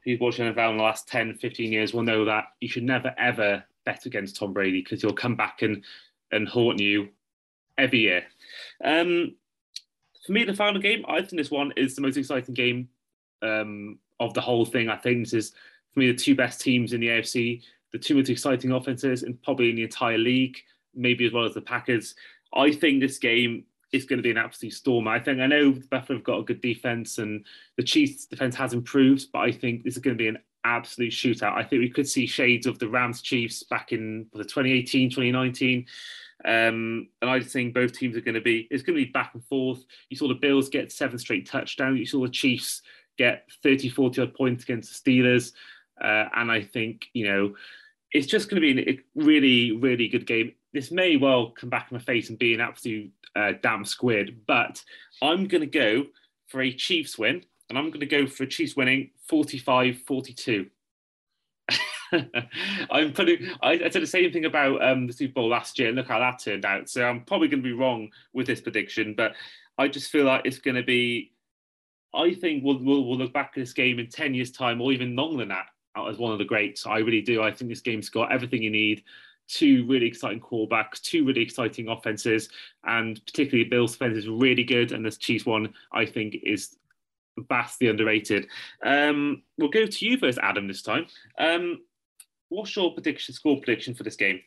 who's 0.05 0.20
watched 0.20 0.40
NFL 0.40 0.70
in 0.70 0.76
the 0.78 0.82
last 0.82 1.07
10, 1.09 1.34
15 1.34 1.72
years 1.72 1.94
will 1.94 2.03
know 2.03 2.24
that 2.24 2.46
you 2.61 2.68
should 2.68 2.82
never 2.82 3.14
ever 3.16 3.64
bet 3.84 4.05
against 4.05 4.36
Tom 4.36 4.53
Brady 4.53 4.82
because 4.82 5.00
he'll 5.00 5.12
come 5.12 5.36
back 5.36 5.62
and 5.62 5.84
and 6.33 6.49
haunt 6.49 6.80
you 6.80 7.09
every 7.78 8.01
year. 8.01 8.24
Um, 8.83 9.35
for 10.24 10.33
me, 10.33 10.45
the 10.45 10.55
final 10.55 10.80
game, 10.80 11.05
I 11.09 11.18
think 11.18 11.37
this 11.37 11.51
one 11.51 11.72
is 11.76 11.95
the 11.95 12.03
most 12.03 12.16
exciting 12.16 12.55
game 12.55 12.89
um, 13.43 13.99
of 14.20 14.35
the 14.35 14.41
whole 14.41 14.64
thing. 14.64 14.89
I 14.89 14.97
think 14.97 15.24
this 15.24 15.35
is, 15.35 15.53
for 15.93 16.01
me, 16.01 16.11
the 16.11 16.18
two 16.18 16.35
best 16.35 16.61
teams 16.61 16.93
in 16.93 17.01
the 17.01 17.09
AFC, 17.09 17.62
the 17.93 17.99
two 17.99 18.14
most 18.14 18.30
exciting 18.30 18.72
offenses, 18.72 19.22
and 19.22 19.41
probably 19.43 19.70
in 19.70 19.76
the 19.76 19.83
entire 19.83 20.18
league, 20.18 20.57
maybe 20.95 21.26
as 21.26 21.33
well 21.33 21.45
as 21.45 21.55
the 21.55 21.61
Packers. 21.61 22.14
I 22.55 22.72
think 22.72 23.01
this 23.01 23.18
game 23.18 23.64
is 23.93 24.05
going 24.05 24.18
to 24.18 24.22
be 24.22 24.30
an 24.30 24.39
absolute 24.39 24.72
storm. 24.72 25.07
I 25.07 25.18
think 25.18 25.41
I 25.41 25.47
know 25.47 25.72
Buffalo 25.91 26.18
have 26.18 26.24
got 26.24 26.39
a 26.39 26.45
good 26.45 26.61
defense, 26.61 27.18
and 27.18 27.45
the 27.76 27.83
Chiefs' 27.83 28.26
defense 28.26 28.55
has 28.57 28.72
improved, 28.72 29.26
but 29.33 29.41
I 29.41 29.53
think 29.53 29.83
this 29.83 29.97
is 29.97 30.03
going 30.03 30.16
to 30.16 30.22
be 30.22 30.28
an 30.28 30.39
absolute 30.64 31.12
shootout. 31.12 31.56
I 31.56 31.62
think 31.62 31.80
we 31.80 31.90
could 31.90 32.08
see 32.08 32.26
shades 32.26 32.66
of 32.66 32.78
the 32.78 32.88
Rams 32.88 33.22
Chiefs 33.22 33.62
back 33.62 33.92
in 33.92 34.26
the 34.32 34.44
2018, 34.44 35.10
2019. 35.10 35.86
Um, 36.44 37.08
and 37.20 37.30
I 37.30 37.40
think 37.40 37.74
both 37.74 37.92
teams 37.92 38.16
are 38.16 38.20
going 38.20 38.34
to 38.34 38.40
be, 38.40 38.66
it's 38.70 38.82
going 38.82 38.98
to 38.98 39.04
be 39.04 39.10
back 39.10 39.32
and 39.34 39.44
forth. 39.44 39.84
You 40.08 40.16
saw 40.16 40.28
the 40.28 40.34
Bills 40.34 40.68
get 40.68 40.92
seven 40.92 41.18
straight 41.18 41.46
touchdowns. 41.46 41.98
You 41.98 42.06
saw 42.06 42.22
the 42.22 42.28
Chiefs 42.28 42.82
get 43.18 43.44
30, 43.62 43.88
40 43.90 44.22
odd 44.22 44.34
points 44.34 44.64
against 44.64 45.04
the 45.04 45.10
Steelers. 45.10 45.52
Uh, 46.02 46.28
and 46.34 46.50
I 46.50 46.62
think, 46.62 47.06
you 47.12 47.26
know, 47.28 47.54
it's 48.12 48.26
just 48.26 48.48
going 48.50 48.60
to 48.60 48.74
be 48.74 48.90
a 48.90 49.00
really, 49.14 49.72
really 49.72 50.08
good 50.08 50.26
game. 50.26 50.52
This 50.72 50.90
may 50.90 51.16
well 51.16 51.50
come 51.50 51.70
back 51.70 51.88
in 51.90 51.96
my 51.96 52.02
face 52.02 52.28
and 52.28 52.38
be 52.38 52.54
an 52.54 52.60
absolute 52.60 53.12
uh, 53.36 53.52
damn 53.62 53.84
squid, 53.84 54.40
but 54.46 54.82
I'm 55.22 55.46
going 55.46 55.60
to 55.60 55.66
go 55.66 56.06
for 56.48 56.60
a 56.60 56.72
Chiefs 56.72 57.18
win, 57.18 57.44
and 57.73 57.79
I'm 57.79 57.89
going 57.89 58.01
to 58.01 58.07
go 58.07 58.27
for 58.27 58.45
Chiefs 58.45 58.77
winning 58.77 59.12
45 59.29 60.03
42. 60.07 60.66
I'm 62.91 63.14
putting. 63.14 63.49
I, 63.62 63.70
I, 63.73 63.89
said 63.89 64.03
the 64.03 64.07
same 64.07 64.31
thing 64.31 64.45
about 64.45 64.83
um, 64.83 65.07
the 65.07 65.12
Super 65.14 65.33
Bowl 65.33 65.49
last 65.49 65.79
year. 65.79 65.89
And 65.89 65.97
look 65.97 66.09
how 66.09 66.18
that 66.18 66.39
turned 66.39 66.66
out. 66.66 66.91
So 66.91 67.03
I'm 67.03 67.25
probably 67.25 67.49
going 67.49 67.62
to 67.62 67.66
be 67.66 67.73
wrong 67.73 68.11
with 68.35 68.47
this 68.47 68.61
prediction, 68.61 69.14
but 69.16 69.33
I 69.79 69.89
just 69.89 70.11
feel 70.11 70.27
like 70.27 70.43
it's 70.45 70.59
going 70.59 70.75
to 70.75 70.83
be. 70.83 71.33
I 72.14 72.35
think 72.35 72.62
we'll, 72.62 72.79
we'll, 72.79 73.07
we'll 73.07 73.16
look 73.16 73.33
back 73.33 73.53
at 73.57 73.61
this 73.61 73.73
game 73.73 73.99
in 73.99 74.09
ten 74.09 74.35
years' 74.35 74.51
time, 74.51 74.83
or 74.83 74.93
even 74.93 75.16
longer 75.16 75.39
than 75.39 75.49
that, 75.49 75.68
as 75.97 76.18
one 76.18 76.33
of 76.33 76.39
the 76.39 76.45
greats. 76.45 76.87
I 76.87 76.99
really 76.99 77.23
do. 77.23 77.43
I 77.43 77.53
think 77.53 77.70
this 77.70 77.81
game's 77.81 78.11
got 78.11 78.31
everything 78.31 78.62
you 78.62 78.70
need. 78.70 79.03
Two 79.49 79.87
really 79.87 80.07
exciting 80.07 80.41
quarterbacks, 80.41 81.01
two 81.01 81.25
really 81.25 81.41
exciting 81.41 81.89
offenses, 81.89 82.51
and 82.85 83.25
particularly 83.25 83.70
Bill's 83.70 83.95
offense 83.95 84.18
is 84.18 84.29
really 84.29 84.64
good. 84.64 84.93
And 84.93 85.03
this 85.03 85.16
Chiefs 85.16 85.47
one, 85.47 85.73
I 85.91 86.05
think, 86.05 86.37
is 86.43 86.77
vastly 87.39 87.89
underrated. 87.89 88.49
Um, 88.85 89.43
we'll 89.59 89.70
go 89.70 89.87
to 89.87 90.07
you 90.07 90.18
first, 90.18 90.39
Adam, 90.43 90.68
this 90.68 90.83
time. 90.83 91.07
Um, 91.39 91.80
what's 92.49 92.74
your 92.76 92.93
prediction, 92.93 93.35
score 93.35 93.57
prediction 93.61 93.95
for 93.95 94.03
this 94.03 94.16
game? 94.16 94.41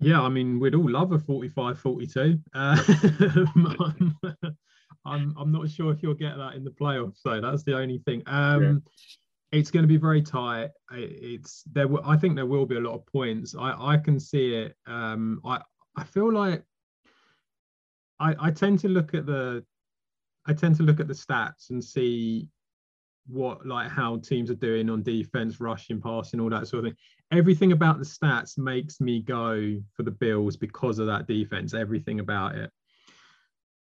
Yeah, 0.00 0.20
I 0.20 0.28
mean, 0.28 0.58
we'd 0.58 0.74
all 0.74 0.90
love 0.90 1.12
a 1.12 1.18
45 1.18 1.78
42. 1.78 2.38
Uh, 2.54 2.76
I'm, 5.06 5.34
I'm 5.38 5.52
not 5.52 5.70
sure 5.70 5.92
if 5.92 6.02
you'll 6.02 6.14
get 6.14 6.36
that 6.36 6.54
in 6.54 6.64
the 6.64 6.70
playoffs, 6.70 7.18
so 7.22 7.40
that's 7.40 7.62
the 7.62 7.76
only 7.76 7.98
thing. 7.98 8.22
Um, 8.26 8.62
yeah. 8.62 9.58
It's 9.58 9.70
going 9.70 9.84
to 9.84 9.88
be 9.88 9.98
very 9.98 10.20
tight. 10.20 10.70
It's 10.92 11.62
there. 11.72 11.86
I 12.04 12.16
think 12.16 12.34
there 12.34 12.46
will 12.46 12.66
be 12.66 12.76
a 12.76 12.80
lot 12.80 12.94
of 12.94 13.06
points. 13.06 13.54
I, 13.56 13.92
I 13.92 13.96
can 13.98 14.18
see 14.18 14.54
it. 14.54 14.74
Um, 14.86 15.40
I 15.44 15.60
I 15.96 16.02
feel 16.02 16.32
like 16.32 16.64
I, 18.18 18.34
I 18.40 18.50
tend 18.50 18.80
to 18.80 18.88
look 18.88 19.14
at 19.14 19.26
the 19.26 19.64
I 20.46 20.52
tend 20.52 20.76
to 20.76 20.82
look 20.82 21.00
at 21.00 21.08
the 21.08 21.14
stats 21.14 21.70
and 21.70 21.82
see 21.82 22.48
what 23.26 23.66
like 23.66 23.90
how 23.90 24.18
teams 24.18 24.50
are 24.50 24.54
doing 24.54 24.90
on 24.90 25.02
defense, 25.02 25.60
rushing, 25.60 26.00
passing, 26.00 26.40
all 26.40 26.50
that 26.50 26.68
sort 26.68 26.84
of 26.84 26.90
thing. 26.90 26.98
Everything 27.32 27.72
about 27.72 27.98
the 27.98 28.04
stats 28.04 28.58
makes 28.58 29.00
me 29.00 29.20
go 29.22 29.80
for 29.94 30.02
the 30.02 30.10
Bills 30.10 30.56
because 30.56 30.98
of 30.98 31.06
that 31.06 31.26
defense. 31.26 31.72
Everything 31.72 32.20
about 32.20 32.54
it. 32.54 32.70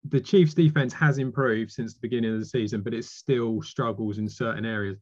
the 0.09 0.19
Chiefs' 0.21 0.53
defense 0.53 0.93
has 0.93 1.17
improved 1.17 1.71
since 1.71 1.93
the 1.93 1.99
beginning 2.01 2.33
of 2.33 2.39
the 2.39 2.45
season, 2.45 2.81
but 2.81 2.93
it 2.93 3.05
still 3.05 3.61
struggles 3.61 4.17
in 4.17 4.27
certain 4.29 4.65
areas. 4.65 4.97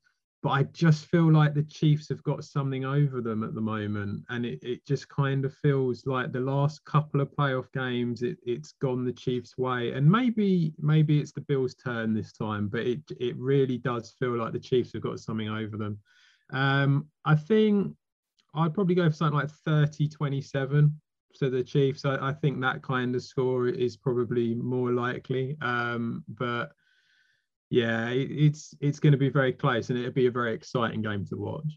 But 0.46 0.52
I 0.52 0.64
just 0.74 1.08
feel 1.08 1.34
like 1.34 1.56
the 1.56 1.64
Chiefs 1.64 2.08
have 2.10 2.22
got 2.22 2.44
something 2.44 2.86
over 2.86 3.20
them 3.20 3.44
at 3.44 3.56
the 3.56 3.62
moment, 3.62 4.26
and 4.30 4.46
it, 4.46 4.60
it 4.62 4.86
just 4.86 5.10
kind 5.10 5.44
of 5.44 5.56
feels 5.56 6.06
like 6.06 6.32
the 6.32 6.40
last 6.40 6.86
couple 6.86 7.20
of 7.20 7.32
playoff 7.32 7.66
games, 7.74 8.22
it, 8.22 8.38
it's 8.46 8.74
gone 8.74 9.04
the 9.06 9.12
Chiefs' 9.12 9.58
way, 9.58 9.94
and 9.94 10.08
maybe 10.08 10.76
maybe 10.78 11.20
it's 11.20 11.32
the 11.32 11.42
Bills' 11.42 11.74
turn 11.74 12.14
this 12.14 12.32
time, 12.32 12.68
but 12.68 12.82
it 12.82 13.02
it 13.20 13.36
really 13.38 13.80
does 13.80 14.14
feel 14.20 14.38
like 14.38 14.54
the 14.54 14.60
Chiefs 14.60 14.94
have 14.94 15.02
got 15.02 15.20
something 15.20 15.50
over 15.50 15.78
them. 15.78 15.98
Um, 16.52 17.08
I 17.26 17.34
think 17.34 17.96
I'd 18.54 18.76
probably 18.76 18.94
go 18.94 19.10
for 19.10 19.16
something 19.16 19.40
like 19.40 19.50
30 19.50 20.08
27 20.10 21.02
to 21.40 21.50
the 21.50 21.64
Chiefs. 21.64 22.06
I, 22.06 22.18
I, 22.18 22.34
think 22.34 22.62
that 22.62 22.84
kind 22.84 23.16
of 23.16 23.24
score 23.24 23.68
is 23.68 23.98
probably 23.98 24.54
more 24.54 24.92
likely. 24.92 25.58
Um, 25.64 26.24
but 26.28 26.74
yeah, 27.70 28.10
it, 28.10 28.30
it's 28.32 28.76
it's 28.82 29.00
going 29.00 29.12
to 29.12 29.18
be 29.18 29.30
very 29.30 29.54
close, 29.54 29.90
and 29.90 30.00
it'll 30.00 30.12
be 30.12 30.28
a 30.28 30.32
very 30.32 30.54
exciting 30.54 31.02
game 31.02 31.26
to 31.26 31.38
watch. 31.38 31.72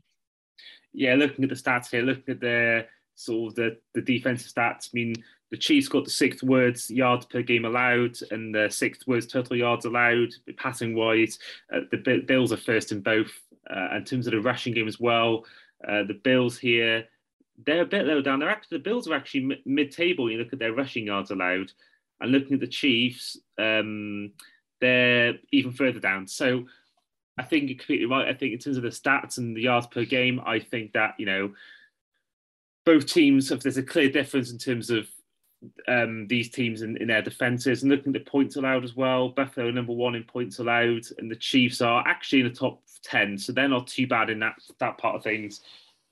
Yeah, 0.93 1.14
looking 1.14 1.45
at 1.45 1.51
the 1.51 1.57
stats 1.57 1.91
here, 1.91 2.03
looking 2.03 2.34
at 2.34 2.41
the 2.41 2.86
sort 3.14 3.51
of 3.51 3.55
the, 3.57 3.76
the 3.95 4.01
defensive 4.01 4.53
stats. 4.53 4.89
I 4.89 4.95
mean, 4.95 5.14
the 5.51 5.57
Chiefs 5.57 5.89
got 5.89 6.05
the 6.05 6.11
sixth 6.11 6.43
words 6.43 6.91
yards 6.91 7.26
per 7.26 7.43
game 7.43 7.64
allowed 7.64 8.16
and 8.30 8.55
the 8.55 8.68
sixth 8.70 9.07
words 9.07 9.26
total 9.26 9.57
yards 9.57 9.84
allowed 9.84 10.30
passing 10.57 10.95
wise. 10.95 11.39
Uh, 11.72 11.80
the 11.91 12.22
Bills 12.26 12.53
are 12.53 12.59
first 12.59 12.93
in 12.93 13.01
both. 13.01 13.32
Uh, 13.68 13.97
in 13.97 14.05
terms 14.05 14.26
of 14.26 14.32
the 14.32 14.41
rushing 14.41 14.72
game 14.72 14.89
as 14.89 14.99
well, 14.99 15.45
uh, 15.86 16.03
the 16.05 16.18
Bills 16.24 16.57
here 16.57 17.05
they're 17.66 17.82
a 17.82 17.86
bit 17.86 18.07
low 18.07 18.22
down. 18.22 18.39
They're 18.39 18.49
actually 18.49 18.78
the 18.78 18.84
Bills 18.84 19.09
are 19.09 19.14
actually 19.14 19.61
mid-table. 19.66 20.24
When 20.24 20.34
you 20.34 20.39
look 20.39 20.53
at 20.53 20.59
their 20.59 20.72
rushing 20.72 21.07
yards 21.07 21.30
allowed, 21.30 21.72
and 22.20 22.32
looking 22.32 22.55
at 22.55 22.61
the 22.61 22.66
Chiefs, 22.66 23.36
um, 23.59 24.32
they're 24.81 25.35
even 25.53 25.72
further 25.72 26.01
down. 26.01 26.26
So 26.26 26.66
I 27.39 27.45
think 27.45 27.68
you're 27.68 27.79
completely 27.79 28.07
right. 28.07 28.29
I 28.29 28.35
think 28.35 28.53
in 28.53 28.59
terms 28.59 28.76
of 28.76 28.83
the 28.83 28.89
stats 28.89 29.39
and 29.39 29.57
the 29.57 29.62
yards 29.62 29.87
per 29.87 30.05
game, 30.05 30.41
I 30.45 30.59
think 30.59 30.93
that 30.93 31.14
you 31.18 31.26
know 31.26 31.53
both 32.85 33.07
teams 33.07 33.49
have 33.51 33.62
there's 33.62 33.76
a 33.76 33.83
clear 33.83 34.11
difference 34.11 34.51
in 34.51 34.59
terms 34.59 34.91
of 34.91 35.07
um, 35.89 36.26
these 36.29 36.51
teams 36.51 36.83
in, 36.83 36.97
in, 36.99 37.09
their 37.09 37.22
defenses 37.22 37.83
and 37.83 37.91
looking 37.91 38.14
at 38.14 38.24
the 38.24 38.31
points 38.31 38.57
allowed 38.57 38.85
as 38.85 38.95
well. 38.95 39.29
Buffalo 39.29 39.70
number 39.70 39.93
one 39.93 40.14
in 40.14 40.22
points 40.24 40.59
allowed, 40.59 41.03
and 41.18 41.31
the 41.31 41.37
Chiefs 41.37 41.81
are 41.81 42.07
actually 42.07 42.41
in 42.41 42.49
the 42.49 42.55
top 42.55 42.83
ten, 43.03 43.39
so 43.39 43.53
they're 43.53 43.68
not 43.68 43.87
too 43.87 44.07
bad 44.07 44.31
in 44.31 44.39
that 44.41 44.55
that 44.79 44.99
part 44.99 45.16
of 45.16 45.22
things. 45.22 45.61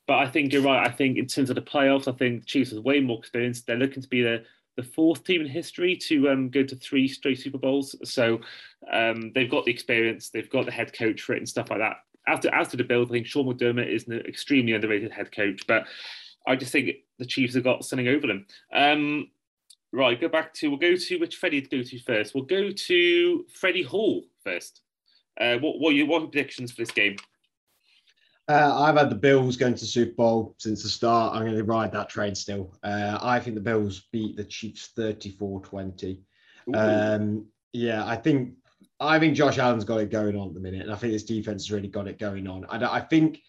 But 0.06 0.18
I 0.18 0.28
think 0.28 0.52
you're 0.52 0.62
right. 0.62 0.86
I 0.86 0.90
think 0.90 1.18
in 1.18 1.26
terms 1.26 1.50
of 1.50 1.56
the 1.56 1.62
playoffs, 1.62 2.06
I 2.06 2.16
think 2.16 2.40
the 2.40 2.46
Chiefs 2.46 2.70
have 2.72 2.84
way 2.84 3.00
more 3.00 3.18
experience. 3.18 3.62
They're 3.62 3.76
looking 3.76 4.02
to 4.02 4.08
be 4.08 4.22
the 4.22 4.44
the 4.76 4.82
fourth 4.82 5.24
team 5.24 5.40
in 5.40 5.46
history 5.46 5.96
to 5.96 6.28
um, 6.28 6.50
go 6.50 6.62
to 6.62 6.76
three 6.76 7.08
straight 7.08 7.40
Super 7.40 7.58
Bowls. 7.58 7.96
So 8.04 8.40
um, 8.92 9.32
they've 9.34 9.50
got 9.50 9.64
the 9.64 9.72
experience, 9.72 10.28
they've 10.28 10.50
got 10.50 10.66
the 10.66 10.72
head 10.72 10.92
coach 10.92 11.22
for 11.22 11.34
it 11.34 11.38
and 11.38 11.48
stuff 11.48 11.70
like 11.70 11.80
that. 11.80 11.96
As 12.52 12.68
to 12.68 12.76
the 12.76 12.84
Bills, 12.84 13.08
I 13.08 13.12
think 13.12 13.26
Sean 13.26 13.46
McDermott 13.46 13.92
is 13.92 14.08
an 14.08 14.20
extremely 14.26 14.72
underrated 14.72 15.12
head 15.12 15.30
coach, 15.32 15.62
but 15.66 15.86
I 16.46 16.56
just 16.56 16.72
think 16.72 16.90
the 17.18 17.24
Chiefs 17.24 17.54
have 17.54 17.64
got 17.64 17.84
something 17.84 18.08
over 18.08 18.26
them. 18.26 18.46
Um, 18.72 19.30
right, 19.92 20.20
go 20.20 20.28
back 20.28 20.52
to, 20.54 20.68
we'll 20.68 20.78
go 20.78 20.96
to 20.96 21.18
which 21.18 21.36
Freddie 21.36 21.62
to 21.62 21.68
go 21.68 21.82
to 21.82 21.98
first. 22.00 22.34
We'll 22.34 22.44
go 22.44 22.70
to 22.70 23.44
Freddie 23.52 23.82
Hall 23.82 24.24
first. 24.42 24.82
Uh, 25.40 25.56
what, 25.58 25.78
what, 25.78 25.90
are 25.90 25.96
your, 25.96 26.06
what 26.06 26.22
are 26.22 26.26
predictions 26.26 26.72
for 26.72 26.82
this 26.82 26.90
game? 26.90 27.16
Uh, 28.48 28.80
I've 28.80 28.96
had 28.96 29.10
the 29.10 29.16
Bills 29.16 29.56
going 29.56 29.74
to 29.74 29.86
Super 29.86 30.14
Bowl 30.14 30.54
since 30.58 30.82
the 30.82 30.88
start. 30.88 31.34
I'm 31.34 31.42
going 31.42 31.56
to 31.56 31.64
ride 31.64 31.90
that 31.92 32.08
train 32.08 32.34
still. 32.34 32.76
Uh, 32.84 33.18
I 33.20 33.40
think 33.40 33.56
the 33.56 33.60
Bills 33.60 34.06
beat 34.12 34.36
the 34.36 34.44
Chiefs 34.44 34.88
34 34.94 35.62
20. 35.62 36.20
Um, 36.72 37.46
yeah, 37.72 38.06
I 38.06 38.16
think 38.16 38.54
I 39.00 39.18
think 39.18 39.34
Josh 39.34 39.58
Allen's 39.58 39.84
got 39.84 39.98
it 39.98 40.10
going 40.10 40.36
on 40.36 40.48
at 40.48 40.54
the 40.54 40.60
minute, 40.60 40.82
and 40.82 40.92
I 40.92 40.96
think 40.96 41.12
his 41.12 41.24
defense 41.24 41.64
has 41.64 41.72
really 41.72 41.88
got 41.88 42.08
it 42.08 42.18
going 42.18 42.46
on. 42.46 42.64
I, 42.66 42.96
I 42.96 43.00
think, 43.00 43.42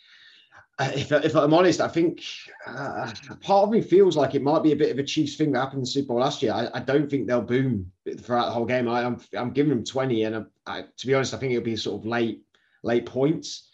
uh, 0.78 0.92
if, 0.94 1.12
if, 1.12 1.36
I'm 1.36 1.54
honest, 1.54 1.80
I 1.80 1.88
think 1.88 2.22
uh, 2.66 3.12
part 3.42 3.64
of 3.64 3.70
me 3.70 3.82
feels 3.82 4.18
like 4.18 4.36
it 4.36 4.42
might 4.42 4.64
be 4.64 4.74
a 4.74 4.76
bit 4.76 4.92
of 4.92 5.00
a 5.00 5.04
Chiefs 5.04 5.36
thing 5.36 5.52
that 5.52 5.60
happened 5.60 5.80
in 5.80 5.84
the 5.84 5.88
Super 5.88 6.10
Bowl 6.10 6.20
last 6.20 6.44
year. 6.44 6.54
I, 6.54 6.70
I 6.74 6.80
don't 6.80 7.10
think 7.10 7.28
they'll 7.28 7.42
boom 7.42 7.92
throughout 8.20 8.48
the 8.48 8.52
whole 8.52 8.66
game. 8.66 8.90
I, 8.90 9.04
am 9.04 9.22
I'm, 9.34 9.40
I'm 9.40 9.52
giving 9.52 9.70
them 9.70 9.86
20, 9.86 10.24
and 10.24 10.46
I, 10.66 10.82
to 10.82 11.08
be 11.08 11.14
honest, 11.14 11.34
I 11.34 11.38
think 11.38 11.54
it'll 11.54 11.64
be 11.64 11.78
sort 11.78 12.02
of 12.02 12.06
late 12.06 12.44
late 12.84 13.06
points. 13.06 13.70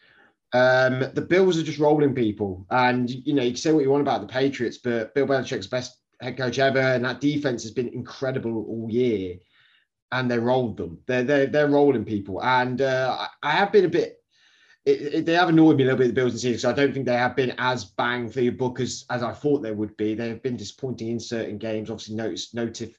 Um, 0.53 0.99
the 1.13 1.25
Bills 1.27 1.57
are 1.57 1.63
just 1.63 1.79
rolling 1.79 2.13
people, 2.13 2.65
and 2.69 3.09
you 3.09 3.33
know 3.33 3.41
you 3.41 3.51
can 3.51 3.57
say 3.57 3.71
what 3.71 3.83
you 3.83 3.89
want 3.89 4.01
about 4.01 4.21
the 4.21 4.27
Patriots, 4.27 4.77
but 4.77 5.13
Bill 5.15 5.25
Belichick's 5.25 5.67
best 5.67 5.97
head 6.21 6.37
coach 6.37 6.59
ever, 6.59 6.79
and 6.79 7.03
that 7.05 7.21
defense 7.21 7.63
has 7.63 7.71
been 7.71 7.87
incredible 7.89 8.65
all 8.67 8.87
year, 8.89 9.37
and 10.11 10.29
they 10.29 10.37
rolled 10.37 10.77
them. 10.77 10.99
They're 11.07 11.23
they're, 11.23 11.47
they're 11.47 11.67
rolling 11.69 12.05
people, 12.05 12.43
and 12.43 12.81
uh, 12.81 13.27
I 13.41 13.51
have 13.51 13.71
been 13.71 13.85
a 13.85 13.89
bit. 13.89 14.17
It, 14.85 15.01
it, 15.13 15.25
they 15.25 15.33
have 15.33 15.49
annoyed 15.49 15.77
me 15.77 15.83
a 15.83 15.85
little 15.85 15.97
bit 15.97 16.07
the 16.07 16.13
Bills 16.13 16.33
this 16.33 16.41
season, 16.41 16.59
so 16.59 16.69
I 16.69 16.73
don't 16.73 16.93
think 16.93 17.05
they 17.05 17.15
have 17.15 17.35
been 17.35 17.55
as 17.57 17.85
bang 17.85 18.29
for 18.29 18.41
your 18.41 18.51
book 18.51 18.81
as, 18.81 19.05
as 19.09 19.23
I 19.23 19.31
thought 19.31 19.61
they 19.61 19.71
would 19.71 19.95
be. 19.95 20.13
They 20.13 20.27
have 20.27 20.43
been 20.43 20.57
disappointing 20.57 21.07
in 21.07 21.19
certain 21.21 21.57
games. 21.57 21.89
Obviously, 21.89 22.15
notice 22.15 22.53
notif 22.53 22.93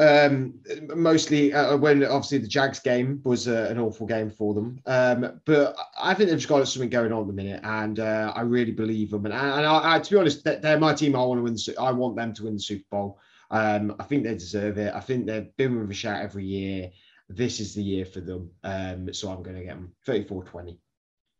um, 0.00 0.54
mostly 0.94 1.52
uh, 1.52 1.76
when 1.76 2.02
obviously 2.04 2.38
the 2.38 2.48
Jags 2.48 2.80
game 2.80 3.20
was 3.24 3.46
uh, 3.46 3.68
an 3.70 3.78
awful 3.78 4.06
game 4.06 4.30
for 4.30 4.52
them. 4.52 4.80
Um, 4.86 5.40
but 5.44 5.76
I 5.96 6.14
think 6.14 6.30
they've 6.30 6.38
just 6.38 6.48
got 6.48 6.66
something 6.66 6.90
going 6.90 7.12
on 7.12 7.22
at 7.22 7.26
the 7.28 7.32
minute, 7.32 7.60
and 7.62 8.00
uh, 8.00 8.32
I 8.34 8.42
really 8.42 8.72
believe 8.72 9.10
them. 9.10 9.24
And, 9.26 9.34
and 9.34 9.66
I, 9.66 9.94
I, 9.94 9.98
to 10.00 10.10
be 10.10 10.18
honest, 10.18 10.44
they're 10.44 10.80
my 10.80 10.94
team. 10.94 11.14
I 11.14 11.24
want 11.24 11.38
to 11.38 11.42
win. 11.42 11.54
The, 11.54 11.76
I 11.78 11.92
want 11.92 12.16
them 12.16 12.34
to 12.34 12.44
win 12.44 12.54
the 12.54 12.60
Super 12.60 12.86
Bowl. 12.90 13.20
Um, 13.50 13.94
I 14.00 14.04
think 14.04 14.24
they 14.24 14.34
deserve 14.34 14.78
it. 14.78 14.92
I 14.94 15.00
think 15.00 15.26
they've 15.26 15.56
been 15.56 15.78
with 15.78 15.90
a 15.90 15.94
shout 15.94 16.22
every 16.22 16.44
year. 16.44 16.90
This 17.28 17.60
is 17.60 17.74
the 17.74 17.82
year 17.82 18.04
for 18.04 18.20
them. 18.20 18.50
Um, 18.64 19.12
so 19.14 19.30
I'm 19.30 19.42
going 19.42 19.56
to 19.56 19.62
get 19.62 19.76
them 19.76 19.92
34-20. 20.06 20.76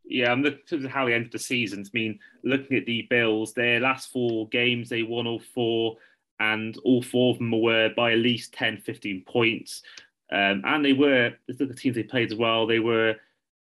Yeah, 0.06 0.30
I'm 0.30 0.42
looking 0.42 0.84
at 0.84 0.90
how 0.90 1.06
they 1.06 1.14
ended 1.14 1.32
the 1.32 1.38
season. 1.38 1.84
I 1.86 1.90
mean, 1.92 2.18
looking 2.44 2.76
at 2.76 2.86
the 2.86 3.06
Bills, 3.08 3.54
their 3.54 3.80
last 3.80 4.12
four 4.12 4.48
games, 4.48 4.88
they 4.88 5.02
won 5.02 5.26
all 5.26 5.40
four 5.40 5.96
and 6.40 6.76
all 6.84 7.02
four 7.02 7.32
of 7.32 7.38
them 7.38 7.50
were 7.62 7.90
by 7.96 8.12
at 8.12 8.18
least 8.18 8.52
10, 8.54 8.78
15 8.78 9.24
points. 9.26 9.82
Um, 10.32 10.62
and 10.64 10.84
they 10.84 10.92
were, 10.92 11.34
the 11.46 11.74
teams 11.74 11.96
they 11.96 12.02
played 12.02 12.32
as 12.32 12.38
well, 12.38 12.66
they 12.66 12.80
were 12.80 13.16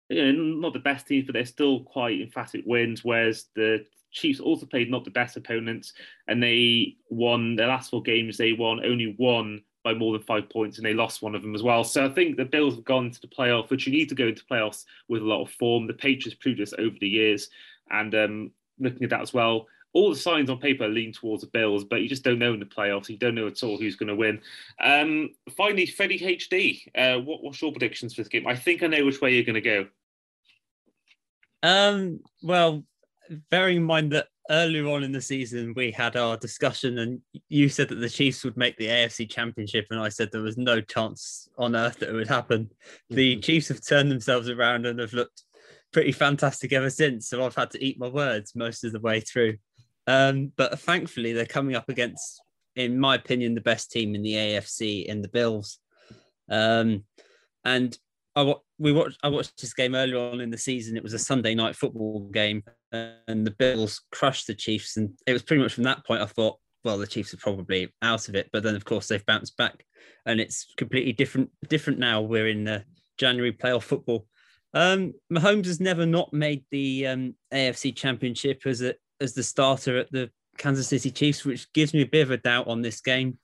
you 0.08 0.32
know, 0.32 0.42
not 0.60 0.72
the 0.72 0.78
best 0.78 1.06
teams, 1.06 1.26
but 1.26 1.34
they're 1.34 1.44
still 1.44 1.80
quite 1.80 2.20
emphatic 2.20 2.64
wins. 2.66 3.04
Whereas 3.04 3.46
the 3.54 3.84
Chiefs 4.10 4.40
also 4.40 4.66
played 4.66 4.90
not 4.90 5.04
the 5.04 5.10
best 5.10 5.36
opponents, 5.36 5.92
and 6.26 6.42
they 6.42 6.96
won 7.10 7.56
their 7.56 7.68
last 7.68 7.90
four 7.90 8.02
games. 8.02 8.36
They 8.36 8.52
won 8.52 8.84
only 8.84 9.14
one 9.18 9.62
by 9.84 9.94
more 9.94 10.12
than 10.12 10.22
five 10.22 10.48
points, 10.48 10.78
and 10.78 10.86
they 10.86 10.94
lost 10.94 11.22
one 11.22 11.34
of 11.34 11.42
them 11.42 11.54
as 11.54 11.62
well. 11.62 11.84
So 11.84 12.04
I 12.04 12.08
think 12.08 12.36
the 12.36 12.44
Bills 12.44 12.74
have 12.74 12.84
gone 12.84 13.10
to 13.10 13.20
the 13.20 13.28
playoff, 13.28 13.70
which 13.70 13.86
you 13.86 13.92
need 13.92 14.08
to 14.08 14.14
go 14.14 14.28
into 14.28 14.44
playoffs 14.44 14.84
with 15.08 15.22
a 15.22 15.26
lot 15.26 15.42
of 15.42 15.50
form. 15.50 15.86
The 15.86 15.92
Patriots 15.92 16.38
proved 16.40 16.58
this 16.58 16.74
over 16.78 16.96
the 17.00 17.08
years, 17.08 17.50
and 17.90 18.14
um, 18.14 18.50
looking 18.78 19.04
at 19.04 19.10
that 19.10 19.22
as 19.22 19.34
well, 19.34 19.66
all 19.92 20.10
the 20.10 20.16
signs 20.16 20.50
on 20.50 20.58
paper 20.58 20.86
lean 20.86 21.12
towards 21.12 21.42
the 21.42 21.48
Bills, 21.48 21.84
but 21.84 22.02
you 22.02 22.08
just 22.08 22.24
don't 22.24 22.38
know 22.38 22.52
in 22.52 22.60
the 22.60 22.66
playoffs. 22.66 23.08
You 23.08 23.16
don't 23.16 23.34
know 23.34 23.46
at 23.46 23.62
all 23.62 23.78
who's 23.78 23.96
going 23.96 24.08
to 24.08 24.14
win. 24.14 24.40
Um, 24.80 25.30
finally, 25.56 25.86
Freddie 25.86 26.18
HD, 26.18 26.82
uh, 26.94 27.20
what, 27.20 27.42
what's 27.42 27.60
your 27.60 27.72
predictions 27.72 28.14
for 28.14 28.22
this 28.22 28.28
game? 28.28 28.46
I 28.46 28.54
think 28.54 28.82
I 28.82 28.86
know 28.86 29.04
which 29.04 29.20
way 29.20 29.34
you're 29.34 29.44
going 29.44 29.54
to 29.54 29.60
go. 29.60 29.86
Um, 31.62 32.20
well, 32.42 32.84
bearing 33.50 33.78
in 33.78 33.84
mind 33.84 34.12
that 34.12 34.28
earlier 34.50 34.86
on 34.88 35.02
in 35.02 35.12
the 35.12 35.20
season 35.20 35.74
we 35.76 35.90
had 35.90 36.16
our 36.16 36.36
discussion, 36.36 36.98
and 36.98 37.20
you 37.48 37.68
said 37.68 37.88
that 37.88 37.96
the 37.96 38.08
Chiefs 38.08 38.44
would 38.44 38.56
make 38.56 38.76
the 38.76 38.88
AFC 38.88 39.28
Championship, 39.28 39.86
and 39.90 40.00
I 40.00 40.08
said 40.08 40.30
there 40.30 40.42
was 40.42 40.56
no 40.56 40.80
chance 40.80 41.48
on 41.58 41.76
earth 41.76 41.98
that 41.98 42.10
it 42.10 42.14
would 42.14 42.28
happen. 42.28 42.64
Mm-hmm. 42.64 43.16
The 43.16 43.36
Chiefs 43.40 43.68
have 43.68 43.84
turned 43.84 44.10
themselves 44.10 44.48
around 44.48 44.86
and 44.86 44.98
have 44.98 45.12
looked 45.12 45.44
pretty 45.92 46.12
fantastic 46.12 46.72
ever 46.72 46.90
since. 46.90 47.28
So 47.28 47.44
I've 47.44 47.54
had 47.54 47.70
to 47.70 47.84
eat 47.84 47.98
my 47.98 48.08
words 48.08 48.54
most 48.54 48.84
of 48.84 48.92
the 48.92 49.00
way 49.00 49.20
through. 49.20 49.56
Um, 50.08 50.52
but 50.56 50.80
thankfully, 50.80 51.34
they're 51.34 51.44
coming 51.44 51.76
up 51.76 51.90
against, 51.90 52.40
in 52.76 52.98
my 52.98 53.14
opinion, 53.14 53.54
the 53.54 53.60
best 53.60 53.92
team 53.92 54.14
in 54.14 54.22
the 54.22 54.32
AFC 54.32 55.04
in 55.04 55.20
the 55.20 55.28
Bills. 55.28 55.78
Um, 56.50 57.04
and 57.62 57.96
I 58.34 58.54
we 58.78 58.92
watched 58.92 59.18
I 59.22 59.28
watched 59.28 59.60
this 59.60 59.74
game 59.74 59.94
earlier 59.94 60.18
on 60.18 60.40
in 60.40 60.50
the 60.50 60.56
season. 60.56 60.96
It 60.96 61.02
was 61.02 61.12
a 61.12 61.18
Sunday 61.18 61.54
night 61.54 61.76
football 61.76 62.20
game, 62.32 62.64
and 62.90 63.46
the 63.46 63.54
Bills 63.58 64.00
crushed 64.10 64.46
the 64.46 64.54
Chiefs. 64.54 64.96
And 64.96 65.10
it 65.26 65.34
was 65.34 65.42
pretty 65.42 65.62
much 65.62 65.74
from 65.74 65.84
that 65.84 66.06
point 66.06 66.22
I 66.22 66.26
thought, 66.26 66.58
well, 66.84 66.96
the 66.96 67.06
Chiefs 67.06 67.34
are 67.34 67.38
probably 67.38 67.92
out 68.00 68.28
of 68.28 68.34
it. 68.34 68.48
But 68.50 68.62
then, 68.62 68.76
of 68.76 68.86
course, 68.86 69.08
they've 69.08 69.26
bounced 69.26 69.58
back, 69.58 69.84
and 70.24 70.40
it's 70.40 70.72
completely 70.78 71.12
different. 71.12 71.50
Different 71.68 71.98
now. 71.98 72.22
We're 72.22 72.48
in 72.48 72.64
the 72.64 72.84
January 73.18 73.52
playoff 73.52 73.82
football. 73.82 74.26
Um, 74.72 75.12
Mahomes 75.30 75.66
has 75.66 75.80
never 75.80 76.06
not 76.06 76.32
made 76.32 76.64
the 76.70 77.08
um, 77.08 77.34
AFC 77.52 77.94
Championship 77.94 78.62
as 78.64 78.80
a 78.80 78.94
as 79.20 79.34
the 79.34 79.42
starter 79.42 79.98
at 79.98 80.10
the 80.12 80.30
Kansas 80.56 80.88
City 80.88 81.10
Chiefs, 81.10 81.44
which 81.44 81.72
gives 81.72 81.94
me 81.94 82.02
a 82.02 82.06
bit 82.06 82.22
of 82.22 82.30
a 82.30 82.36
doubt 82.36 82.68
on 82.68 82.82
this 82.82 83.00
game. 83.00 83.38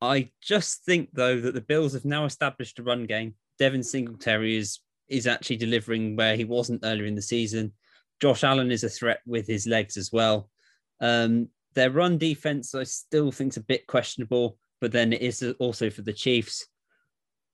I 0.00 0.30
just 0.40 0.84
think 0.84 1.10
though 1.12 1.40
that 1.40 1.54
the 1.54 1.60
Bills 1.60 1.92
have 1.92 2.04
now 2.04 2.24
established 2.24 2.78
a 2.78 2.82
run 2.82 3.06
game. 3.06 3.34
Devin 3.58 3.82
Singletary 3.82 4.56
is 4.56 4.80
is 5.08 5.26
actually 5.26 5.56
delivering 5.56 6.16
where 6.16 6.36
he 6.36 6.44
wasn't 6.44 6.84
earlier 6.84 7.04
in 7.04 7.14
the 7.14 7.22
season. 7.22 7.72
Josh 8.20 8.44
Allen 8.44 8.70
is 8.70 8.84
a 8.84 8.88
threat 8.88 9.20
with 9.26 9.46
his 9.46 9.66
legs 9.66 9.96
as 9.96 10.10
well. 10.12 10.48
Um, 11.00 11.48
their 11.74 11.90
run 11.90 12.18
defense, 12.18 12.74
I 12.74 12.84
still 12.84 13.30
think, 13.30 13.52
is 13.52 13.56
a 13.56 13.62
bit 13.62 13.86
questionable. 13.86 14.56
but 14.80 14.90
then 14.90 15.12
it 15.12 15.22
is 15.22 15.44
also 15.60 15.90
for 15.90 16.02
the 16.02 16.12
Chiefs. 16.12 16.66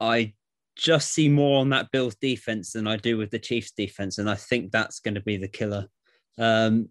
I 0.01 0.33
just 0.77 1.13
see 1.13 1.29
more 1.29 1.61
on 1.61 1.69
that 1.71 1.91
Bills 1.91 2.15
defense 2.15 2.73
than 2.73 2.87
I 2.87 2.97
do 2.97 3.19
with 3.19 3.31
the 3.31 3.39
Chiefs 3.39 3.73
defense, 3.73 4.17
and 4.17 4.31
I 4.31 4.35
think 4.35 4.73
that's 4.73 5.01
going 5.01 5.15
to 5.15 5.21
be 5.21 5.37
the 5.37 5.49
killer. 5.49 5.89
Um, 6.39 6.89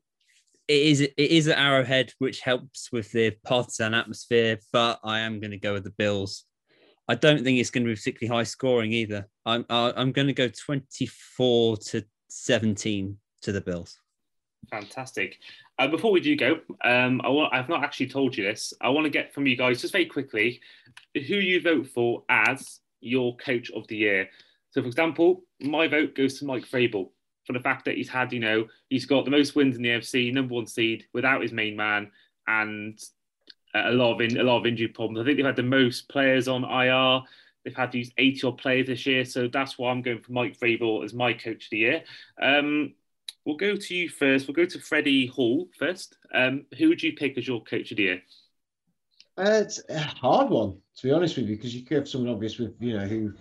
it 0.67 0.81
is 0.81 1.01
it 1.01 1.13
is 1.17 1.47
an 1.47 1.57
Arrowhead, 1.57 2.13
which 2.19 2.41
helps 2.41 2.91
with 2.91 3.11
the 3.11 3.31
partisan 3.43 3.93
atmosphere, 3.93 4.59
but 4.73 4.99
I 5.03 5.19
am 5.19 5.39
going 5.39 5.51
to 5.51 5.57
go 5.57 5.73
with 5.73 5.83
the 5.83 5.91
Bills. 5.91 6.43
I 7.07 7.15
don't 7.15 7.43
think 7.43 7.57
it's 7.57 7.69
going 7.69 7.85
to 7.85 7.89
be 7.89 7.95
particularly 7.95 8.37
high 8.37 8.43
scoring 8.43 8.91
either. 8.91 9.27
I'm 9.45 9.65
I'm 9.69 10.11
going 10.11 10.27
to 10.27 10.33
go 10.33 10.49
24 10.49 11.77
to 11.77 12.03
17 12.29 13.17
to 13.43 13.51
the 13.51 13.61
Bills. 13.61 13.97
Fantastic. 14.69 15.37
Uh, 15.79 15.87
before 15.87 16.11
we 16.11 16.19
do 16.19 16.35
go, 16.35 16.59
um, 16.83 17.21
I 17.23 17.29
want, 17.29 17.53
I've 17.53 17.69
not 17.69 17.83
actually 17.83 18.07
told 18.07 18.35
you 18.35 18.43
this. 18.43 18.73
I 18.81 18.89
want 18.89 19.05
to 19.05 19.09
get 19.09 19.33
from 19.33 19.47
you 19.47 19.55
guys 19.55 19.81
just 19.81 19.93
very 19.93 20.07
quickly 20.07 20.59
who 21.13 21.35
you 21.35 21.61
vote 21.61 21.87
for 21.87 22.23
as 22.27 22.79
your 22.99 23.37
coach 23.37 23.71
of 23.71 23.87
the 23.87 23.95
year. 23.95 24.29
So, 24.71 24.81
for 24.81 24.87
example, 24.87 25.43
my 25.61 25.87
vote 25.87 26.15
goes 26.15 26.39
to 26.39 26.45
Mike 26.45 26.67
Vrabel 26.67 27.11
for 27.47 27.53
the 27.53 27.59
fact 27.59 27.85
that 27.85 27.95
he's 27.95 28.09
had, 28.09 28.33
you 28.33 28.39
know, 28.39 28.67
he's 28.89 29.05
got 29.05 29.25
the 29.25 29.31
most 29.31 29.55
wins 29.55 29.77
in 29.77 29.81
the 29.81 29.89
AFC, 29.89 30.31
number 30.33 30.53
one 30.53 30.67
seed 30.67 31.05
without 31.13 31.41
his 31.41 31.53
main 31.53 31.75
man, 31.75 32.11
and 32.45 33.01
a 33.73 33.91
lot 33.91 34.13
of 34.13 34.21
in, 34.21 34.37
a 34.37 34.43
lot 34.43 34.59
of 34.59 34.65
injury 34.65 34.89
problems. 34.89 35.19
I 35.19 35.23
think 35.23 35.37
they've 35.37 35.45
had 35.45 35.55
the 35.55 35.63
most 35.63 36.09
players 36.09 36.47
on 36.47 36.63
IR. 36.63 37.21
They've 37.63 37.75
had 37.75 37.91
these 37.91 38.11
80 38.17 38.47
odd 38.47 38.57
players 38.57 38.87
this 38.87 39.05
year, 39.05 39.25
so 39.25 39.47
that's 39.47 39.77
why 39.77 39.89
I'm 39.89 40.01
going 40.01 40.19
for 40.19 40.33
Mike 40.33 40.59
Vrabel 40.59 41.03
as 41.03 41.13
my 41.13 41.33
coach 41.33 41.65
of 41.65 41.69
the 41.71 41.77
year. 41.77 42.03
Um, 42.41 42.93
we'll 43.45 43.57
go 43.57 43.75
to 43.75 43.95
you 43.95 44.09
first. 44.09 44.47
We'll 44.47 44.55
go 44.55 44.65
to 44.65 44.79
Freddie 44.79 45.27
Hall 45.27 45.67
first. 45.79 46.17
Um, 46.33 46.65
who 46.77 46.89
would 46.89 47.01
you 47.01 47.13
pick 47.13 47.37
as 47.37 47.47
your 47.47 47.63
coach 47.63 47.91
of 47.91 47.97
the 47.97 48.03
year? 48.03 48.21
Uh, 49.37 49.61
it's 49.63 49.81
a 49.89 49.99
hard 49.99 50.49
one 50.49 50.77
to 50.97 51.07
be 51.07 51.13
honest 51.13 51.37
with 51.37 51.47
you, 51.47 51.55
because 51.55 51.75
you 51.75 51.83
could 51.83 51.97
have 51.97 52.09
someone 52.09 52.33
obvious 52.33 52.57
with 52.57 52.75
you 52.79 52.97
know 52.97 53.05
who 53.05 53.33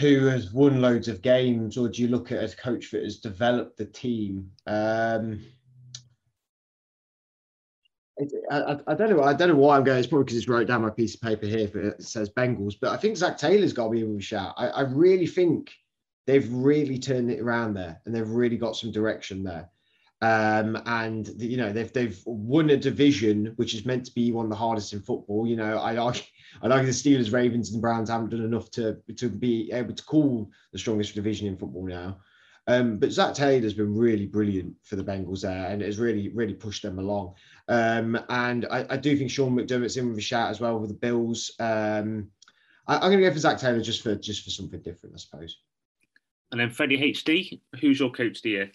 who 0.00 0.26
has 0.26 0.52
won 0.52 0.80
loads 0.80 1.08
of 1.08 1.22
games, 1.22 1.76
or 1.76 1.88
do 1.88 2.02
you 2.02 2.08
look 2.08 2.32
at 2.32 2.38
as 2.38 2.54
coach 2.54 2.90
that 2.90 3.02
has 3.02 3.18
developed 3.18 3.76
the 3.76 3.86
team? 3.86 4.50
Um, 4.66 5.40
I, 8.50 8.76
I, 8.86 8.94
don't 8.94 9.10
know. 9.10 9.22
I 9.22 9.32
don't 9.32 9.48
know 9.48 9.56
why 9.56 9.76
I'm 9.76 9.84
going. 9.84 9.98
It's 9.98 10.06
probably 10.06 10.24
because 10.24 10.38
it's 10.38 10.48
wrote 10.48 10.66
down 10.66 10.82
my 10.82 10.90
piece 10.90 11.14
of 11.14 11.20
paper 11.20 11.46
here. 11.46 11.68
but 11.72 11.84
It 11.84 12.02
says 12.02 12.30
Bengals, 12.30 12.74
but 12.80 12.90
I 12.90 12.96
think 12.96 13.16
Zac 13.16 13.38
Taylor's 13.38 13.72
got 13.72 13.84
to 13.84 13.90
be 13.90 14.00
in 14.00 14.10
with 14.10 14.20
a 14.20 14.22
shout. 14.22 14.54
I, 14.56 14.68
I 14.68 14.80
really 14.82 15.26
think 15.26 15.72
they've 16.26 16.52
really 16.52 16.98
turned 16.98 17.30
it 17.30 17.40
around 17.40 17.74
there, 17.74 18.00
and 18.04 18.14
they've 18.14 18.28
really 18.28 18.56
got 18.56 18.76
some 18.76 18.92
direction 18.92 19.42
there. 19.42 19.70
Um, 20.22 20.80
and 20.84 21.26
the, 21.26 21.46
you 21.46 21.56
know 21.56 21.72
they've 21.72 21.92
they've 21.92 22.20
won 22.26 22.68
a 22.70 22.76
division 22.76 23.54
which 23.56 23.74
is 23.74 23.86
meant 23.86 24.04
to 24.04 24.12
be 24.12 24.32
one 24.32 24.44
of 24.44 24.50
the 24.50 24.56
hardest 24.56 24.92
in 24.92 25.00
football. 25.00 25.46
You 25.46 25.56
know, 25.56 25.78
I 25.78 25.96
argue, 25.96 26.22
I 26.62 26.68
argue 26.68 26.86
the 26.86 26.92
Steelers, 26.92 27.32
Ravens, 27.32 27.72
and 27.72 27.80
Browns 27.80 28.10
haven't 28.10 28.30
done 28.30 28.44
enough 28.44 28.70
to 28.72 28.98
to 29.16 29.28
be 29.28 29.72
able 29.72 29.94
to 29.94 30.04
call 30.04 30.50
the 30.72 30.78
strongest 30.78 31.14
division 31.14 31.46
in 31.46 31.56
football 31.56 31.86
now. 31.86 32.18
Um, 32.66 32.98
but 32.98 33.10
Zac 33.10 33.34
Taylor's 33.34 33.72
been 33.72 33.96
really 33.96 34.26
brilliant 34.26 34.76
for 34.82 34.96
the 34.96 35.04
Bengals 35.04 35.40
there, 35.40 35.66
and 35.70 35.80
has 35.80 35.98
really 35.98 36.28
really 36.28 36.54
pushed 36.54 36.82
them 36.82 36.98
along. 36.98 37.34
Um, 37.68 38.18
and 38.28 38.66
I, 38.70 38.86
I, 38.90 38.96
do 38.96 39.16
think 39.16 39.30
Sean 39.30 39.56
McDermott's 39.56 39.96
in 39.96 40.08
with 40.08 40.18
a 40.18 40.22
shout 40.22 40.50
as 40.50 40.60
well 40.60 40.78
with 40.78 40.90
the 40.90 40.96
Bills. 40.96 41.52
Um, 41.58 42.28
I, 42.86 42.96
am 42.96 43.00
going 43.10 43.18
to 43.18 43.24
go 43.24 43.32
for 43.32 43.38
Zac 43.38 43.58
Taylor 43.58 43.80
just 43.80 44.02
for 44.02 44.14
just 44.16 44.44
for 44.44 44.50
something 44.50 44.82
different, 44.82 45.14
I 45.14 45.18
suppose. 45.18 45.58
And 46.52 46.60
then 46.60 46.70
Freddie 46.70 47.12
HD, 47.12 47.60
who's 47.80 48.00
your 48.00 48.10
coach 48.10 48.44
year? 48.44 48.70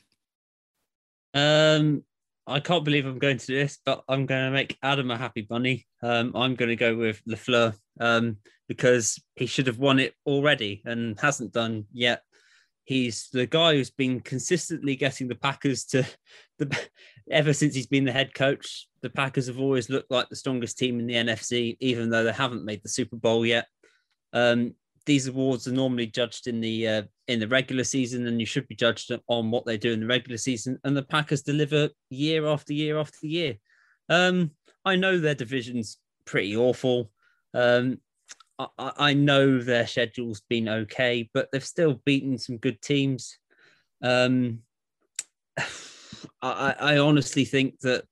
Um, 1.36 2.04
I 2.48 2.60
can't 2.60 2.86
believe 2.86 3.06
I'm 3.06 3.20
going 3.20 3.38
to 3.38 3.46
do 3.46 3.56
this, 3.56 3.80
but 3.86 4.04
I'm 4.08 4.26
going 4.26 4.46
to 4.46 4.52
make 4.52 4.78
Adam 4.82 5.12
a 5.12 5.18
happy 5.18 5.42
bunny. 5.42 5.86
Um, 6.02 6.32
I'm 6.36 6.56
going 6.56 6.70
to 6.70 6.76
go 6.76 6.96
with 6.96 7.22
LaFleur 7.26 7.76
um, 8.00 8.38
because 8.68 9.22
he 9.36 9.46
should 9.46 9.68
have 9.68 9.80
won 9.80 10.00
it 10.00 10.14
already 10.26 10.82
and 10.86 11.20
hasn't 11.20 11.54
done 11.54 11.86
yet. 11.92 12.22
He's 12.86 13.30
the 13.34 13.48
guy 13.48 13.74
who's 13.74 13.90
been 13.90 14.20
consistently 14.20 14.96
getting 14.96 15.28
the 15.28 15.36
Packers 15.36 15.86
to 15.86 16.06
the 16.60 16.78
ever 17.32 17.52
since 17.52 17.74
he's 17.74 17.88
been 17.88 18.06
the 18.06 18.12
head 18.12 18.34
coach. 18.34 18.88
The 19.02 19.10
Packers 19.10 19.48
have 19.48 19.60
always 19.60 19.90
looked 19.90 20.12
like 20.12 20.30
the 20.30 20.36
strongest 20.36 20.78
team 20.78 21.00
in 21.00 21.08
the 21.08 21.16
NFC, 21.16 21.78
even 21.80 22.12
though 22.12 22.24
they 22.24 22.32
haven't 22.32 22.66
made 22.66 22.84
the 22.84 22.90
Super 22.90 23.16
Bowl 23.16 23.46
yet. 23.46 23.66
Um, 24.34 24.76
these 25.06 25.28
awards 25.28 25.68
are 25.68 25.72
normally 25.72 26.08
judged 26.08 26.48
in 26.48 26.60
the 26.60 26.88
uh, 26.88 27.04
in 27.28 27.40
the 27.40 27.48
regular 27.48 27.84
season, 27.84 28.28
and 28.28 28.40
you 28.40 28.46
should 28.46 28.68
be 28.68 28.76
judged 28.76 29.12
on 29.28 29.52
what 29.52 29.66
they 29.66 29.78
do 29.78 29.92
in 29.92 30.00
the 30.00 30.08
regular 30.08 30.38
season. 30.38 30.80
And 30.84 30.96
the 30.96 31.04
Packers 31.04 31.42
deliver 31.42 31.90
year 32.10 32.46
after 32.48 32.74
year 32.74 33.00
after 33.00 33.28
year. 33.28 33.56
Um, 34.10 34.52
I 34.84 34.96
know 34.96 35.18
their 35.18 35.36
division's 35.36 35.98
pretty 36.26 36.56
awful. 36.56 37.12
Um, 37.54 38.00
I, 38.58 38.68
I, 38.78 39.14
know 39.14 39.60
their 39.60 39.88
schedule's 39.88 40.42
been 40.50 40.70
okay, 40.70 41.30
but 41.34 41.50
they've 41.52 41.64
still 41.64 42.02
beaten 42.06 42.38
some 42.38 42.58
good 42.58 42.82
teams. 42.82 43.38
Um, 44.02 44.60
I, 46.42 46.76
I 46.80 46.98
honestly 46.98 47.46
think 47.46 47.80
that, 47.82 48.06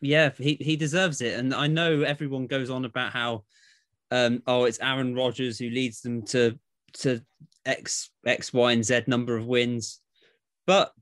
yeah, 0.00 0.30
he, 0.36 0.56
he 0.60 0.76
deserves 0.76 1.20
it. 1.20 1.38
And 1.38 1.54
I 1.54 1.66
know 1.66 2.02
everyone 2.02 2.46
goes 2.46 2.70
on 2.70 2.84
about 2.84 3.12
how 3.12 3.44
um, 4.10 4.42
oh, 4.46 4.64
it's 4.64 4.80
Aaron 4.80 5.14
Rodgers 5.14 5.58
who 5.58 5.70
leads 5.70 6.00
them 6.00 6.22
to 6.26 6.58
to 6.94 7.20
X 7.66 8.10
X 8.26 8.52
Y 8.52 8.72
and 8.72 8.84
Z 8.84 9.02
number 9.06 9.36
of 9.36 9.46
wins, 9.46 10.00
but 10.66 10.92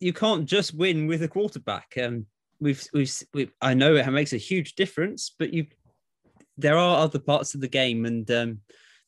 you 0.00 0.12
can't 0.12 0.46
just 0.46 0.74
win 0.74 1.06
with 1.06 1.22
a 1.22 1.28
quarterback. 1.28 1.92
Um, 2.02 2.26
we've, 2.60 2.86
we've 2.92 3.12
we've 3.34 3.52
I 3.60 3.74
know 3.74 3.96
it 3.96 4.10
makes 4.10 4.32
a 4.32 4.38
huge 4.38 4.74
difference, 4.74 5.34
but 5.38 5.52
you 5.52 5.66
there 6.56 6.76
are 6.76 6.98
other 6.98 7.18
parts 7.18 7.54
of 7.54 7.60
the 7.60 7.68
game, 7.68 8.04
and 8.04 8.30
um, 8.30 8.58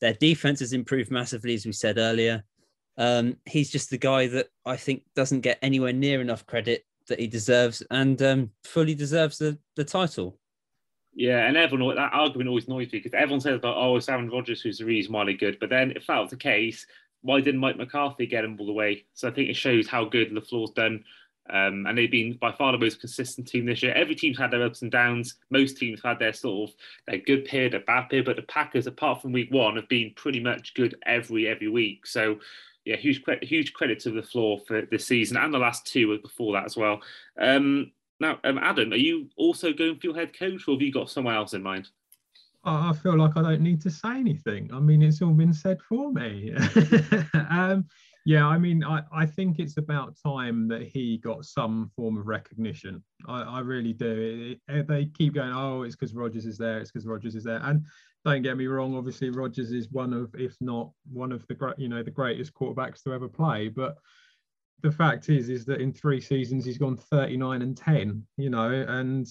their 0.00 0.14
defense 0.14 0.61
has 0.61 0.72
improved 0.72 1.11
massively, 1.11 1.55
as 1.55 1.66
we 1.66 1.72
said 1.72 1.98
earlier. 1.98 2.42
Um, 2.98 3.36
he's 3.46 3.70
just 3.70 3.90
the 3.90 3.98
guy 3.98 4.26
that 4.28 4.48
I 4.66 4.76
think 4.76 5.03
doesn't 5.14 5.40
get 5.40 5.59
anywhere 5.62 5.92
near 5.92 6.20
enough 6.20 6.46
credit 6.46 6.84
that 7.09 7.20
he 7.20 7.26
deserves, 7.26 7.82
and 7.90 8.20
um, 8.22 8.50
fully 8.64 8.94
deserves 8.94 9.38
the 9.38 9.59
the 9.76 9.84
title. 9.84 10.38
Yeah, 11.14 11.46
and 11.46 11.56
everyone 11.56 11.94
that 11.96 12.12
argument 12.12 12.48
always 12.48 12.66
annoys 12.66 12.90
me 12.92 12.98
because 12.98 13.12
everyone 13.14 13.40
says 13.40 13.56
about 13.56 13.76
oh 13.76 13.96
it's 13.96 14.08
Aaron 14.08 14.30
Rodgers 14.30 14.62
who's 14.62 14.78
the 14.78 14.86
reason 14.86 15.12
why 15.12 15.24
they're 15.24 15.34
good, 15.34 15.59
but 15.60 15.68
then 15.68 15.93
if 15.93 16.06
that 16.06 16.18
was 16.18 16.30
the 16.30 16.36
case, 16.36 16.86
why 17.20 17.40
didn't 17.40 17.60
Mike 17.60 17.76
McCarthy 17.76 18.26
get 18.26 18.44
him 18.44 18.56
all 18.59 18.66
the 18.66 18.72
way? 18.72 19.05
So 19.14 19.28
I 19.28 19.30
think 19.30 19.51
it 19.51 19.56
shows 19.56 19.86
how 19.86 20.05
good 20.05 20.30
LaFleur's 20.30 20.70
done. 20.70 21.05
Um, 21.51 21.86
and 21.86 21.98
they've 21.98 22.10
been 22.10 22.34
by 22.34 22.52
far 22.52 22.72
the 22.72 22.78
most 22.78 23.01
consistent 23.01 23.48
team 23.48 23.66
this 23.66 23.82
year. 23.82 23.93
Every 23.94 24.14
team's 24.14 24.39
had 24.39 24.52
their 24.52 24.62
ups 24.62 24.82
and 24.82 24.93
downs. 24.93 25.34
Most 25.51 25.76
teams 25.76 26.01
had 26.02 26.18
their 26.18 26.32
sort 26.32 26.70
of 26.70 26.76
their 27.06 27.18
good 27.18 27.44
period, 27.44 27.72
their 27.72 27.80
bad 27.80 28.09
period, 28.09 28.26
but 28.26 28.36
the 28.36 28.43
Packers, 28.43 28.86
apart 28.86 29.20
from 29.20 29.32
week 29.32 29.51
one, 29.51 29.76
have 29.76 29.89
been 29.89 30.12
pretty 30.14 30.40
much 30.40 30.72
good 30.74 30.94
every 31.05 31.48
every 31.48 31.68
week. 31.68 32.06
So 32.06 32.39
yeah, 32.84 32.97
huge 32.97 33.22
huge 33.43 33.72
credit 33.72 34.01
to 34.01 34.10
LaFleur 34.10 34.66
for 34.66 34.82
this 34.82 35.06
season 35.06 35.36
and 35.36 35.52
the 35.52 35.59
last 35.59 35.86
two 35.86 36.18
before 36.18 36.52
that 36.55 36.64
as 36.64 36.76
well. 36.76 37.01
Um, 37.39 37.90
now, 38.23 38.39
um, 38.44 38.57
Adam, 38.59 38.93
are 38.93 38.97
you 38.97 39.28
also 39.36 39.73
going 39.73 39.97
for 39.97 40.07
your 40.07 40.15
head 40.15 40.36
coach, 40.36 40.66
or 40.66 40.74
have 40.74 40.81
you 40.81 40.93
got 40.93 41.11
someone 41.11 41.35
else 41.35 41.53
in 41.53 41.62
mind? 41.62 41.89
I 42.65 42.93
feel 42.93 43.19
like 43.19 43.36
I 43.36 43.43
don't 43.43 43.61
need 43.61 43.81
to 43.82 43.90
say 43.90 44.11
anything. 44.11 44.70
I 44.73 44.78
mean, 44.78 45.03
it's 45.03 45.20
all 45.20 45.32
been 45.32 45.53
said 45.53 45.81
for 45.82 46.12
me. 46.12 46.55
um, 47.51 47.85
yeah, 48.24 48.47
I 48.47 48.57
mean, 48.57 48.85
I, 48.85 49.03
I 49.12 49.27
think 49.27 49.59
it's 49.59 49.78
about 49.78 50.16
time 50.24 50.69
that 50.69 50.82
he 50.82 51.19
got 51.19 51.44
some 51.44 51.90
form 51.97 52.16
of 52.16 52.28
recognition. 52.28 53.03
I, 53.27 53.43
I 53.43 53.61
really 53.61 53.93
do. 53.93 54.59
It, 54.69 54.73
it, 54.73 54.86
they 54.86 55.07
keep 55.07 55.35
going, 55.35 55.53
oh, 55.53 55.82
it's 55.82 55.97
because 55.97 56.15
Rodgers 56.15 56.47
is 56.47 56.57
there. 56.57 56.78
It's 56.78 56.93
because 56.93 57.05
Rodgers 57.05 57.35
is 57.35 57.43
there. 57.43 57.61
And 57.65 57.85
don't 58.24 58.43
get 58.43 58.57
me 58.57 58.69
wrong, 58.69 58.97
obviously 58.97 59.31
Rodgers 59.31 59.73
is 59.73 59.90
one 59.90 60.12
of, 60.12 60.32
if 60.39 60.55
not 60.61 60.93
one 61.12 61.32
of 61.32 61.44
the 61.49 61.55
great, 61.55 61.77
you 61.81 61.89
know, 61.89 62.05
the 62.05 62.12
greatest 62.12 62.55
quarterbacks 62.55 63.03
to 63.03 63.12
ever 63.12 63.28
play. 63.28 63.66
But 63.66 63.97
the 64.82 64.90
fact 64.90 65.28
is 65.28 65.48
is 65.48 65.64
that 65.64 65.80
in 65.80 65.92
three 65.92 66.20
seasons 66.20 66.64
he's 66.64 66.78
gone 66.78 66.96
39 66.96 67.62
and 67.62 67.76
10 67.76 68.22
you 68.36 68.50
know 68.50 68.70
and 68.88 69.28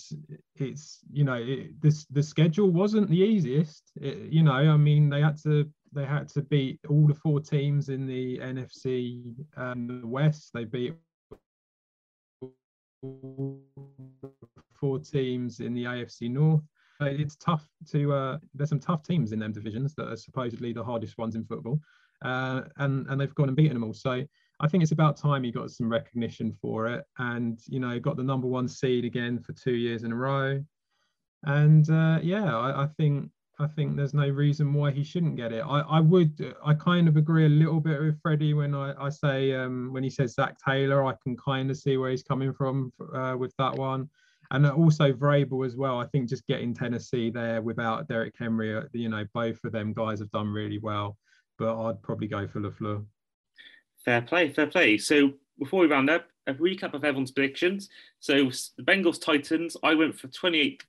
it's 0.55 0.99
you 1.11 1.23
know 1.23 1.35
it, 1.35 1.79
this 1.81 2.05
the 2.05 2.23
schedule 2.23 2.71
wasn't 2.71 3.09
the 3.09 3.17
easiest. 3.17 3.91
It, 4.01 4.31
you 4.31 4.43
know 4.43 4.53
i 4.53 4.77
mean 4.77 5.09
they 5.09 5.21
had 5.21 5.37
to 5.43 5.69
they 5.93 6.05
had 6.05 6.29
to 6.29 6.41
beat 6.41 6.79
all 6.89 7.05
the 7.05 7.13
four 7.13 7.41
teams 7.41 7.89
in 7.89 8.07
the 8.07 8.39
nfc 8.39 9.35
the 9.55 10.01
west. 10.07 10.51
They 10.53 10.63
beat 10.63 10.95
four 14.73 14.99
teams 14.99 15.59
in 15.59 15.73
the 15.73 15.83
afc 15.83 16.29
north. 16.29 16.63
It's 17.01 17.35
tough 17.35 17.67
to 17.91 18.13
uh, 18.13 18.37
there's 18.53 18.69
some 18.69 18.79
tough 18.79 19.03
teams 19.03 19.31
in 19.31 19.39
them 19.39 19.51
divisions 19.51 19.95
that 19.95 20.07
are 20.07 20.15
supposedly 20.15 20.71
the 20.71 20.83
hardest 20.83 21.17
ones 21.17 21.35
in 21.35 21.43
football 21.43 21.81
uh, 22.23 22.61
and 22.77 23.07
and 23.07 23.19
they've 23.19 23.35
gone 23.35 23.47
and 23.47 23.57
beaten 23.57 23.73
them 23.73 23.83
all. 23.83 23.93
So 23.93 24.23
I 24.61 24.67
think 24.67 24.83
it's 24.83 24.91
about 24.91 25.17
time 25.17 25.43
he 25.43 25.51
got 25.51 25.71
some 25.71 25.89
recognition 25.89 26.55
for 26.61 26.87
it, 26.87 27.03
and 27.17 27.59
you 27.67 27.79
know, 27.79 27.99
got 27.99 28.15
the 28.15 28.23
number 28.23 28.47
one 28.47 28.67
seed 28.67 29.05
again 29.05 29.39
for 29.39 29.53
two 29.53 29.73
years 29.73 30.03
in 30.03 30.11
a 30.11 30.15
row. 30.15 30.63
And 31.43 31.89
uh, 31.89 32.19
yeah, 32.21 32.55
I, 32.55 32.83
I, 32.83 32.87
think 32.97 33.31
I 33.59 33.65
think 33.65 33.95
there's 33.95 34.13
no 34.13 34.29
reason 34.29 34.71
why 34.73 34.91
he 34.91 35.03
shouldn't 35.03 35.35
get 35.35 35.51
it. 35.51 35.61
I, 35.61 35.79
I 35.79 35.99
would 35.99 36.55
I 36.63 36.75
kind 36.75 37.07
of 37.07 37.17
agree 37.17 37.47
a 37.47 37.49
little 37.49 37.79
bit 37.79 37.99
with 37.99 38.21
Freddie 38.21 38.53
when 38.53 38.75
I, 38.75 38.93
I 38.99 39.09
say 39.09 39.55
um, 39.55 39.91
when 39.91 40.03
he 40.03 40.09
says 40.11 40.35
Zac 40.35 40.57
Taylor, 40.63 41.03
I 41.05 41.15
can 41.23 41.35
kind 41.35 41.71
of 41.71 41.77
see 41.77 41.97
where 41.97 42.11
he's 42.11 42.23
coming 42.23 42.53
from 42.53 42.93
uh, 43.15 43.35
with 43.39 43.55
that 43.57 43.75
one. 43.75 44.09
and 44.51 44.67
also 44.67 45.11
Vrabel 45.11 45.65
as 45.65 45.75
well. 45.75 45.99
I 45.99 46.05
think 46.07 46.29
just 46.29 46.45
getting 46.45 46.75
Tennessee 46.75 47.31
there 47.31 47.63
without 47.63 48.07
Derrick 48.07 48.35
Henry, 48.37 48.77
uh, 48.77 48.83
you 48.93 49.09
know, 49.09 49.25
both 49.33 49.63
of 49.63 49.71
them 49.71 49.93
guys 49.93 50.19
have 50.19 50.31
done 50.31 50.49
really 50.49 50.77
well. 50.77 51.17
But 51.57 51.81
I'd 51.83 52.01
probably 52.03 52.27
go 52.27 52.47
for 52.47 52.59
LaFleur. 52.59 53.03
Fair 54.03 54.21
play, 54.21 54.49
fair 54.49 54.67
play. 54.67 54.97
So 54.97 55.31
before 55.59 55.81
we 55.81 55.87
round 55.87 56.09
up, 56.09 56.27
a 56.47 56.53
recap 56.55 56.93
of 56.93 57.03
everyone's 57.03 57.31
predictions. 57.31 57.89
So 58.19 58.49
the 58.77 58.83
Bengals 58.83 59.21
Titans, 59.21 59.77
I 59.83 59.93
went 59.93 60.17
for 60.17 60.27
28 60.27 60.83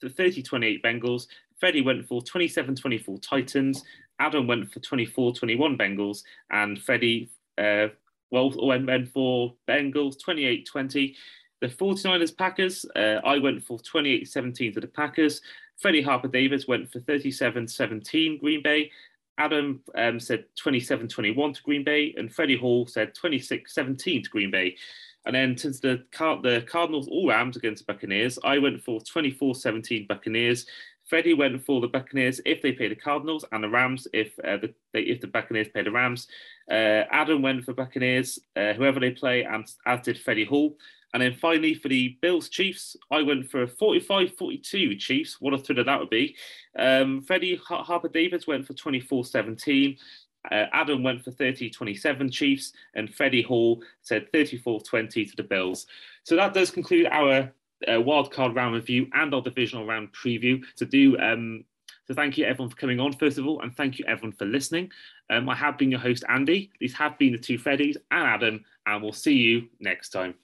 to 0.00 0.10
30 0.10 0.42
28 0.42 0.82
Bengals. 0.82 1.26
Freddie 1.58 1.82
went 1.82 2.06
for 2.06 2.20
27 2.22 2.74
24 2.74 3.18
Titans. 3.18 3.82
Adam 4.18 4.46
went 4.46 4.70
for 4.72 4.80
24 4.80 5.34
21 5.34 5.78
Bengals. 5.78 6.22
And 6.50 6.80
Freddie, 6.80 7.30
uh, 7.58 7.88
well, 8.30 8.52
went, 8.66 8.86
went 8.86 9.08
for 9.08 9.54
Bengals 9.68 10.18
28 10.20 10.66
20. 10.66 11.16
The 11.62 11.68
49ers 11.68 12.36
Packers, 12.36 12.84
uh, 12.96 13.20
I 13.24 13.38
went 13.38 13.64
for 13.64 13.78
28 13.78 14.28
17 14.28 14.74
to 14.74 14.80
the 14.80 14.86
Packers. 14.88 15.40
Freddie 15.78 16.02
Harper 16.02 16.28
Davis 16.28 16.66
went 16.66 16.90
for 16.90 17.00
37 17.00 17.68
17 17.68 18.38
Green 18.38 18.62
Bay. 18.62 18.90
Adam 19.38 19.82
um, 19.94 20.18
said 20.18 20.44
27 20.56 21.08
21 21.08 21.52
to 21.54 21.62
Green 21.62 21.84
Bay, 21.84 22.14
and 22.16 22.32
Freddie 22.32 22.56
Hall 22.56 22.86
said 22.86 23.14
26 23.14 23.74
17 23.74 24.22
to 24.22 24.30
Green 24.30 24.50
Bay. 24.50 24.76
And 25.26 25.34
then 25.34 25.58
since 25.58 25.80
the, 25.80 26.04
the 26.42 26.64
Cardinals 26.70 27.08
all 27.08 27.28
Rams 27.28 27.56
against 27.56 27.84
the 27.84 27.92
Buccaneers, 27.92 28.38
I 28.44 28.58
went 28.58 28.82
for 28.82 29.00
24 29.00 29.56
17 29.56 30.06
Buccaneers. 30.08 30.66
Freddie 31.08 31.34
went 31.34 31.64
for 31.64 31.80
the 31.80 31.88
Buccaneers 31.88 32.40
if 32.44 32.62
they 32.62 32.72
play 32.72 32.88
the 32.88 32.94
Cardinals, 32.94 33.44
and 33.52 33.62
the 33.62 33.68
Rams 33.68 34.08
if 34.12 34.38
uh, 34.40 34.56
the 34.56 34.74
if 34.94 35.20
the 35.20 35.26
Buccaneers 35.26 35.68
play 35.68 35.82
the 35.82 35.90
Rams. 35.90 36.28
Uh, 36.70 37.04
Adam 37.10 37.42
went 37.42 37.64
for 37.64 37.74
Buccaneers, 37.74 38.38
uh, 38.56 38.72
whoever 38.72 38.98
they 38.98 39.10
play, 39.10 39.44
and 39.44 39.68
as 39.86 40.00
did 40.00 40.18
Freddie 40.18 40.44
Hall. 40.44 40.76
And 41.16 41.22
then 41.22 41.32
finally, 41.32 41.72
for 41.72 41.88
the 41.88 42.18
Bills 42.20 42.50
Chiefs, 42.50 42.94
I 43.10 43.22
went 43.22 43.50
for 43.50 43.62
a 43.62 43.66
45 43.66 44.36
42 44.36 44.96
Chiefs. 44.96 45.40
What 45.40 45.54
a 45.54 45.58
thriller 45.58 45.82
that 45.82 45.98
would 45.98 46.10
be. 46.10 46.36
Um, 46.78 47.22
Freddie 47.22 47.56
Harper 47.56 48.10
Davis 48.10 48.46
went 48.46 48.66
for 48.66 48.74
24 48.74 49.24
17. 49.24 49.96
Uh, 50.50 50.64
Adam 50.74 51.02
went 51.02 51.24
for 51.24 51.30
30 51.30 51.70
27 51.70 52.30
Chiefs, 52.30 52.74
and 52.96 53.14
Freddie 53.14 53.40
Hall 53.40 53.82
said 54.02 54.30
34 54.30 54.82
20 54.82 55.24
to 55.24 55.36
the 55.36 55.42
Bills. 55.42 55.86
So 56.22 56.36
that 56.36 56.52
does 56.52 56.70
conclude 56.70 57.06
our 57.06 57.50
uh, 57.88 57.92
wildcard 57.92 58.54
round 58.54 58.74
review 58.74 59.06
and 59.14 59.32
our 59.32 59.40
divisional 59.40 59.86
round 59.86 60.12
preview. 60.12 60.62
To 60.76 60.84
do 60.84 61.18
um, 61.18 61.64
so, 62.06 62.12
thank 62.12 62.36
you 62.36 62.44
everyone 62.44 62.68
for 62.68 62.76
coming 62.76 63.00
on, 63.00 63.14
first 63.14 63.38
of 63.38 63.46
all, 63.46 63.62
and 63.62 63.74
thank 63.74 63.98
you 63.98 64.04
everyone 64.06 64.32
for 64.32 64.44
listening. 64.44 64.92
Um, 65.30 65.48
I 65.48 65.54
have 65.54 65.78
been 65.78 65.90
your 65.90 66.00
host, 66.00 66.24
Andy. 66.28 66.70
These 66.78 66.92
have 66.92 67.16
been 67.16 67.32
the 67.32 67.38
two 67.38 67.58
Freddies 67.58 67.96
and 68.10 68.22
Adam, 68.22 68.64
and 68.84 69.02
we'll 69.02 69.14
see 69.14 69.32
you 69.32 69.68
next 69.80 70.10
time. 70.10 70.34